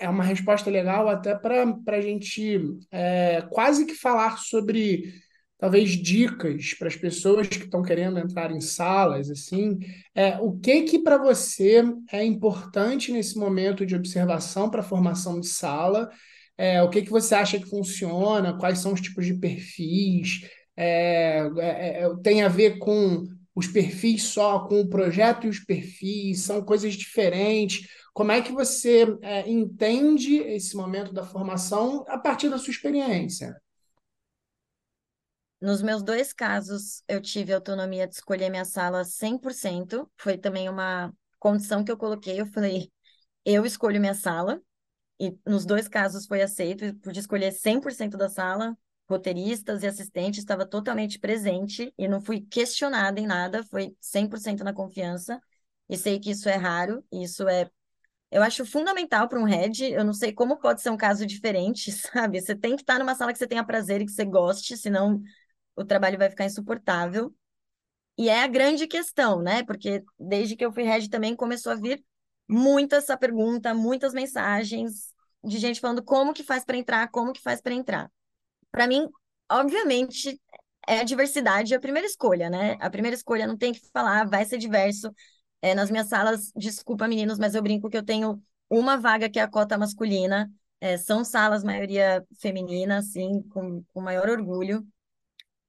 é 0.00 0.08
uma 0.08 0.24
resposta 0.24 0.70
legal 0.70 1.08
até 1.08 1.34
para 1.34 1.64
a 1.88 2.00
gente 2.00 2.60
é, 2.90 3.42
quase 3.50 3.86
que 3.86 3.94
falar 3.94 4.38
sobre 4.38 5.12
talvez 5.58 5.90
dicas 5.90 6.74
para 6.74 6.88
as 6.88 6.96
pessoas 6.96 7.46
que 7.46 7.58
estão 7.58 7.82
querendo 7.82 8.18
entrar 8.18 8.50
em 8.50 8.60
salas 8.60 9.30
assim 9.30 9.78
é, 10.14 10.38
o 10.38 10.52
que 10.58 10.82
que 10.82 10.98
para 11.00 11.18
você 11.18 11.82
é 12.12 12.24
importante 12.24 13.12
nesse 13.12 13.38
momento 13.38 13.84
de 13.86 13.94
observação 13.94 14.70
para 14.70 14.82
formação 14.82 15.40
de 15.40 15.48
sala? 15.48 16.08
É, 16.56 16.82
o 16.82 16.88
que 16.88 17.02
que 17.02 17.10
você 17.10 17.34
acha 17.34 17.58
que 17.58 17.68
funciona? 17.68 18.56
Quais 18.56 18.78
são 18.78 18.92
os 18.92 19.00
tipos 19.00 19.26
de 19.26 19.34
perfis? 19.34 20.48
É, 20.76 21.48
é, 21.58 22.02
é 22.02 22.16
tem 22.22 22.42
a 22.42 22.48
ver 22.48 22.78
com 22.78 23.24
os 23.54 23.66
perfis 23.66 24.24
só 24.24 24.60
com 24.66 24.80
o 24.80 24.88
projeto 24.88 25.46
e 25.46 25.50
os 25.50 25.58
perfis? 25.60 26.42
São 26.42 26.62
coisas 26.64 26.94
diferentes? 26.94 27.88
Como 28.12 28.30
é 28.30 28.40
que 28.40 28.52
você 28.52 29.06
é, 29.22 29.48
entende 29.50 30.36
esse 30.36 30.76
momento 30.76 31.12
da 31.12 31.24
formação 31.24 32.04
a 32.08 32.18
partir 32.18 32.48
da 32.48 32.58
sua 32.58 32.70
experiência? 32.70 33.54
Nos 35.64 35.80
meus 35.80 36.02
dois 36.02 36.30
casos, 36.30 37.02
eu 37.08 37.22
tive 37.22 37.50
autonomia 37.54 38.06
de 38.06 38.12
escolher 38.12 38.50
minha 38.50 38.66
sala 38.66 39.02
100%. 39.02 40.06
Foi 40.18 40.36
também 40.36 40.68
uma 40.68 41.10
condição 41.38 41.82
que 41.82 41.90
eu 41.90 41.96
coloquei. 41.96 42.38
Eu 42.38 42.44
falei, 42.44 42.92
eu 43.46 43.64
escolho 43.64 43.98
minha 43.98 44.12
sala. 44.12 44.60
E 45.18 45.34
nos 45.46 45.64
dois 45.64 45.88
casos 45.88 46.26
foi 46.26 46.42
aceito. 46.42 46.94
Pude 46.96 47.18
escolher 47.18 47.50
100% 47.50 48.18
da 48.18 48.28
sala. 48.28 48.76
Roteiristas 49.08 49.82
e 49.82 49.86
assistentes 49.86 50.40
estava 50.40 50.66
totalmente 50.66 51.18
presente 51.18 51.94
e 51.96 52.06
não 52.06 52.20
fui 52.20 52.42
questionada 52.42 53.18
em 53.18 53.26
nada. 53.26 53.64
Foi 53.64 53.96
100% 53.98 54.62
na 54.62 54.74
confiança. 54.74 55.40
E 55.88 55.96
sei 55.96 56.20
que 56.20 56.32
isso 56.32 56.46
é 56.46 56.56
raro. 56.56 57.02
Isso 57.10 57.48
é 57.48 57.70
eu 58.30 58.42
acho 58.42 58.66
fundamental 58.66 59.28
para 59.28 59.38
um 59.40 59.44
head. 59.44 59.84
Eu 59.84 60.04
não 60.04 60.12
sei 60.12 60.30
como 60.30 60.58
pode 60.58 60.82
ser 60.82 60.90
um 60.90 60.96
caso 60.96 61.24
diferente, 61.24 61.90
sabe? 62.12 62.38
Você 62.38 62.54
tem 62.54 62.76
que 62.76 62.82
estar 62.82 62.98
numa 62.98 63.14
sala 63.14 63.32
que 63.32 63.38
você 63.38 63.46
tenha 63.46 63.64
prazer 63.64 64.02
e 64.02 64.04
que 64.04 64.12
você 64.12 64.24
goste, 64.26 64.76
senão 64.76 65.22
o 65.76 65.84
trabalho 65.84 66.18
vai 66.18 66.30
ficar 66.30 66.44
insuportável. 66.44 67.34
E 68.16 68.28
é 68.28 68.42
a 68.42 68.46
grande 68.46 68.86
questão, 68.86 69.42
né? 69.42 69.64
Porque 69.64 70.02
desde 70.18 70.56
que 70.56 70.64
eu 70.64 70.72
fui 70.72 70.84
head 70.84 71.08
também 71.10 71.34
começou 71.34 71.72
a 71.72 71.76
vir 71.76 72.04
muita 72.48 72.96
essa 72.96 73.16
pergunta, 73.16 73.74
muitas 73.74 74.12
mensagens 74.12 75.12
de 75.42 75.58
gente 75.58 75.80
falando 75.80 76.02
como 76.02 76.32
que 76.32 76.42
faz 76.42 76.64
para 76.64 76.76
entrar, 76.76 77.08
como 77.10 77.32
que 77.32 77.42
faz 77.42 77.60
para 77.60 77.74
entrar. 77.74 78.10
Para 78.70 78.86
mim, 78.86 79.08
obviamente, 79.50 80.40
é 80.86 81.00
a 81.00 81.04
diversidade 81.04 81.74
a 81.74 81.80
primeira 81.80 82.06
escolha, 82.06 82.50
né? 82.50 82.76
A 82.80 82.90
primeira 82.90 83.16
escolha 83.16 83.46
não 83.46 83.56
tem 83.56 83.72
que 83.72 83.80
falar, 83.92 84.28
vai 84.28 84.44
ser 84.44 84.58
diverso. 84.58 85.12
É, 85.62 85.74
nas 85.74 85.90
minhas 85.90 86.08
salas, 86.08 86.52
desculpa 86.54 87.08
meninos, 87.08 87.38
mas 87.38 87.54
eu 87.54 87.62
brinco 87.62 87.88
que 87.88 87.96
eu 87.96 88.04
tenho 88.04 88.42
uma 88.68 88.98
vaga 88.98 89.30
que 89.30 89.38
é 89.38 89.42
a 89.42 89.48
cota 89.48 89.78
masculina. 89.78 90.50
É, 90.80 90.98
são 90.98 91.24
salas, 91.24 91.64
maioria 91.64 92.22
feminina, 92.40 92.98
assim, 92.98 93.42
com, 93.48 93.82
com 93.92 94.00
maior 94.00 94.28
orgulho. 94.28 94.86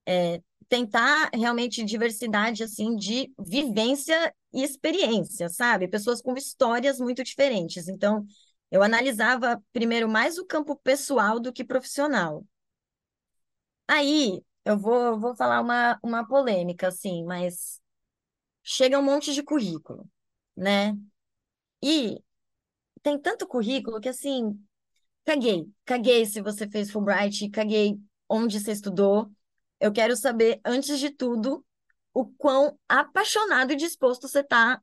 É, 0.06 0.40
tentar 0.68 1.30
realmente 1.34 1.84
diversidade, 1.84 2.62
assim, 2.62 2.96
de 2.96 3.32
vivência 3.38 4.34
e 4.52 4.62
experiência, 4.62 5.48
sabe? 5.48 5.88
Pessoas 5.88 6.20
com 6.22 6.34
histórias 6.34 6.98
muito 6.98 7.22
diferentes. 7.24 7.88
Então, 7.88 8.26
eu 8.70 8.82
analisava 8.82 9.62
primeiro 9.72 10.08
mais 10.08 10.38
o 10.38 10.46
campo 10.46 10.76
pessoal 10.76 11.38
do 11.40 11.52
que 11.52 11.64
profissional. 11.64 12.44
Aí, 13.88 14.42
eu 14.64 14.78
vou, 14.78 15.18
vou 15.18 15.34
falar 15.36 15.60
uma, 15.60 15.98
uma 16.02 16.26
polêmica, 16.26 16.88
assim, 16.88 17.24
mas 17.24 17.80
chega 18.62 18.98
um 18.98 19.02
monte 19.02 19.34
de 19.34 19.42
currículo, 19.42 20.08
né? 20.56 20.96
E 21.82 22.18
tem 23.02 23.18
tanto 23.20 23.46
currículo 23.46 24.00
que 24.00 24.08
assim, 24.10 24.60
caguei, 25.24 25.68
caguei 25.84 26.26
se 26.26 26.42
você 26.42 26.68
fez 26.68 26.90
Fulbright, 26.90 27.50
caguei 27.50 28.00
onde 28.28 28.60
você 28.60 28.72
estudou. 28.72 29.30
Eu 29.80 29.92
quero 29.92 30.16
saber, 30.16 30.60
antes 30.64 30.98
de 30.98 31.10
tudo, 31.10 31.64
o 32.14 32.26
quão 32.26 32.78
apaixonado 32.88 33.72
e 33.72 33.76
disposto 33.76 34.28
você 34.28 34.40
está 34.40 34.80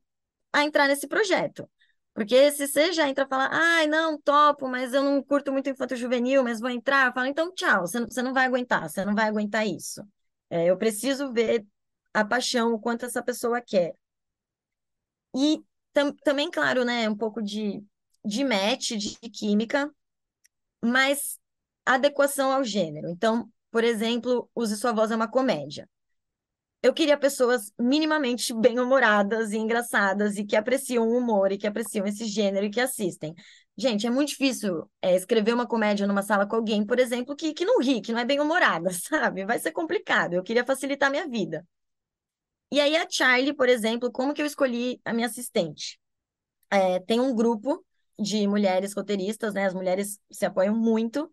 a 0.52 0.64
entrar 0.64 0.88
nesse 0.88 1.08
projeto. 1.08 1.68
Porque 2.14 2.52
se 2.52 2.68
você 2.68 2.92
já 2.92 3.08
entra 3.08 3.24
e 3.24 3.28
fala, 3.28 3.48
ai, 3.52 3.88
não, 3.88 4.16
topo, 4.20 4.68
mas 4.68 4.94
eu 4.94 5.02
não 5.02 5.20
curto 5.22 5.52
muito 5.52 5.68
infanto 5.68 5.96
juvenil, 5.96 6.44
mas 6.44 6.60
vou 6.60 6.70
entrar, 6.70 7.12
fala, 7.12 7.28
então 7.28 7.52
tchau, 7.52 7.82
você 7.82 8.22
não, 8.22 8.32
vai 8.32 8.46
aguentar, 8.46 8.88
você 8.88 9.04
não 9.04 9.14
vai 9.16 9.26
aguentar 9.26 9.66
isso. 9.66 10.00
É, 10.48 10.66
eu 10.66 10.76
preciso 10.78 11.32
ver 11.32 11.66
a 12.12 12.24
paixão, 12.24 12.72
o 12.72 12.78
quanto 12.78 13.04
essa 13.04 13.22
pessoa 13.22 13.60
quer. 13.60 13.96
E 15.36 15.62
tam, 15.92 16.12
também, 16.24 16.50
claro, 16.50 16.84
né, 16.84 17.08
um 17.08 17.16
pouco 17.16 17.42
de, 17.42 17.82
de 18.24 18.44
match, 18.44 18.92
de 18.92 19.16
química, 19.30 19.92
mas 20.82 21.38
adequação 21.86 22.52
ao 22.52 22.64
gênero. 22.64 23.08
Então, 23.10 23.50
por 23.74 23.82
exemplo, 23.82 24.48
Use 24.54 24.76
Sua 24.76 24.92
Voz 24.92 25.10
é 25.10 25.16
uma 25.16 25.26
comédia. 25.26 25.90
Eu 26.80 26.94
queria 26.94 27.18
pessoas 27.18 27.72
minimamente 27.76 28.54
bem-humoradas 28.54 29.50
e 29.50 29.56
engraçadas 29.56 30.36
e 30.36 30.44
que 30.44 30.54
apreciam 30.54 31.08
o 31.08 31.18
humor 31.18 31.50
e 31.50 31.58
que 31.58 31.66
apreciam 31.66 32.06
esse 32.06 32.24
gênero 32.24 32.66
e 32.66 32.70
que 32.70 32.78
assistem. 32.80 33.34
Gente, 33.76 34.06
é 34.06 34.10
muito 34.10 34.28
difícil 34.28 34.88
é, 35.02 35.16
escrever 35.16 35.52
uma 35.52 35.66
comédia 35.66 36.06
numa 36.06 36.22
sala 36.22 36.46
com 36.46 36.54
alguém, 36.54 36.86
por 36.86 37.00
exemplo, 37.00 37.34
que, 37.34 37.52
que 37.52 37.64
não 37.64 37.80
ri, 37.80 38.00
que 38.00 38.12
não 38.12 38.20
é 38.20 38.24
bem-humorada, 38.24 38.90
sabe? 38.94 39.44
Vai 39.44 39.58
ser 39.58 39.72
complicado. 39.72 40.34
Eu 40.34 40.44
queria 40.44 40.64
facilitar 40.64 41.10
minha 41.10 41.26
vida. 41.26 41.66
E 42.70 42.80
aí 42.80 42.96
a 42.96 43.08
Charlie, 43.10 43.52
por 43.52 43.68
exemplo, 43.68 44.12
como 44.12 44.32
que 44.32 44.40
eu 44.40 44.46
escolhi 44.46 45.00
a 45.04 45.12
minha 45.12 45.26
assistente? 45.26 45.98
É, 46.70 47.00
tem 47.00 47.18
um 47.18 47.34
grupo 47.34 47.84
de 48.16 48.46
mulheres 48.46 48.94
roteiristas, 48.94 49.52
né? 49.52 49.66
As 49.66 49.74
mulheres 49.74 50.20
se 50.30 50.46
apoiam 50.46 50.76
muito. 50.76 51.28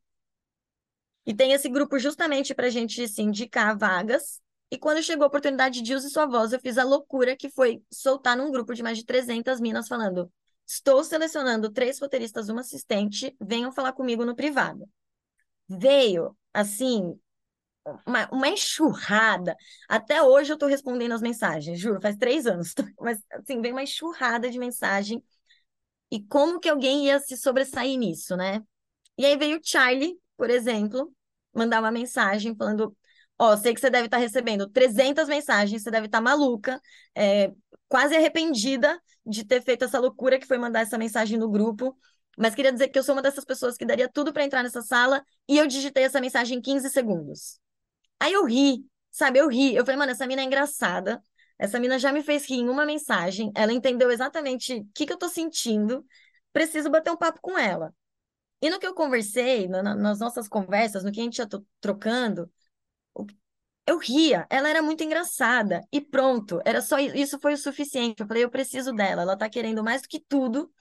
E 1.26 1.34
tem 1.34 1.54
esse 1.54 1.70
grupo 1.70 2.00
justamente 2.00 2.54
para 2.54 2.68
a 2.68 2.70
gente 2.70 3.08
se 3.08 3.22
indicar 3.22 3.78
vagas. 3.78 4.42
E 4.72 4.78
quando 4.78 5.04
chegou 5.04 5.26
a 5.26 5.28
oportunidade 5.28 5.82
de 5.82 5.94
Use 5.94 6.10
Sua 6.10 6.26
Voz, 6.26 6.54
eu 6.54 6.60
fiz 6.60 6.78
a 6.78 6.84
loucura 6.84 7.36
que 7.36 7.50
foi 7.50 7.82
soltar 7.92 8.38
num 8.38 8.52
grupo 8.52 8.74
de 8.74 8.82
mais 8.82 8.98
de 8.98 9.06
300 9.06 9.60
minas 9.60 9.88
falando: 9.88 10.32
estou 10.66 11.04
selecionando 11.04 11.72
três 11.72 12.00
roteiristas, 12.00 12.50
uma 12.50 12.62
assistente, 12.62 13.36
venham 13.40 13.72
falar 13.72 13.94
comigo 13.94 14.26
no 14.26 14.36
privado. 14.36 14.88
Veio, 15.68 16.36
assim, 16.54 17.20
uma, 18.06 18.30
uma 18.32 18.48
enxurrada. 18.48 19.56
Até 19.88 20.22
hoje 20.22 20.52
eu 20.52 20.56
estou 20.56 20.70
respondendo 20.70 21.14
as 21.14 21.22
mensagens, 21.22 21.80
juro, 21.80 22.02
faz 22.02 22.16
três 22.18 22.46
anos. 22.46 22.74
Mas, 23.00 23.20
assim, 23.32 23.62
vem 23.62 23.72
uma 23.72 23.84
enxurrada 23.84 24.50
de 24.50 24.60
mensagem. 24.60 25.24
E 26.12 26.22
como 26.24 26.60
que 26.60 26.70
alguém 26.70 27.06
ia 27.08 27.20
se 27.20 27.38
sobressair 27.38 27.98
nisso, 27.98 28.36
né? 28.36 28.62
E 29.18 29.26
aí 29.26 29.38
veio 29.38 29.58
o 29.58 29.62
Charlie, 29.64 30.18
por 30.42 30.50
exemplo, 30.50 31.14
mandar 31.54 31.80
uma 31.80 31.92
mensagem 31.92 32.56
falando: 32.56 32.98
Ó, 33.38 33.54
oh, 33.54 33.58
sei 33.58 33.76
que 33.76 33.80
você 33.80 33.92
deve 33.92 34.06
estar 34.06 34.18
tá 34.18 34.24
recebendo 34.24 34.68
300 34.68 35.28
mensagens, 35.28 35.84
você 35.84 35.92
deve 35.92 36.08
estar 36.08 36.18
tá 36.18 36.22
maluca, 36.24 36.82
é, 37.16 37.52
quase 37.88 38.16
arrependida 38.16 39.00
de 39.24 39.46
ter 39.46 39.62
feito 39.62 39.86
essa 39.86 40.00
loucura 40.00 40.40
que 40.40 40.48
foi 40.48 40.58
mandar 40.58 40.80
essa 40.82 40.98
mensagem 40.98 41.38
no 41.38 41.48
grupo. 41.48 41.96
Mas 42.36 42.56
queria 42.56 42.72
dizer 42.74 42.88
que 42.88 42.98
eu 42.98 43.04
sou 43.04 43.14
uma 43.14 43.22
dessas 43.22 43.46
pessoas 43.46 43.78
que 43.78 43.86
daria 43.86 44.10
tudo 44.10 44.34
para 44.34 44.44
entrar 44.44 44.64
nessa 44.64 44.82
sala 44.82 45.24
e 45.48 45.60
eu 45.60 45.68
digitei 45.68 46.06
essa 46.06 46.20
mensagem 46.20 46.58
em 46.58 46.62
15 46.62 46.90
segundos. 46.90 47.60
Aí 48.20 48.34
eu 48.34 48.44
ri, 48.44 48.84
sabe? 49.12 49.38
Eu 49.38 49.48
ri. 49.48 49.76
Eu 49.76 49.86
falei, 49.86 50.00
mano, 50.00 50.12
essa 50.12 50.26
mina 50.26 50.42
é 50.42 50.46
engraçada. 50.46 51.22
Essa 51.60 51.80
mina 51.80 52.00
já 52.00 52.12
me 52.12 52.24
fez 52.24 52.50
rir 52.50 52.62
em 52.62 52.70
uma 52.70 52.84
mensagem. 52.84 53.52
Ela 53.56 53.74
entendeu 53.74 54.10
exatamente 54.10 54.74
o 54.74 54.88
que, 54.96 55.06
que 55.06 55.14
eu 55.14 55.18
tô 55.20 55.30
sentindo. 55.30 56.04
Preciso 56.52 56.90
bater 56.90 57.12
um 57.12 57.18
papo 57.18 57.40
com 57.44 57.60
ela. 57.60 57.94
E 58.62 58.70
no 58.70 58.80
que 58.80 58.88
eu 58.88 58.94
conversei, 58.94 59.68
na, 59.68 59.82
nas 59.96 60.20
nossas 60.20 60.48
conversas, 60.48 61.04
no 61.04 61.12
que 61.12 61.20
a 61.20 61.24
gente 61.24 61.40
ia 61.40 61.48
trocando, 61.82 62.50
eu 63.86 63.98
ria. 63.98 64.46
Ela 64.50 64.70
era 64.70 64.82
muito 64.82 65.04
engraçada. 65.04 65.82
E 65.92 66.00
pronto, 66.02 66.62
era 66.66 66.82
só 66.82 67.00
isso 67.00 67.40
foi 67.40 67.54
o 67.54 67.58
suficiente. 67.58 68.22
Eu 68.22 68.28
falei, 68.28 68.44
eu 68.44 68.50
preciso 68.50 68.94
dela. 68.94 69.22
Ela 69.24 69.38
tá 69.38 69.50
querendo 69.50 69.84
mais 69.84 70.02
do 70.02 70.08
que 70.08 70.20
tudo 70.20 70.72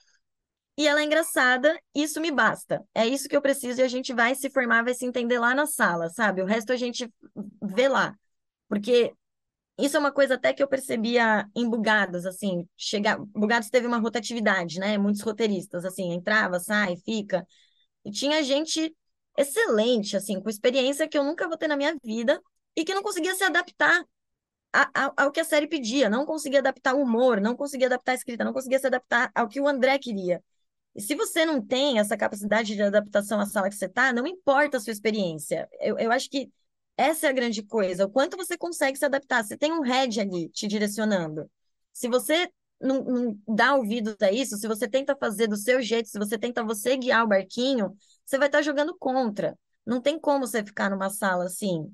e 0.77 0.87
ela 0.87 1.01
é 1.01 1.05
engraçada, 1.05 1.79
isso 1.95 2.21
me 2.21 2.31
basta. 2.31 2.83
É 2.95 3.07
isso 3.07 3.29
que 3.29 3.35
eu 3.35 3.41
preciso 3.41 3.81
e 3.81 3.83
a 3.83 3.87
gente 3.89 4.13
vai 4.13 4.35
se 4.35 4.49
formar, 4.49 4.83
vai 4.83 4.93
se 4.95 5.05
entender 5.05 5.39
lá 5.39 5.55
na 5.55 5.67
sala, 5.67 6.09
sabe? 6.09 6.41
O 6.41 6.45
resto 6.45 6.73
a 6.73 6.77
gente 6.77 7.11
vê 7.63 7.87
lá. 7.89 8.15
Porque 8.69 9.13
isso 9.79 9.97
é 9.97 9.99
uma 9.99 10.11
coisa 10.11 10.35
até 10.35 10.53
que 10.53 10.63
eu 10.63 10.67
percebia 10.67 11.47
em 11.55 11.69
Bugados, 11.69 12.25
assim, 12.25 12.67
chegar, 12.77 13.17
Bugados 13.19 13.69
teve 13.69 13.87
uma 13.87 13.97
rotatividade, 13.99 14.79
né? 14.79 14.97
Muitos 14.97 15.21
roteiristas, 15.21 15.85
assim, 15.85 16.13
entrava, 16.13 16.59
sai, 16.59 16.97
fica. 16.97 17.45
E 18.05 18.11
tinha 18.11 18.43
gente 18.43 18.95
excelente, 19.37 20.17
assim, 20.17 20.41
com 20.41 20.49
experiência 20.49 21.07
que 21.07 21.17
eu 21.17 21.23
nunca 21.23 21.47
vou 21.47 21.57
ter 21.57 21.67
na 21.67 21.77
minha 21.77 21.95
vida 22.03 22.41
e 22.75 22.83
que 22.83 22.93
não 22.93 23.03
conseguia 23.03 23.35
se 23.35 23.43
adaptar 23.43 24.03
a, 24.73 24.89
a, 24.93 25.13
ao 25.23 25.31
que 25.31 25.39
a 25.39 25.43
série 25.43 25.67
pedia, 25.67 26.09
não 26.09 26.25
conseguia 26.25 26.59
adaptar 26.59 26.95
o 26.95 27.01
humor, 27.01 27.41
não 27.41 27.55
conseguia 27.55 27.87
adaptar 27.87 28.13
a 28.13 28.15
escrita, 28.15 28.43
não 28.43 28.53
conseguia 28.53 28.79
se 28.79 28.87
adaptar 28.87 29.31
ao 29.35 29.47
que 29.47 29.59
o 29.59 29.67
André 29.67 29.97
queria. 29.99 30.43
E 30.95 31.01
se 31.01 31.15
você 31.15 31.45
não 31.45 31.65
tem 31.65 31.99
essa 31.99 32.17
capacidade 32.17 32.75
de 32.75 32.81
adaptação 32.81 33.39
à 33.39 33.45
sala 33.45 33.69
que 33.69 33.75
você 33.75 33.85
está, 33.85 34.11
não 34.13 34.27
importa 34.27 34.77
a 34.77 34.79
sua 34.79 34.91
experiência. 34.91 35.67
Eu, 35.79 35.97
eu 35.97 36.11
acho 36.11 36.29
que 36.29 36.51
essa 36.97 37.27
é 37.27 37.29
a 37.29 37.33
grande 37.33 37.63
coisa, 37.63 38.05
o 38.05 38.09
quanto 38.09 38.37
você 38.37 38.57
consegue 38.57 38.97
se 38.97 39.05
adaptar. 39.05 39.43
Você 39.43 39.57
tem 39.57 39.71
um 39.71 39.81
head 39.81 40.19
ali 40.19 40.49
te 40.49 40.67
direcionando. 40.67 41.49
Se 41.93 42.07
você 42.07 42.49
não, 42.81 43.03
não 43.03 43.39
dá 43.47 43.75
ouvidos 43.75 44.15
a 44.21 44.31
isso, 44.31 44.57
se 44.57 44.67
você 44.67 44.87
tenta 44.87 45.15
fazer 45.15 45.47
do 45.47 45.55
seu 45.55 45.81
jeito, 45.81 46.09
se 46.09 46.17
você 46.17 46.37
tenta 46.37 46.63
você 46.63 46.97
guiar 46.97 47.23
o 47.23 47.27
barquinho, 47.27 47.95
você 48.25 48.37
vai 48.37 48.47
estar 48.47 48.61
jogando 48.61 48.95
contra. 48.97 49.57
Não 49.85 50.01
tem 50.01 50.19
como 50.19 50.47
você 50.47 50.63
ficar 50.63 50.89
numa 50.89 51.09
sala 51.09 51.45
assim. 51.45 51.93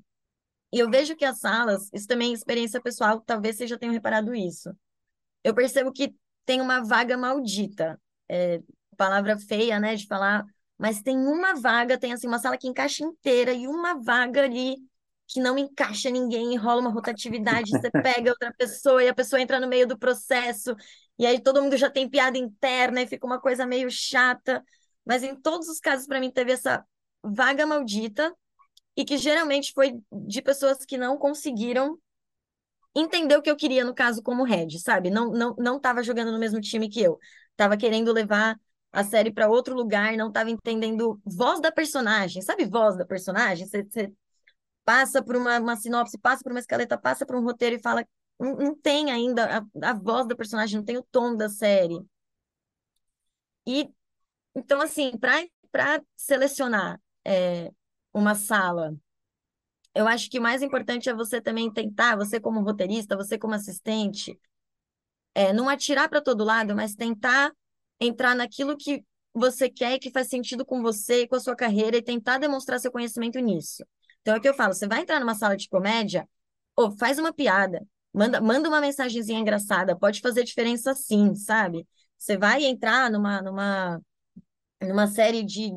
E 0.72 0.78
eu 0.78 0.90
vejo 0.90 1.16
que 1.16 1.24
as 1.24 1.38
salas, 1.38 1.88
isso 1.92 2.06
também 2.06 2.30
é 2.30 2.34
experiência 2.34 2.80
pessoal, 2.80 3.20
talvez 3.20 3.56
vocês 3.56 3.70
já 3.70 3.78
tenham 3.78 3.92
reparado 3.92 4.34
isso. 4.34 4.70
Eu 5.42 5.54
percebo 5.54 5.92
que 5.92 6.14
tem 6.44 6.60
uma 6.60 6.82
vaga 6.82 7.16
maldita. 7.16 8.00
É, 8.28 8.60
palavra 8.96 9.38
feia, 9.38 9.80
né, 9.80 9.94
de 9.94 10.06
falar, 10.06 10.44
mas 10.76 11.00
tem 11.00 11.16
uma 11.16 11.54
vaga, 11.54 11.98
tem 11.98 12.12
assim 12.12 12.26
uma 12.26 12.38
sala 12.38 12.58
que 12.58 12.68
encaixa 12.68 13.04
inteira 13.04 13.52
e 13.52 13.66
uma 13.66 13.94
vaga 13.94 14.42
ali 14.44 14.76
que 15.28 15.40
não 15.40 15.58
encaixa 15.58 16.10
ninguém, 16.10 16.56
rola 16.56 16.80
uma 16.80 16.90
rotatividade, 16.90 17.70
você 17.70 17.90
pega 17.90 18.30
outra 18.30 18.52
pessoa 18.56 19.04
e 19.04 19.08
a 19.08 19.14
pessoa 19.14 19.40
entra 19.40 19.60
no 19.60 19.68
meio 19.68 19.86
do 19.86 19.98
processo, 19.98 20.74
e 21.18 21.26
aí 21.26 21.40
todo 21.40 21.62
mundo 21.62 21.76
já 21.76 21.90
tem 21.90 22.08
piada 22.08 22.38
interna 22.38 23.02
e 23.02 23.06
fica 23.06 23.26
uma 23.26 23.40
coisa 23.40 23.66
meio 23.66 23.90
chata. 23.90 24.64
Mas 25.04 25.22
em 25.22 25.34
todos 25.36 25.68
os 25.68 25.80
casos, 25.80 26.06
para 26.06 26.20
mim, 26.20 26.30
teve 26.30 26.52
essa 26.52 26.84
vaga 27.22 27.66
maldita, 27.66 28.34
e 28.96 29.04
que 29.04 29.16
geralmente 29.16 29.72
foi 29.72 30.00
de 30.10 30.42
pessoas 30.42 30.84
que 30.84 30.98
não 30.98 31.16
conseguiram 31.16 31.96
entender 32.94 33.36
o 33.36 33.42
que 33.42 33.50
eu 33.50 33.56
queria, 33.56 33.84
no 33.84 33.94
caso, 33.94 34.20
como 34.22 34.42
head, 34.42 34.76
sabe? 34.80 35.08
Não, 35.08 35.30
não, 35.30 35.54
não 35.56 35.76
estava 35.76 36.02
jogando 36.02 36.32
no 36.32 36.38
mesmo 36.38 36.60
time 36.60 36.88
que 36.88 37.00
eu. 37.00 37.16
Tava 37.56 37.76
querendo 37.76 38.12
levar 38.12 38.58
a 38.90 39.04
série 39.04 39.32
para 39.32 39.48
outro 39.48 39.74
lugar, 39.74 40.16
não 40.16 40.28
estava 40.28 40.50
entendendo 40.50 41.20
voz 41.24 41.60
da 41.60 41.70
personagem. 41.70 42.42
Sabe 42.42 42.64
voz 42.64 42.96
da 42.96 43.04
personagem? 43.04 43.68
Você 43.68 44.12
passa 44.88 45.22
por 45.22 45.36
uma, 45.36 45.58
uma 45.60 45.76
sinopse, 45.76 46.16
passa 46.16 46.42
por 46.42 46.50
uma 46.50 46.60
escaleta, 46.60 46.96
passa 46.96 47.26
por 47.26 47.36
um 47.36 47.44
roteiro 47.44 47.76
e 47.76 47.82
fala. 47.82 48.06
Não, 48.40 48.56
não 48.56 48.74
tem 48.74 49.10
ainda 49.10 49.58
a, 49.58 49.90
a 49.90 49.92
voz 49.92 50.26
da 50.26 50.34
personagem, 50.34 50.78
não 50.78 50.84
tem 50.84 50.96
o 50.96 51.02
tom 51.02 51.36
da 51.36 51.50
série. 51.50 52.00
E 53.66 53.90
então, 54.54 54.80
assim, 54.80 55.12
para 55.18 56.02
selecionar 56.16 56.98
é, 57.22 57.70
uma 58.14 58.34
sala, 58.34 58.96
eu 59.94 60.08
acho 60.08 60.30
que 60.30 60.38
o 60.38 60.42
mais 60.42 60.62
importante 60.62 61.10
é 61.10 61.14
você 61.14 61.38
também 61.38 61.70
tentar, 61.70 62.16
você 62.16 62.40
como 62.40 62.62
roteirista, 62.62 63.14
você 63.14 63.36
como 63.38 63.52
assistente, 63.52 64.40
é, 65.34 65.52
não 65.52 65.68
atirar 65.68 66.08
para 66.08 66.22
todo 66.22 66.44
lado, 66.44 66.74
mas 66.74 66.94
tentar 66.94 67.52
entrar 68.00 68.34
naquilo 68.34 68.74
que 68.74 69.04
você 69.34 69.68
quer 69.68 69.96
e 69.96 69.98
que 69.98 70.10
faz 70.10 70.28
sentido 70.28 70.64
com 70.64 70.80
você 70.80 71.22
e 71.24 71.28
com 71.28 71.36
a 71.36 71.40
sua 71.40 71.54
carreira 71.54 71.98
e 71.98 72.02
tentar 72.02 72.38
demonstrar 72.38 72.80
seu 72.80 72.90
conhecimento 72.90 73.38
nisso. 73.38 73.84
Então 74.28 74.36
é 74.36 74.38
o 74.40 74.42
que 74.42 74.48
eu 74.50 74.52
falo, 74.52 74.74
você 74.74 74.86
vai 74.86 75.00
entrar 75.00 75.18
numa 75.20 75.34
sala 75.34 75.56
de 75.56 75.70
comédia, 75.70 76.28
ou 76.76 76.90
faz 76.98 77.18
uma 77.18 77.32
piada, 77.32 77.82
manda, 78.12 78.42
manda 78.42 78.68
uma 78.68 78.78
mensagenzinha 78.78 79.40
engraçada, 79.40 79.96
pode 79.96 80.20
fazer 80.20 80.44
diferença 80.44 80.94
sim, 80.94 81.34
sabe? 81.34 81.88
Você 82.18 82.36
vai 82.36 82.62
entrar 82.62 83.10
numa, 83.10 83.40
numa, 83.40 84.02
numa 84.82 85.06
série 85.06 85.42
de 85.42 85.72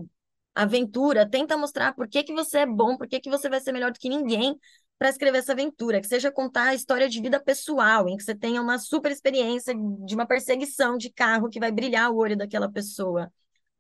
aventura, 0.54 1.26
tenta 1.30 1.58
mostrar 1.58 1.96
por 1.96 2.10
que, 2.10 2.24
que 2.26 2.34
você 2.34 2.60
é 2.60 2.66
bom, 2.66 2.98
por 2.98 3.08
que, 3.08 3.22
que 3.22 3.30
você 3.30 3.48
vai 3.48 3.62
ser 3.62 3.72
melhor 3.72 3.94
do 3.94 4.00
que 4.00 4.10
ninguém 4.10 4.60
para 5.00 5.08
escrever 5.08 5.38
essa 5.38 5.54
aventura, 5.54 6.02
que 6.02 6.08
seja 6.08 6.30
contar 6.30 6.66
a 6.66 6.76
história 6.76 7.08
de 7.08 7.22
vida 7.22 7.40
pessoal, 7.40 8.10
em 8.10 8.18
que 8.18 8.24
você 8.24 8.36
tenha 8.36 8.62
uma 8.62 8.78
super 8.78 9.14
experiência 9.14 9.74
de 10.06 10.14
uma 10.14 10.26
perseguição 10.26 10.98
de 10.98 11.10
carro 11.10 11.50
que 11.50 11.60
vai 11.60 11.72
brilhar 11.72 12.12
o 12.12 12.18
olho 12.18 12.36
daquela 12.36 12.70
pessoa. 12.70 13.32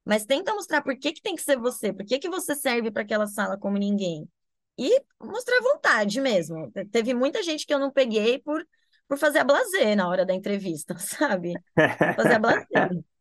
Mas 0.06 0.26
tenta 0.26 0.53
mostrar 0.53 0.81
por 0.81 0.98
que, 0.98 1.11
que 1.11 1.22
tem 1.22 1.35
que 1.35 1.41
ser 1.41 1.57
você, 1.57 1.91
por 1.91 2.06
que, 2.06 2.19
que 2.19 2.30
você 2.30 2.56
serve 2.56 2.89
para 2.89 3.03
aquela 3.03 3.27
sala 3.27 3.57
como 3.57 3.77
ninguém. 3.77 4.30
E 4.77 5.02
mostrar 5.19 5.60
vontade 5.61 6.19
mesmo. 6.22 6.72
Teve 6.91 7.14
muita 7.14 7.43
gente 7.43 7.65
que 7.65 7.73
eu 7.73 7.80
não 7.80 7.91
peguei 7.91 8.39
por, 8.39 8.65
por 9.07 9.18
fazer 9.18 9.39
a 9.39 9.43
blazer 9.43 9.95
na 9.95 10.07
hora 10.07 10.26
da 10.26 10.34
entrevista, 10.34 10.95
sabe? 10.99 11.53
Fazer 12.15 12.34
a 12.35 12.39
blazer. 12.39 12.68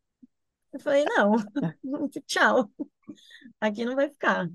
Eu 0.73 0.79
falei, 0.79 1.03
não, 1.03 1.35
tchau. 2.25 2.71
Aqui 3.59 3.83
não 3.83 3.93
vai 3.93 4.07
ficar. 4.07 4.49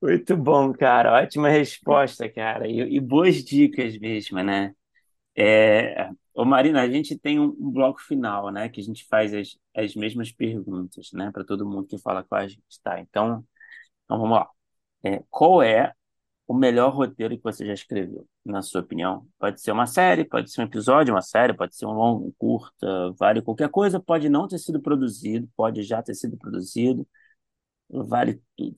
Muito 0.00 0.36
bom, 0.36 0.72
cara. 0.72 1.12
Ótima 1.22 1.48
resposta, 1.48 2.28
cara. 2.28 2.68
E, 2.68 2.96
e 2.96 3.00
boas 3.00 3.42
dicas 3.42 3.98
mesmo, 3.98 4.42
né? 4.42 4.74
É... 5.36 6.10
Ô, 6.34 6.44
Marina, 6.44 6.82
a 6.82 6.88
gente 6.90 7.18
tem 7.18 7.38
um, 7.40 7.56
um 7.58 7.70
bloco 7.70 8.00
final, 8.02 8.50
né? 8.50 8.68
Que 8.68 8.80
a 8.80 8.84
gente 8.84 9.06
faz 9.06 9.32
as, 9.32 9.58
as 9.74 9.94
mesmas 9.94 10.30
perguntas, 10.32 11.10
né? 11.12 11.30
Para 11.32 11.44
todo 11.44 11.68
mundo 11.68 11.86
que 11.86 11.98
fala 11.98 12.22
com 12.24 12.34
a 12.34 12.46
gente, 12.46 12.80
tá? 12.82 13.00
Então, 13.00 13.44
então 14.04 14.18
vamos 14.18 14.36
lá. 14.36 14.48
É, 15.04 15.22
qual 15.30 15.62
é 15.62 15.92
o 16.46 16.54
melhor 16.54 16.94
roteiro 16.94 17.36
que 17.36 17.42
você 17.44 17.66
já 17.66 17.74
escreveu, 17.74 18.26
na 18.44 18.62
sua 18.62 18.82
opinião? 18.82 19.26
Pode 19.38 19.60
ser 19.60 19.72
uma 19.72 19.86
série, 19.86 20.24
pode 20.24 20.50
ser 20.52 20.62
um 20.62 20.64
episódio, 20.64 21.14
uma 21.14 21.22
série, 21.22 21.54
pode 21.54 21.76
ser 21.76 21.86
um 21.86 21.92
longo, 21.92 22.26
um 22.28 22.32
curta, 22.38 23.12
vale 23.18 23.42
qualquer 23.42 23.70
coisa, 23.70 24.00
pode 24.00 24.28
não 24.28 24.48
ter 24.48 24.58
sido 24.58 24.80
produzido, 24.82 25.48
pode 25.56 25.82
já 25.82 26.02
ter 26.02 26.14
sido 26.14 26.36
produzido, 26.38 27.06
vale 27.90 28.42
tudo. 28.56 28.76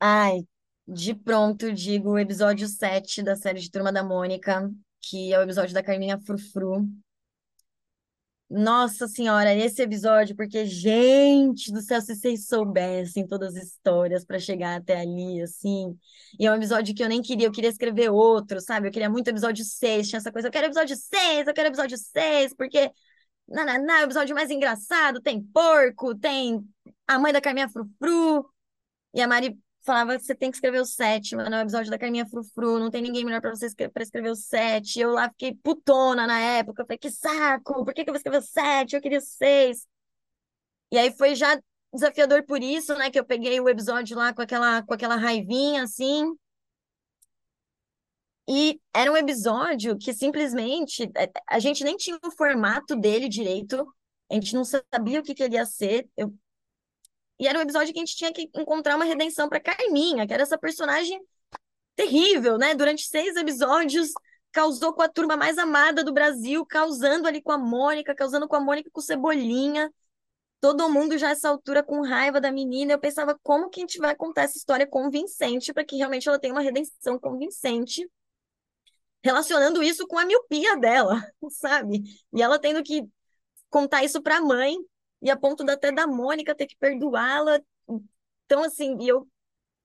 Ai, 0.00 0.46
de 0.86 1.14
pronto 1.14 1.72
digo 1.72 2.12
o 2.12 2.18
episódio 2.18 2.66
7 2.68 3.22
da 3.22 3.36
série 3.36 3.60
de 3.60 3.70
Turma 3.70 3.92
da 3.92 4.02
Mônica, 4.02 4.70
que 5.02 5.32
é 5.32 5.38
o 5.38 5.42
episódio 5.42 5.74
da 5.74 5.82
Carminha 5.82 6.18
Frufru. 6.18 6.86
Nossa 8.48 9.08
Senhora, 9.08 9.52
esse 9.54 9.82
episódio, 9.82 10.36
porque, 10.36 10.64
gente 10.66 11.72
do 11.72 11.80
céu, 11.82 12.00
se 12.00 12.14
vocês 12.14 12.46
soubessem 12.46 13.26
todas 13.26 13.56
as 13.56 13.64
histórias 13.64 14.24
para 14.24 14.38
chegar 14.38 14.76
até 14.76 15.00
ali, 15.00 15.40
assim. 15.42 15.98
E 16.38 16.46
é 16.46 16.52
um 16.52 16.54
episódio 16.54 16.94
que 16.94 17.02
eu 17.02 17.08
nem 17.08 17.20
queria, 17.20 17.48
eu 17.48 17.52
queria 17.52 17.70
escrever 17.70 18.08
outro, 18.10 18.60
sabe? 18.60 18.86
Eu 18.86 18.92
queria 18.92 19.10
muito 19.10 19.28
episódio 19.28 19.64
6, 19.64 20.08
tinha 20.08 20.18
essa 20.18 20.30
coisa, 20.30 20.46
eu 20.46 20.52
quero 20.52 20.66
episódio 20.66 20.96
6, 20.96 21.48
eu 21.48 21.54
quero 21.54 21.68
episódio 21.68 21.98
6, 21.98 22.54
porque. 22.54 22.90
Não, 23.48 23.62
é 23.96 24.02
o 24.02 24.04
episódio 24.04 24.34
mais 24.34 24.50
engraçado, 24.50 25.20
tem 25.20 25.40
porco, 25.42 26.14
tem 26.16 26.60
a 27.06 27.18
mãe 27.18 27.32
da 27.32 27.40
Carminha 27.40 27.68
Frufru. 27.68 28.48
E 29.14 29.20
a 29.20 29.28
Mari 29.28 29.58
falava 29.86 30.18
que 30.18 30.24
você 30.24 30.34
tem 30.34 30.50
que 30.50 30.56
escrever 30.56 30.80
o 30.80 30.84
sétimo, 30.84 31.42
no 31.42 31.56
episódio 31.56 31.90
da 31.90 31.98
Carminha 31.98 32.26
Frufru, 32.26 32.78
não 32.78 32.90
tem 32.90 33.00
ninguém 33.02 33.24
melhor 33.24 33.40
para 33.40 33.54
você 33.54 33.68
para 33.88 34.02
escrever 34.02 34.30
o 34.30 34.36
sete. 34.36 35.00
Eu 35.00 35.12
lá 35.12 35.30
fiquei 35.30 35.54
putona 35.54 36.26
na 36.26 36.38
época, 36.38 36.82
eu 36.82 36.86
falei, 36.86 36.98
que 36.98 37.10
saco, 37.10 37.84
por 37.84 37.94
que, 37.94 38.04
que 38.04 38.10
eu 38.10 38.12
vou 38.12 38.18
escrever 38.18 38.38
o 38.38 38.42
sete? 38.42 38.96
Eu 38.96 39.00
queria 39.00 39.18
o 39.18 39.22
seis. 39.22 39.86
E 40.90 40.98
aí 40.98 41.12
foi 41.16 41.34
já 41.34 41.58
desafiador 41.92 42.44
por 42.44 42.62
isso, 42.62 42.94
né, 42.96 43.10
que 43.10 43.18
eu 43.18 43.24
peguei 43.24 43.60
o 43.60 43.68
episódio 43.68 44.16
lá 44.16 44.32
com 44.34 44.42
aquela, 44.42 44.82
com 44.82 44.94
aquela 44.94 45.16
raivinha, 45.16 45.84
assim. 45.84 46.36
E 48.48 48.80
era 48.94 49.10
um 49.10 49.16
episódio 49.16 49.96
que 49.98 50.12
simplesmente 50.12 51.04
é, 51.16 51.30
a 51.48 51.58
gente 51.58 51.82
nem 51.84 51.96
tinha 51.96 52.18
o 52.24 52.30
formato 52.30 52.94
dele 52.94 53.28
direito, 53.28 53.86
a 54.30 54.34
gente 54.34 54.54
não 54.54 54.64
sabia 54.64 55.20
o 55.20 55.22
que, 55.22 55.34
que 55.34 55.42
ele 55.42 55.56
ia 55.56 55.66
ser. 55.66 56.08
Eu 56.16 56.32
e 57.38 57.46
era 57.46 57.58
um 57.58 57.62
episódio 57.62 57.92
que 57.92 57.98
a 57.98 58.04
gente 58.04 58.16
tinha 58.16 58.32
que 58.32 58.50
encontrar 58.54 58.96
uma 58.96 59.04
redenção 59.04 59.48
para 59.48 59.60
Carminha, 59.60 60.26
que 60.26 60.32
era 60.32 60.42
essa 60.42 60.58
personagem 60.58 61.20
terrível, 61.94 62.56
né? 62.58 62.74
Durante 62.74 63.06
seis 63.06 63.36
episódios, 63.36 64.10
causou 64.52 64.94
com 64.94 65.02
a 65.02 65.08
turma 65.08 65.36
mais 65.36 65.58
amada 65.58 66.02
do 66.02 66.12
Brasil, 66.12 66.64
causando 66.64 67.28
ali 67.28 67.42
com 67.42 67.52
a 67.52 67.58
Mônica, 67.58 68.14
causando 68.14 68.48
com 68.48 68.56
a 68.56 68.60
Mônica 68.60 68.90
com 68.90 69.00
Cebolinha. 69.00 69.92
Todo 70.60 70.88
mundo 70.88 71.18
já 71.18 71.30
essa 71.30 71.48
altura 71.48 71.82
com 71.82 72.00
raiva 72.00 72.40
da 72.40 72.50
menina. 72.50 72.92
Eu 72.92 72.98
pensava, 72.98 73.38
como 73.42 73.68
que 73.68 73.80
a 73.80 73.82
gente 73.82 73.98
vai 73.98 74.16
contar 74.16 74.42
essa 74.42 74.56
história 74.56 74.86
convincente 74.86 75.72
para 75.74 75.84
que 75.84 75.96
realmente 75.96 76.28
ela 76.28 76.38
tenha 76.38 76.54
uma 76.54 76.62
redenção 76.62 77.18
convincente? 77.18 78.08
Relacionando 79.22 79.82
isso 79.82 80.06
com 80.06 80.18
a 80.18 80.24
miopia 80.24 80.76
dela, 80.76 81.22
sabe? 81.50 82.02
E 82.32 82.42
ela 82.42 82.58
tendo 82.58 82.82
que 82.82 83.06
contar 83.68 84.04
isso 84.04 84.22
para 84.22 84.38
a 84.38 84.40
mãe, 84.40 84.76
e 85.26 85.30
a 85.30 85.36
ponto 85.36 85.68
até 85.68 85.90
da 85.90 86.06
Mônica 86.06 86.54
ter 86.54 86.66
que 86.66 86.76
perdoá-la. 86.76 87.60
Então, 88.44 88.62
assim, 88.62 88.96
eu 89.00 89.26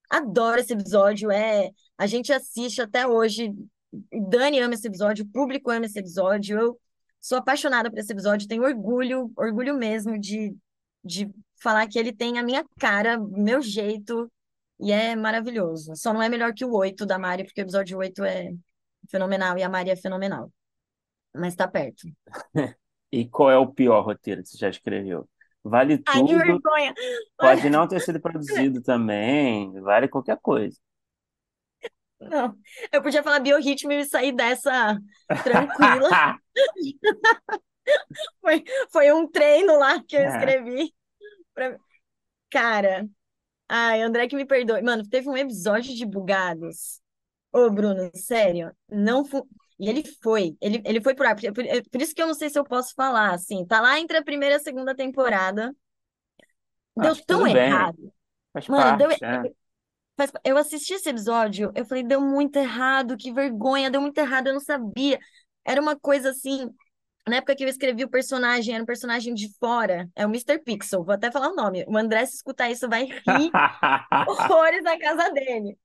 adoro 0.08 0.60
esse 0.60 0.72
episódio. 0.72 1.32
É, 1.32 1.72
a 1.98 2.06
gente 2.06 2.32
assiste 2.32 2.80
até 2.80 3.08
hoje. 3.08 3.52
Dani 4.30 4.60
ama 4.60 4.76
esse 4.76 4.88
episódio, 4.88 5.26
o 5.26 5.28
público 5.28 5.72
ama 5.72 5.88
esse 5.88 5.98
episódio. 5.98 6.60
Eu 6.60 6.80
sou 7.20 7.40
apaixonada 7.40 7.90
por 7.90 7.98
esse 7.98 8.12
episódio, 8.12 8.48
tenho 8.48 8.64
orgulho, 8.64 9.32
orgulho 9.36 9.76
mesmo 9.76 10.20
de, 10.20 10.56
de 11.04 11.28
falar 11.60 11.88
que 11.88 11.98
ele 11.98 12.14
tem 12.14 12.38
a 12.38 12.44
minha 12.44 12.64
cara, 12.80 13.18
meu 13.18 13.64
jeito, 13.64 14.32
e 14.80 14.92
é 14.92 15.16
maravilhoso. 15.16 15.96
Só 15.96 16.14
não 16.14 16.22
é 16.22 16.30
melhor 16.30 16.54
que 16.54 16.64
o 16.64 16.72
8 16.72 17.04
da 17.04 17.18
Mari, 17.18 17.46
porque 17.46 17.62
o 17.62 17.64
episódio 17.64 17.98
8 17.98 18.24
é 18.24 18.54
fenomenal 19.10 19.58
e 19.58 19.64
a 19.64 19.70
Mari 19.70 19.90
é 19.90 19.96
fenomenal. 19.96 20.54
Mas 21.34 21.56
tá 21.56 21.68
perto. 21.68 22.08
E 23.12 23.28
qual 23.28 23.52
é 23.52 23.58
o 23.58 23.68
pior 23.68 24.06
roteiro 24.06 24.42
que 24.42 24.48
você 24.48 24.58
já 24.58 24.70
escreveu? 24.70 25.28
Vale 25.64 26.02
Ai, 26.08 26.24
que 26.24 26.34
tudo. 26.34 26.38
vergonha. 26.38 26.94
Pode 27.38 27.70
não 27.70 27.88
ter 27.88 28.00
sido 28.02 28.20
produzido 28.20 28.82
também. 28.82 29.72
Vale 29.82 30.08
qualquer 30.08 30.38
coisa. 30.42 30.78
Não, 32.20 32.56
eu 32.92 33.02
podia 33.02 33.24
falar 33.24 33.40
biorritmo 33.40 33.92
e 33.92 34.06
sair 34.06 34.32
dessa 34.32 34.98
tranquila. 35.44 36.10
Foi, 38.40 38.64
foi 38.92 39.12
um 39.12 39.28
treino 39.30 39.78
lá 39.78 40.02
que 40.04 40.16
eu 40.16 40.22
É. 40.22 40.28
escrevi. 40.28 40.94
pra- 41.54 41.78
Cara, 42.52 43.08
ai, 43.70 44.02
André 44.02 44.28
que 44.28 44.36
me 44.36 44.46
perdoe. 44.46 44.82
Mano, 44.82 45.08
teve 45.10 45.30
um 45.30 45.38
episódio 45.38 45.96
de 45.96 46.06
Bugados. 46.06 47.02
Ô, 47.54 47.70
Bruno, 47.72 48.12
sério, 48.16 48.72
não 48.90 49.26
fu... 49.26 49.48
E 49.82 49.90
ele 49.90 50.04
foi, 50.24 50.56
ele, 50.62 50.82
ele 50.86 51.02
foi 51.02 51.16
por 51.16 51.26
ar. 51.26 51.36
Por, 51.36 51.54
por- 51.54 51.66
é 51.66 51.82
por 51.82 52.02
isso 52.02 52.16
que 52.16 52.22
eu 52.22 52.28
não 52.28 52.36
sei 52.36 52.50
se 52.50 52.60
eu 52.60 52.64
posso 52.66 52.94
falar, 52.96 53.34
assim. 53.34 53.66
Tá 53.66 53.82
lá 53.82 54.00
entre 54.00 54.18
a 54.18 54.24
primeira 54.24 54.56
e 54.56 54.58
a 54.58 54.62
segunda 54.62 54.96
temporada. 54.96 55.76
Deu 56.96 57.12
Acho 57.12 57.22
que 57.22 57.28
tão 57.28 57.44
bem. 57.44 57.56
errado. 57.68 58.14
Faz 58.54 58.68
Mano, 58.68 58.98
deu, 58.98 59.10
parte, 59.10 59.26
é. 59.26 59.52
Faz- 60.18 60.32
Eu 60.44 60.58
assisti 60.58 60.94
esse 60.94 61.10
episódio, 61.10 61.72
eu 61.76 61.86
falei, 61.86 62.04
deu 62.04 62.22
muito 62.22 62.58
errado, 62.58 63.18
que 63.18 63.32
vergonha, 63.34 63.90
deu 63.90 64.02
muito 64.02 64.18
errado, 64.18 64.48
eu 64.48 64.54
não 64.54 64.60
sabia. 64.62 65.20
Era 65.66 65.82
uma 65.82 65.98
coisa 66.00 66.30
assim, 66.32 66.70
na 67.28 67.38
época 67.38 67.56
que 67.56 67.64
eu 67.64 67.70
escrevi 67.70 68.04
o 68.04 68.10
personagem, 68.10 68.74
era 68.76 68.84
um 68.84 68.88
personagem 68.88 69.34
de 69.34 69.50
fora, 69.60 70.10
é 70.16 70.26
o 70.26 70.30
Mr. 70.30 70.60
Pixel, 70.60 71.04
vou 71.04 71.14
até 71.16 71.32
falar 71.32 71.50
o 71.52 71.56
nome. 71.56 71.86
O 71.88 71.98
André, 71.98 72.26
se 72.26 72.36
escutar 72.36 72.70
isso, 72.72 72.90
vai 72.90 73.06
rir 73.06 73.54
horrores 74.26 74.84
na 74.84 75.00
casa 75.00 75.30
dele. 75.32 75.78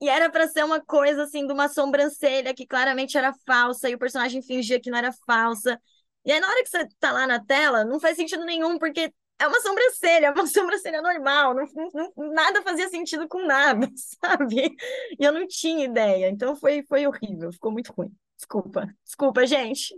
E 0.00 0.08
era 0.08 0.30
pra 0.30 0.46
ser 0.48 0.64
uma 0.64 0.80
coisa 0.80 1.24
assim 1.24 1.46
de 1.46 1.52
uma 1.52 1.68
sobrancelha 1.68 2.54
que 2.54 2.66
claramente 2.66 3.16
era 3.16 3.32
falsa, 3.46 3.88
e 3.88 3.94
o 3.94 3.98
personagem 3.98 4.42
fingia 4.42 4.80
que 4.80 4.90
não 4.90 4.98
era 4.98 5.12
falsa. 5.26 5.80
E 6.24 6.32
aí, 6.32 6.40
na 6.40 6.48
hora 6.48 6.62
que 6.62 6.68
você 6.70 6.86
tá 6.98 7.12
lá 7.12 7.26
na 7.26 7.42
tela, 7.44 7.84
não 7.84 7.98
faz 8.00 8.16
sentido 8.16 8.44
nenhum, 8.44 8.78
porque 8.78 9.12
é 9.38 9.46
uma 9.46 9.60
sobrancelha, 9.60 10.26
é 10.26 10.30
uma 10.32 10.46
sobrancelha 10.46 11.00
normal, 11.02 11.54
não, 11.54 11.66
não- 11.74 12.12
não- 12.16 12.32
nada 12.32 12.62
fazia 12.62 12.88
sentido 12.88 13.28
com 13.28 13.46
nada, 13.46 13.88
sabe? 13.96 14.76
E 15.18 15.24
eu 15.24 15.32
não 15.32 15.46
tinha 15.46 15.84
ideia, 15.84 16.28
então 16.28 16.54
foi, 16.56 16.82
foi 16.88 17.06
horrível, 17.06 17.52
ficou 17.52 17.72
muito 17.72 17.92
ruim. 17.92 18.12
Desculpa, 18.36 18.86
desculpa, 19.04 19.46
gente. 19.46 19.94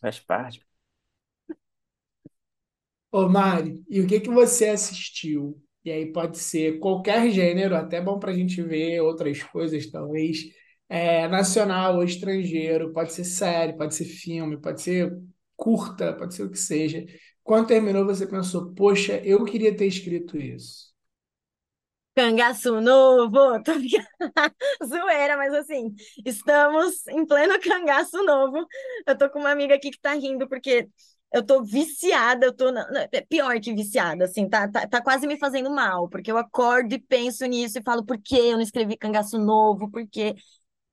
Faz 0.00 0.20
parte. 0.20 0.60
Ô, 3.10 3.28
Mari, 3.28 3.82
e 3.88 4.00
o 4.00 4.06
que 4.06 4.20
que 4.20 4.28
você 4.30 4.68
assistiu? 4.68 5.62
E 5.84 5.90
aí 5.90 6.12
pode 6.12 6.38
ser 6.38 6.78
qualquer 6.78 7.30
gênero, 7.30 7.76
até 7.76 8.00
bom 8.00 8.18
para 8.18 8.30
a 8.32 8.34
gente 8.34 8.62
ver 8.62 9.00
outras 9.00 9.42
coisas, 9.42 9.90
talvez, 9.90 10.38
é, 10.88 11.28
nacional 11.28 11.96
ou 11.96 12.04
estrangeiro, 12.04 12.92
pode 12.92 13.12
ser 13.12 13.24
série, 13.24 13.76
pode 13.76 13.94
ser 13.94 14.04
filme, 14.06 14.58
pode 14.60 14.80
ser 14.82 15.12
curta, 15.56 16.12
pode 16.14 16.34
ser 16.34 16.44
o 16.44 16.50
que 16.50 16.58
seja. 16.58 17.04
Quando 17.42 17.66
terminou, 17.68 18.04
você 18.06 18.26
pensou, 18.26 18.72
poxa, 18.74 19.20
eu 19.24 19.44
queria 19.44 19.76
ter 19.76 19.86
escrito 19.86 20.38
isso. 20.38 20.94
Cangaço 22.16 22.80
novo, 22.80 23.60
tô. 23.64 23.72
Zoeira, 24.84 25.36
mas 25.36 25.52
assim, 25.54 25.94
estamos 26.24 27.06
em 27.08 27.26
pleno 27.26 27.58
cangaço 27.60 28.22
novo. 28.24 28.66
Eu 29.06 29.18
tô 29.18 29.28
com 29.30 29.40
uma 29.40 29.50
amiga 29.50 29.74
aqui 29.74 29.90
que 29.90 30.00
tá 30.00 30.14
rindo, 30.14 30.48
porque 30.48 30.88
eu 31.34 31.44
tô 31.44 31.64
viciada, 31.64 32.46
eu 32.46 32.54
tô. 32.54 32.72
na- 32.72 32.86
é 33.12 33.20
pior 33.22 33.60
que 33.60 33.74
viciada, 33.74 34.24
assim, 34.26 34.48
tá, 34.48 34.68
tá, 34.70 34.86
tá 34.88 35.02
quase 35.02 35.26
me 35.26 35.38
fazendo 35.38 35.70
mal, 35.70 36.08
porque 36.08 36.32
eu 36.32 36.38
acordo 36.38 36.94
e 36.94 37.00
penso 37.00 37.44
nisso 37.46 37.78
e 37.78 37.82
falo, 37.82 38.04
por 38.04 38.18
que 38.20 38.36
eu 38.36 38.54
não 38.54 38.62
escrevi 38.62 38.96
cangaço 38.96 39.38
novo? 39.38 39.90
Por 39.90 40.06
quê? 40.08 40.34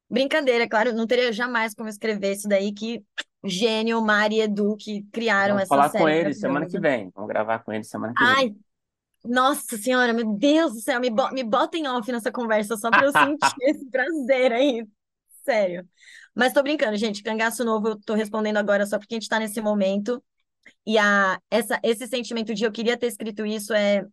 Brincadeira, 0.10 0.68
claro, 0.70 0.94
não 0.94 1.08
teria 1.08 1.34
jamais 1.34 1.74
como 1.76 1.90
escrever 1.90 2.34
isso 2.34 2.48
daí, 2.48 2.74
que 2.74 3.04
gênio, 3.46 4.02
Mari 4.02 4.38
e 4.38 4.42
Edu, 4.42 4.76
que 4.78 5.04
criaram 5.12 5.58
Vamos 5.58 5.60
essa 5.60 5.68
falar 5.68 5.92
série 5.92 5.96
com 5.96 6.08
ele 6.08 6.34
semana 6.34 6.68
que 6.68 6.80
vem. 6.80 7.12
Vamos 7.16 7.30
gravar 7.30 7.60
com 7.60 7.72
ele 7.74 7.84
semana 7.84 8.16
que 8.16 8.26
vem. 8.26 8.38
Ai, 8.38 8.56
nossa 9.26 9.78
senhora, 9.78 10.14
meu 10.14 10.26
Deus 10.38 10.74
do 10.74 10.82
céu, 10.82 11.00
me, 11.00 11.10
bo 11.10 11.32
me 11.34 11.44
botem 11.44 11.88
off 11.88 12.12
nessa 12.12 12.32
conversa 12.32 12.78
só 12.78 12.92
pra 12.94 13.06
eu 13.08 13.14
sentir 13.14 13.54
esse 13.62 13.86
prazer 13.90 14.54
aí. 14.54 14.88
Sério. 15.46 15.88
Mas 16.36 16.54
tô 16.54 16.64
brincando, 16.64 16.98
gente. 16.98 17.24
Cangaço 17.24 17.66
novo, 17.66 17.90
eu 17.90 18.02
tô 18.02 18.14
respondendo 18.16 18.58
agora 18.58 18.86
só 18.88 19.00
porque 19.00 19.16
a 19.16 19.20
gente 19.20 19.30
tá 19.30 19.40
nesse 19.40 19.62
momento. 19.62 20.24
E 20.86 20.98
a, 20.98 21.40
essa, 21.50 21.80
esse 21.84 22.08
sentimento 22.08 22.54
de 22.54 22.64
eu 22.64 22.72
queria 22.72 22.98
ter 22.98 23.08
escrito 23.08 23.46
isso 23.46 23.74
é. 23.74 24.06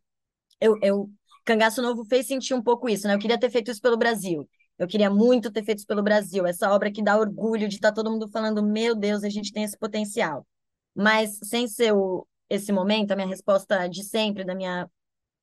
Eu, 0.60 0.76
eu, 0.82 1.10
Cangaço 1.44 1.80
Novo 1.82 2.04
fez 2.04 2.26
sentir 2.26 2.54
um 2.54 2.62
pouco 2.62 2.88
isso, 2.88 3.06
né? 3.06 3.14
Eu 3.14 3.18
queria 3.18 3.38
ter 3.38 3.50
feito 3.50 3.70
isso 3.70 3.80
pelo 3.80 3.96
Brasil. 3.96 4.48
Eu 4.78 4.86
queria 4.86 5.10
muito 5.10 5.50
ter 5.50 5.64
feito 5.64 5.78
isso 5.78 5.86
pelo 5.86 6.02
Brasil. 6.02 6.46
Essa 6.46 6.70
obra 6.72 6.90
que 6.92 7.02
dá 7.02 7.18
orgulho 7.18 7.68
de 7.68 7.76
estar 7.76 7.92
todo 7.92 8.10
mundo 8.10 8.28
falando, 8.28 8.62
meu 8.62 8.94
Deus, 8.94 9.24
a 9.24 9.28
gente 9.28 9.52
tem 9.52 9.64
esse 9.64 9.76
potencial. 9.78 10.46
Mas 10.94 11.38
sem 11.44 11.66
ser 11.68 11.92
o, 11.94 12.26
esse 12.48 12.72
momento, 12.72 13.12
a 13.12 13.16
minha 13.16 13.28
resposta 13.28 13.88
de 13.88 14.04
sempre, 14.04 14.44
da 14.44 14.54
minha 14.54 14.88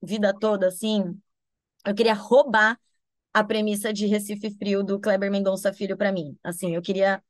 vida 0.02 0.34
toda, 0.34 0.68
assim, 0.68 1.20
eu 1.86 1.96
queria 1.96 2.14
roubar 2.14 2.80
a 3.34 3.44
premissa 3.44 3.92
de 3.92 4.06
Recife 4.08 4.52
Frio 4.52 4.84
do 4.84 5.00
Kleber 5.00 5.32
Mendonça 5.32 5.74
Filho 5.74 5.98
para 5.98 6.12
mim. 6.12 6.38
Assim, 6.44 6.76
eu 6.76 6.82
queria 6.82 7.22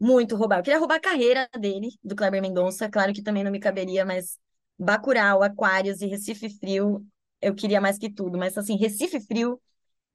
muito 0.00 0.36
roubar. 0.36 0.58
Eu 0.58 0.62
queria 0.62 0.78
roubar 0.78 0.96
a 0.96 1.00
carreira 1.00 1.48
dele, 1.58 1.90
do 2.02 2.14
Kleber 2.16 2.40
Mendonça. 2.42 2.88
Claro 2.90 3.12
que 3.12 3.22
também 3.22 3.44
não 3.44 3.50
me 3.50 3.60
caberia, 3.60 4.04
mas 4.04 4.38
Bacurau, 4.78 5.42
Aquários 5.42 6.00
e 6.02 6.06
Recife 6.06 6.48
Frio, 6.58 7.04
eu 7.40 7.54
queria 7.54 7.80
mais 7.80 7.98
que 7.98 8.10
tudo. 8.12 8.38
Mas, 8.38 8.56
assim, 8.58 8.76
Recife 8.76 9.20
Frio, 9.20 9.60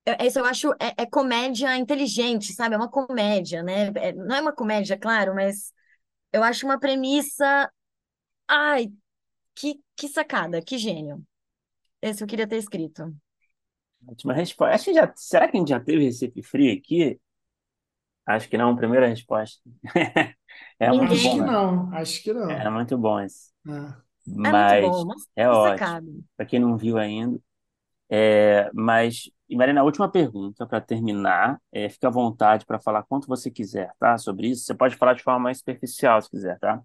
eu- 0.06 0.16
isso 0.28 0.40
eu 0.40 0.46
acho, 0.46 0.72
é, 0.82 1.04
é 1.04 1.06
comédia 1.08 1.76
inteligente, 1.78 2.54
sabe? 2.54 2.76
É 2.76 2.78
uma 2.78 2.90
comédia, 2.92 3.64
né? 3.64 3.88
É- 3.98 4.14
não 4.14 4.36
é 4.36 4.42
uma 4.42 4.54
comédia, 4.54 4.98
claro, 4.98 5.36
mas 5.36 5.74
eu 6.34 6.44
acho 6.44 6.66
uma 6.66 6.80
premissa... 6.80 7.72
Ai, 8.48 8.92
que, 9.56 9.82
que 9.96 10.08
sacada, 10.10 10.62
que 10.62 10.78
gênio. 10.78 11.24
Esse 12.02 12.24
eu 12.24 12.28
queria 12.28 12.48
ter 12.48 12.58
escrito. 12.58 13.16
Última 14.08 14.34
resposta. 14.34 14.78
Será 15.16 15.48
que 15.50 15.58
a 15.58 15.60
gente 15.60 15.70
já 15.70 15.80
teve 15.80 16.04
Recife 16.06 16.42
Frio 16.44 16.74
aqui? 16.78 17.20
Acho 18.26 18.50
que 18.50 18.58
não. 18.58 18.76
Primeira 18.76 19.08
resposta. 19.08 19.62
É 20.80 20.92
muito 20.92 21.14
Acho 21.14 21.24
Ninguém. 21.24 21.32
que 21.32 21.42
bom. 21.42 21.46
não, 21.52 21.94
acho 21.96 22.24
que 22.24 22.34
É 22.48 22.64
não. 22.66 22.72
muito 22.72 22.98
bom 22.98 23.20
esse. 23.20 23.52
Ah. 23.68 24.02
É 24.44 24.52
muito 24.52 24.52
Mas 24.52 24.82
bom, 24.82 25.06
nossa, 25.06 25.28
é 25.36 25.50
ótimo. 25.50 26.24
Para 26.38 26.46
quem 26.46 26.60
não 26.60 26.78
viu 26.78 26.98
ainda. 26.98 27.40
É, 28.10 28.70
mas, 28.74 29.30
e 29.50 29.56
Marina, 29.56 29.82
a 29.82 29.84
última 29.84 30.10
pergunta 30.12 30.68
para 30.68 30.82
terminar. 30.82 31.60
É, 31.72 31.90
fica 31.90 32.08
à 32.08 32.12
vontade 32.12 32.66
para 32.66 32.80
falar 32.80 33.04
quanto 33.04 33.28
você 33.28 33.52
quiser, 33.52 33.92
tá? 34.00 34.18
Sobre 34.18 34.48
isso. 34.50 34.66
Você 34.66 34.76
pode 34.76 34.96
falar 34.98 35.14
de 35.16 35.24
forma 35.24 35.40
mais 35.40 35.60
superficial, 35.60 36.22
se 36.22 36.30
quiser, 36.30 36.60
tá? 36.60 36.82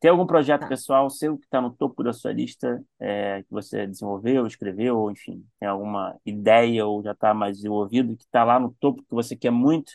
Tem 0.00 0.10
algum 0.10 0.26
projeto 0.26 0.62
Tá. 0.62 0.68
pessoal 0.68 1.08
seu 1.10 1.38
que 1.38 1.44
está 1.46 1.60
no 1.60 1.72
topo 1.74 2.02
da 2.04 2.12
sua 2.12 2.32
lista, 2.32 2.82
é, 3.00 3.42
que 3.42 3.50
você 3.50 3.86
desenvolveu, 3.86 4.46
escreveu, 4.46 4.98
ou 4.98 5.10
enfim, 5.10 5.44
tem 5.58 5.68
alguma 5.68 6.16
ideia 6.26 6.86
ou 6.86 7.02
já 7.02 7.12
está 7.12 7.32
mais 7.34 7.56
desenvolvido, 7.58 8.16
que 8.16 8.24
está 8.24 8.44
lá 8.44 8.60
no 8.60 8.74
topo 8.80 9.02
que 9.02 9.14
você 9.14 9.34
quer 9.36 9.50
muito 9.50 9.92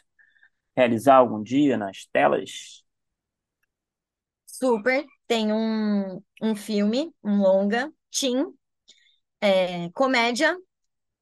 realizar 0.82 1.16
algum 1.16 1.42
dia 1.44 1.78
nas 1.78 2.06
telas? 2.12 2.84
Super. 4.46 5.06
Tem 5.28 5.52
um, 5.52 6.22
um 6.42 6.56
filme, 6.56 7.12
um 7.24 7.38
longa, 7.42 7.92
teen, 8.12 8.46
é, 9.42 9.90
comédia 9.92 10.56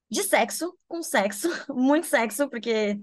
de 0.10 0.24
sexo, 0.24 0.74
com 0.88 1.04
sexo, 1.04 1.50
muito 1.70 2.08
sexo, 2.08 2.50
porque 2.50 3.00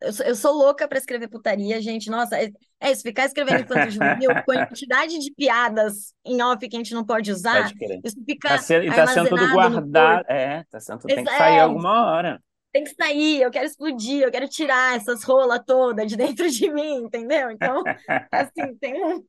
eu 0.00 0.12
sou, 0.12 0.26
eu 0.26 0.34
sou 0.36 0.52
louca 0.52 0.88
para 0.88 0.98
escrever 0.98 1.28
putaria, 1.28 1.80
gente. 1.80 2.10
Nossa, 2.10 2.36
é, 2.40 2.50
é 2.80 2.92
isso, 2.92 3.02
ficar 3.02 3.26
escrevendo 3.26 3.62
infanto 3.62 3.90
juvenil, 3.90 4.30
quantidade 4.44 5.18
de 5.18 5.32
piadas 5.34 6.14
em 6.24 6.42
off 6.42 6.68
que 6.68 6.76
a 6.76 6.78
gente 6.78 6.94
não 6.94 7.04
pode 7.04 7.30
usar, 7.30 7.72
Pode 7.72 7.74
isso 8.04 8.16
Tá 8.16 8.24
fica 8.26 8.58
sendo, 8.58 8.84
e 8.84 8.90
tá 8.90 9.06
sendo 9.06 9.28
tudo 9.30 9.52
guardado. 9.52 10.24
É, 10.28 10.64
tá 10.70 10.80
sendo, 10.80 11.00
tem 11.00 11.24
que 11.24 11.30
sair 11.30 11.56
É, 11.56 11.60
alguma 11.60 12.06
hora. 12.06 12.42
Tem 12.72 12.84
que 12.84 12.94
sair, 12.94 13.42
eu 13.42 13.50
quero 13.50 13.66
explodir, 13.66 14.22
eu 14.22 14.30
quero 14.30 14.48
tirar 14.48 14.96
essas 14.96 15.22
rolas 15.22 15.60
todas 15.66 16.08
de 16.08 16.16
dentro 16.16 16.48
de 16.50 16.72
mim, 16.72 17.04
entendeu? 17.04 17.50
Então, 17.50 17.82
assim, 18.32 18.74
tem 18.80 19.04
um, 19.04 19.24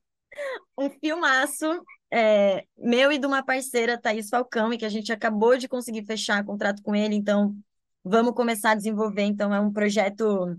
um 0.78 0.90
filmaço 0.90 1.66
é, 2.12 2.66
meu 2.78 3.12
e 3.12 3.18
de 3.18 3.26
uma 3.26 3.44
parceira, 3.44 4.00
Thaís 4.00 4.30
Falcão, 4.30 4.72
e 4.72 4.78
que 4.78 4.86
a 4.86 4.90
gente 4.90 5.12
acabou 5.12 5.58
de 5.58 5.68
conseguir 5.68 6.06
fechar 6.06 6.46
contrato 6.46 6.82
com 6.82 6.96
ele, 6.96 7.16
então 7.16 7.56
vamos 8.04 8.34
começar 8.34 8.72
a 8.72 8.76
desenvolver. 8.76 9.24
Então, 9.24 9.54
é 9.54 9.60
um 9.60 9.74
projeto, 9.74 10.56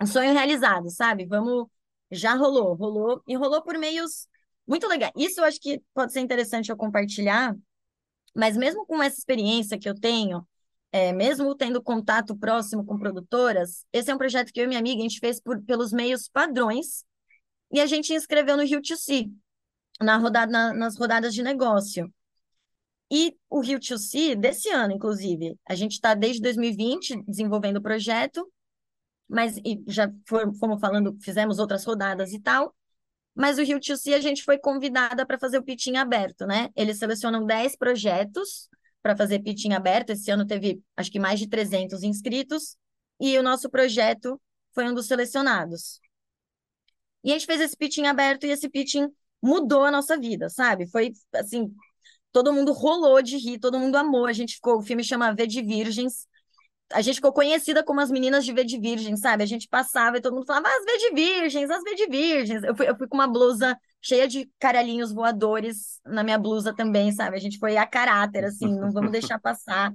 um 0.00 0.06
sonho 0.06 0.32
realizado, 0.32 0.88
sabe? 0.90 1.26
Vamos, 1.26 1.66
já 2.10 2.34
rolou, 2.34 2.74
rolou, 2.74 3.22
e 3.26 3.34
rolou 3.34 3.62
por 3.62 3.76
meios 3.78 4.26
muito 4.66 4.86
legais. 4.86 5.12
Isso 5.16 5.40
eu 5.40 5.44
acho 5.44 5.60
que 5.60 5.82
pode 5.92 6.12
ser 6.12 6.20
interessante 6.20 6.70
eu 6.70 6.76
compartilhar, 6.76 7.54
mas 8.34 8.56
mesmo 8.56 8.86
com 8.86 9.02
essa 9.02 9.18
experiência 9.18 9.78
que 9.78 9.88
eu 9.88 9.94
tenho, 9.94 10.46
é, 10.92 11.12
mesmo 11.12 11.54
tendo 11.56 11.82
contato 11.82 12.36
próximo 12.36 12.84
com 12.84 12.98
produtoras, 12.98 13.86
esse 13.92 14.10
é 14.10 14.14
um 14.14 14.18
projeto 14.18 14.52
que 14.52 14.60
eu 14.60 14.64
e 14.64 14.68
minha 14.68 14.80
amiga, 14.80 15.00
a 15.00 15.02
gente 15.02 15.20
fez 15.20 15.40
por, 15.40 15.62
pelos 15.62 15.92
meios 15.92 16.28
padrões, 16.28 17.04
e 17.72 17.80
a 17.80 17.86
gente 17.86 18.12
inscreveu 18.12 18.56
no 18.56 18.64
Rio2C, 18.64 19.30
na 20.00 20.18
rodada, 20.18 20.52
na- 20.52 20.74
nas 20.74 20.98
rodadas 20.98 21.34
de 21.34 21.42
negócio. 21.42 22.12
E 23.10 23.36
o 23.50 23.60
Rio2C, 23.60 24.34
desse 24.34 24.70
ano, 24.70 24.94
inclusive, 24.94 25.58
a 25.68 25.74
gente 25.74 25.92
está 25.92 26.14
desde 26.14 26.40
2020 26.40 27.22
desenvolvendo 27.26 27.76
o 27.76 27.82
projeto, 27.82 28.50
mas 29.28 29.56
já 29.86 30.10
fomos 30.26 30.80
falando, 30.80 31.16
fizemos 31.22 31.58
outras 31.58 31.84
rodadas 31.84 32.32
e 32.32 32.40
tal. 32.40 32.74
Mas 33.34 33.58
o 33.58 33.62
Rio 33.62 33.80
to 33.80 33.92
a 34.14 34.20
gente 34.20 34.42
foi 34.44 34.58
convidada 34.58 35.24
para 35.24 35.38
fazer 35.38 35.58
o 35.58 35.62
pitching 35.62 35.96
aberto, 35.96 36.46
né? 36.46 36.68
Eles 36.76 36.98
selecionam 36.98 37.46
10 37.46 37.76
projetos 37.76 38.68
para 39.02 39.16
fazer 39.16 39.40
pitching 39.40 39.72
aberto. 39.72 40.10
Esse 40.10 40.30
ano 40.30 40.46
teve, 40.46 40.82
acho 40.96 41.10
que 41.10 41.18
mais 41.18 41.38
de 41.38 41.48
300 41.48 42.02
inscritos. 42.02 42.76
E 43.20 43.36
o 43.38 43.42
nosso 43.42 43.68
projeto 43.68 44.40
foi 44.72 44.84
um 44.88 44.94
dos 44.94 45.06
selecionados. 45.06 46.00
E 47.24 47.30
a 47.30 47.34
gente 47.34 47.46
fez 47.46 47.60
esse 47.60 47.76
pitching 47.76 48.06
aberto 48.06 48.44
e 48.44 48.50
esse 48.50 48.68
pitching 48.68 49.08
mudou 49.40 49.84
a 49.84 49.90
nossa 49.90 50.18
vida, 50.18 50.48
sabe? 50.48 50.86
Foi, 50.86 51.12
assim, 51.34 51.72
todo 52.32 52.52
mundo 52.52 52.72
rolou 52.72 53.20
de 53.22 53.36
rir, 53.36 53.58
todo 53.58 53.78
mundo 53.78 53.96
amou. 53.96 54.26
A 54.26 54.32
gente 54.32 54.54
ficou, 54.54 54.78
o 54.78 54.82
filme 54.82 55.04
chama 55.04 55.34
V 55.34 55.46
de 55.46 55.62
Virgens, 55.62 56.26
a 56.92 57.00
gente 57.00 57.16
ficou 57.16 57.32
conhecida 57.32 57.82
como 57.82 58.00
as 58.00 58.10
meninas 58.10 58.44
de 58.44 58.52
V 58.52 58.64
de 58.64 58.78
Virgem, 58.78 59.16
sabe? 59.16 59.42
A 59.42 59.46
gente 59.46 59.68
passava 59.68 60.18
e 60.18 60.20
todo 60.20 60.34
mundo 60.34 60.46
falava, 60.46 60.68
ah, 60.68 60.76
as 60.78 60.84
V 60.84 60.98
de 60.98 61.14
Virgens, 61.14 61.70
as 61.70 61.82
V 61.82 61.94
de 61.94 62.06
Virgens. 62.06 62.62
Eu 62.62 62.76
fui, 62.76 62.88
eu 62.88 62.96
fui 62.96 63.08
com 63.08 63.16
uma 63.16 63.26
blusa 63.26 63.78
cheia 64.02 64.26
de 64.26 64.50
caralhinhos 64.58 65.12
voadores 65.12 66.00
na 66.04 66.24
minha 66.24 66.38
blusa 66.38 66.74
também, 66.74 67.12
sabe? 67.12 67.36
A 67.36 67.40
gente 67.40 67.58
foi 67.58 67.76
a 67.76 67.86
caráter, 67.86 68.44
assim, 68.44 68.74
não 68.74 68.90
vamos 68.90 69.12
deixar 69.12 69.38
passar. 69.38 69.94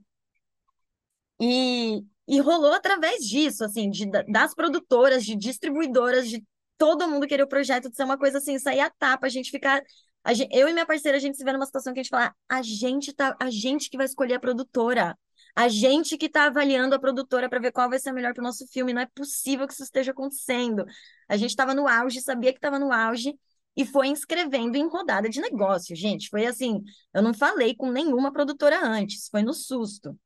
E, 1.40 2.04
e 2.28 2.40
rolou 2.40 2.74
através 2.74 3.26
disso, 3.26 3.64
assim, 3.64 3.90
de, 3.90 4.06
das 4.06 4.56
produtoras, 4.56 5.26
de 5.26 5.36
distribuidoras, 5.36 6.30
de 6.30 6.44
todo 6.78 7.08
mundo 7.08 7.28
querer 7.28 7.44
o 7.44 7.48
projeto 7.48 7.90
de 7.90 7.96
ser 7.96 8.04
uma 8.04 8.18
coisa 8.18 8.38
assim, 8.38 8.58
sair 8.58 8.80
a 8.80 8.90
tapa, 8.90 9.28
a 9.28 9.30
gente 9.30 9.52
ficar. 9.52 9.82
A 10.24 10.34
gente, 10.34 10.56
eu 10.56 10.68
e 10.68 10.74
minha 10.74 10.86
parceira, 10.86 11.18
a 11.18 11.22
gente 11.22 11.38
se 11.38 11.44
vê 11.44 11.52
numa 11.52 11.66
situação 11.66 11.94
que 11.94 12.00
a 12.00 12.04
gente 12.04 12.10
fala, 12.10 12.34
a 12.50 12.62
gente 12.62 13.14
tá, 13.14 13.36
a 13.40 13.50
gente 13.50 13.90
que 13.90 13.98
vai 13.98 14.06
escolher 14.06 14.36
a 14.36 14.40
produtora. 14.40 15.18
A 15.56 15.68
gente 15.70 16.18
que 16.18 16.28
está 16.28 16.46
avaliando 16.46 16.94
a 16.94 17.00
produtora 17.00 17.50
para 17.50 17.60
ver 17.60 17.72
qual 17.72 17.90
vai 17.90 17.98
ser 17.98 18.12
melhor 18.12 18.32
para 18.34 18.42
o 18.42 18.44
nosso 18.44 18.68
filme. 18.68 18.94
Não 18.94 19.02
é 19.02 19.08
possível 19.08 19.66
que 19.66 19.74
isso 19.74 19.84
esteja 19.84 20.12
acontecendo. 20.12 20.86
A 21.28 21.36
gente 21.36 21.50
estava 21.50 21.74
no 21.74 21.88
auge, 21.88 22.22
sabia 22.22 22.52
que 22.52 22.60
estava 22.60 22.78
no 22.78 22.92
auge 22.92 23.34
e 23.78 23.86
foi 23.86 24.08
inscrevendo 24.08 24.76
em 24.76 24.90
rodada 24.90 25.30
de 25.30 25.40
negócio, 25.40 25.96
gente. 25.96 26.30
Foi 26.30 26.48
assim, 26.48 26.84
eu 27.14 27.22
não 27.22 27.32
falei 27.32 27.76
com 27.76 27.92
nenhuma 27.92 28.34
produtora 28.34 28.84
antes, 28.84 29.30
foi 29.30 29.44
no 29.44 29.54
susto. 29.54 30.20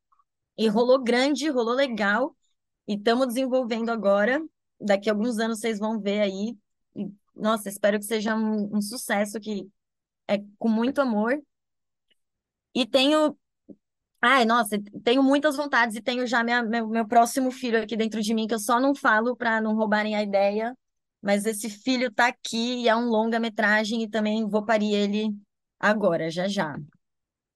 E 0.57 0.69
rolou 0.69 1.03
grande, 1.03 1.49
rolou 1.49 1.73
legal. 1.75 2.33
E 2.87 2.95
estamos 2.95 3.27
desenvolvendo 3.27 3.89
agora. 3.89 4.41
Daqui 4.79 5.09
a 5.09 5.13
alguns 5.13 5.37
anos 5.37 5.59
vocês 5.59 5.79
vão 5.79 5.99
ver 5.99 6.21
aí. 6.21 6.57
E, 6.95 7.11
nossa, 7.35 7.67
espero 7.67 7.99
que 7.99 8.05
seja 8.05 8.35
um, 8.35 8.77
um 8.77 8.81
sucesso 8.81 9.37
que 9.37 9.67
é 10.29 10.37
com 10.57 10.69
muito 10.69 11.01
amor. 11.01 11.37
E 12.73 12.85
tenho 12.85 13.37
Ai, 14.23 14.45
nossa, 14.45 14.77
tenho 15.03 15.23
muitas 15.23 15.57
vontades 15.57 15.95
e 15.95 16.01
tenho 16.01 16.27
já 16.27 16.43
minha, 16.43 16.61
meu, 16.63 16.87
meu 16.87 17.07
próximo 17.07 17.49
filho 17.51 17.81
aqui 17.81 17.97
dentro 17.97 18.21
de 18.21 18.33
mim, 18.35 18.45
que 18.47 18.53
eu 18.53 18.59
só 18.59 18.79
não 18.79 18.93
falo 18.93 19.35
para 19.35 19.59
não 19.59 19.75
roubarem 19.75 20.15
a 20.15 20.21
ideia, 20.21 20.77
mas 21.21 21.45
esse 21.45 21.69
filho 21.69 22.11
tá 22.11 22.27
aqui 22.27 22.83
e 22.83 22.89
é 22.89 22.95
um 22.95 23.07
longa-metragem 23.09 24.03
e 24.03 24.09
também 24.09 24.47
vou 24.47 24.65
parir 24.65 24.93
ele 24.93 25.29
agora, 25.79 26.29
já 26.31 26.47
já. 26.47 26.77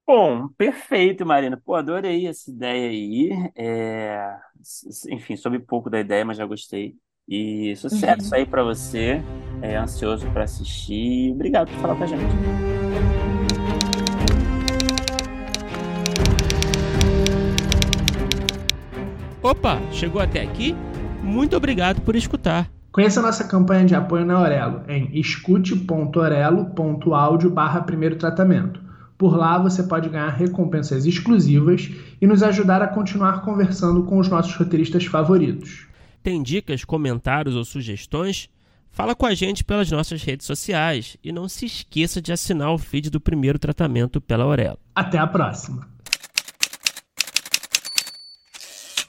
Bom, 0.07 0.49
perfeito, 0.49 1.25
Marina. 1.25 1.57
Pô, 1.57 1.73
adorei 1.75 2.27
essa 2.27 2.51
ideia 2.51 2.89
aí. 2.89 3.29
É, 3.55 4.37
Enfim, 5.09 5.35
soube 5.35 5.59
pouco 5.59 5.89
da 5.89 5.99
ideia, 5.99 6.23
mas 6.23 6.37
já 6.37 6.45
gostei. 6.45 6.95
E 7.27 7.75
sucesso 7.75 8.27
Uhum. 8.27 8.35
aí 8.35 8.45
para 8.45 8.63
você. 8.63 9.21
É 9.61 9.75
ansioso 9.77 10.29
para 10.31 10.43
assistir. 10.43 11.31
Obrigado 11.31 11.71
por 11.71 11.79
falar 11.79 11.95
com 11.95 12.03
a 12.03 12.07
gente. 12.07 12.35
Opa, 19.41 19.79
chegou 19.91 20.21
até 20.21 20.41
aqui? 20.41 20.75
Muito 21.21 21.55
obrigado 21.55 22.01
por 22.01 22.15
escutar. 22.15 22.69
Conheça 22.95 23.19
a 23.19 23.23
nossa 23.23 23.43
campanha 23.43 23.83
de 23.83 23.93
apoio 23.93 24.25
na 24.25 24.35
Aurelo 24.35 24.83
em 24.87 25.09
escute.orelo.audio 25.19 27.49
barra 27.49 27.81
primeiro 27.81 28.15
tratamento. 28.15 28.79
Por 29.17 29.35
lá 29.35 29.57
você 29.57 29.83
pode 29.83 30.07
ganhar 30.07 30.29
recompensas 30.29 31.05
exclusivas 31.05 31.91
e 32.21 32.25
nos 32.25 32.41
ajudar 32.41 32.81
a 32.81 32.87
continuar 32.87 33.41
conversando 33.41 34.03
com 34.03 34.17
os 34.17 34.29
nossos 34.29 34.55
roteiristas 34.55 35.03
favoritos. 35.03 35.87
Tem 36.23 36.41
dicas, 36.41 36.85
comentários 36.85 37.53
ou 37.53 37.65
sugestões? 37.65 38.47
Fala 38.89 39.13
com 39.13 39.25
a 39.25 39.33
gente 39.33 39.65
pelas 39.65 39.91
nossas 39.91 40.23
redes 40.23 40.47
sociais 40.47 41.17
e 41.21 41.33
não 41.33 41.49
se 41.49 41.65
esqueça 41.65 42.21
de 42.21 42.31
assinar 42.31 42.71
o 42.71 42.77
feed 42.77 43.09
do 43.09 43.19
primeiro 43.19 43.59
tratamento 43.59 44.21
pela 44.21 44.45
Aurelo. 44.45 44.79
Até 44.95 45.17
a 45.17 45.27
próxima! 45.27 45.94